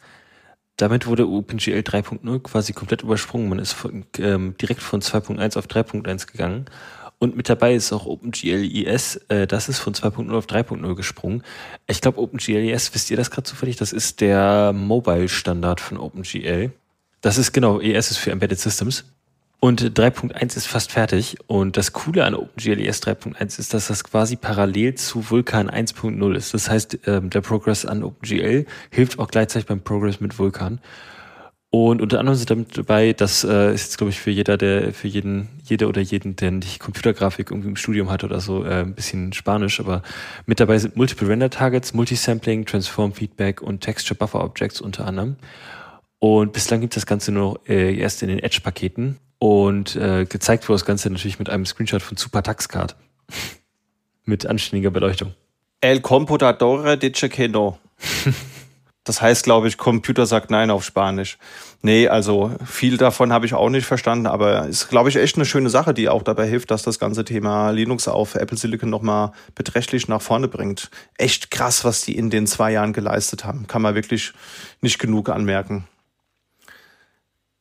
Damit 0.77 1.05
wurde 1.05 1.27
OpenGL 1.27 1.79
3.0 1.79 2.39
quasi 2.39 2.73
komplett 2.73 3.03
übersprungen. 3.03 3.49
Man 3.49 3.59
ist 3.59 3.73
von, 3.73 4.05
ähm, 4.17 4.55
direkt 4.59 4.81
von 4.81 5.01
2.1 5.01 5.57
auf 5.57 5.67
3.1 5.67 6.27
gegangen. 6.31 6.65
Und 7.19 7.38
mit 7.38 7.47
dabei 7.47 7.75
ist 7.75 7.93
auch 7.93 8.05
OpenGL 8.05 8.63
ES. 8.63 9.17
Äh, 9.29 9.47
das 9.47 9.69
ist 9.69 9.79
von 9.79 9.93
2.0 9.93 10.31
auf 10.36 10.45
3.0 10.45 10.95
gesprungen. 10.95 11.43
Ich 11.88 12.01
glaube, 12.01 12.19
OpenGL 12.19 12.69
ES, 12.69 12.93
wisst 12.93 13.11
ihr 13.11 13.17
das 13.17 13.31
gerade 13.31 13.43
zufällig? 13.43 13.77
Das 13.77 13.93
ist 13.93 14.19
der 14.19 14.73
Mobile-Standard 14.73 15.79
von 15.79 15.97
OpenGL. 15.97 16.71
Das 17.21 17.38
ist 17.38 17.53
genau, 17.53 17.79
ES 17.79 18.11
ist 18.11 18.17
für 18.17 18.31
Embedded 18.31 18.59
Systems. 18.59 19.05
Und 19.64 19.97
3.1 19.97 20.57
ist 20.57 20.68
fast 20.68 20.91
fertig. 20.91 21.38
Und 21.47 21.78
das 21.78 21.93
Coole 21.93 22.26
an 22.26 22.36
OpenGLES 22.36 23.01
3.1 23.01 23.59
ist, 23.59 23.74
dass 23.74 23.88
das 23.88 24.03
quasi 24.03 24.36
parallel 24.36 24.95
zu 24.95 25.30
Vulkan 25.30 25.70
1.0 25.70 26.36
ist. 26.36 26.53
Das 26.53 26.70
heißt, 26.70 26.99
ähm, 27.07 27.30
der 27.30 27.39
Progress 27.39 27.86
an 27.86 28.03
OpenGL 28.03 28.66
hilft 28.91 29.20
auch 29.20 29.30
gleichzeitig 29.30 29.66
beim 29.66 29.80
Progress 29.80 30.20
mit 30.20 30.38
Vulkan. 30.38 30.82
Und 31.70 32.01
unter 32.01 32.20
anderem 32.20 32.36
sind 32.36 32.49
damit 32.49 32.78
dabei, 32.78 33.14
das 33.14 33.45
äh, 33.45 33.74
ist 33.74 33.84
jetzt, 33.84 33.97
glaube 33.97 34.11
ich, 34.11 34.20
für 34.20 34.32
jeder, 34.32 34.57
der, 34.57 34.93
für 34.93 35.07
jeden, 35.07 35.47
jeder 35.64 35.88
oder 35.88 36.01
jeden, 36.01 36.36
der 36.36 36.51
nicht 36.51 36.82
Computergrafik 36.82 37.49
irgendwie 37.49 37.70
im 37.70 37.78
Studium 37.78 38.11
hat 38.11 38.26
oder 38.26 38.41
so, 38.41 38.66
äh, 38.66 38.82
ein 38.82 38.95
bisschen 38.95 39.32
Spanisch, 39.32 39.80
aber 39.80 40.01
mit 40.45 40.59
dabei 40.59 40.78
sind 40.78 40.97
Multiple 40.97 41.30
Render 41.30 41.49
Targets, 41.49 41.93
Multisampling, 41.93 42.66
Transform 42.66 43.14
Feedback 43.14 43.61
und 43.61 43.80
Texture 43.80 44.18
Buffer 44.18 44.43
Objects 44.43 44.82
unter 44.82 45.07
anderem. 45.07 45.38
Und 46.20 46.51
bislang 46.51 46.82
gibt 46.82 46.97
das 46.97 47.05
Ganze 47.05 47.32
nur 47.32 47.61
äh, 47.66 47.97
erst 47.97 48.24
in 48.24 48.28
den 48.28 48.39
Edge-Paketen. 48.39 49.20
Und 49.43 49.97
äh, 49.97 50.23
gezeigt 50.23 50.69
wurde 50.69 50.75
das 50.75 50.85
Ganze 50.85 51.09
natürlich 51.09 51.37
mit 51.37 51.49
einem 51.49 51.65
Screenshot 51.65 52.01
von 52.01 52.15
Super 52.15 52.43
Taxcard. 52.43 52.95
mit 54.23 54.45
anständiger 54.45 54.89
Beleuchtung. 54.89 55.33
El 55.81 55.99
computador 55.99 56.95
de 56.95 57.11
Chequeno. 57.11 57.77
Das 59.05 59.21
heißt, 59.21 59.43
glaube 59.43 59.67
ich, 59.67 59.75
Computer 59.75 60.25
sagt 60.25 60.49
Nein 60.49 60.71
auf 60.71 60.85
Spanisch. 60.85 61.37
Nee, 61.81 62.07
also 62.07 62.55
viel 62.65 62.95
davon 62.95 63.33
habe 63.33 63.45
ich 63.45 63.53
auch 63.53 63.67
nicht 63.67 63.85
verstanden, 63.85 64.27
aber 64.27 64.65
ist, 64.67 64.87
glaube 64.87 65.09
ich, 65.09 65.17
echt 65.17 65.35
eine 65.35 65.43
schöne 65.43 65.69
Sache, 65.69 65.93
die 65.93 66.07
auch 66.07 66.23
dabei 66.23 66.47
hilft, 66.47 66.71
dass 66.71 66.83
das 66.83 66.99
ganze 66.99 67.25
Thema 67.25 67.71
Linux 67.71 68.07
auf 68.07 68.35
Apple 68.35 68.57
Silicon 68.57 68.89
nochmal 68.89 69.33
beträchtlich 69.55 70.07
nach 70.07 70.21
vorne 70.21 70.47
bringt. 70.47 70.89
Echt 71.17 71.51
krass, 71.51 71.83
was 71.83 72.03
die 72.03 72.15
in 72.15 72.29
den 72.29 72.47
zwei 72.47 72.71
Jahren 72.71 72.93
geleistet 72.93 73.43
haben. 73.43 73.67
Kann 73.67 73.81
man 73.81 73.93
wirklich 73.93 74.31
nicht 74.79 74.99
genug 74.99 75.27
anmerken. 75.27 75.85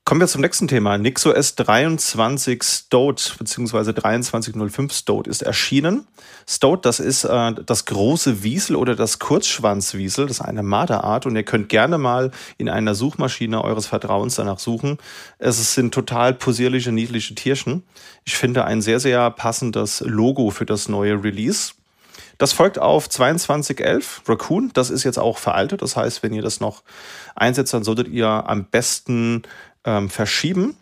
Kommen 0.05 0.21
wir 0.21 0.27
zum 0.27 0.41
nächsten 0.41 0.67
Thema. 0.67 0.99
NixOS 0.99 1.55
23 1.55 2.61
Stoat 2.65 3.37
bzw. 3.39 3.95
2305 3.95 4.93
Stoat 4.93 5.29
ist 5.29 5.43
erschienen. 5.43 6.09
Stoat, 6.45 6.85
das 6.85 6.99
ist 6.99 7.23
äh, 7.23 7.53
das 7.65 7.85
große 7.85 8.43
Wiesel 8.43 8.75
oder 8.75 8.97
das 8.97 9.21
Kurzschwanzwiesel, 9.21 10.27
das 10.27 10.41
ist 10.41 10.45
eine 10.45 10.65
Marderart 10.65 11.25
und 11.25 11.37
ihr 11.37 11.45
könnt 11.45 11.69
gerne 11.69 11.99
mal 11.99 12.33
in 12.59 12.69
einer 12.69 12.97
Suchmaschine 12.97 13.63
eures 13.63 13.87
Vertrauens 13.87 14.35
danach 14.35 14.59
suchen. 14.59 14.99
Es 15.39 15.73
sind 15.73 15.95
total 15.95 16.35
posierliche, 16.35 16.91
niedliche 16.91 17.37
Tierchen. 17.37 17.85
Ich 18.25 18.37
finde 18.37 18.65
ein 18.65 18.83
sehr, 18.83 18.99
sehr 18.99 19.31
passendes 19.31 20.01
Logo 20.01 20.51
für 20.51 20.67
das 20.67 20.89
neue 20.89 21.23
Release. 21.23 21.75
Das 22.39 22.53
folgt 22.53 22.81
auf 22.81 23.09
2211 23.09 24.23
Raccoon. 24.27 24.73
Das 24.75 24.91
ist 24.91 25.05
jetzt 25.05 25.19
auch 25.19 25.39
veraltet. 25.39 25.81
Das 25.81 25.97
heißt, 25.97 26.25
wenn 26.25 26.33
ihr 26.33 26.43
das 26.43 26.59
noch 26.59 26.83
einsetzt, 27.37 27.73
dann 27.73 27.85
solltet 27.85 28.09
ihr 28.09 28.27
am 28.27 28.65
besten 28.65 29.43
ähm, 29.85 30.09
verschieben. 30.09 30.76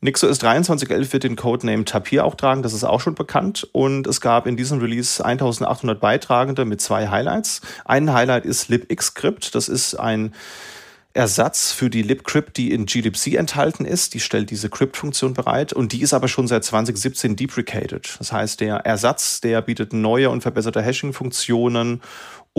NixOS 0.00 0.38
2311 0.38 1.12
wird 1.12 1.24
den 1.24 1.34
Codename 1.34 1.84
Tapir 1.84 2.24
auch 2.24 2.36
tragen, 2.36 2.62
das 2.62 2.72
ist 2.72 2.84
auch 2.84 3.00
schon 3.00 3.16
bekannt. 3.16 3.68
Und 3.72 4.06
es 4.06 4.20
gab 4.20 4.46
in 4.46 4.56
diesem 4.56 4.78
Release 4.78 5.24
1800 5.24 5.98
Beitragende 6.00 6.64
mit 6.64 6.80
zwei 6.80 7.08
Highlights. 7.08 7.62
Ein 7.84 8.12
Highlight 8.12 8.44
ist 8.46 8.68
libxcrypt, 8.68 9.54
das 9.56 9.68
ist 9.68 9.96
ein 9.96 10.32
Ersatz 11.14 11.72
für 11.72 11.90
die 11.90 12.02
libcrypt, 12.02 12.56
die 12.58 12.70
in 12.70 12.86
glibc 12.86 13.34
enthalten 13.34 13.84
ist. 13.84 14.14
Die 14.14 14.20
stellt 14.20 14.50
diese 14.50 14.70
Crypt-Funktion 14.70 15.34
bereit 15.34 15.72
und 15.72 15.92
die 15.92 16.02
ist 16.02 16.14
aber 16.14 16.28
schon 16.28 16.46
seit 16.46 16.62
2017 16.62 17.34
deprecated. 17.34 18.14
Das 18.20 18.30
heißt, 18.30 18.60
der 18.60 18.76
Ersatz, 18.76 19.40
der 19.40 19.60
bietet 19.62 19.92
neue 19.92 20.30
und 20.30 20.42
verbesserte 20.42 20.80
Hashing-Funktionen 20.80 22.02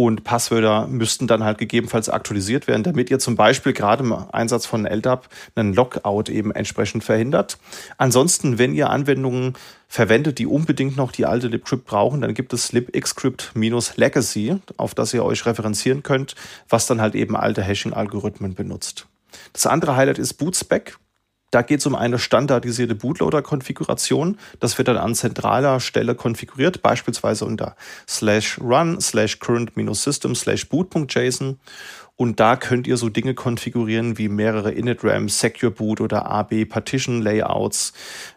und 0.05 0.23
Passwörter 0.23 0.87
müssten 0.87 1.27
dann 1.27 1.43
halt 1.43 1.57
gegebenenfalls 1.57 2.09
aktualisiert 2.09 2.67
werden, 2.67 2.83
damit 2.83 3.09
ihr 3.09 3.19
zum 3.19 3.35
Beispiel 3.35 3.73
gerade 3.73 4.03
im 4.03 4.13
Einsatz 4.13 4.65
von 4.65 4.85
LDAP 4.85 5.27
einen 5.55 5.73
Lockout 5.73 6.29
eben 6.29 6.51
entsprechend 6.51 7.03
verhindert. 7.03 7.57
Ansonsten, 7.97 8.57
wenn 8.57 8.73
ihr 8.73 8.89
Anwendungen 8.89 9.53
verwendet, 9.87 10.39
die 10.39 10.45
unbedingt 10.45 10.97
noch 10.97 11.11
die 11.11 11.25
alte 11.25 11.47
libcrypt 11.47 11.85
brauchen, 11.85 12.21
dann 12.21 12.33
gibt 12.33 12.53
es 12.53 12.71
libxcrypt-legacy, 12.71 14.57
auf 14.77 14.93
das 14.95 15.13
ihr 15.13 15.25
euch 15.25 15.45
referenzieren 15.45 16.03
könnt, 16.03 16.35
was 16.69 16.85
dann 16.85 17.01
halt 17.01 17.15
eben 17.15 17.35
alte 17.35 17.61
Hashing-Algorithmen 17.61 18.53
benutzt. 18.53 19.07
Das 19.53 19.65
andere 19.65 19.95
Highlight 19.95 20.19
ist 20.19 20.35
Bootspec. 20.35 20.97
Da 21.51 21.63
geht 21.63 21.79
es 21.79 21.85
um 21.85 21.95
eine 21.95 22.19
standardisierte 22.19 22.95
Bootloader-Konfiguration. 22.95 24.37
Das 24.59 24.77
wird 24.77 24.87
dann 24.87 24.97
an 24.97 25.15
zentraler 25.15 25.79
Stelle 25.79 26.15
konfiguriert, 26.15 26.81
beispielsweise 26.81 27.45
unter 27.45 27.75
slash 28.07 28.59
run 28.59 29.01
slash 29.01 29.39
current-system 29.39 30.35
slash 30.35 30.69
boot.json. 30.69 31.59
Und 32.21 32.41
da 32.41 32.57
könnt 32.57 32.85
ihr 32.85 32.97
so 32.97 33.07
Dinge 33.07 33.33
konfigurieren 33.33 34.17
wie 34.17 34.27
mehrere 34.27 34.73
Init-RAMs, 34.73 35.39
Secure 35.39 35.71
Boot 35.71 36.01
oder 36.01 36.29
AB 36.29 36.65
Partition 36.65 37.21
Layouts. 37.21 37.93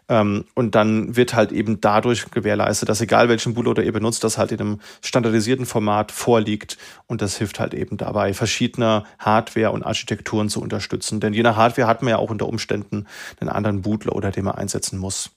Ähm, 0.07 0.45
und 0.53 0.73
dann 0.73 1.17
wird 1.17 1.33
halt 1.33 1.51
eben 1.51 1.81
dadurch 1.81 2.31
gewährleistet, 2.31 2.87
dass 2.87 3.01
egal 3.01 3.27
welchen 3.27 3.55
Bootloader 3.55 3.83
ihr 3.83 3.91
benutzt, 3.91 4.23
das 4.23 4.37
halt 4.37 4.53
in 4.53 4.61
einem 4.61 4.79
standardisierten 5.01 5.65
Format 5.65 6.13
vorliegt. 6.13 6.77
Und 7.07 7.21
das 7.21 7.35
hilft 7.35 7.59
halt 7.59 7.73
eben 7.73 7.97
dabei, 7.97 8.33
verschiedene 8.33 9.03
Hardware 9.19 9.71
und 9.71 9.83
Architekturen 9.83 10.47
zu 10.47 10.61
unterstützen. 10.61 11.19
Denn 11.19 11.33
je 11.33 11.43
nach 11.43 11.57
Hardware 11.57 11.85
hat 11.85 12.01
man 12.03 12.11
ja 12.11 12.17
auch 12.19 12.29
unter 12.29 12.47
Umständen 12.47 13.05
einen 13.41 13.49
anderen 13.49 13.81
Bootloader, 13.81 14.31
den 14.31 14.45
man 14.45 14.55
einsetzen 14.55 14.97
muss. 14.97 15.31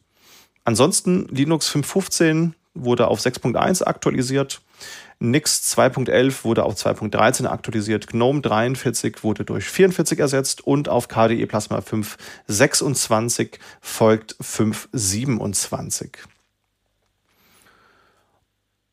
Ansonsten 0.63 1.27
Linux 1.33 1.69
5.15 1.69 2.53
wurde 2.75 3.09
auf 3.09 3.19
6.1 3.19 3.83
aktualisiert. 3.83 4.61
Nix 5.19 5.75
2.11 5.77 6.45
wurde 6.45 6.65
auf 6.65 6.75
2.13 6.75 7.47
aktualisiert, 7.47 8.07
GNOME 8.09 8.43
43 8.43 9.25
wurde 9.25 9.45
durch 9.45 9.65
44 9.65 10.19
ersetzt 10.19 10.67
und 10.67 10.91
auf 10.91 11.09
KDE 11.09 11.47
Plasma 11.47 11.79
5.26 11.79 13.59
folgt 13.81 14.37
5.27. 14.43 16.11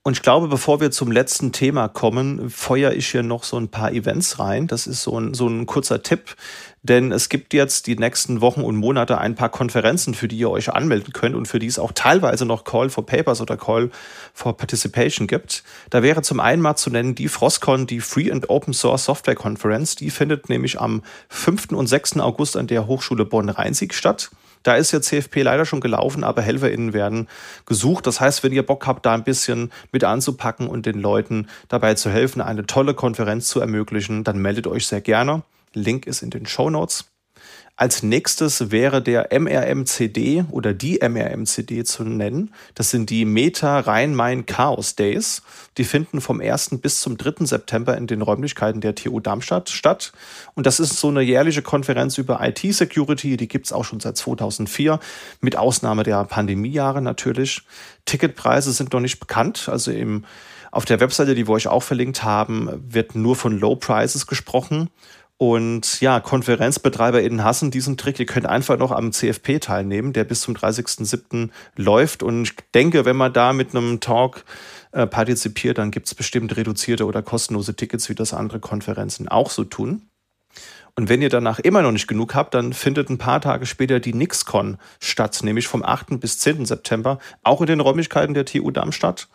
Und 0.05 0.17
ich 0.17 0.21
glaube, 0.21 0.49
bevor 0.49 0.81
wir 0.81 0.91
zum 0.91 1.13
letzten 1.13 1.53
Thema 1.53 1.87
kommen, 1.87 2.49
feuere 2.49 2.91
ich 2.91 3.07
hier 3.07 3.23
noch 3.23 3.45
so 3.45 3.55
ein 3.55 3.69
paar 3.69 3.93
Events 3.93 4.37
rein. 4.37 4.67
Das 4.67 4.85
ist 4.85 5.01
so 5.01 5.17
ein, 5.17 5.33
so 5.33 5.47
ein 5.47 5.65
kurzer 5.65 6.03
Tipp, 6.03 6.35
denn 6.81 7.13
es 7.13 7.29
gibt 7.29 7.53
jetzt 7.53 7.87
die 7.87 7.95
nächsten 7.95 8.41
Wochen 8.41 8.63
und 8.63 8.75
Monate 8.75 9.17
ein 9.17 9.35
paar 9.35 9.47
Konferenzen, 9.47 10.13
für 10.13 10.27
die 10.27 10.35
ihr 10.35 10.49
euch 10.49 10.73
anmelden 10.73 11.13
könnt 11.13 11.35
und 11.35 11.47
für 11.47 11.57
die 11.57 11.67
es 11.67 11.79
auch 11.79 11.93
teilweise 11.93 12.45
noch 12.45 12.65
Call 12.65 12.89
for 12.89 13.05
Papers 13.05 13.39
oder 13.39 13.55
Call 13.55 13.91
for 14.33 14.57
Participation 14.57 15.25
gibt. 15.25 15.63
Da 15.89 16.03
wäre 16.03 16.21
zum 16.21 16.41
einen 16.41 16.61
mal 16.61 16.75
zu 16.75 16.89
nennen 16.89 17.15
die 17.15 17.29
Frostcon, 17.29 17.87
die 17.87 18.01
Free 18.01 18.29
and 18.29 18.49
Open 18.49 18.73
Source 18.73 19.05
Software 19.05 19.35
Conference. 19.35 19.95
Die 19.95 20.09
findet 20.09 20.49
nämlich 20.49 20.81
am 20.81 21.01
5. 21.29 21.71
und 21.71 21.87
6. 21.87 22.19
August 22.19 22.57
an 22.57 22.67
der 22.67 22.87
Hochschule 22.87 23.23
Bonn-Rhein-Sieg 23.23 23.93
statt. 23.93 24.31
Da 24.63 24.75
ist 24.75 24.91
jetzt 24.91 25.07
CFP 25.07 25.43
leider 25.43 25.65
schon 25.65 25.81
gelaufen, 25.81 26.23
aber 26.23 26.41
HelferInnen 26.41 26.93
werden 26.93 27.27
gesucht. 27.65 28.07
Das 28.07 28.19
heißt, 28.19 28.43
wenn 28.43 28.53
ihr 28.53 28.65
Bock 28.65 28.87
habt, 28.87 29.05
da 29.05 29.13
ein 29.13 29.23
bisschen 29.23 29.71
mit 29.91 30.03
anzupacken 30.03 30.67
und 30.67 30.85
den 30.85 30.99
Leuten 30.99 31.47
dabei 31.67 31.93
zu 31.93 32.09
helfen, 32.09 32.41
eine 32.41 32.65
tolle 32.65 32.93
Konferenz 32.93 33.47
zu 33.47 33.59
ermöglichen, 33.59 34.23
dann 34.23 34.39
meldet 34.39 34.67
euch 34.67 34.87
sehr 34.87 35.01
gerne. 35.01 35.43
Link 35.73 36.07
ist 36.07 36.23
in 36.23 36.29
den 36.29 36.45
Show 36.45 36.69
Notes. 36.69 37.12
Als 37.75 38.03
nächstes 38.03 38.69
wäre 38.69 39.01
der 39.01 39.29
MRMCD 39.31 40.45
oder 40.51 40.75
die 40.75 40.99
MRMCD 41.01 41.83
zu 41.83 42.03
nennen. 42.03 42.53
Das 42.75 42.91
sind 42.91 43.09
die 43.09 43.25
Meta 43.25 43.79
Rhein-Main 43.79 44.45
Chaos 44.45 44.95
Days. 44.95 45.41
Die 45.79 45.83
finden 45.83 46.21
vom 46.21 46.39
1. 46.39 46.77
bis 46.81 47.01
zum 47.01 47.17
3. 47.17 47.45
September 47.45 47.97
in 47.97 48.05
den 48.05 48.21
Räumlichkeiten 48.21 48.79
der 48.79 48.93
TU 48.93 49.19
Darmstadt 49.19 49.71
statt. 49.71 50.13
Und 50.53 50.67
das 50.67 50.79
ist 50.79 50.99
so 50.99 51.07
eine 51.07 51.21
jährliche 51.21 51.63
Konferenz 51.63 52.19
über 52.19 52.47
IT-Security. 52.47 53.37
Die 53.37 53.47
gibt's 53.47 53.73
auch 53.73 53.85
schon 53.85 53.99
seit 53.99 54.17
2004, 54.17 54.99
mit 55.41 55.55
Ausnahme 55.55 56.03
der 56.03 56.23
Pandemiejahre 56.25 57.01
natürlich. 57.01 57.63
Ticketpreise 58.05 58.71
sind 58.71 58.93
noch 58.93 58.99
nicht 58.99 59.19
bekannt. 59.19 59.67
Also 59.67 59.89
im 59.91 60.25
Auf 60.69 60.85
der 60.85 60.99
Webseite, 60.99 61.33
die 61.33 61.47
wir 61.47 61.53
euch 61.53 61.67
auch 61.67 61.83
verlinkt 61.83 62.23
haben, 62.23 62.69
wird 62.87 63.15
nur 63.15 63.35
von 63.35 63.59
Low 63.59 63.75
Prices 63.75 64.27
gesprochen. 64.27 64.91
Und 65.43 65.99
ja, 65.99 66.21
KonferenzbetreiberInnen 66.21 67.43
hassen 67.43 67.69
diesen 67.69 67.97
Trick. 67.97 68.17
Ihr 68.17 68.25
könnt 68.25 68.45
einfach 68.45 68.77
noch 68.77 68.91
am 68.91 69.11
CFP 69.11 69.59
teilnehmen, 69.59 70.13
der 70.13 70.23
bis 70.23 70.39
zum 70.39 70.55
30.07. 70.55 71.49
läuft. 71.75 72.23
Und 72.23 72.43
ich 72.43 72.55
denke, 72.73 73.03
wenn 73.03 73.17
man 73.17 73.33
da 73.33 73.51
mit 73.51 73.75
einem 73.75 73.99
Talk 73.99 74.45
äh, 74.93 75.05
partizipiert, 75.05 75.79
dann 75.79 75.91
gibt 75.91 76.07
es 76.07 76.15
bestimmt 76.15 76.55
reduzierte 76.55 77.05
oder 77.05 77.21
kostenlose 77.21 77.75
Tickets, 77.75 78.07
wie 78.07 78.15
das 78.15 78.33
andere 78.33 78.61
Konferenzen 78.61 79.27
auch 79.27 79.49
so 79.49 79.65
tun. 79.65 80.03
Und 80.95 81.09
wenn 81.09 81.21
ihr 81.21 81.29
danach 81.29 81.59
immer 81.59 81.81
noch 81.81 81.91
nicht 81.91 82.07
genug 82.07 82.35
habt, 82.35 82.53
dann 82.53 82.71
findet 82.71 83.09
ein 83.09 83.17
paar 83.17 83.41
Tage 83.41 83.65
später 83.65 83.99
die 83.99 84.13
NixCon 84.13 84.77
statt, 85.01 85.41
nämlich 85.43 85.67
vom 85.67 85.83
8. 85.83 86.21
bis 86.21 86.39
10. 86.39 86.65
September, 86.65 87.19
auch 87.43 87.59
in 87.59 87.67
den 87.67 87.81
Räumlichkeiten 87.81 88.33
der 88.33 88.45
TU 88.45 88.71
Darmstadt. 88.71 89.27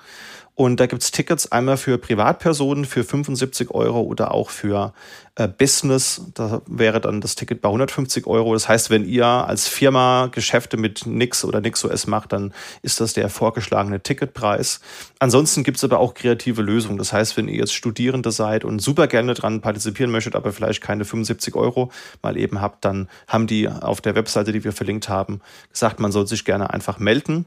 Und 0.59 0.81
da 0.81 0.87
gibt's 0.87 1.13
Tickets 1.13 1.53
einmal 1.53 1.77
für 1.77 1.99
Privatpersonen 1.99 2.85
für 2.85 3.05
75 3.05 3.71
Euro 3.71 4.01
oder 4.01 4.35
auch 4.35 4.51
für 4.51 4.93
äh, 5.37 5.47
Business. 5.47 6.21
Da 6.35 6.63
wäre 6.67 7.01
dann 7.01 7.21
das 7.21 7.37
Ticket 7.37 7.61
bei 7.61 7.69
150 7.69 8.27
Euro. 8.27 8.55
Das 8.55 8.69
heißt, 8.69 8.91
wenn 8.91 9.09
ihr 9.09 9.25
als 9.25 9.69
Firma 9.69 10.27
Geschäfte 10.33 10.77
mit 10.77 11.07
Nix 11.07 11.45
oder 11.45 11.61
NixOS 11.61 12.09
macht, 12.09 12.33
dann 12.33 12.53
ist 12.83 13.01
das 13.01 13.13
der 13.13 13.29
vorgeschlagene 13.29 14.03
Ticketpreis. 14.03 14.81
Ansonsten 15.21 15.63
gibt's 15.63 15.85
aber 15.85 16.01
auch 16.01 16.15
kreative 16.15 16.61
Lösungen. 16.61 16.99
Das 16.99 17.13
heißt, 17.13 17.37
wenn 17.37 17.47
ihr 17.47 17.59
jetzt 17.59 17.75
Studierende 17.75 18.33
seid 18.33 18.65
und 18.65 18.81
super 18.81 19.07
gerne 19.07 19.35
dran 19.35 19.61
partizipieren 19.61 20.11
möchtet, 20.11 20.35
aber 20.35 20.51
vielleicht 20.51 20.83
keine 20.83 21.05
75 21.05 21.55
Euro 21.55 21.93
mal 22.21 22.37
eben 22.37 22.61
habt, 22.61 22.85
dann 22.85 23.09
haben 23.29 23.47
die 23.47 23.69
auf 23.69 24.01
der 24.01 24.17
Webseite, 24.17 24.51
die 24.51 24.65
wir 24.65 24.73
verlinkt 24.73 25.09
haben, 25.09 25.41
gesagt, 25.71 26.01
man 26.01 26.11
soll 26.11 26.27
sich 26.27 26.45
gerne 26.45 26.75
einfach 26.75 26.99
melden. 26.99 27.47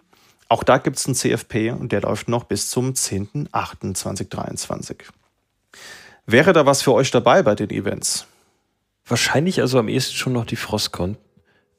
Auch 0.52 0.64
da 0.66 0.80
gibt 0.80 0.98
es 0.98 1.06
einen 1.06 1.16
CFP 1.16 1.72
und 1.72 1.94
der 1.94 2.02
läuft 2.02 2.28
noch 2.28 2.44
bis 2.44 2.70
zum 2.70 2.92
10.08.2023. 2.92 4.98
Wäre 6.26 6.52
da 6.52 6.66
was 6.66 6.82
für 6.82 6.92
euch 6.92 7.10
dabei 7.10 7.42
bei 7.42 7.56
den 7.56 7.70
Events? 7.70 8.28
Wahrscheinlich 9.06 9.62
also 9.62 9.80
am 9.80 9.88
ehesten 9.88 10.16
schon 10.16 10.34
noch 10.34 10.46
die 10.46 10.58
Frostcon. 10.58 11.16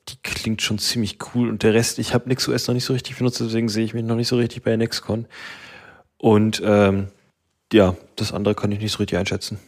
Die 0.08 0.16
klingt 0.22 0.62
schon 0.62 0.78
ziemlich 0.78 1.18
cool 1.34 1.50
und 1.50 1.62
der 1.62 1.74
Rest, 1.74 1.98
ich 1.98 2.14
habe 2.14 2.30
NixOS 2.30 2.66
noch 2.66 2.72
nicht 2.72 2.86
so 2.86 2.94
richtig 2.94 3.18
benutzt, 3.18 3.40
deswegen 3.40 3.68
sehe 3.68 3.84
ich 3.84 3.92
mich 3.92 4.04
noch 4.04 4.16
nicht 4.16 4.28
so 4.28 4.36
richtig 4.36 4.62
bei 4.62 4.74
NextCon. 4.74 5.26
Und 6.16 6.62
ähm, 6.64 7.08
ja, 7.74 7.94
das 8.16 8.32
andere 8.32 8.54
kann 8.54 8.72
ich 8.72 8.80
nicht 8.80 8.92
so 8.92 9.00
richtig 9.00 9.18
einschätzen. 9.18 9.60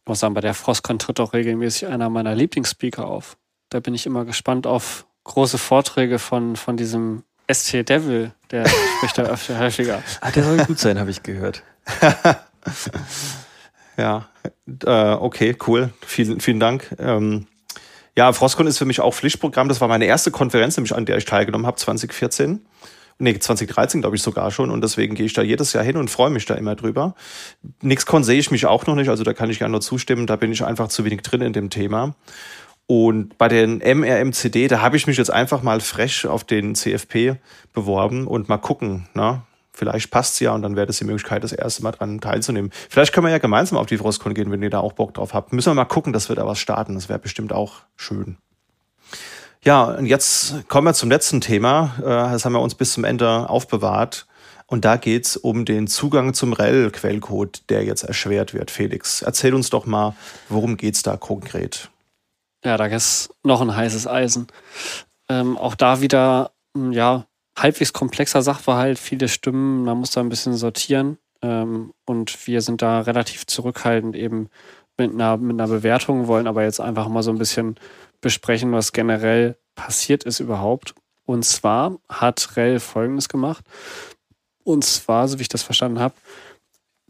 Ich 0.00 0.08
muss 0.08 0.18
sagen, 0.18 0.34
bei 0.34 0.40
der 0.40 0.54
Frostcon 0.54 0.98
tritt 0.98 1.20
auch 1.20 1.32
regelmäßig 1.32 1.86
einer 1.86 2.10
meiner 2.10 2.34
Lieblingsspeaker 2.34 3.06
auf. 3.06 3.36
Da 3.68 3.78
bin 3.78 3.94
ich 3.94 4.04
immer 4.04 4.24
gespannt 4.24 4.66
auf 4.66 5.06
große 5.22 5.58
Vorträge 5.58 6.18
von, 6.18 6.56
von 6.56 6.76
diesem 6.76 7.22
ST 7.52 7.88
Devil, 7.88 8.32
der 8.50 8.68
spricht 8.68 9.18
da 9.18 9.22
öfter 9.22 9.58
häufiger. 9.58 10.02
Ah, 10.20 10.30
der 10.30 10.44
soll 10.44 10.58
gut 10.58 10.78
sein, 10.78 10.98
habe 10.98 11.10
ich 11.10 11.22
gehört. 11.22 11.62
ja, 13.96 14.28
äh, 14.84 15.12
okay, 15.14 15.56
cool. 15.66 15.90
Vielen, 16.06 16.40
vielen 16.40 16.60
Dank. 16.60 16.94
Ähm, 16.98 17.46
ja, 18.16 18.32
Frostcon 18.32 18.66
ist 18.66 18.78
für 18.78 18.84
mich 18.84 19.00
auch 19.00 19.14
Pflichtprogramm. 19.14 19.68
Das 19.68 19.80
war 19.80 19.88
meine 19.88 20.04
erste 20.04 20.30
Konferenz, 20.30 20.76
nämlich 20.76 20.94
an 20.94 21.06
der 21.06 21.16
ich 21.16 21.24
teilgenommen 21.24 21.66
habe, 21.66 21.76
2014. 21.76 22.64
Nee, 23.22 23.38
2013 23.38 24.00
glaube 24.00 24.16
ich 24.16 24.22
sogar 24.22 24.50
schon 24.50 24.70
und 24.70 24.80
deswegen 24.82 25.14
gehe 25.14 25.26
ich 25.26 25.34
da 25.34 25.42
jedes 25.42 25.74
Jahr 25.74 25.84
hin 25.84 25.98
und 25.98 26.08
freue 26.10 26.30
mich 26.30 26.46
da 26.46 26.54
immer 26.54 26.74
drüber. 26.74 27.14
NixCon 27.82 28.24
sehe 28.24 28.38
ich 28.38 28.50
mich 28.50 28.64
auch 28.64 28.86
noch 28.86 28.94
nicht, 28.94 29.10
also 29.10 29.24
da 29.24 29.34
kann 29.34 29.50
ich 29.50 29.58
gerne 29.58 29.72
nur 29.72 29.82
zustimmen, 29.82 30.26
da 30.26 30.36
bin 30.36 30.50
ich 30.50 30.64
einfach 30.64 30.88
zu 30.88 31.04
wenig 31.04 31.20
drin 31.20 31.42
in 31.42 31.52
dem 31.52 31.68
Thema. 31.68 32.14
Und 32.90 33.38
bei 33.38 33.46
den 33.46 33.78
MRMCD, 33.78 34.66
da 34.66 34.80
habe 34.80 34.96
ich 34.96 35.06
mich 35.06 35.16
jetzt 35.16 35.32
einfach 35.32 35.62
mal 35.62 35.78
frech 35.78 36.26
auf 36.26 36.42
den 36.42 36.74
CFP 36.74 37.36
beworben 37.72 38.26
und 38.26 38.48
mal 38.48 38.58
gucken. 38.58 39.06
Ne? 39.14 39.42
Vielleicht 39.72 40.10
passt 40.10 40.34
es 40.34 40.40
ja 40.40 40.52
und 40.52 40.62
dann 40.62 40.74
wäre 40.74 40.88
das 40.88 40.98
die 40.98 41.04
Möglichkeit, 41.04 41.44
das 41.44 41.52
erste 41.52 41.84
Mal 41.84 41.92
dran 41.92 42.20
teilzunehmen. 42.20 42.72
Vielleicht 42.88 43.12
können 43.12 43.26
wir 43.26 43.30
ja 43.30 43.38
gemeinsam 43.38 43.78
auf 43.78 43.86
die 43.86 43.96
Frostcon 43.96 44.34
gehen, 44.34 44.50
wenn 44.50 44.60
ihr 44.60 44.70
da 44.70 44.80
auch 44.80 44.94
Bock 44.94 45.14
drauf 45.14 45.34
habt. 45.34 45.52
Müssen 45.52 45.70
wir 45.70 45.74
mal 45.74 45.84
gucken, 45.84 46.12
dass 46.12 46.30
wir 46.30 46.34
da 46.34 46.44
was 46.48 46.58
starten. 46.58 46.94
Das 46.94 47.08
wäre 47.08 47.20
bestimmt 47.20 47.52
auch 47.52 47.82
schön. 47.94 48.38
Ja, 49.62 49.84
und 49.84 50.06
jetzt 50.06 50.68
kommen 50.68 50.88
wir 50.88 50.94
zum 50.94 51.10
letzten 51.10 51.40
Thema. 51.40 51.94
Äh, 52.00 52.32
das 52.32 52.44
haben 52.44 52.54
wir 52.54 52.60
uns 52.60 52.74
bis 52.74 52.92
zum 52.92 53.04
Ende 53.04 53.48
aufbewahrt. 53.48 54.26
Und 54.66 54.84
da 54.84 54.96
geht 54.96 55.26
es 55.26 55.36
um 55.36 55.64
den 55.64 55.86
Zugang 55.86 56.34
zum 56.34 56.54
REL-Quellcode, 56.54 57.70
der 57.70 57.84
jetzt 57.84 58.02
erschwert 58.02 58.52
wird. 58.52 58.72
Felix, 58.72 59.22
erzähl 59.22 59.54
uns 59.54 59.70
doch 59.70 59.86
mal, 59.86 60.16
worum 60.48 60.76
geht 60.76 60.96
es 60.96 61.04
da 61.04 61.16
konkret? 61.16 61.88
Ja, 62.64 62.76
da 62.76 62.86
ist 62.86 63.34
noch 63.42 63.60
ein 63.60 63.74
heißes 63.74 64.06
Eisen. 64.06 64.46
Ähm, 65.28 65.56
auch 65.56 65.74
da 65.74 66.00
wieder, 66.00 66.52
hm, 66.76 66.92
ja, 66.92 67.26
halbwegs 67.56 67.92
komplexer 67.92 68.42
Sachverhalt, 68.42 68.98
viele 68.98 69.28
Stimmen, 69.28 69.84
man 69.84 69.98
muss 69.98 70.10
da 70.10 70.20
ein 70.20 70.28
bisschen 70.28 70.54
sortieren. 70.54 71.18
Ähm, 71.42 71.92
und 72.06 72.46
wir 72.46 72.60
sind 72.62 72.82
da 72.82 73.00
relativ 73.00 73.46
zurückhaltend 73.46 74.14
eben 74.14 74.50
mit 74.98 75.12
einer, 75.12 75.36
mit 75.38 75.58
einer 75.58 75.68
Bewertung, 75.68 76.26
wollen 76.26 76.46
aber 76.46 76.62
jetzt 76.64 76.80
einfach 76.80 77.08
mal 77.08 77.22
so 77.22 77.30
ein 77.30 77.38
bisschen 77.38 77.76
besprechen, 78.20 78.72
was 78.72 78.92
generell 78.92 79.56
passiert 79.74 80.24
ist 80.24 80.40
überhaupt. 80.40 80.94
Und 81.24 81.44
zwar 81.44 81.98
hat 82.08 82.56
Rel 82.56 82.80
Folgendes 82.80 83.28
gemacht. 83.28 83.64
Und 84.64 84.84
zwar, 84.84 85.26
so 85.28 85.38
wie 85.38 85.42
ich 85.42 85.48
das 85.48 85.62
verstanden 85.62 86.00
habe, 86.00 86.14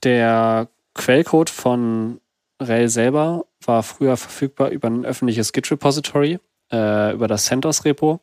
der 0.04 0.68
Quellcode 0.94 1.50
von 1.50 2.19
Rel 2.60 2.88
selber 2.88 3.46
war 3.64 3.82
früher 3.82 4.16
verfügbar 4.16 4.70
über 4.70 4.88
ein 4.88 5.04
öffentliches 5.04 5.52
Git-Repository, 5.52 6.38
äh, 6.72 7.12
über 7.12 7.26
das 7.26 7.46
CentOS-Repo. 7.46 8.20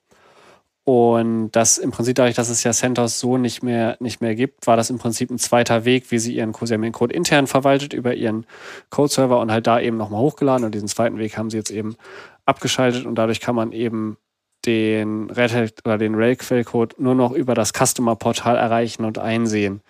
Und 0.83 1.51
das 1.51 1.77
im 1.77 1.91
Prinzip 1.91 2.15
dadurch, 2.15 2.35
dass 2.35 2.47
es 2.47 2.63
ja 2.63 2.71
CentOS 2.71 3.19
so 3.19 3.37
nicht 3.37 3.61
mehr, 3.61 3.97
nicht 3.99 4.21
mehr 4.21 4.35
gibt, 4.35 4.67
war 4.67 4.77
das 4.77 4.89
im 4.89 4.99
Prinzip 4.99 5.29
ein 5.29 5.37
zweiter 5.37 5.83
Weg, 5.83 6.11
wie 6.11 6.19
sie 6.19 6.33
ihren 6.33 6.53
Code 6.53 7.13
intern 7.13 7.45
verwaltet 7.47 7.91
über 7.91 8.13
ihren 8.13 8.45
Code-Server 8.89 9.41
und 9.41 9.51
halt 9.51 9.67
da 9.67 9.81
eben 9.81 9.97
nochmal 9.97 10.21
hochgeladen. 10.21 10.63
Und 10.63 10.73
diesen 10.73 10.87
zweiten 10.87 11.17
Weg 11.17 11.37
haben 11.37 11.49
sie 11.49 11.57
jetzt 11.57 11.71
eben 11.71 11.97
abgeschaltet 12.45 13.05
und 13.05 13.15
dadurch 13.15 13.41
kann 13.41 13.53
man 13.53 13.73
eben 13.73 14.17
den 14.65 15.29
Red 15.29 15.81
oder 15.83 15.97
den 15.97 16.15
Rail-Quellcode 16.15 16.95
nur 16.99 17.15
noch 17.15 17.33
über 17.33 17.53
das 17.53 17.73
Customer-Portal 17.73 18.55
erreichen 18.55 19.03
und 19.03 19.17
einsehen. 19.17 19.81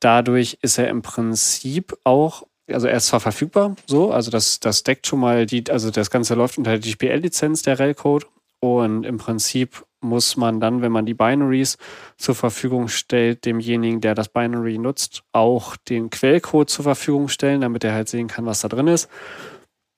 Dadurch 0.00 0.58
ist 0.62 0.78
er 0.78 0.88
im 0.88 1.02
Prinzip 1.02 1.98
auch 2.04 2.46
also 2.70 2.86
er 2.86 2.96
ist 2.96 3.06
zwar 3.06 3.20
verfügbar, 3.20 3.76
so, 3.86 4.10
also 4.10 4.30
das, 4.30 4.60
das 4.60 4.82
deckt 4.82 5.06
schon 5.06 5.20
mal 5.20 5.46
die, 5.46 5.70
also 5.70 5.90
das 5.90 6.10
Ganze 6.10 6.34
läuft 6.34 6.58
unter 6.58 6.78
der 6.78 6.80
GPL-Lizenz 6.80 7.62
der 7.62 7.78
REL-Code 7.78 8.26
und 8.60 9.04
im 9.04 9.18
Prinzip 9.18 9.84
muss 10.00 10.36
man 10.36 10.60
dann, 10.60 10.82
wenn 10.82 10.92
man 10.92 11.06
die 11.06 11.14
Binaries 11.14 11.76
zur 12.16 12.34
Verfügung 12.34 12.88
stellt, 12.88 13.44
demjenigen, 13.44 14.00
der 14.00 14.14
das 14.14 14.28
Binary 14.28 14.78
nutzt, 14.78 15.22
auch 15.32 15.76
den 15.76 16.10
Quellcode 16.10 16.70
zur 16.70 16.84
Verfügung 16.84 17.28
stellen, 17.28 17.62
damit 17.62 17.84
er 17.84 17.94
halt 17.94 18.08
sehen 18.08 18.28
kann, 18.28 18.46
was 18.46 18.60
da 18.60 18.68
drin 18.68 18.86
ist. 18.86 19.08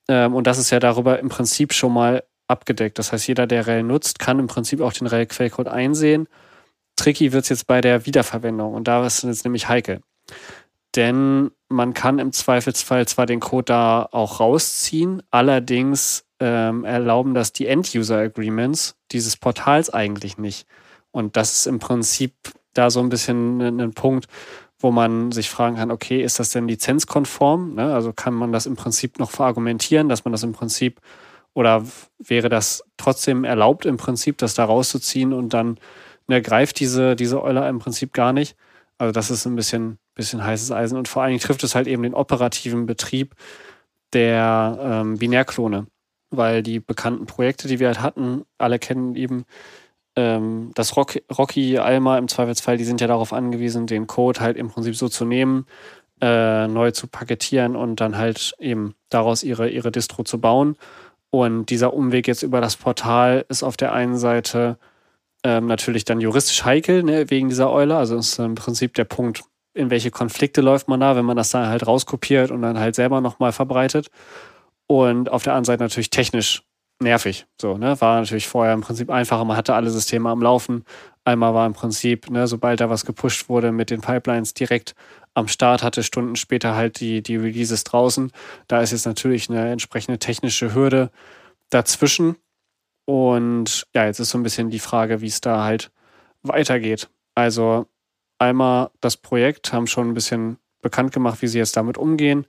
Ähm, 0.09 0.35
und 0.35 0.47
das 0.47 0.59
ist 0.59 0.71
ja 0.71 0.79
darüber 0.79 1.19
im 1.19 1.29
Prinzip 1.29 1.73
schon 1.73 1.93
mal 1.93 2.25
abgedeckt. 2.49 2.99
Das 2.99 3.13
heißt, 3.13 3.27
jeder, 3.29 3.47
der 3.47 3.67
REL 3.67 3.83
nutzt, 3.83 4.19
kann 4.19 4.39
im 4.39 4.47
Prinzip 4.47 4.81
auch 4.81 4.93
den 4.93 5.07
REL-Quellcode 5.07 5.69
einsehen. 5.69 6.29
Tricky 6.97 7.33
wird 7.33 7.45
es 7.45 7.51
jetzt 7.51 7.67
bei 7.67 7.81
der 7.81 8.07
Wiederverwendung 8.07 8.75
und 8.75 8.89
da 8.89 9.05
ist 9.07 9.19
es 9.19 9.25
jetzt 9.25 9.45
nämlich 9.45 9.69
heikel. 9.69 10.01
Denn 10.97 11.51
man 11.69 11.95
kann 11.95 12.19
im 12.19 12.33
Zweifelsfall 12.33 13.07
zwar 13.07 13.27
den 13.27 13.41
Code 13.41 13.67
da 13.67 14.09
auch 14.11 14.41
rausziehen, 14.41 15.23
allerdings 15.31 16.25
ähm, 16.41 16.85
erlauben 16.85 17.35
das 17.35 17.53
die 17.53 17.67
End-User-Agreements 17.67 18.97
dieses 19.13 19.37
Portals 19.37 19.91
eigentlich 19.91 20.39
nicht. 20.39 20.67
Und 21.11 21.37
das 21.37 21.53
ist 21.53 21.67
im 21.67 21.79
Prinzip 21.79 22.35
da 22.73 22.91
so 22.91 23.01
ein 23.01 23.09
bisschen 23.09 23.61
ein 23.61 23.95
Punkt, 23.95 24.27
wo 24.79 24.91
man 24.91 25.33
sich 25.33 25.49
fragen 25.49 25.77
kann, 25.77 25.91
okay, 25.91 26.23
ist 26.23 26.39
das 26.39 26.51
denn 26.51 26.69
lizenzkonform? 26.69 27.75
Ne? 27.75 27.95
Also 27.95 28.13
kann 28.13 28.35
man 28.35 28.53
das 28.53 28.67
im 28.67 28.77
Prinzip 28.77 29.19
noch 29.19 29.31
verargumentieren, 29.31 30.09
dass 30.09 30.25
man 30.25 30.33
das 30.33 30.43
im 30.43 30.53
Prinzip 30.53 31.01
oder 31.55 31.85
wäre 32.19 32.51
das 32.51 32.85
trotzdem 32.99 33.45
erlaubt 33.45 33.87
im 33.87 33.97
Prinzip, 33.97 34.37
das 34.37 34.53
da 34.53 34.67
rauszuziehen 34.67 35.33
und 35.33 35.55
dann 35.55 35.79
ne, 36.27 36.43
greift 36.43 36.81
diese, 36.81 37.17
diese 37.17 37.43
Euler 37.43 37.67
im 37.71 37.79
Prinzip 37.79 38.13
gar 38.13 38.35
nicht? 38.35 38.57
Also 38.99 39.13
das 39.13 39.31
ist 39.31 39.47
ein 39.47 39.57
bisschen, 39.57 39.99
bisschen 40.17 40.45
heißes 40.45 40.73
Eisen 40.73 40.99
und 40.99 41.07
vor 41.07 41.23
allen 41.23 41.31
Dingen 41.31 41.41
trifft 41.41 41.63
es 41.63 41.77
halt 41.77 41.87
eben 41.87 42.03
den 42.03 42.15
operativen 42.15 42.87
Betrieb 42.87 43.37
der 44.13 44.79
ähm, 44.81 45.19
Binärklone, 45.19 45.87
weil 46.31 46.63
die 46.63 46.81
bekannten 46.81 47.27
Projekte, 47.27 47.69
die 47.69 47.79
wir 47.79 47.87
halt 47.87 48.01
hatten, 48.01 48.45
alle 48.59 48.81
kennen 48.81 49.15
eben 49.15 49.45
ähm, 50.17 50.73
das 50.75 50.97
Rock, 50.97 51.21
Rocky, 51.37 51.79
Alma 51.79 52.19
im 52.19 52.29
Zweifelsfall, 52.29 52.79
die 52.79 52.85
sind 52.85 53.01
ja 53.01 53.07
darauf 53.07 53.33
angewiesen, 53.33 53.87
den 53.87 54.07
Code 54.07 54.41
halt 54.41 54.57
im 54.57 54.69
Prinzip 54.69 54.97
so 54.97 55.09
zu 55.09 55.25
nehmen, 55.25 55.67
äh, 56.21 56.67
neu 56.67 56.91
zu 56.91 57.07
paketieren 57.07 57.77
und 57.77 58.01
dann 58.01 58.17
halt 58.17 58.55
eben 58.59 58.95
daraus 59.11 59.43
ihre, 59.43 59.69
ihre 59.69 59.93
Distro 59.93 60.25
zu 60.25 60.41
bauen. 60.41 60.77
Und 61.31 61.67
dieser 61.67 61.93
Umweg 61.93 62.27
jetzt 62.29 62.43
über 62.43 62.61
das 62.61 62.77
Portal 62.77 63.45
ist 63.49 63.63
auf 63.63 63.77
der 63.77 63.93
einen 63.93 64.17
Seite 64.17 64.79
ähm, 65.45 65.67
natürlich 65.67 66.05
dann 66.05 66.21
juristisch 66.21 66.65
heikel, 66.65 67.03
ne, 67.03 67.29
wegen 67.31 67.51
dieser 67.51 67.71
Eule. 67.71 67.97
Also 67.97 68.17
ist 68.17 68.39
im 68.39 68.55
Prinzip 68.55 68.95
der 68.95 69.05
Punkt, 69.05 69.45
in 69.77 69.91
welche 69.91 70.11
Konflikte 70.11 70.61
läuft 70.61 70.89
man 70.89 71.01
da, 71.01 71.17
wenn 71.17 71.25
man 71.25 71.37
das 71.37 71.51
dann 71.51 71.69
halt 71.69 71.87
rauskopiert 71.87 72.51
und 72.51 72.63
dann 72.63 72.79
halt 72.79 72.95
selber 72.95 73.21
nochmal 73.21 73.53
verbreitet. 73.53 74.09
Und 74.87 75.31
auf 75.31 75.43
der 75.43 75.53
anderen 75.53 75.65
Seite 75.65 75.83
natürlich 75.83 76.11
technisch 76.11 76.63
nervig. 77.01 77.47
So, 77.61 77.77
ne? 77.77 78.01
War 78.01 78.21
natürlich 78.21 78.49
vorher 78.49 78.75
im 78.75 78.81
Prinzip 78.81 79.11
einfacher, 79.11 79.45
man 79.45 79.57
hatte 79.57 79.75
alle 79.75 79.91
Systeme 79.91 80.31
am 80.31 80.43
Laufen, 80.43 80.85
Einmal 81.27 81.55
war 81.55 81.67
im 81.67 81.73
Prinzip, 81.73 82.31
ne, 82.31 82.47
sobald 82.47 82.81
da 82.81 82.89
was 82.89 83.05
gepusht 83.05 83.49
wurde 83.49 83.73
mit 83.73 83.91
den 83.91 84.01
Pipelines 84.01 84.55
direkt 84.55 84.95
am 85.35 85.49
Start, 85.49 85.83
hatte 85.83 86.05
Stunden 86.05 86.37
später 86.37 86.77
halt 86.77 87.01
die, 87.01 87.21
die 87.21 87.35
Releases 87.35 87.83
draußen. 87.83 88.31
Da 88.69 88.81
ist 88.81 88.93
jetzt 88.93 89.07
natürlich 89.07 89.51
eine 89.51 89.73
entsprechende 89.73 90.21
technische 90.21 90.73
Hürde 90.73 91.11
dazwischen. 91.69 92.37
Und 93.07 93.89
ja, 93.93 94.07
jetzt 94.07 94.21
ist 94.21 94.31
so 94.31 94.39
ein 94.39 94.45
bisschen 94.45 94.71
die 94.71 94.79
Frage, 94.79 95.21
wie 95.21 95.27
es 95.27 95.41
da 95.41 95.65
halt 95.65 95.91
weitergeht. 96.45 97.11
Also 97.35 97.89
einmal 98.39 98.91
das 99.01 99.17
Projekt 99.17 99.73
haben 99.73 99.87
schon 99.87 100.11
ein 100.11 100.15
bisschen 100.15 100.59
bekannt 100.83 101.13
gemacht, 101.13 101.43
wie 101.43 101.49
sie 101.49 101.59
jetzt 101.59 101.77
damit 101.77 101.99
umgehen, 101.99 102.47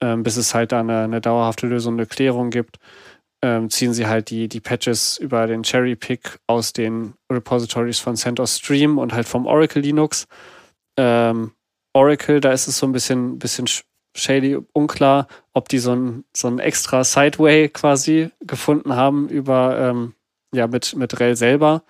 ähm, 0.00 0.22
bis 0.22 0.36
es 0.36 0.54
halt 0.54 0.72
da 0.72 0.80
eine, 0.80 1.02
eine 1.04 1.20
dauerhafte 1.20 1.66
Lösung, 1.66 1.94
eine 1.94 2.06
Klärung 2.06 2.50
gibt 2.50 2.78
ähm, 3.44 3.68
ziehen 3.68 3.92
sie 3.92 4.06
halt 4.06 4.30
die, 4.30 4.48
die 4.48 4.60
Patches 4.60 5.18
über 5.18 5.46
den 5.46 5.64
Cherry 5.64 5.96
Pick 5.96 6.38
aus 6.46 6.72
den 6.72 7.12
Repositories 7.30 7.98
von 7.98 8.16
CentOS 8.16 8.56
Stream 8.56 8.96
und 8.96 9.12
halt 9.12 9.28
vom 9.28 9.44
Oracle 9.44 9.82
Linux. 9.82 10.26
Ähm, 10.96 11.52
Oracle, 11.92 12.40
da 12.40 12.52
ist 12.52 12.68
es 12.68 12.78
so 12.78 12.86
ein 12.86 12.92
bisschen, 12.92 13.38
bisschen 13.38 13.66
shady, 14.16 14.56
unklar, 14.72 15.28
ob 15.52 15.68
die 15.68 15.78
so 15.78 15.94
ein, 15.94 16.24
so 16.34 16.48
ein 16.48 16.58
extra 16.58 17.04
Sideway 17.04 17.68
quasi 17.68 18.30
gefunden 18.40 18.96
haben 18.96 19.28
über, 19.28 19.78
ähm, 19.78 20.14
ja, 20.54 20.66
mit, 20.66 20.96
mit 20.96 21.20
Rel 21.20 21.36
selber, 21.36 21.82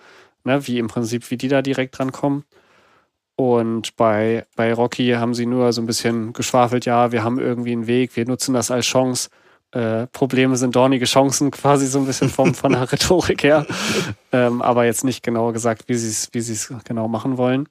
ne, 0.43 0.67
wie 0.67 0.77
im 0.77 0.87
Prinzip, 0.87 1.31
wie 1.31 1.37
die 1.37 1.47
da 1.47 1.61
direkt 1.61 1.97
dran 1.97 2.11
kommen. 2.11 2.43
Und 3.35 3.95
bei, 3.97 4.45
bei 4.55 4.73
Rocky 4.73 5.09
haben 5.11 5.33
sie 5.33 5.45
nur 5.45 5.73
so 5.73 5.81
ein 5.81 5.85
bisschen 5.87 6.31
geschwafelt, 6.31 6.85
ja, 6.85 7.11
wir 7.11 7.23
haben 7.23 7.39
irgendwie 7.39 7.73
einen 7.73 7.87
Weg, 7.87 8.15
wir 8.15 8.25
nutzen 8.25 8.53
das 8.53 8.71
als 8.71 8.85
Chance, 8.85 9.29
äh, 9.71 10.07
Probleme 10.07 10.55
sind 10.55 10.75
dornige 10.75 11.05
Chancen, 11.05 11.51
quasi 11.51 11.85
so 11.87 11.99
ein 11.99 12.05
bisschen 12.05 12.29
vom, 12.29 12.53
von 12.53 12.71
der 12.71 12.91
Rhetorik 12.91 13.43
her. 13.43 13.65
Ähm, 14.31 14.61
aber 14.61 14.83
jetzt 14.83 15.05
nicht 15.05 15.23
genau 15.23 15.53
gesagt, 15.53 15.87
wie 15.87 15.93
sie 15.93 16.09
es 16.09 16.27
wie 16.33 16.41
sie's 16.41 16.73
genau 16.83 17.07
machen 17.07 17.37
wollen. 17.37 17.69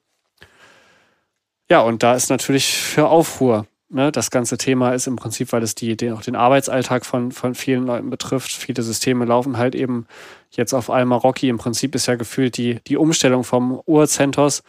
Ja, 1.69 1.81
und 1.81 2.01
da 2.01 2.15
ist 2.15 2.31
natürlich 2.31 2.75
für 2.75 3.07
Aufruhr. 3.07 3.67
Ne? 3.89 4.11
Das 4.11 4.31
ganze 4.31 4.57
Thema 4.57 4.93
ist 4.93 5.05
im 5.05 5.15
Prinzip, 5.15 5.51
weil 5.51 5.61
es 5.61 5.75
die, 5.75 5.95
den, 5.95 6.13
auch 6.13 6.23
den 6.23 6.35
Arbeitsalltag 6.35 7.05
von, 7.05 7.31
von 7.31 7.53
vielen 7.53 7.85
Leuten 7.85 8.09
betrifft. 8.09 8.51
Viele 8.51 8.81
Systeme 8.81 9.25
laufen 9.25 9.57
halt 9.57 9.75
eben 9.75 10.07
jetzt 10.49 10.73
auf 10.73 10.89
einmal 10.89 11.19
Rocky. 11.19 11.49
Im 11.49 11.59
Prinzip 11.59 11.93
ist 11.93 12.07
ja 12.07 12.15
gefühlt 12.15 12.57
die, 12.57 12.79
die 12.87 12.97
Umstellung 12.97 13.43
vom 13.43 13.79
Ur-CentOS 13.85 14.63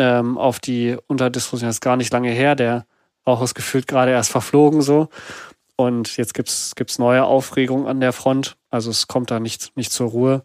ähm, 0.00 0.38
auf 0.38 0.58
die 0.58 0.96
Unterdiskussion 1.06 1.70
ist 1.70 1.80
gar 1.80 1.96
nicht 1.96 2.12
lange 2.12 2.30
her. 2.30 2.54
Der 2.54 2.86
auch 3.24 3.42
ist 3.42 3.54
gefühlt 3.54 3.86
gerade 3.86 4.10
erst 4.10 4.30
verflogen 4.30 4.82
so. 4.82 5.08
Und 5.76 6.16
jetzt 6.16 6.34
gibt 6.34 6.50
es 6.50 6.98
neue 6.98 7.24
Aufregung 7.24 7.86
an 7.86 8.00
der 8.00 8.12
Front. 8.12 8.56
Also 8.70 8.90
es 8.90 9.08
kommt 9.08 9.30
da 9.30 9.40
nicht, 9.40 9.76
nicht 9.76 9.92
zur 9.92 10.10
Ruhe. 10.10 10.44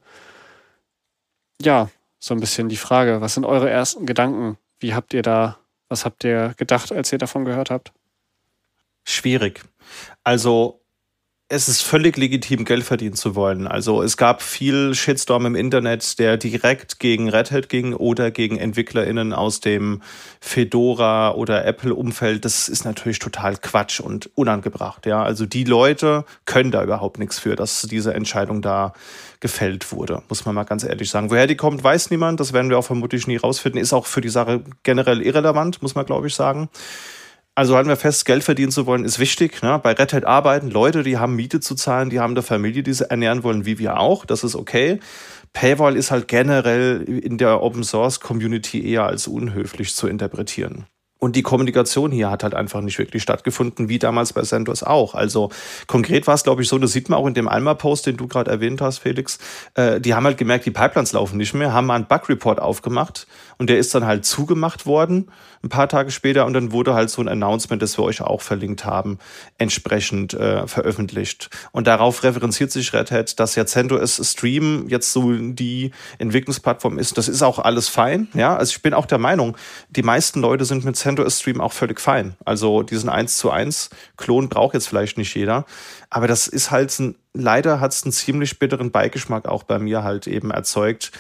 Ja, 1.62 1.90
so 2.20 2.34
ein 2.34 2.40
bisschen 2.40 2.70
die 2.70 2.78
Frage, 2.78 3.22
was 3.22 3.34
sind 3.34 3.46
eure 3.46 3.70
ersten 3.70 4.06
Gedanken? 4.06 4.58
Wie 4.80 4.94
habt 4.94 5.14
ihr 5.14 5.22
da, 5.22 5.58
was 5.90 6.06
habt 6.06 6.24
ihr 6.24 6.54
gedacht, 6.58 6.92
als 6.92 7.12
ihr 7.12 7.18
davon 7.18 7.46
gehört 7.46 7.70
habt? 7.70 7.92
Schwierig. 9.04 9.62
Also 10.24 10.82
es 11.56 11.70
ist 11.70 11.82
völlig 11.82 12.18
legitim, 12.18 12.66
Geld 12.66 12.84
verdienen 12.84 13.16
zu 13.16 13.34
wollen. 13.34 13.66
Also 13.66 14.04
es 14.04 14.18
gab 14.18 14.42
viel 14.42 14.94
Shitstorm 14.94 15.46
im 15.46 15.56
Internet, 15.56 16.20
der 16.20 16.36
direkt 16.36 17.00
gegen 17.00 17.30
Red 17.30 17.52
Hat 17.52 17.70
ging 17.70 17.94
oder 17.94 18.30
gegen 18.30 18.58
EntwicklerInnen 18.58 19.34
aus 19.34 19.62
dem 19.62 20.02
Fedora 20.42 21.34
oder 21.34 21.66
Apple-Umfeld. 21.66 22.44
Das 22.44 22.68
ist 22.68 22.84
natürlich 22.84 23.20
total 23.20 23.56
Quatsch 23.56 24.02
und 24.02 24.30
unangebracht. 24.36 25.06
Ja, 25.06 25.24
also 25.24 25.46
die 25.46 25.64
Leute 25.64 26.26
können 26.46 26.72
da 26.72 26.84
überhaupt 26.84 27.20
nichts 27.20 27.40
für, 27.40 27.56
dass 27.56 27.84
diese 27.84 28.14
Entscheidung 28.14 28.62
da 28.62 28.94
gefällt 29.40 29.92
wurde, 29.92 30.24
muss 30.28 30.46
man 30.46 30.56
mal 30.56 30.64
ganz 30.64 30.84
ehrlich 30.84 31.10
sagen. 31.10 31.30
Woher 31.32 31.48
die 31.48 31.56
kommt, 31.56 31.84
weiß 31.84 32.12
niemand. 32.12 32.40
Das 32.40 32.52
werden 32.52 32.70
wir 32.70 32.78
auch 32.78 32.86
vermutlich 32.86 33.28
nie 33.28 33.38
rausfinden. 33.38 33.80
Ist 33.80 33.94
auch 33.94 34.06
für 34.06 34.22
die 34.22 34.30
Sache 34.30 34.62
generell 34.84 35.22
irrelevant, 35.22 35.82
muss 35.82 35.96
man 35.96 36.06
glaube 36.06 36.28
ich 36.28 36.36
sagen. 36.36 36.70
Also 37.58 37.78
halten 37.78 37.88
wir 37.88 37.96
fest, 37.96 38.26
Geld 38.26 38.44
verdienen 38.44 38.74
zu 38.74 38.86
wollen, 38.86 39.06
ist 39.06 39.18
wichtig. 39.18 39.64
Ne? 39.64 39.80
Bei 39.82 39.94
Red 39.94 40.12
Hat 40.12 40.26
arbeiten 40.26 40.70
Leute, 40.70 41.04
die 41.04 41.18
haben 41.18 41.38
Miete 41.38 41.62
zu 41.62 41.74
zahlen, 41.76 42.10
die 42.10 42.20
haben 42.20 42.32
eine 42.32 42.42
Familie, 42.42 42.84
die 42.84 42.92
sie 42.92 43.10
ernähren 43.10 43.44
wollen, 43.44 43.66
wie 43.66 43.80
wir 43.80 43.98
auch. 43.98 44.26
Das 44.26 44.44
ist 44.44 44.56
okay. 44.56 45.00
Paywall 45.54 45.96
ist 45.96 46.12
halt 46.12 46.28
generell 46.28 47.04
in 47.04 47.38
der 47.38 47.64
Open 47.64 47.86
Source 47.86 48.20
Community 48.20 48.86
eher 48.86 49.06
als 49.06 49.28
unhöflich 49.28 49.96
zu 49.96 50.08
interpretieren. 50.10 50.86
Und 51.18 51.38
die 51.38 51.44
Kommunikation 51.44 52.12
hier 52.12 52.30
hat 52.30 52.44
halt 52.44 52.54
einfach 52.54 52.82
nicht 52.82 53.00
wirklich 53.00 53.24
stattgefunden, 53.24 53.88
wie 53.88 54.00
damals 54.00 54.34
bei 54.34 54.42
CentOS 54.42 54.84
auch. 54.84 55.16
Also 55.16 55.50
konkret 55.88 56.28
war 56.28 56.36
es, 56.36 56.44
glaube 56.44 56.62
ich, 56.62 56.68
so, 56.68 56.78
das 56.78 56.92
sieht 56.92 57.10
man 57.10 57.18
auch 57.18 57.26
in 57.26 57.34
dem 57.34 57.48
Alma-Post, 57.48 58.06
den 58.06 58.18
du 58.18 58.28
gerade 58.28 58.52
erwähnt 58.52 58.82
hast, 58.82 59.00
Felix. 59.00 59.40
Äh, 59.76 60.02
die 60.02 60.14
haben 60.14 60.26
halt 60.26 60.38
gemerkt, 60.38 60.66
die 60.66 60.72
Pipelines 60.72 61.14
laufen 61.14 61.38
nicht 61.38 61.54
mehr, 61.54 61.72
haben 61.72 61.88
mal 61.88 61.96
einen 61.96 62.06
Bug-Report 62.06 62.60
aufgemacht 62.60 63.28
und 63.58 63.70
der 63.70 63.78
ist 63.78 63.96
dann 63.96 64.06
halt 64.06 64.26
zugemacht 64.26 64.86
worden 64.86 65.32
ein 65.66 65.70
paar 65.70 65.90
Tage 65.90 66.12
später 66.12 66.46
und 66.46 66.54
dann 66.54 66.72
wurde 66.72 66.94
halt 66.94 67.10
so 67.10 67.22
ein 67.22 67.28
Announcement, 67.28 67.82
das 67.82 67.98
wir 67.98 68.04
euch 68.04 68.22
auch 68.22 68.42
verlinkt 68.42 68.86
haben, 68.86 69.18
entsprechend 69.58 70.34
äh, 70.36 70.68
veröffentlicht. 70.68 71.50
Und 71.72 71.88
darauf 71.88 72.24
referenziert 72.24 72.72
sich 72.72 72.94
Red 72.94 73.12
Hat, 73.12 73.40
dass 73.40 73.56
ja 73.56 73.66
CentOS 73.66 74.22
Stream 74.32 74.86
jetzt 74.88 75.12
so 75.12 75.34
die 75.34 75.92
Entwicklungsplattform 76.20 77.00
ist. 77.00 77.18
Das 77.18 77.28
ist 77.28 77.42
auch 77.42 77.58
alles 77.60 77.90
fein, 77.90 78.28
ja. 78.36 78.56
Also 78.56 78.72
ich 78.72 78.82
bin 78.84 78.94
auch 78.94 79.08
der 79.08 79.18
Meinung, 79.18 79.58
die 79.90 80.04
meisten 80.04 80.40
Leute 80.40 80.66
sind 80.66 80.86
mit 80.86 80.96
CentOS 80.96 81.40
Stream 81.40 81.60
auch 81.60 81.74
völlig 81.74 82.00
fein. 82.00 82.36
Also 82.46 82.84
diesen 82.84 83.10
1 83.10 83.38
zu 83.38 83.50
1 83.50 83.90
Klon 84.18 84.50
braucht 84.50 84.76
jetzt 84.76 84.88
vielleicht 84.88 85.18
nicht 85.18 85.36
jeder. 85.36 85.66
Aber 86.12 86.28
das 86.28 86.48
ist 86.48 86.70
halt 86.70 86.98
ein, 87.00 87.16
leider 87.34 87.80
hat 87.80 87.92
es 87.92 88.04
einen 88.04 88.12
ziemlich 88.12 88.60
bitteren 88.60 88.92
Beigeschmack 88.92 89.48
auch 89.48 89.64
bei 89.64 89.80
mir 89.80 90.04
halt 90.04 90.28
eben 90.28 90.52
erzeugt, 90.52 91.12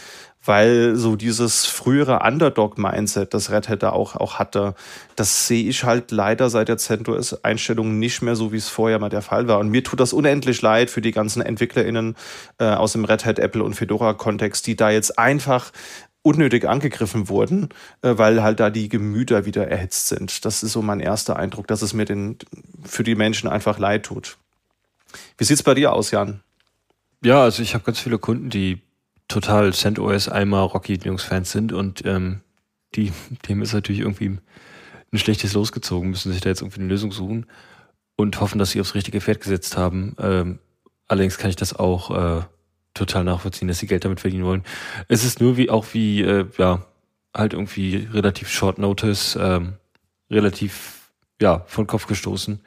weil 0.45 0.95
so 0.95 1.15
dieses 1.15 1.65
frühere 1.65 2.19
Underdog-Mindset, 2.19 3.34
das 3.34 3.51
Red 3.51 3.69
Hat 3.69 3.84
auch, 3.84 4.15
auch 4.15 4.39
hatte, 4.39 4.76
das 5.15 5.47
sehe 5.47 5.67
ich 5.67 5.84
halt 5.84 6.11
leider 6.11 6.49
seit 6.49 6.67
der 6.67 6.77
CentOS-Einstellung 6.77 7.99
nicht 7.99 8.22
mehr 8.22 8.35
so, 8.35 8.51
wie 8.51 8.57
es 8.57 8.69
vorher 8.69 8.99
mal 8.99 9.09
der 9.09 9.22
Fall 9.22 9.47
war. 9.47 9.59
Und 9.59 9.69
mir 9.69 9.84
tut 9.84 9.99
das 9.99 10.13
unendlich 10.13 10.61
leid 10.61 10.89
für 10.89 11.01
die 11.01 11.11
ganzen 11.11 11.41
EntwicklerInnen 11.41 12.15
äh, 12.59 12.65
aus 12.65 12.93
dem 12.93 13.05
Red 13.05 13.26
Hat, 13.26 13.39
Apple 13.39 13.63
und 13.63 13.73
Fedora-Kontext, 13.73 14.67
die 14.67 14.76
da 14.76 14.89
jetzt 14.89 15.17
einfach 15.17 15.72
unnötig 16.22 16.67
angegriffen 16.67 17.30
wurden, 17.30 17.69
äh, 18.01 18.17
weil 18.17 18.41
halt 18.41 18.59
da 18.59 18.69
die 18.69 18.89
Gemüter 18.89 19.45
wieder 19.45 19.67
erhitzt 19.67 20.07
sind. 20.07 20.43
Das 20.45 20.63
ist 20.63 20.72
so 20.72 20.81
mein 20.81 20.99
erster 20.99 21.35
Eindruck, 21.38 21.67
dass 21.67 21.81
es 21.81 21.93
mir 21.93 22.05
den, 22.05 22.38
für 22.84 23.03
die 23.03 23.15
Menschen 23.15 23.47
einfach 23.47 23.77
leid 23.77 24.03
tut. 24.03 24.38
Wie 25.38 25.43
sieht's 25.43 25.63
bei 25.63 25.76
dir 25.76 25.93
aus, 25.93 26.11
Jan? 26.11 26.41
Ja, 27.23 27.43
also 27.43 27.61
ich 27.61 27.73
habe 27.73 27.84
ganz 27.84 27.99
viele 27.99 28.17
Kunden, 28.17 28.49
die 28.49 28.81
total 29.27 29.73
CentOS 29.73 30.30
Alma 30.30 30.61
Rocky 30.61 30.95
Linux 30.95 31.23
Fans 31.23 31.52
sind 31.52 31.73
und 31.73 32.06
ähm, 32.06 32.41
die, 32.95 33.11
dem 33.47 33.61
ist 33.61 33.73
natürlich 33.73 34.02
irgendwie 34.02 34.38
ein 35.11 35.18
schlechtes 35.18 35.53
losgezogen, 35.53 36.10
müssen 36.10 36.31
sich 36.31 36.41
da 36.41 36.49
jetzt 36.49 36.61
irgendwie 36.61 36.81
eine 36.81 36.89
Lösung 36.89 37.11
suchen 37.11 37.45
und 38.15 38.39
hoffen, 38.39 38.60
dass 38.60 38.72
sie 38.72 38.81
aufs 38.81 38.95
richtige 38.95 39.22
Pferd 39.22 39.41
gesetzt 39.41 39.77
haben. 39.77 40.15
Ähm, 40.19 40.60
allerdings 41.07 41.38
kann 41.38 41.49
ich 41.49 41.56
das 41.56 41.73
auch 41.73 42.11
äh, 42.11 42.43
total 42.93 43.23
nachvollziehen, 43.23 43.68
dass 43.68 43.80
sie 43.80 43.88
Geld 43.88 44.06
damit 44.06 44.19
verdienen 44.19 44.45
wollen. 44.45 44.64
Es 45.07 45.23
ist 45.23 45.41
nur 45.41 45.57
wie 45.57 45.69
auch 45.69 45.85
wie, 45.93 46.22
äh, 46.22 46.45
ja, 46.57 46.85
halt 47.34 47.53
irgendwie 47.53 48.07
relativ 48.11 48.49
short 48.49 48.77
notice, 48.77 49.38
ähm, 49.39 49.73
relativ, 50.30 51.11
ja, 51.41 51.64
von 51.68 51.88
Kopf 51.88 52.07
gestoßen. 52.07 52.61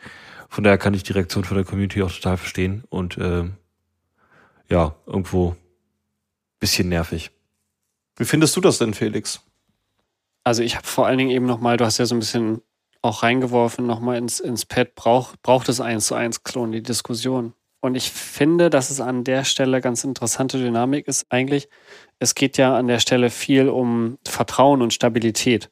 Von 0.49 0.65
daher 0.65 0.79
kann 0.79 0.95
ich 0.95 1.03
die 1.03 1.13
Reaktion 1.13 1.45
von 1.45 1.57
der 1.57 1.65
Community 1.65 2.03
auch 2.03 2.13
total 2.13 2.37
verstehen 2.37 2.85
und 2.89 3.19
ähm, 3.19 3.55
ja, 4.69 4.95
irgendwo 5.07 5.57
bisschen 6.59 6.89
nervig. 6.89 7.31
Wie 8.17 8.25
findest 8.25 8.57
du 8.57 8.61
das 8.61 8.79
denn, 8.79 8.95
Felix? 8.95 9.41
Also 10.45 10.63
ich 10.63 10.77
habe 10.77 10.87
vor 10.87 11.07
allen 11.07 11.19
Dingen 11.19 11.31
eben 11.31 11.47
nochmal, 11.47 11.77
du 11.77 11.85
hast 11.85 11.99
ja 11.99 12.07
so 12.07 12.15
ein 12.15 12.21
bisschen 12.21 12.63
auch 13.03 13.23
reingeworfen, 13.23 13.87
nochmal 13.87 14.19
ins, 14.19 14.41
ins 14.41 14.67
Pad, 14.67 14.95
braucht, 14.95 15.41
braucht 15.43 15.69
es 15.69 15.81
eins 15.81 16.07
zu 16.07 16.15
eins 16.15 16.43
Klon, 16.43 16.73
die 16.73 16.83
Diskussion. 16.83 17.55
Und 17.81 17.95
ich 17.95 18.11
finde, 18.11 18.71
dass 18.71 18.91
es 18.91 19.01
an 19.01 19.23
der 19.23 19.45
Stelle 19.45 19.81
ganz 19.81 20.03
interessante 20.03 20.59
Dynamik 20.59 21.07
ist 21.07 21.27
eigentlich. 21.31 21.69
Es 22.19 22.35
geht 22.35 22.59
ja 22.59 22.77
an 22.77 22.89
der 22.89 22.99
Stelle 22.99 23.31
viel 23.31 23.69
um 23.69 24.19
Vertrauen 24.27 24.83
und 24.83 24.93
Stabilität. 24.93 25.71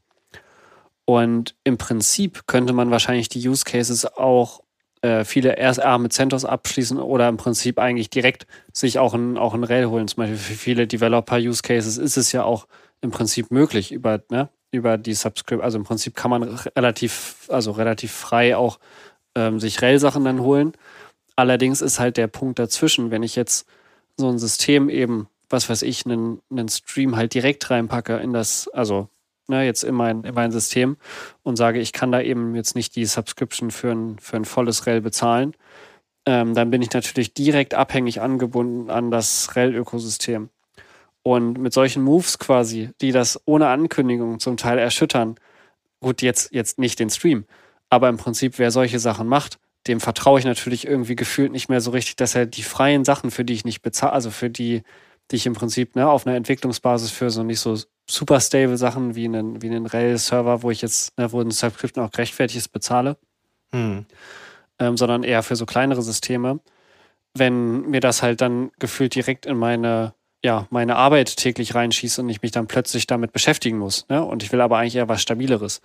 Und 1.05 1.57
im 1.65 1.79
Prinzip 1.79 2.47
könnte 2.47 2.73
man 2.73 2.91
wahrscheinlich 2.91 3.29
die 3.29 3.49
Use 3.49 3.65
Cases 3.65 4.05
auch 4.05 4.63
äh, 5.07 5.25
viele 5.25 5.57
erst 5.57 5.81
A 5.81 5.99
mit 5.99 6.13
CentOS 6.13 6.45
abschließen 6.45 6.99
oder 6.99 7.29
im 7.29 7.37
Prinzip 7.37 7.79
eigentlich 7.79 8.11
direkt 8.11 8.47
sich 8.73 8.99
auch 8.99 9.15
ein, 9.15 9.39
auch 9.39 9.55
ein 9.55 9.63
Rail 9.63 9.87
holen. 9.87 10.09
Zum 10.09 10.17
Beispiel 10.17 10.37
für 10.37 10.55
viele 10.55 10.87
Developer-Use-Cases 10.89 11.97
ist 11.97 12.17
es 12.17 12.33
ja 12.33 12.43
auch 12.43 12.67
im 13.03 13.13
Prinzip 13.13 13.53
möglich 13.53 13.93
über, 13.93 14.21
ne, 14.31 14.49
über 14.73 14.99
die 14.99 15.15
Subscript. 15.15 15.63
Also 15.63 15.79
im 15.79 15.85
Prinzip 15.85 16.17
kann 16.17 16.31
man 16.33 16.43
relativ, 16.43 17.47
also 17.49 17.71
relativ 17.71 18.11
frei 18.11 18.57
auch 18.57 18.81
ähm, 19.37 19.61
sich 19.61 19.81
Rail-Sachen 19.81 20.25
dann 20.25 20.41
holen. 20.41 20.73
Allerdings 21.37 21.83
ist 21.83 22.01
halt 22.01 22.17
der 22.17 22.27
Punkt 22.27 22.59
dazwischen, 22.59 23.13
wenn 23.13 23.23
ich 23.23 23.37
jetzt 23.37 23.69
so 24.17 24.29
ein 24.29 24.39
System 24.39 24.89
eben, 24.89 25.29
was 25.49 25.69
weiß 25.69 25.83
ich, 25.83 26.05
einen, 26.05 26.41
einen 26.51 26.69
Stream 26.69 27.15
halt 27.15 27.33
direkt 27.33 27.71
reinpacke 27.71 28.17
in 28.17 28.33
das, 28.33 28.67
also 28.69 29.09
ne, 29.49 29.65
jetzt 29.65 29.85
in 29.85 29.95
mein, 29.95 30.25
in 30.25 30.35
mein 30.35 30.53
System 30.53 30.97
und 31.43 31.57
sage, 31.57 31.79
ich 31.79 31.93
kann 31.93 32.13
da 32.13 32.21
eben 32.21 32.55
jetzt 32.55 32.75
nicht 32.75 32.97
die 32.97 33.05
Subscription 33.05 33.71
für 33.71 33.91
ein, 33.91 34.19
für 34.19 34.37
ein 34.37 34.45
volles 34.45 34.87
REL 34.87 35.01
bezahlen, 35.01 35.55
ähm, 36.27 36.55
dann 36.55 36.71
bin 36.71 36.83
ich 36.83 36.93
natürlich 36.93 37.35
direkt 37.35 37.75
abhängig 37.75 38.21
angebunden 38.21 38.91
an 38.91 39.11
das 39.11 39.55
REL-Ökosystem. 39.55 40.51
Und 41.23 41.59
mit 41.59 41.73
solchen 41.73 42.03
Moves 42.03 42.39
quasi, 42.39 42.91
die 43.01 43.13
das 43.13 43.41
ohne 43.47 43.69
Ankündigung 43.69 44.39
zum 44.39 44.57
Teil 44.57 44.79
erschüttern, 44.79 45.37
gut, 46.01 46.23
jetzt, 46.23 46.53
jetzt 46.53 46.79
nicht 46.79 47.01
den 47.01 47.11
Stream, 47.11 47.47
aber 47.91 48.09
im 48.09 48.17
Prinzip, 48.17 48.59
wer 48.59 48.71
solche 48.71 48.99
Sachen 48.99 49.27
macht, 49.27 49.59
dem 49.87 50.01
vertraue 50.01 50.39
ich 50.39 50.45
natürlich 50.45 50.87
irgendwie 50.87 51.17
gefühlt 51.17 51.53
nicht 51.53 51.69
mehr 51.69 51.81
so 51.81 51.91
richtig, 51.91 52.17
dass 52.17 52.35
er 52.35 52.47
die 52.47 52.63
freien 52.63 53.05
Sachen, 53.05 53.31
für 53.31 53.45
die 53.45 53.55
ich 53.55 53.65
nicht 53.65 53.83
bezahle, 53.83 54.13
also 54.13 54.31
für 54.31 54.51
die, 54.51 54.83
die 55.31 55.37
ich 55.37 55.47
im 55.47 55.55
Prinzip 55.55 55.97
ne, 55.97 56.09
auf 56.09 56.27
einer 56.27 56.37
Entwicklungsbasis 56.37 57.11
für 57.11 57.31
so 57.31 57.43
nicht 57.43 57.61
so 57.61 57.77
super 58.09 58.41
stable 58.41 58.77
Sachen 58.77 59.15
wie 59.15 59.25
einen, 59.25 59.63
wie 59.63 59.69
einen 59.69 59.87
Rail-Server, 59.87 60.63
wo 60.63 60.71
ich 60.71 60.83
jetzt, 60.83 61.17
ne, 61.19 61.31
wo 61.33 61.41
ein 61.41 61.51
Subscription 61.51 62.05
auch 62.05 62.11
gerechtfertigt 62.11 62.59
ist, 62.59 62.69
bezahle, 62.69 63.17
hm. 63.73 64.07
ähm, 64.79 64.97
sondern 64.97 65.25
eher 65.25 65.43
für 65.43 65.57
so 65.57 65.67
kleinere 65.67 66.03
Systeme. 66.03 66.61
Wenn 67.35 67.83
mir 67.83 68.01
das 68.01 68.23
halt 68.23 68.41
dann 68.41 68.71
gefühlt 68.79 69.15
direkt 69.15 69.45
in 69.45 69.57
meine, 69.57 70.15
ja, 70.43 70.67
meine 70.71 70.97
Arbeit 70.97 71.37
täglich 71.37 71.75
reinschießt 71.75 72.19
und 72.21 72.29
ich 72.29 72.43
mich 72.43 72.53
dann 72.53 72.69
plötzlich 72.69 73.07
damit 73.07 73.33
beschäftigen 73.33 73.79
muss, 73.79 74.07
ne? 74.09 74.25
und 74.25 74.43
ich 74.43 74.53
will 74.53 74.61
aber 74.61 74.79
eigentlich 74.79 74.97
eher 74.97 75.09
was 75.09 75.21
Stabileres, 75.21 75.81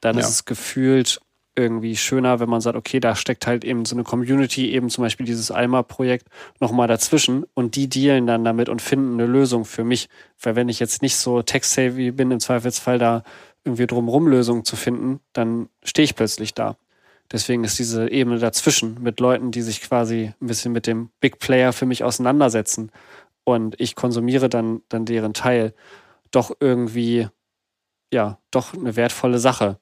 dann 0.00 0.16
ja. 0.16 0.22
ist 0.22 0.30
es 0.30 0.44
gefühlt 0.44 1.20
irgendwie 1.56 1.96
schöner, 1.96 2.40
wenn 2.40 2.48
man 2.48 2.60
sagt, 2.60 2.76
okay, 2.76 3.00
da 3.00 3.14
steckt 3.14 3.46
halt 3.46 3.64
eben 3.64 3.84
so 3.84 3.94
eine 3.94 4.04
Community, 4.04 4.72
eben 4.72 4.90
zum 4.90 5.02
Beispiel 5.02 5.26
dieses 5.26 5.50
Alma-Projekt 5.50 6.26
nochmal 6.60 6.88
dazwischen 6.88 7.44
und 7.54 7.76
die 7.76 7.88
dealen 7.88 8.26
dann 8.26 8.44
damit 8.44 8.68
und 8.68 8.82
finden 8.82 9.14
eine 9.14 9.26
Lösung 9.26 9.64
für 9.64 9.84
mich. 9.84 10.08
Weil 10.40 10.56
wenn 10.56 10.68
ich 10.68 10.80
jetzt 10.80 11.02
nicht 11.02 11.16
so 11.16 11.42
tech-savvy 11.42 12.10
bin, 12.10 12.30
im 12.30 12.40
Zweifelsfall 12.40 12.98
da 12.98 13.22
irgendwie 13.64 13.86
drumherum 13.86 14.26
Lösungen 14.26 14.64
zu 14.64 14.76
finden, 14.76 15.20
dann 15.32 15.68
stehe 15.82 16.04
ich 16.04 16.16
plötzlich 16.16 16.54
da. 16.54 16.76
Deswegen 17.32 17.64
ist 17.64 17.78
diese 17.78 18.10
Ebene 18.10 18.38
dazwischen 18.38 19.02
mit 19.02 19.20
Leuten, 19.20 19.50
die 19.50 19.62
sich 19.62 19.80
quasi 19.80 20.34
ein 20.40 20.46
bisschen 20.46 20.72
mit 20.72 20.86
dem 20.86 21.10
Big 21.20 21.38
Player 21.38 21.72
für 21.72 21.86
mich 21.86 22.04
auseinandersetzen 22.04 22.90
und 23.44 23.80
ich 23.80 23.94
konsumiere 23.94 24.48
dann, 24.48 24.82
dann 24.88 25.04
deren 25.04 25.34
Teil, 25.34 25.74
doch 26.30 26.54
irgendwie, 26.60 27.28
ja, 28.12 28.38
doch 28.50 28.74
eine 28.74 28.96
wertvolle 28.96 29.38
Sache 29.38 29.78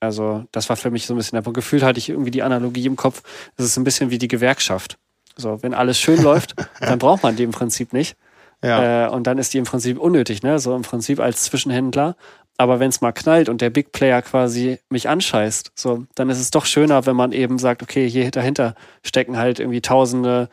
also 0.00 0.44
das 0.52 0.68
war 0.68 0.76
für 0.76 0.90
mich 0.90 1.06
so 1.06 1.14
ein 1.14 1.18
bisschen, 1.18 1.38
aber 1.38 1.52
gefühlt 1.52 1.82
hatte 1.82 1.98
ich 1.98 2.08
irgendwie 2.08 2.30
die 2.30 2.42
Analogie 2.42 2.86
im 2.86 2.96
Kopf, 2.96 3.22
es 3.56 3.66
ist 3.66 3.76
ein 3.76 3.84
bisschen 3.84 4.10
wie 4.10 4.18
die 4.18 4.28
Gewerkschaft. 4.28 4.98
So, 5.36 5.62
wenn 5.62 5.74
alles 5.74 5.98
schön 5.98 6.22
läuft, 6.22 6.54
dann 6.80 6.98
braucht 6.98 7.22
man 7.22 7.36
die 7.36 7.44
im 7.44 7.52
Prinzip 7.52 7.92
nicht. 7.92 8.16
Ja. 8.62 9.06
Äh, 9.06 9.10
und 9.10 9.26
dann 9.26 9.38
ist 9.38 9.54
die 9.54 9.58
im 9.58 9.64
Prinzip 9.64 9.98
unnötig, 9.98 10.42
ne? 10.42 10.58
So 10.58 10.74
im 10.74 10.82
Prinzip 10.82 11.20
als 11.20 11.44
Zwischenhändler. 11.44 12.16
Aber 12.58 12.78
wenn 12.78 12.90
es 12.90 13.00
mal 13.00 13.12
knallt 13.12 13.48
und 13.48 13.62
der 13.62 13.70
Big 13.70 13.92
Player 13.92 14.20
quasi 14.20 14.78
mich 14.90 15.08
anscheißt, 15.08 15.72
so, 15.74 16.04
dann 16.14 16.28
ist 16.28 16.40
es 16.40 16.50
doch 16.50 16.66
schöner, 16.66 17.06
wenn 17.06 17.16
man 17.16 17.32
eben 17.32 17.58
sagt, 17.58 17.82
okay, 17.82 18.08
hier 18.08 18.30
dahinter 18.30 18.74
stecken 19.02 19.38
halt 19.38 19.60
irgendwie 19.60 19.80
tausende 19.80 20.50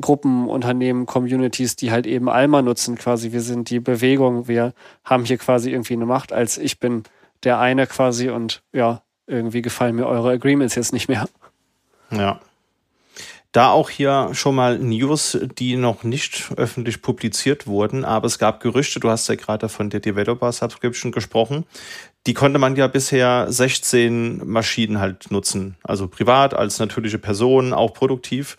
Gruppen, 0.00 0.48
Unternehmen, 0.48 1.06
Communities, 1.06 1.76
die 1.76 1.92
halt 1.92 2.06
eben 2.08 2.28
Alma 2.28 2.62
nutzen, 2.62 2.96
quasi. 2.96 3.30
Wir 3.30 3.42
sind 3.42 3.70
die 3.70 3.78
Bewegung, 3.78 4.48
wir 4.48 4.74
haben 5.04 5.24
hier 5.24 5.38
quasi 5.38 5.70
irgendwie 5.70 5.94
eine 5.94 6.06
Macht, 6.06 6.32
als 6.32 6.58
ich 6.58 6.80
bin 6.80 7.04
der 7.44 7.58
eine 7.58 7.86
quasi 7.86 8.30
und 8.30 8.62
ja, 8.72 9.02
irgendwie 9.26 9.62
gefallen 9.62 9.96
mir 9.96 10.06
eure 10.06 10.32
Agreements 10.32 10.74
jetzt 10.74 10.92
nicht 10.92 11.08
mehr. 11.08 11.28
Ja. 12.10 12.40
Da 13.52 13.70
auch 13.70 13.88
hier 13.88 14.30
schon 14.32 14.56
mal 14.56 14.80
News, 14.80 15.38
die 15.58 15.76
noch 15.76 16.02
nicht 16.02 16.50
öffentlich 16.56 17.02
publiziert 17.02 17.68
wurden, 17.68 18.04
aber 18.04 18.26
es 18.26 18.40
gab 18.40 18.60
Gerüchte, 18.60 18.98
du 18.98 19.08
hast 19.08 19.28
ja 19.28 19.36
gerade 19.36 19.68
von 19.68 19.90
der 19.90 20.00
Developer 20.00 20.50
Subscription 20.50 21.12
gesprochen. 21.12 21.64
Die 22.26 22.34
konnte 22.34 22.58
man 22.58 22.74
ja 22.74 22.88
bisher 22.88 23.46
16 23.48 24.44
Maschinen 24.44 24.98
halt 24.98 25.30
nutzen, 25.30 25.76
also 25.84 26.08
privat 26.08 26.52
als 26.52 26.80
natürliche 26.80 27.18
Person, 27.18 27.72
auch 27.72 27.94
produktiv. 27.94 28.56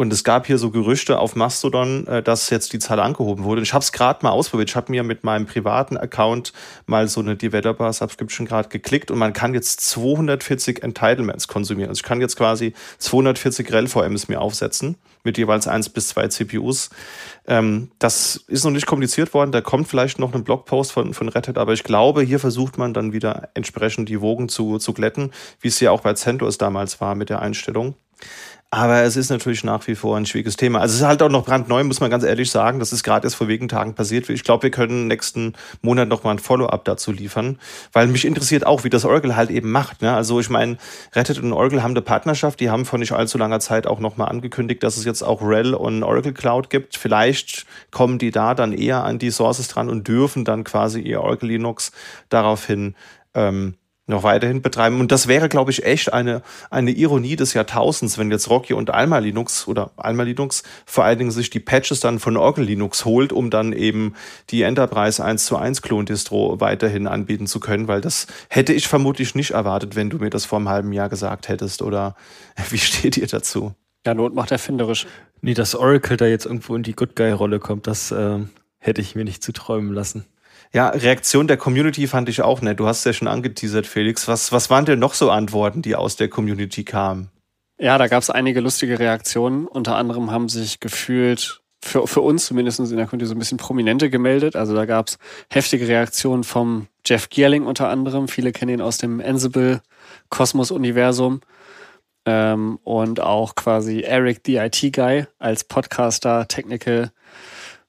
Und 0.00 0.12
es 0.12 0.22
gab 0.22 0.46
hier 0.46 0.58
so 0.58 0.70
Gerüchte 0.70 1.18
auf 1.18 1.34
Mastodon, 1.34 2.06
äh, 2.06 2.22
dass 2.22 2.50
jetzt 2.50 2.72
die 2.72 2.78
Zahl 2.78 3.00
angehoben 3.00 3.42
wurde. 3.42 3.62
Ich 3.62 3.74
habe 3.74 3.82
es 3.82 3.90
gerade 3.90 4.20
mal 4.22 4.30
ausprobiert. 4.30 4.70
Ich 4.70 4.76
habe 4.76 4.92
mir 4.92 5.02
mit 5.02 5.24
meinem 5.24 5.44
privaten 5.44 5.96
Account 5.96 6.52
mal 6.86 7.08
so 7.08 7.20
eine 7.20 7.34
Developer 7.34 7.92
Subscription 7.92 8.46
gerade 8.46 8.68
geklickt 8.68 9.10
und 9.10 9.18
man 9.18 9.32
kann 9.32 9.54
jetzt 9.54 9.80
240 9.80 10.84
Entitlements 10.84 11.48
konsumieren. 11.48 11.88
Also 11.88 11.98
ich 11.98 12.04
kann 12.04 12.20
jetzt 12.20 12.36
quasi 12.36 12.74
240 12.98 13.72
REL-VMs 13.72 14.28
mir 14.28 14.40
aufsetzen 14.40 14.94
mit 15.24 15.36
jeweils 15.36 15.66
eins 15.66 15.88
bis 15.88 16.06
zwei 16.06 16.28
CPUs. 16.28 16.90
Ähm, 17.48 17.90
das 17.98 18.36
ist 18.46 18.62
noch 18.62 18.70
nicht 18.70 18.86
kommuniziert 18.86 19.34
worden. 19.34 19.50
Da 19.50 19.62
kommt 19.62 19.88
vielleicht 19.88 20.20
noch 20.20 20.32
ein 20.32 20.44
Blogpost 20.44 20.92
von, 20.92 21.12
von 21.12 21.28
Red 21.28 21.48
Hat, 21.48 21.58
aber 21.58 21.72
ich 21.72 21.82
glaube, 21.82 22.22
hier 22.22 22.38
versucht 22.38 22.78
man 22.78 22.94
dann 22.94 23.12
wieder 23.12 23.48
entsprechend 23.54 24.08
die 24.08 24.20
Wogen 24.20 24.48
zu, 24.48 24.78
zu 24.78 24.92
glätten, 24.92 25.32
wie 25.60 25.68
es 25.68 25.80
ja 25.80 25.90
auch 25.90 26.02
bei 26.02 26.14
CentOS 26.14 26.56
damals 26.56 27.00
war 27.00 27.16
mit 27.16 27.30
der 27.30 27.42
Einstellung. 27.42 27.96
Aber 28.70 29.02
es 29.02 29.16
ist 29.16 29.30
natürlich 29.30 29.64
nach 29.64 29.86
wie 29.86 29.94
vor 29.94 30.18
ein 30.18 30.26
schwieriges 30.26 30.56
Thema. 30.56 30.80
Also 30.80 30.92
es 30.92 31.00
ist 31.00 31.06
halt 31.06 31.22
auch 31.22 31.30
noch 31.30 31.46
brandneu, 31.46 31.82
muss 31.84 32.00
man 32.00 32.10
ganz 32.10 32.22
ehrlich 32.22 32.50
sagen. 32.50 32.80
Das 32.80 32.92
ist 32.92 33.02
gerade 33.02 33.26
erst 33.26 33.36
vor 33.36 33.48
wenigen 33.48 33.68
Tagen 33.68 33.94
passiert. 33.94 34.28
Ich 34.28 34.44
glaube, 34.44 34.64
wir 34.64 34.70
können 34.70 35.06
nächsten 35.06 35.54
Monat 35.80 36.08
noch 36.08 36.22
mal 36.22 36.32
ein 36.32 36.38
Follow-up 36.38 36.84
dazu 36.84 37.10
liefern, 37.10 37.58
weil 37.94 38.08
mich 38.08 38.26
interessiert 38.26 38.66
auch, 38.66 38.84
wie 38.84 38.90
das 38.90 39.06
Oracle 39.06 39.36
halt 39.36 39.48
eben 39.48 39.70
macht. 39.70 40.02
Ne? 40.02 40.14
Also 40.14 40.38
ich 40.38 40.50
meine, 40.50 40.76
Rettet 41.14 41.38
und 41.38 41.54
Oracle 41.54 41.82
haben 41.82 41.92
eine 41.92 42.02
Partnerschaft. 42.02 42.60
Die 42.60 42.68
haben 42.68 42.84
vor 42.84 42.98
nicht 42.98 43.12
allzu 43.12 43.38
langer 43.38 43.60
Zeit 43.60 43.86
auch 43.86 44.00
noch 44.00 44.18
mal 44.18 44.26
angekündigt, 44.26 44.82
dass 44.82 44.98
es 44.98 45.06
jetzt 45.06 45.22
auch 45.22 45.40
RHEL 45.40 45.72
und 45.72 46.02
Oracle 46.02 46.34
Cloud 46.34 46.68
gibt. 46.68 46.98
Vielleicht 46.98 47.64
kommen 47.90 48.18
die 48.18 48.32
da 48.32 48.54
dann 48.54 48.74
eher 48.74 49.02
an 49.02 49.18
die 49.18 49.30
Sources 49.30 49.68
dran 49.68 49.88
und 49.88 50.06
dürfen 50.06 50.44
dann 50.44 50.64
quasi 50.64 51.00
ihr 51.00 51.22
Oracle 51.22 51.48
Linux 51.48 51.90
daraufhin 52.28 52.96
ähm, 53.32 53.76
noch 54.08 54.22
weiterhin 54.22 54.62
betreiben. 54.62 55.00
Und 55.00 55.12
das 55.12 55.28
wäre, 55.28 55.48
glaube 55.48 55.70
ich, 55.70 55.84
echt 55.84 56.12
eine, 56.12 56.42
eine 56.70 56.90
Ironie 56.90 57.36
des 57.36 57.54
Jahrtausends, 57.54 58.18
wenn 58.18 58.30
jetzt 58.30 58.50
Rocky 58.50 58.72
und 58.72 58.90
Alma 58.90 59.18
Linux 59.18 59.68
oder 59.68 59.90
Alma 59.96 60.22
Linux 60.22 60.62
vor 60.86 61.04
allen 61.04 61.18
Dingen 61.18 61.30
sich 61.30 61.50
die 61.50 61.60
Patches 61.60 62.00
dann 62.00 62.18
von 62.18 62.36
Oracle 62.36 62.64
Linux 62.64 63.04
holt, 63.04 63.32
um 63.32 63.50
dann 63.50 63.72
eben 63.72 64.14
die 64.50 64.62
Enterprise 64.62 65.22
1 65.24 65.44
zu 65.44 65.56
1 65.56 65.82
Klon-Distro 65.82 66.60
weiterhin 66.60 67.06
anbieten 67.06 67.46
zu 67.46 67.60
können, 67.60 67.86
weil 67.86 68.00
das 68.00 68.26
hätte 68.48 68.72
ich 68.72 68.88
vermutlich 68.88 69.34
nicht 69.34 69.50
erwartet, 69.50 69.94
wenn 69.94 70.10
du 70.10 70.18
mir 70.18 70.30
das 70.30 70.46
vor 70.46 70.58
einem 70.58 70.68
halben 70.68 70.92
Jahr 70.92 71.08
gesagt 71.08 71.48
hättest. 71.48 71.82
Oder 71.82 72.16
wie 72.70 72.78
steht 72.78 73.16
ihr 73.16 73.26
dazu? 73.26 73.74
Ja, 74.06 74.14
Not 74.14 74.34
macht 74.34 74.52
erfinderisch. 74.52 75.06
Nee, 75.42 75.54
dass 75.54 75.74
Oracle 75.74 76.16
da 76.16 76.26
jetzt 76.26 76.46
irgendwo 76.46 76.74
in 76.74 76.82
die 76.82 76.94
Good 76.94 77.14
Guy-Rolle 77.14 77.58
kommt, 77.58 77.86
das 77.86 78.10
äh, 78.10 78.38
hätte 78.78 79.00
ich 79.02 79.14
mir 79.14 79.24
nicht 79.24 79.42
zuträumen 79.42 79.92
lassen. 79.92 80.24
Ja, 80.72 80.88
Reaktion 80.88 81.46
der 81.46 81.56
Community 81.56 82.06
fand 82.06 82.28
ich 82.28 82.42
auch 82.42 82.60
nett. 82.60 82.78
Du 82.78 82.86
hast 82.86 83.04
ja 83.04 83.12
schon 83.12 83.28
angeteasert, 83.28 83.86
Felix. 83.86 84.28
Was, 84.28 84.52
was 84.52 84.70
waren 84.70 84.84
denn 84.84 84.98
noch 84.98 85.14
so 85.14 85.30
Antworten, 85.30 85.82
die 85.82 85.96
aus 85.96 86.16
der 86.16 86.28
Community 86.28 86.84
kamen? 86.84 87.30
Ja, 87.78 87.96
da 87.96 88.08
gab 88.08 88.22
es 88.22 88.30
einige 88.30 88.60
lustige 88.60 88.98
Reaktionen. 88.98 89.66
Unter 89.66 89.96
anderem 89.96 90.30
haben 90.30 90.48
sich 90.48 90.80
gefühlt, 90.80 91.62
für, 91.82 92.08
für 92.08 92.20
uns 92.20 92.46
zumindest 92.46 92.80
in 92.80 92.96
der 92.96 93.06
Community, 93.06 93.28
so 93.28 93.34
ein 93.34 93.38
bisschen 93.38 93.58
Prominente 93.58 94.10
gemeldet. 94.10 94.56
Also 94.56 94.74
da 94.74 94.84
gab 94.84 95.08
es 95.08 95.18
heftige 95.50 95.88
Reaktionen 95.88 96.44
vom 96.44 96.88
Jeff 97.06 97.30
Gierling 97.30 97.64
unter 97.66 97.88
anderem. 97.88 98.28
Viele 98.28 98.52
kennen 98.52 98.74
ihn 98.74 98.82
aus 98.82 98.98
dem 98.98 99.20
Ansible-Kosmos-Universum. 99.20 101.40
Ähm, 102.26 102.78
und 102.82 103.20
auch 103.20 103.54
quasi 103.54 104.02
Eric, 104.02 104.40
the 104.44 104.56
IT-Guy, 104.56 105.26
als 105.38 105.62
Podcaster, 105.64 106.46
Technical 106.48 107.12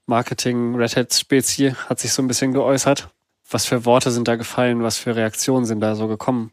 Marketing 0.10 0.76
Red 0.76 0.95
Hat 0.98 1.99
sich 1.99 2.11
so 2.11 2.22
ein 2.22 2.27
bisschen 2.27 2.52
geäußert. 2.52 3.10
Was 3.49 3.65
für 3.65 3.86
Worte 3.86 4.11
sind 4.11 4.27
da 4.27 4.36
gefallen? 4.36 4.84
Was 4.84 4.98
für 4.98 5.15
Reaktionen 5.15 5.65
sind 5.65 5.80
da 5.80 5.95
so 5.95 6.07
gekommen? 6.07 6.52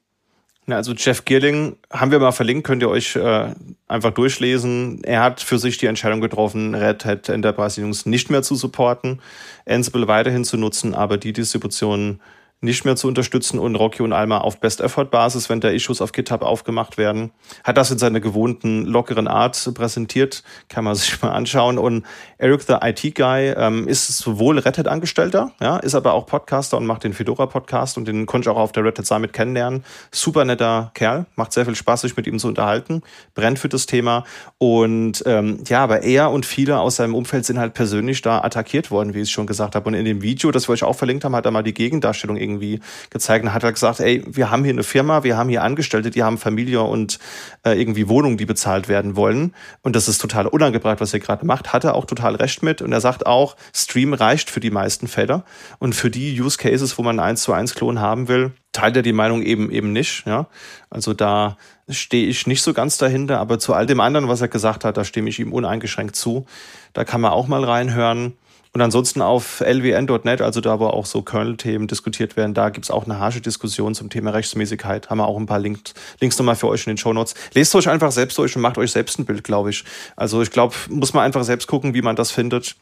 Na, 0.67 0.77
also 0.77 0.93
Jeff 0.93 1.25
Gierling 1.25 1.77
haben 1.93 2.11
wir 2.11 2.19
mal 2.19 2.33
verlinkt, 2.33 2.67
könnt 2.67 2.83
ihr 2.83 2.91
euch 2.91 3.17
äh, 3.17 3.55
einfach 3.87 4.11
durchlesen. 4.11 5.03
Er 5.05 5.23
hat 5.23 5.41
für 5.41 5.59
sich 5.59 5.79
die 5.79 5.87
Entscheidung 5.87 6.21
getroffen, 6.21 6.75
Red 6.75 7.05
Hat 7.05 7.29
Enterprise 7.29 7.81
Linux 7.81 8.05
nicht 8.05 8.31
mehr 8.31 8.43
zu 8.43 8.57
supporten, 8.57 9.23
Ansible 9.65 10.09
weiterhin 10.09 10.45
zu 10.45 10.57
nutzen, 10.57 10.95
aber 10.95 11.19
die 11.19 11.33
Distribution 11.33 12.21
nicht 12.61 12.85
mehr 12.85 12.97
zu 12.97 13.07
unterstützen 13.07 13.59
und 13.59 13.77
Rocky 13.77 14.03
und 14.03 14.13
Alma 14.15 14.39
auf 14.39 14.61
Best-Effort-Basis, 14.61 15.51
wenn 15.51 15.61
da 15.61 15.69
Issues 15.69 16.01
auf 16.01 16.13
GitHub 16.13 16.43
aufgemacht 16.43 16.97
werden. 16.97 17.31
Hat 17.65 17.77
das 17.77 17.91
in 17.91 17.99
seiner 17.99 18.21
gewohnten, 18.21 18.87
lockeren 18.87 19.29
Art 19.29 19.71
präsentiert, 19.75 20.43
kann 20.69 20.85
man 20.85 20.95
sich 20.97 21.21
mal 21.21 21.33
anschauen. 21.33 21.79
Und 21.79 22.07
Eric, 22.39 22.63
the 22.63 22.77
IT-Guy, 22.81 23.55
ähm, 23.57 23.87
ist 23.87 24.09
sowohl 24.09 24.59
Red 24.59 24.79
Hat-Angestellter, 24.79 25.53
ja, 25.61 25.77
ist 25.77 25.95
aber 25.95 26.15
auch 26.15 26.27
Podcaster 26.27 26.79
und 26.79 26.87
macht 26.87 27.05
den 27.05 27.13
Fedora-Podcast 27.13 27.99
und 27.99 28.09
den 28.09 28.25
konnte 28.25 28.49
ich 28.49 28.57
auch 28.57 28.61
auf 28.61 28.73
der 28.73 28.85
Red 28.85 28.99
Hat 28.99 29.07
Summit 29.07 29.35
kennenlernen. 29.35 29.85
Super 30.11 30.45
netter 30.45 30.91
Kerl, 30.95 31.27
macht 31.37 31.53
sehr 31.53 31.67
viel 31.67 31.77
Spaß, 31.77 32.03
sich 32.03 32.17
mit 32.17 32.27
ihm 32.27 32.39
zu 32.39 32.49
unterhalten, 32.49 33.03
brennt 33.35 33.59
für 33.59 33.69
das 33.69 33.85
Thema. 33.85 34.25
Und 34.57 35.23
ähm, 35.27 35.63
ja, 35.67 35.83
aber 35.83 36.03
er 36.03 36.31
und 36.31 36.47
viele 36.47 36.79
aus 36.79 36.97
seinem 36.97 37.15
Umfeld 37.15 37.45
sind 37.45 37.59
halt 37.59 37.75
persönlich 37.75 38.23
da 38.23 38.43
attackiert 38.43 38.91
worden, 38.91 39.13
wie 39.13 39.19
ich 39.19 39.25
es 39.25 39.31
schon 39.31 39.47
gesagt 39.47 39.75
habe. 39.75 39.89
Und 39.89 39.95
in 39.95 40.07
dem 40.07 40.23
Video, 40.23 40.51
das 40.51 40.69
wir 40.69 40.73
euch 40.73 40.85
auch 40.85 40.97
verlinkt 40.97 41.25
haben, 41.25 41.37
hat 41.37 41.45
er 41.45 41.51
mal 41.51 41.63
die 41.63 41.75
Gegendarstellung 41.75 42.37
irgendwie 42.47 42.81
gezeigt 43.11 43.45
und 43.45 43.53
hat 43.53 43.65
er 43.65 43.73
gesagt, 43.73 44.01
ey, 44.01 44.25
wir 44.27 44.51
haben 44.51 44.65
hier 44.65 44.73
eine 44.73 44.83
Firma, 44.83 45.25
wir 45.25 45.37
haben 45.37 45.49
hier 45.49 45.63
Angestellte, 45.63 46.11
die 46.11 46.23
haben 46.23 46.39
Familie 46.39 46.83
und 46.83 47.19
äh, 47.65 47.73
irgendwie 47.73 48.09
Wohnungen, 48.09 48.37
die 48.37 48.47
bezahlt 48.47 48.89
werden 48.89 49.17
wollen. 49.17 49.55
Und 49.83 49.97
das 49.97 50.09
ist 50.09 50.19
total 50.19 50.47
unangebracht, 50.47 51.01
was 51.01 51.13
ihr 51.13 51.21
gerade 51.21 51.45
macht. 51.45 51.73
Hat 51.73 51.85
er 51.85 51.95
auch 51.95 52.05
total 52.05 52.37
recht 52.37 52.63
mit. 52.63 52.83
Und 52.83 52.93
er 52.93 53.01
sagt 53.01 53.27
auch, 53.27 53.57
Stream 53.75 54.15
reicht 54.15 54.51
für 54.51 54.61
die 54.61 54.71
meisten 54.71 55.09
Fälle. 55.09 55.45
Und 55.79 55.95
für 55.95 56.11
die 56.11 56.41
Use 56.41 56.59
Cases, 56.59 56.97
wo 56.97 57.03
man 57.03 57.19
einen 57.19 57.31
1 57.31 57.43
zu 57.43 57.53
1 57.53 57.75
Klon 57.75 58.01
haben 58.01 58.29
will, 58.29 58.53
teilt 58.73 58.97
er 58.97 59.03
die 59.03 59.13
Meinung 59.13 59.43
eben 59.43 59.71
eben 59.71 59.93
nicht. 59.93 60.27
Ja? 60.27 60.49
Also 60.91 61.15
da 61.15 61.57
stehe 61.89 62.29
ich 62.29 62.47
nicht 62.47 62.63
so 62.63 62.73
ganz 62.73 62.99
dahinter, 62.99 63.39
aber 63.41 63.59
zu 63.59 63.73
all 63.75 63.87
dem 63.87 64.01
anderen, 64.01 64.29
was 64.29 64.41
er 64.41 64.49
gesagt 64.49 64.85
hat, 64.85 64.97
da 64.97 65.05
stimme 65.05 65.31
ich 65.31 65.39
ihm 65.39 65.53
uneingeschränkt 65.53 66.17
zu. 66.17 66.47
Da 66.93 67.05
kann 67.05 67.21
man 67.21 67.33
auch 67.33 67.49
mal 67.49 67.65
reinhören. 67.65 68.35
Und 68.77 68.83
ansonsten 68.83 69.23
auf 69.23 69.63
lwn.net, 69.63 70.43
also 70.43 70.61
da, 70.61 70.79
wo 70.79 70.89
auch 70.89 71.07
so 71.07 71.23
Kernel-Themen 71.23 71.87
diskutiert 71.87 72.37
werden, 72.37 72.53
da 72.53 72.69
gibt's 72.69 72.91
auch 72.91 73.07
eine 73.07 73.19
harsche 73.19 73.41
Diskussion 73.41 73.95
zum 73.95 74.11
Thema 74.11 74.35
Rechtsmäßigkeit. 74.35 75.09
Haben 75.09 75.17
wir 75.17 75.27
auch 75.27 75.39
ein 75.39 75.47
paar 75.47 75.59
Link 75.59 75.79
Links 76.21 76.39
nochmal 76.39 76.57
für 76.57 76.69
euch 76.69 76.87
in 76.87 76.91
den 76.91 76.99
Show 76.99 77.15
Notes. 77.15 77.35
Lest 77.55 77.75
euch 77.75 77.89
einfach 77.89 78.13
selbst 78.13 78.37
durch 78.37 78.55
und 78.55 78.61
macht 78.61 78.77
euch 78.77 78.93
selbst 78.93 79.19
ein 79.19 79.25
Bild, 79.25 79.45
glaube 79.45 79.71
ich. 79.71 79.83
Also 80.15 80.43
ich 80.43 80.51
glaube, 80.51 80.75
muss 80.91 81.15
man 81.15 81.25
einfach 81.25 81.43
selbst 81.45 81.69
gucken, 81.69 81.95
wie 81.95 82.03
man 82.03 82.17
das 82.17 82.31
findet. 82.31 82.77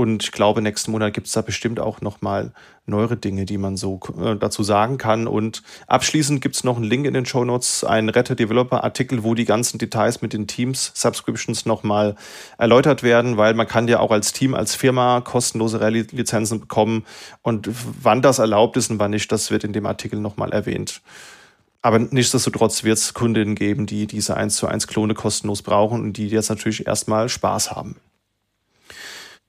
Und 0.00 0.22
ich 0.22 0.30
glaube, 0.30 0.62
nächsten 0.62 0.92
Monat 0.92 1.12
gibt 1.12 1.26
es 1.26 1.32
da 1.32 1.40
bestimmt 1.40 1.80
auch 1.80 2.00
nochmal 2.00 2.52
neuere 2.86 3.16
Dinge, 3.16 3.46
die 3.46 3.58
man 3.58 3.76
so 3.76 3.98
äh, 4.22 4.36
dazu 4.36 4.62
sagen 4.62 4.96
kann. 4.96 5.26
Und 5.26 5.64
abschließend 5.88 6.40
gibt 6.40 6.54
es 6.54 6.62
noch 6.62 6.76
einen 6.76 6.84
Link 6.84 7.04
in 7.04 7.14
den 7.14 7.26
Show 7.26 7.44
Notes, 7.44 7.82
einen 7.82 8.08
Retter 8.08 8.36
Developer 8.36 8.84
Artikel, 8.84 9.24
wo 9.24 9.34
die 9.34 9.44
ganzen 9.44 9.78
Details 9.78 10.22
mit 10.22 10.34
den 10.34 10.46
Teams 10.46 10.92
Subscriptions 10.94 11.66
nochmal 11.66 12.14
erläutert 12.58 13.02
werden, 13.02 13.38
weil 13.38 13.54
man 13.54 13.66
kann 13.66 13.88
ja 13.88 13.98
auch 13.98 14.12
als 14.12 14.32
Team, 14.32 14.54
als 14.54 14.76
Firma 14.76 15.20
kostenlose 15.20 15.80
Rallye-Lizenzen 15.80 16.60
bekommen. 16.60 17.04
Und 17.42 17.68
wann 18.00 18.22
das 18.22 18.38
erlaubt 18.38 18.76
ist 18.76 18.92
und 18.92 19.00
wann 19.00 19.10
nicht, 19.10 19.32
das 19.32 19.50
wird 19.50 19.64
in 19.64 19.72
dem 19.72 19.84
Artikel 19.84 20.20
nochmal 20.20 20.52
erwähnt. 20.52 21.02
Aber 21.82 21.98
nichtsdestotrotz 21.98 22.84
wird 22.84 22.98
es 22.98 23.14
Kundinnen 23.14 23.56
geben, 23.56 23.86
die 23.86 24.06
diese 24.06 24.36
1 24.36 24.58
zu 24.58 24.68
1 24.68 24.86
Klone 24.86 25.14
kostenlos 25.14 25.62
brauchen 25.62 26.02
und 26.02 26.12
die 26.12 26.28
jetzt 26.28 26.50
natürlich 26.50 26.86
erstmal 26.86 27.28
Spaß 27.28 27.72
haben. 27.72 27.96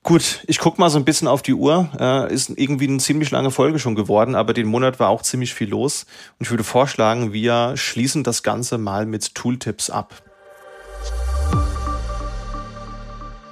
Gut, 0.01 0.43
ich 0.47 0.59
guck 0.59 0.79
mal 0.79 0.89
so 0.89 0.97
ein 0.97 1.05
bisschen 1.05 1.27
auf 1.27 1.41
die 1.41 1.53
Uhr. 1.53 1.89
Äh, 1.99 2.33
ist 2.33 2.49
irgendwie 2.55 2.87
eine 2.87 2.99
ziemlich 2.99 3.31
lange 3.31 3.51
Folge 3.51 3.79
schon 3.79 3.95
geworden, 3.95 4.33
aber 4.33 4.53
den 4.53 4.67
Monat 4.67 4.99
war 4.99 5.09
auch 5.09 5.21
ziemlich 5.21 5.53
viel 5.53 5.69
los. 5.69 6.05
Und 6.39 6.45
ich 6.45 6.51
würde 6.51 6.63
vorschlagen, 6.63 7.33
wir 7.33 7.75
schließen 7.75 8.23
das 8.23 8.41
Ganze 8.41 8.77
mal 8.77 9.05
mit 9.05 9.35
Tooltips 9.35 9.89
ab. 9.89 10.23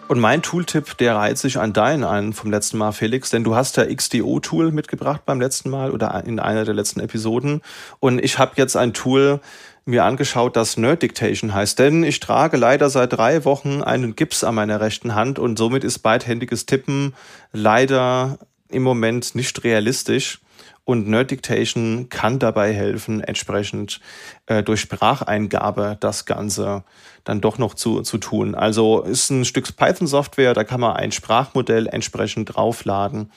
Und 0.08 0.20
mein 0.20 0.42
Tooltip, 0.42 0.98
der 1.00 1.16
reiht 1.16 1.38
sich 1.38 1.60
an 1.60 1.74
deinen 1.74 2.06
ein 2.06 2.32
vom 2.32 2.50
letzten 2.50 2.78
Mal, 2.78 2.94
Felix, 2.94 3.30
denn 3.30 3.44
du 3.44 3.56
hast 3.56 3.76
ja 3.76 3.86
XDO-Tool 3.86 4.72
mitgebracht 4.72 5.24
beim 5.26 5.42
letzten 5.42 5.70
Mal 5.70 5.92
oder 5.92 6.24
in 6.26 6.40
einer 6.40 6.64
der 6.64 6.74
letzten 6.74 7.02
Episoden. 7.02 7.62
Und 8.00 8.24
ich 8.24 8.40
habe 8.40 8.54
jetzt 8.56 8.78
ein 8.78 8.94
Tool, 8.94 9.42
mir 9.84 10.06
angeschaut, 10.06 10.56
das 10.56 10.78
Nerd 10.78 11.02
Dictation 11.02 11.54
heißt. 11.54 11.78
Denn 11.80 12.04
ich 12.04 12.22
trage 12.22 12.56
leider 12.56 12.90
seit 12.90 13.14
drei 13.14 13.44
Wochen 13.44 13.82
einen 13.82 14.16
Gips 14.16 14.44
an 14.44 14.56
meiner 14.56 14.80
rechten 14.80 15.14
Hand 15.14 15.40
und 15.40 15.58
somit 15.58 15.84
ist 15.84 16.00
beidhändiges 16.00 16.66
Tippen 16.66 17.14
leider 17.52 18.38
im 18.70 18.84
Moment 18.84 19.36
nicht 19.36 19.64
realistisch. 19.64 20.40
Und 20.88 21.06
Nerd 21.10 21.32
Dictation 21.32 22.08
kann 22.08 22.40
dabei 22.40 22.72
helfen, 22.72 23.20
entsprechend 23.20 24.00
äh, 24.46 24.64
durch 24.64 24.80
Spracheingabe 24.80 25.98
das 26.00 26.24
Ganze 26.24 26.86
dann 27.26 27.42
doch 27.42 27.58
noch 27.58 27.74
zu, 27.74 28.04
zu 28.04 28.18
tun. 28.18 28.56
Also 28.56 29.02
ist 29.02 29.30
ein 29.30 29.44
Stück 29.44 29.76
Python-Software, 29.76 30.54
da 30.54 30.64
kann 30.64 30.80
man 30.80 30.96
ein 30.96 31.12
Sprachmodell 31.12 31.88
entsprechend 31.88 32.56
draufladen 32.56 33.32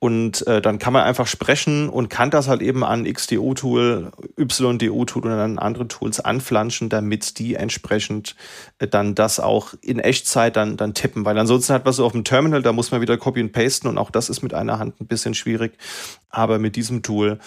und 0.00 0.46
äh, 0.46 0.62
dann 0.62 0.78
kann 0.78 0.94
man 0.94 1.02
einfach 1.02 1.26
sprechen 1.26 1.90
und 1.90 2.08
kann 2.08 2.30
das 2.30 2.48
halt 2.48 2.62
eben 2.62 2.82
an 2.84 3.04
XDO-Tool, 3.04 4.10
YDO-Tool 4.38 5.22
oder 5.22 5.44
an 5.44 5.58
andere 5.58 5.88
Tools 5.88 6.20
anflanschen, 6.20 6.88
damit 6.88 7.38
die 7.38 7.54
entsprechend 7.54 8.34
äh, 8.78 8.88
dann 8.88 9.14
das 9.14 9.40
auch 9.40 9.74
in 9.82 9.98
Echtzeit 9.98 10.56
dann, 10.56 10.78
dann 10.78 10.94
tippen. 10.94 11.26
Weil 11.26 11.38
ansonsten 11.38 11.74
hat 11.74 11.84
man 11.84 11.92
so 11.92 12.06
auf 12.06 12.12
dem 12.12 12.24
Terminal, 12.24 12.62
da 12.62 12.72
muss 12.72 12.90
man 12.90 13.02
wieder 13.02 13.18
copy 13.18 13.42
und 13.42 13.52
pasten 13.52 13.88
und 13.88 13.98
auch 13.98 14.10
das 14.10 14.30
ist 14.30 14.40
mit 14.40 14.54
einer 14.54 14.78
Hand 14.78 14.98
ein 15.02 15.06
bisschen 15.06 15.34
schwierig. 15.34 15.72
Aber 16.30 16.58
mit 16.58 16.76
diesem 16.76 17.02
Tool 17.02 17.38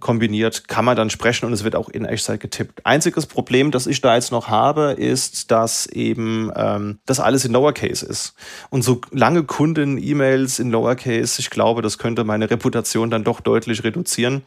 kombiniert, 0.00 0.68
kann 0.68 0.84
man 0.84 0.96
dann 0.96 1.10
sprechen 1.10 1.46
und 1.46 1.52
es 1.52 1.64
wird 1.64 1.76
auch 1.76 1.88
in 1.88 2.04
Echtzeit 2.04 2.40
getippt. 2.40 2.84
Einziges 2.84 3.26
Problem, 3.26 3.70
das 3.70 3.86
ich 3.86 4.00
da 4.00 4.14
jetzt 4.14 4.32
noch 4.32 4.48
habe, 4.48 4.92
ist, 4.92 5.50
dass 5.50 5.86
eben 5.86 6.50
ähm, 6.54 6.98
das 7.06 7.20
alles 7.20 7.44
in 7.44 7.52
Lowercase 7.52 8.04
ist. 8.04 8.34
Und 8.70 8.82
so 8.82 9.00
lange 9.10 9.44
Kunden-E-Mails 9.44 10.58
in 10.58 10.70
Lowercase, 10.70 11.40
ich 11.40 11.50
glaube, 11.50 11.82
das 11.82 11.98
könnte 11.98 12.24
meine 12.24 12.50
Reputation 12.50 13.10
dann 13.10 13.24
doch 13.24 13.40
deutlich 13.40 13.84
reduzieren. 13.84 14.42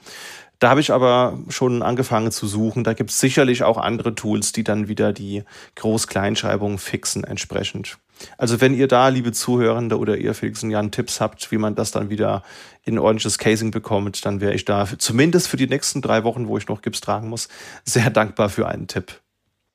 Da 0.59 0.69
habe 0.69 0.79
ich 0.79 0.93
aber 0.93 1.39
schon 1.49 1.81
angefangen 1.81 2.31
zu 2.31 2.45
suchen. 2.45 2.83
Da 2.83 2.93
gibt 2.93 3.09
es 3.09 3.19
sicherlich 3.19 3.63
auch 3.63 3.77
andere 3.77 4.13
Tools, 4.13 4.51
die 4.51 4.63
dann 4.63 4.87
wieder 4.87 5.11
die 5.11 5.43
Groß-Kleinschreibung 5.75 6.77
fixen 6.77 7.23
entsprechend. 7.23 7.97
Also 8.37 8.61
wenn 8.61 8.73
ihr 8.73 8.87
da, 8.87 9.07
liebe 9.09 9.31
Zuhörende 9.31 9.97
oder 9.97 10.17
ihr 10.17 10.33
Felix 10.33 10.63
und 10.63 10.71
Jan, 10.71 10.91
Tipps 10.91 11.21
habt, 11.21 11.51
wie 11.51 11.57
man 11.57 11.75
das 11.75 11.91
dann 11.91 12.09
wieder 12.09 12.43
in 12.83 12.97
ordentliches 12.97 13.37
Casing 13.37 13.71
bekommt, 13.71 14.25
dann 14.25 14.41
wäre 14.41 14.53
ich 14.53 14.65
da 14.65 14.87
zumindest 14.97 15.47
für 15.47 15.57
die 15.57 15.67
nächsten 15.67 16.01
drei 16.01 16.23
Wochen, 16.23 16.47
wo 16.47 16.57
ich 16.57 16.67
noch 16.67 16.81
Gips 16.81 17.01
tragen 17.01 17.29
muss, 17.29 17.47
sehr 17.85 18.09
dankbar 18.09 18.49
für 18.49 18.67
einen 18.67 18.87
Tipp. 18.87 19.21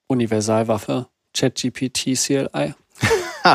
Universalwaffe, 0.08 1.06
ChatGPT 1.36 2.14
CLI. 2.16 2.74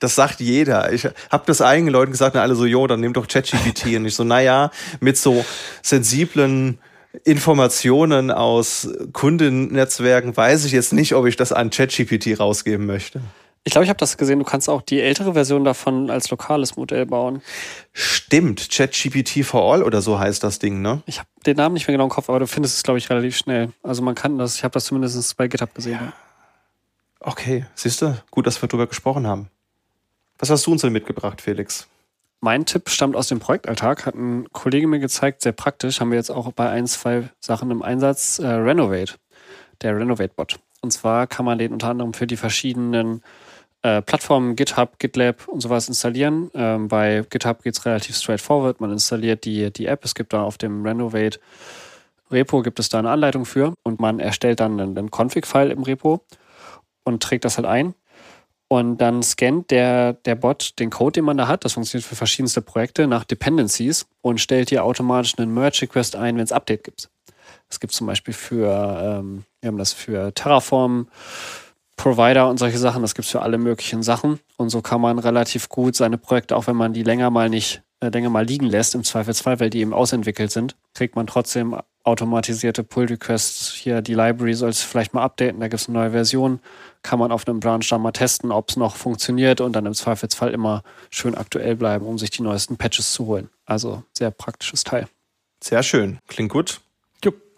das 0.00 0.14
sagt 0.14 0.40
jeder. 0.40 0.92
Ich 0.92 1.04
habe 1.30 1.44
das 1.46 1.60
einigen 1.60 1.88
Leuten 1.88 2.12
gesagt 2.12 2.36
und 2.36 2.40
alle 2.40 2.54
so, 2.54 2.66
jo, 2.66 2.86
dann 2.86 3.00
nimm 3.00 3.12
doch 3.12 3.26
ChatGPT. 3.26 3.96
und 3.96 4.06
ich 4.06 4.14
so, 4.14 4.24
naja, 4.24 4.70
mit 5.00 5.16
so 5.16 5.44
sensiblen 5.82 6.78
Informationen 7.24 8.30
aus 8.30 8.88
Kundennetzwerken 9.12 10.36
weiß 10.36 10.64
ich 10.64 10.72
jetzt 10.72 10.92
nicht, 10.92 11.14
ob 11.14 11.26
ich 11.26 11.36
das 11.36 11.52
an 11.52 11.70
ChatGPT 11.70 12.38
rausgeben 12.38 12.86
möchte. 12.86 13.20
Ich 13.64 13.72
glaube, 13.72 13.84
ich 13.84 13.90
habe 13.90 13.98
das 13.98 14.16
gesehen. 14.16 14.38
Du 14.38 14.44
kannst 14.44 14.70
auch 14.70 14.80
die 14.80 15.00
ältere 15.00 15.34
Version 15.34 15.64
davon 15.64 16.10
als 16.10 16.30
lokales 16.30 16.76
Modell 16.76 17.04
bauen. 17.04 17.42
Stimmt, 17.92 18.70
ChatGPT 18.70 19.44
for 19.44 19.70
All 19.72 19.82
oder 19.82 20.00
so 20.00 20.18
heißt 20.18 20.42
das 20.42 20.58
Ding, 20.58 20.80
ne? 20.80 21.02
Ich 21.06 21.18
habe 21.18 21.28
den 21.44 21.56
Namen 21.56 21.74
nicht 21.74 21.86
mehr 21.86 21.94
genau 21.94 22.04
im 22.04 22.10
Kopf, 22.10 22.30
aber 22.30 22.40
du 22.40 22.46
findest 22.46 22.76
es, 22.76 22.82
glaube 22.82 22.98
ich, 22.98 23.10
relativ 23.10 23.36
schnell. 23.36 23.72
Also 23.82 24.02
man 24.02 24.14
kann 24.14 24.38
das, 24.38 24.56
ich 24.56 24.64
habe 24.64 24.72
das 24.72 24.86
zumindest 24.86 25.36
bei 25.36 25.46
GitHub 25.46 25.74
gesehen. 25.74 26.00
Ja. 26.00 26.12
Okay, 27.20 27.66
siehst 27.74 28.00
du, 28.00 28.16
gut, 28.30 28.46
dass 28.46 28.62
wir 28.62 28.68
darüber 28.68 28.86
gesprochen 28.86 29.26
haben. 29.26 29.50
Was 30.38 30.48
hast 30.48 30.66
du 30.66 30.72
uns 30.72 30.80
denn 30.80 30.92
mitgebracht, 30.92 31.42
Felix? 31.42 31.86
Mein 32.40 32.64
Tipp 32.64 32.88
stammt 32.88 33.14
aus 33.14 33.28
dem 33.28 33.40
Projektalltag, 33.40 34.06
hat 34.06 34.14
ein 34.14 34.50
Kollege 34.52 34.86
mir 34.86 35.00
gezeigt, 35.00 35.42
sehr 35.42 35.52
praktisch, 35.52 36.00
haben 36.00 36.10
wir 36.10 36.16
jetzt 36.16 36.30
auch 36.30 36.50
bei 36.52 36.70
ein, 36.70 36.86
zwei 36.86 37.28
Sachen 37.38 37.70
im 37.70 37.82
Einsatz, 37.82 38.38
äh, 38.38 38.46
Renovate, 38.46 39.16
der 39.82 39.98
Renovate-Bot. 39.98 40.58
Und 40.80 40.92
zwar 40.92 41.26
kann 41.26 41.44
man 41.44 41.58
den 41.58 41.74
unter 41.74 41.88
anderem 41.88 42.14
für 42.14 42.26
die 42.26 42.38
verschiedenen 42.38 43.22
äh, 43.82 44.02
Plattformen 44.02 44.56
GitHub, 44.56 44.98
GitLab 44.98 45.48
und 45.48 45.60
sowas 45.60 45.88
installieren. 45.88 46.50
Ähm, 46.54 46.88
bei 46.88 47.24
GitHub 47.30 47.62
geht 47.62 47.76
es 47.76 47.84
relativ 47.84 48.16
straightforward. 48.16 48.80
Man 48.80 48.92
installiert 48.92 49.44
die, 49.44 49.72
die 49.72 49.86
App. 49.86 50.04
Es 50.04 50.14
gibt 50.14 50.32
da 50.32 50.42
auf 50.42 50.58
dem 50.58 50.86
Renovate 50.86 51.38
Repo 52.30 52.62
gibt 52.62 52.78
es 52.78 52.88
da 52.88 52.98
eine 52.98 53.10
Anleitung 53.10 53.44
für 53.44 53.74
und 53.82 54.00
man 54.00 54.20
erstellt 54.20 54.60
dann 54.60 54.80
einen, 54.80 54.96
einen 54.96 55.10
Config-File 55.10 55.70
im 55.70 55.82
Repo 55.82 56.24
und 57.04 57.22
trägt 57.22 57.44
das 57.44 57.56
halt 57.56 57.66
ein. 57.66 57.94
Und 58.68 58.98
dann 58.98 59.22
scannt 59.24 59.72
der, 59.72 60.12
der 60.12 60.36
Bot 60.36 60.78
den 60.78 60.90
Code, 60.90 61.12
den 61.12 61.24
man 61.24 61.36
da 61.36 61.48
hat, 61.48 61.64
das 61.64 61.72
funktioniert 61.72 62.06
für 62.06 62.14
verschiedenste 62.14 62.62
Projekte, 62.62 63.08
nach 63.08 63.24
Dependencies 63.24 64.06
und 64.22 64.40
stellt 64.40 64.68
hier 64.68 64.84
automatisch 64.84 65.36
einen 65.38 65.52
Merge-Request 65.52 66.14
ein, 66.14 66.36
wenn 66.36 66.44
es 66.44 66.52
Update 66.52 66.84
gibt. 66.84 67.10
Es 67.68 67.80
gibt 67.80 67.92
zum 67.92 68.06
Beispiel 68.06 68.34
für, 68.34 68.68
ähm, 69.02 69.44
wir 69.60 69.68
haben 69.68 69.78
das 69.78 69.92
für 69.92 70.32
Terraform, 70.32 71.08
Provider 72.00 72.48
und 72.48 72.58
solche 72.58 72.78
Sachen, 72.78 73.02
das 73.02 73.14
gibt 73.14 73.26
es 73.26 73.30
für 73.30 73.42
alle 73.42 73.58
möglichen 73.58 74.02
Sachen. 74.02 74.40
Und 74.56 74.70
so 74.70 74.80
kann 74.80 75.02
man 75.02 75.18
relativ 75.18 75.68
gut 75.68 75.94
seine 75.94 76.16
Projekte, 76.16 76.56
auch 76.56 76.66
wenn 76.66 76.76
man 76.76 76.94
die 76.94 77.02
länger 77.02 77.28
mal 77.28 77.50
nicht, 77.50 77.82
äh, 78.00 78.08
länger 78.08 78.30
mal 78.30 78.46
liegen 78.46 78.64
lässt, 78.64 78.94
im 78.94 79.04
Zweifelsfall, 79.04 79.60
weil 79.60 79.68
die 79.68 79.80
eben 79.80 79.92
ausentwickelt 79.92 80.50
sind, 80.50 80.76
kriegt 80.94 81.14
man 81.14 81.26
trotzdem 81.26 81.76
automatisierte 82.02 82.84
Pull-Requests. 82.84 83.74
Hier 83.74 84.00
die 84.00 84.14
Library 84.14 84.54
soll 84.54 84.70
es 84.70 84.80
vielleicht 84.80 85.12
mal 85.12 85.22
updaten, 85.22 85.60
da 85.60 85.68
gibt 85.68 85.82
es 85.82 85.88
eine 85.88 85.98
neue 85.98 86.12
Version. 86.12 86.60
Kann 87.02 87.18
man 87.18 87.32
auf 87.32 87.46
einem 87.46 87.60
Branch 87.60 87.86
dann 87.86 88.00
mal 88.00 88.12
testen, 88.12 88.50
ob 88.50 88.70
es 88.70 88.76
noch 88.78 88.96
funktioniert 88.96 89.60
und 89.60 89.74
dann 89.74 89.84
im 89.84 89.92
Zweifelsfall 89.92 90.52
immer 90.52 90.82
schön 91.10 91.34
aktuell 91.34 91.76
bleiben, 91.76 92.06
um 92.06 92.16
sich 92.16 92.30
die 92.30 92.42
neuesten 92.42 92.78
Patches 92.78 93.12
zu 93.12 93.26
holen. 93.26 93.50
Also 93.66 94.04
sehr 94.16 94.30
praktisches 94.30 94.84
Teil. 94.84 95.06
Sehr 95.62 95.82
schön. 95.82 96.18
Klingt 96.28 96.50
gut. 96.50 96.80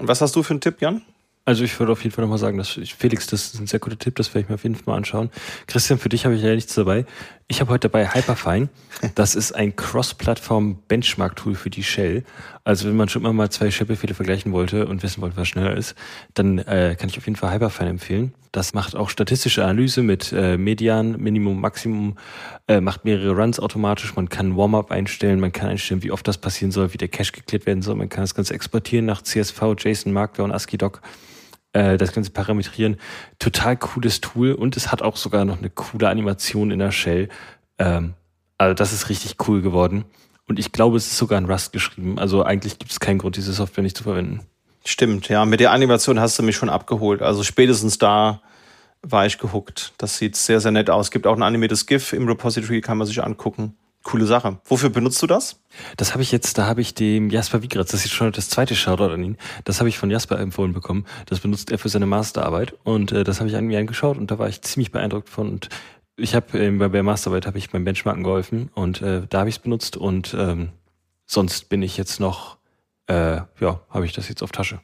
Und 0.03 0.09
was 0.09 0.21
hast 0.21 0.35
du 0.35 0.43
für 0.43 0.51
einen 0.51 0.61
Tipp, 0.61 0.81
Jan? 0.81 1.03
Also 1.45 1.65
ich 1.65 1.79
würde 1.81 1.91
auf 1.91 2.05
jeden 2.05 2.15
Fall 2.15 2.23
nochmal 2.23 2.39
sagen, 2.39 2.57
dass 2.57 2.69
Felix, 2.97 3.27
das 3.27 3.55
ist 3.55 3.61
ein 3.61 3.67
sehr 3.67 3.81
guter 3.81 3.99
Tipp, 3.99 4.15
das 4.15 4.29
werde 4.29 4.45
ich 4.45 4.49
mir 4.49 4.55
auf 4.55 4.63
jeden 4.63 4.77
Fall 4.77 4.85
mal 4.87 4.97
anschauen. 4.97 5.31
Christian, 5.67 5.99
für 5.99 6.09
dich 6.09 6.25
habe 6.25 6.37
ich 6.37 6.43
ja 6.43 6.55
nichts 6.55 6.75
dabei. 6.75 7.05
Ich 7.53 7.61
habe 7.61 7.71
heute 7.71 7.91
dabei 7.91 8.09
Hyperfine. 8.09 8.71
Das 9.15 9.35
ist 9.35 9.53
ein 9.53 9.77
Cross-Plattform-Benchmark-Tool 9.77 11.55
für 11.55 11.69
die 11.69 11.83
Shell. 11.83 12.25
Also 12.65 12.89
wenn 12.89 12.97
man 12.97 13.11
schon 13.11 13.21
immer 13.21 13.35
mal 13.35 13.51
zwei 13.51 13.71
Shell-Befehle 13.71 14.15
vergleichen 14.15 14.53
wollte 14.53 14.87
und 14.87 15.03
wissen 15.03 15.21
wollte, 15.21 15.37
was 15.37 15.49
schneller 15.49 15.77
ist, 15.77 15.95
dann 16.33 16.61
äh, 16.61 16.97
kann 16.99 17.11
ich 17.11 17.19
auf 17.19 17.27
jeden 17.27 17.37
Fall 17.37 17.53
Hyperfine 17.53 17.91
empfehlen. 17.91 18.33
Das 18.53 18.73
macht 18.73 18.97
auch 18.97 19.11
statistische 19.11 19.65
Analyse 19.65 20.03
mit 20.03 20.33
äh, 20.33 20.57
Median, 20.57 21.21
Minimum, 21.21 21.61
Maximum, 21.61 22.17
äh, 22.69 22.81
macht 22.81 23.05
mehrere 23.05 23.33
Runs 23.33 23.61
automatisch. 23.61 24.17
Man 24.17 24.31
kann 24.31 24.57
Warm-up 24.57 24.91
einstellen, 24.91 25.39
man 25.39 25.53
kann 25.53 25.69
einstellen, 25.69 26.03
wie 26.03 26.11
oft 26.11 26.27
das 26.27 26.39
passieren 26.39 26.73
soll, 26.73 26.95
wie 26.95 26.99
der 26.99 27.09
Cache 27.09 27.33
geklärt 27.33 27.67
werden 27.67 27.83
soll. 27.83 27.97
Man 27.97 28.09
kann 28.09 28.23
das 28.23 28.35
Ganze 28.35 28.55
exportieren 28.55 29.05
nach 29.05 29.21
CSV, 29.21 29.75
JSON, 29.77 30.15
Markdown, 30.15 30.53
ASCII-Doc 30.53 31.03
äh, 31.73 31.97
das 31.97 32.13
Ganze 32.13 32.31
parametrieren. 32.31 32.97
Total 33.39 33.77
cooles 33.77 34.21
Tool 34.21 34.53
und 34.53 34.77
es 34.77 34.93
hat 34.93 35.03
auch 35.03 35.17
sogar 35.17 35.45
noch 35.45 35.59
eine 35.59 35.71
coole 35.71 36.09
Animation 36.09 36.71
in 36.71 36.79
der 36.79 36.93
Shell. 36.93 37.29
Ähm, 37.79 38.15
also 38.59 38.75
das 38.75 38.93
ist 38.93 39.09
richtig 39.09 39.37
cool 39.49 39.63
geworden. 39.63 40.05
Und 40.49 40.59
ich 40.59 40.73
glaube, 40.73 40.97
es 40.97 41.07
ist 41.07 41.19
sogar 41.19 41.39
in 41.39 41.47
Rust 41.47 41.73
geschrieben. 41.73 42.19
Also 42.19 42.43
eigentlich 42.43 42.79
gibt 42.79 42.93
es 42.93 43.01
keinen 43.01 43.19
Grund, 43.19 43.37
diese 43.37 43.53
Software 43.53 43.83
nicht 43.83 43.97
zu 43.97 44.05
verwenden. 44.05 44.41
Stimmt, 44.85 45.29
ja. 45.29 45.45
Mit 45.45 45.61
der 45.61 45.71
Animation 45.71 46.19
hast 46.19 46.39
du 46.39 46.43
mich 46.43 46.57
schon 46.57 46.69
abgeholt. 46.69 47.23
Also 47.23 47.43
spätestens 47.43 47.99
da 47.99 48.43
war 49.03 49.27
ich 49.27 49.39
gehuckt. 49.39 49.93
Das 49.99 50.19
sieht 50.19 50.37
sehr, 50.37 50.61
sehr 50.61 50.73
nett 50.73 50.91
aus. 50.91 51.11
Gibt 51.11 51.27
auch 51.27 51.37
ein 51.37 51.43
animiertes 51.43 51.87
GIF 51.87 52.13
im 52.13 52.27
Repository, 52.27 52.81
kann 52.81 52.99
man 52.99 53.07
sich 53.07 53.23
angucken. 53.23 53.77
Coole 54.03 54.27
Sache. 54.27 54.59
Wofür 54.65 54.91
benutzt 54.91 55.23
du 55.23 55.27
das? 55.27 55.61
Das 55.97 56.13
habe 56.13 56.23
ich 56.23 56.33
jetzt, 56.33 56.59
da 56.59 56.67
habe 56.67 56.81
ich 56.81 56.95
dem 56.95 57.31
Jasper 57.31 57.63
Wigratz, 57.63 57.93
das 57.93 58.05
ist 58.05 58.13
schon 58.13 58.33
das 58.33 58.49
zweite 58.49 58.75
Shoutout 58.75 59.13
an 59.13 59.23
ihn, 59.23 59.39
das 59.65 59.79
habe 59.79 59.89
ich 59.89 59.99
von 59.99 60.11
Jasper 60.11 60.39
empfohlen 60.39 60.73
bekommen. 60.73 61.07
Das 61.27 61.41
benutzt 61.41 61.71
er 61.71 61.79
für 61.79 61.89
seine 61.89 62.07
Masterarbeit 62.07 62.75
und 62.85 63.13
äh, 63.13 63.25
das 63.25 63.41
habe 63.41 63.49
ich 63.49 63.57
an 63.57 63.67
mir 63.67 63.79
angeschaut 63.79 64.19
und 64.19 64.31
da 64.31 64.39
war 64.39 64.49
ich 64.49 64.63
ziemlich 64.63 64.91
beeindruckt 64.91 65.29
von. 65.29 65.49
Und 65.49 65.69
ich 66.17 66.35
habe 66.35 66.59
äh, 66.59 66.71
bei 66.71 66.89
der 66.89 67.03
Masterarbeit 67.03 67.47
habe 67.47 67.59
ich 67.59 67.71
beim 67.71 67.85
Benchmarken 67.85 68.25
geholfen 68.25 68.71
und 68.75 69.03
äh, 69.03 69.23
da 69.29 69.41
habe 69.41 69.49
ich 69.49 69.57
es 69.57 69.63
benutzt 69.63 69.97
und 69.97 70.35
ähm, 70.39 70.71
sonst 71.27 71.69
bin 71.69 71.83
ich 71.83 71.97
jetzt 71.97 72.21
noch, 72.21 72.59
äh, 73.07 73.41
ja, 73.61 73.81
habe 73.89 74.05
ich 74.05 74.13
das 74.13 74.29
jetzt 74.29 74.43
auf 74.43 74.53
Tasche. 74.53 74.81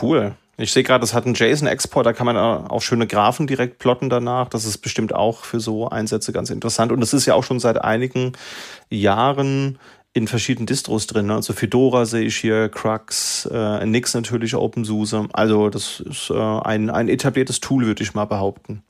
Cool. 0.00 0.36
Ich 0.58 0.72
sehe 0.72 0.82
gerade, 0.82 1.00
das 1.00 1.14
hat 1.14 1.24
einen 1.24 1.34
JSON-Export, 1.34 2.04
da 2.04 2.12
kann 2.12 2.26
man 2.26 2.36
auch 2.36 2.82
schöne 2.82 3.06
Graphen 3.06 3.46
direkt 3.46 3.78
plotten 3.78 4.10
danach. 4.10 4.48
Das 4.48 4.66
ist 4.66 4.78
bestimmt 4.78 5.14
auch 5.14 5.44
für 5.44 5.60
so 5.60 5.88
Einsätze 5.88 6.32
ganz 6.32 6.50
interessant. 6.50 6.92
Und 6.92 7.00
das 7.00 7.14
ist 7.14 7.24
ja 7.24 7.34
auch 7.34 7.44
schon 7.44 7.58
seit 7.58 7.82
einigen 7.82 8.32
Jahren 8.90 9.78
in 10.12 10.28
verschiedenen 10.28 10.66
Distros 10.66 11.06
drin. 11.06 11.26
Ne? 11.26 11.36
Also 11.36 11.54
Fedora 11.54 12.04
sehe 12.04 12.26
ich 12.26 12.36
hier, 12.36 12.68
Crux, 12.68 13.48
äh, 13.50 13.86
Nix 13.86 14.12
natürlich, 14.12 14.54
OpenSUSE. 14.54 15.28
Also 15.32 15.70
das 15.70 16.00
ist 16.00 16.28
äh, 16.28 16.34
ein, 16.34 16.90
ein 16.90 17.08
etabliertes 17.08 17.60
Tool, 17.60 17.86
würde 17.86 18.02
ich 18.02 18.12
mal 18.12 18.26
behaupten. 18.26 18.82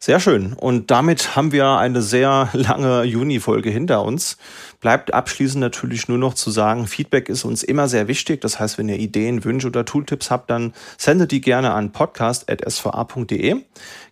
Sehr 0.00 0.20
schön. 0.20 0.52
Und 0.52 0.92
damit 0.92 1.34
haben 1.34 1.50
wir 1.50 1.70
eine 1.70 2.02
sehr 2.02 2.50
lange 2.52 3.02
Juni-Folge 3.02 3.68
hinter 3.68 4.04
uns. 4.04 4.38
Bleibt 4.80 5.12
abschließend 5.12 5.60
natürlich 5.60 6.06
nur 6.06 6.18
noch 6.18 6.34
zu 6.34 6.52
sagen, 6.52 6.86
Feedback 6.86 7.28
ist 7.28 7.44
uns 7.44 7.64
immer 7.64 7.88
sehr 7.88 8.06
wichtig. 8.06 8.40
Das 8.40 8.60
heißt, 8.60 8.78
wenn 8.78 8.88
ihr 8.88 8.98
Ideen, 9.00 9.42
Wünsche 9.42 9.66
oder 9.66 9.84
Tooltips 9.84 10.30
habt, 10.30 10.50
dann 10.50 10.72
sendet 10.96 11.32
die 11.32 11.40
gerne 11.40 11.72
an 11.72 11.90
podcast.sva.de. 11.90 13.56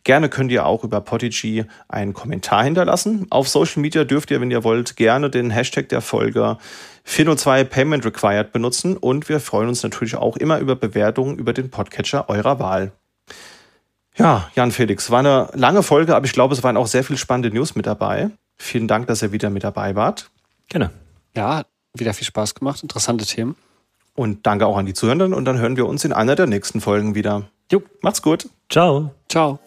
Gerne 0.02 0.28
könnt 0.28 0.50
ihr 0.50 0.66
auch 0.66 0.82
über 0.82 1.00
Podigy 1.00 1.66
einen 1.86 2.14
Kommentar 2.14 2.64
hinterlassen. 2.64 3.26
Auf 3.30 3.48
Social 3.48 3.80
Media 3.80 4.02
dürft 4.02 4.32
ihr, 4.32 4.40
wenn 4.40 4.50
ihr 4.50 4.64
wollt, 4.64 4.96
gerne 4.96 5.30
den 5.30 5.50
Hashtag 5.50 5.88
der 5.88 6.00
Folge 6.00 6.58
402 7.04 7.62
Payment 7.62 8.04
Required 8.04 8.50
benutzen. 8.50 8.96
Und 8.96 9.28
wir 9.28 9.38
freuen 9.38 9.68
uns 9.68 9.84
natürlich 9.84 10.16
auch 10.16 10.36
immer 10.36 10.58
über 10.58 10.74
Bewertungen 10.74 11.38
über 11.38 11.52
den 11.52 11.70
Podcatcher 11.70 12.28
eurer 12.28 12.58
Wahl. 12.58 12.90
Ja, 14.18 14.50
Jan 14.54 14.72
Felix, 14.72 15.10
war 15.10 15.18
eine 15.18 15.48
lange 15.52 15.82
Folge, 15.82 16.16
aber 16.16 16.24
ich 16.24 16.32
glaube, 16.32 16.54
es 16.54 16.62
waren 16.62 16.76
auch 16.76 16.86
sehr 16.86 17.04
viele 17.04 17.18
spannende 17.18 17.50
News 17.50 17.74
mit 17.74 17.86
dabei. 17.86 18.30
Vielen 18.56 18.88
Dank, 18.88 19.06
dass 19.06 19.22
ihr 19.22 19.32
wieder 19.32 19.50
mit 19.50 19.64
dabei 19.64 19.94
wart. 19.94 20.30
Gerne. 20.68 20.90
Ja, 21.34 21.56
hat 21.56 21.66
wieder 21.94 22.14
viel 22.14 22.26
Spaß 22.26 22.54
gemacht. 22.54 22.82
Interessante 22.82 23.26
Themen. 23.26 23.56
Und 24.14 24.46
danke 24.46 24.66
auch 24.66 24.78
an 24.78 24.86
die 24.86 24.94
Zuhörenden 24.94 25.34
und 25.34 25.44
dann 25.44 25.58
hören 25.58 25.76
wir 25.76 25.86
uns 25.86 26.04
in 26.04 26.12
einer 26.14 26.34
der 26.34 26.46
nächsten 26.46 26.80
Folgen 26.80 27.14
wieder. 27.14 27.42
Jo. 27.70 27.82
Macht's 28.00 28.22
gut. 28.22 28.48
Ciao. 28.70 29.12
Ciao. 29.28 29.58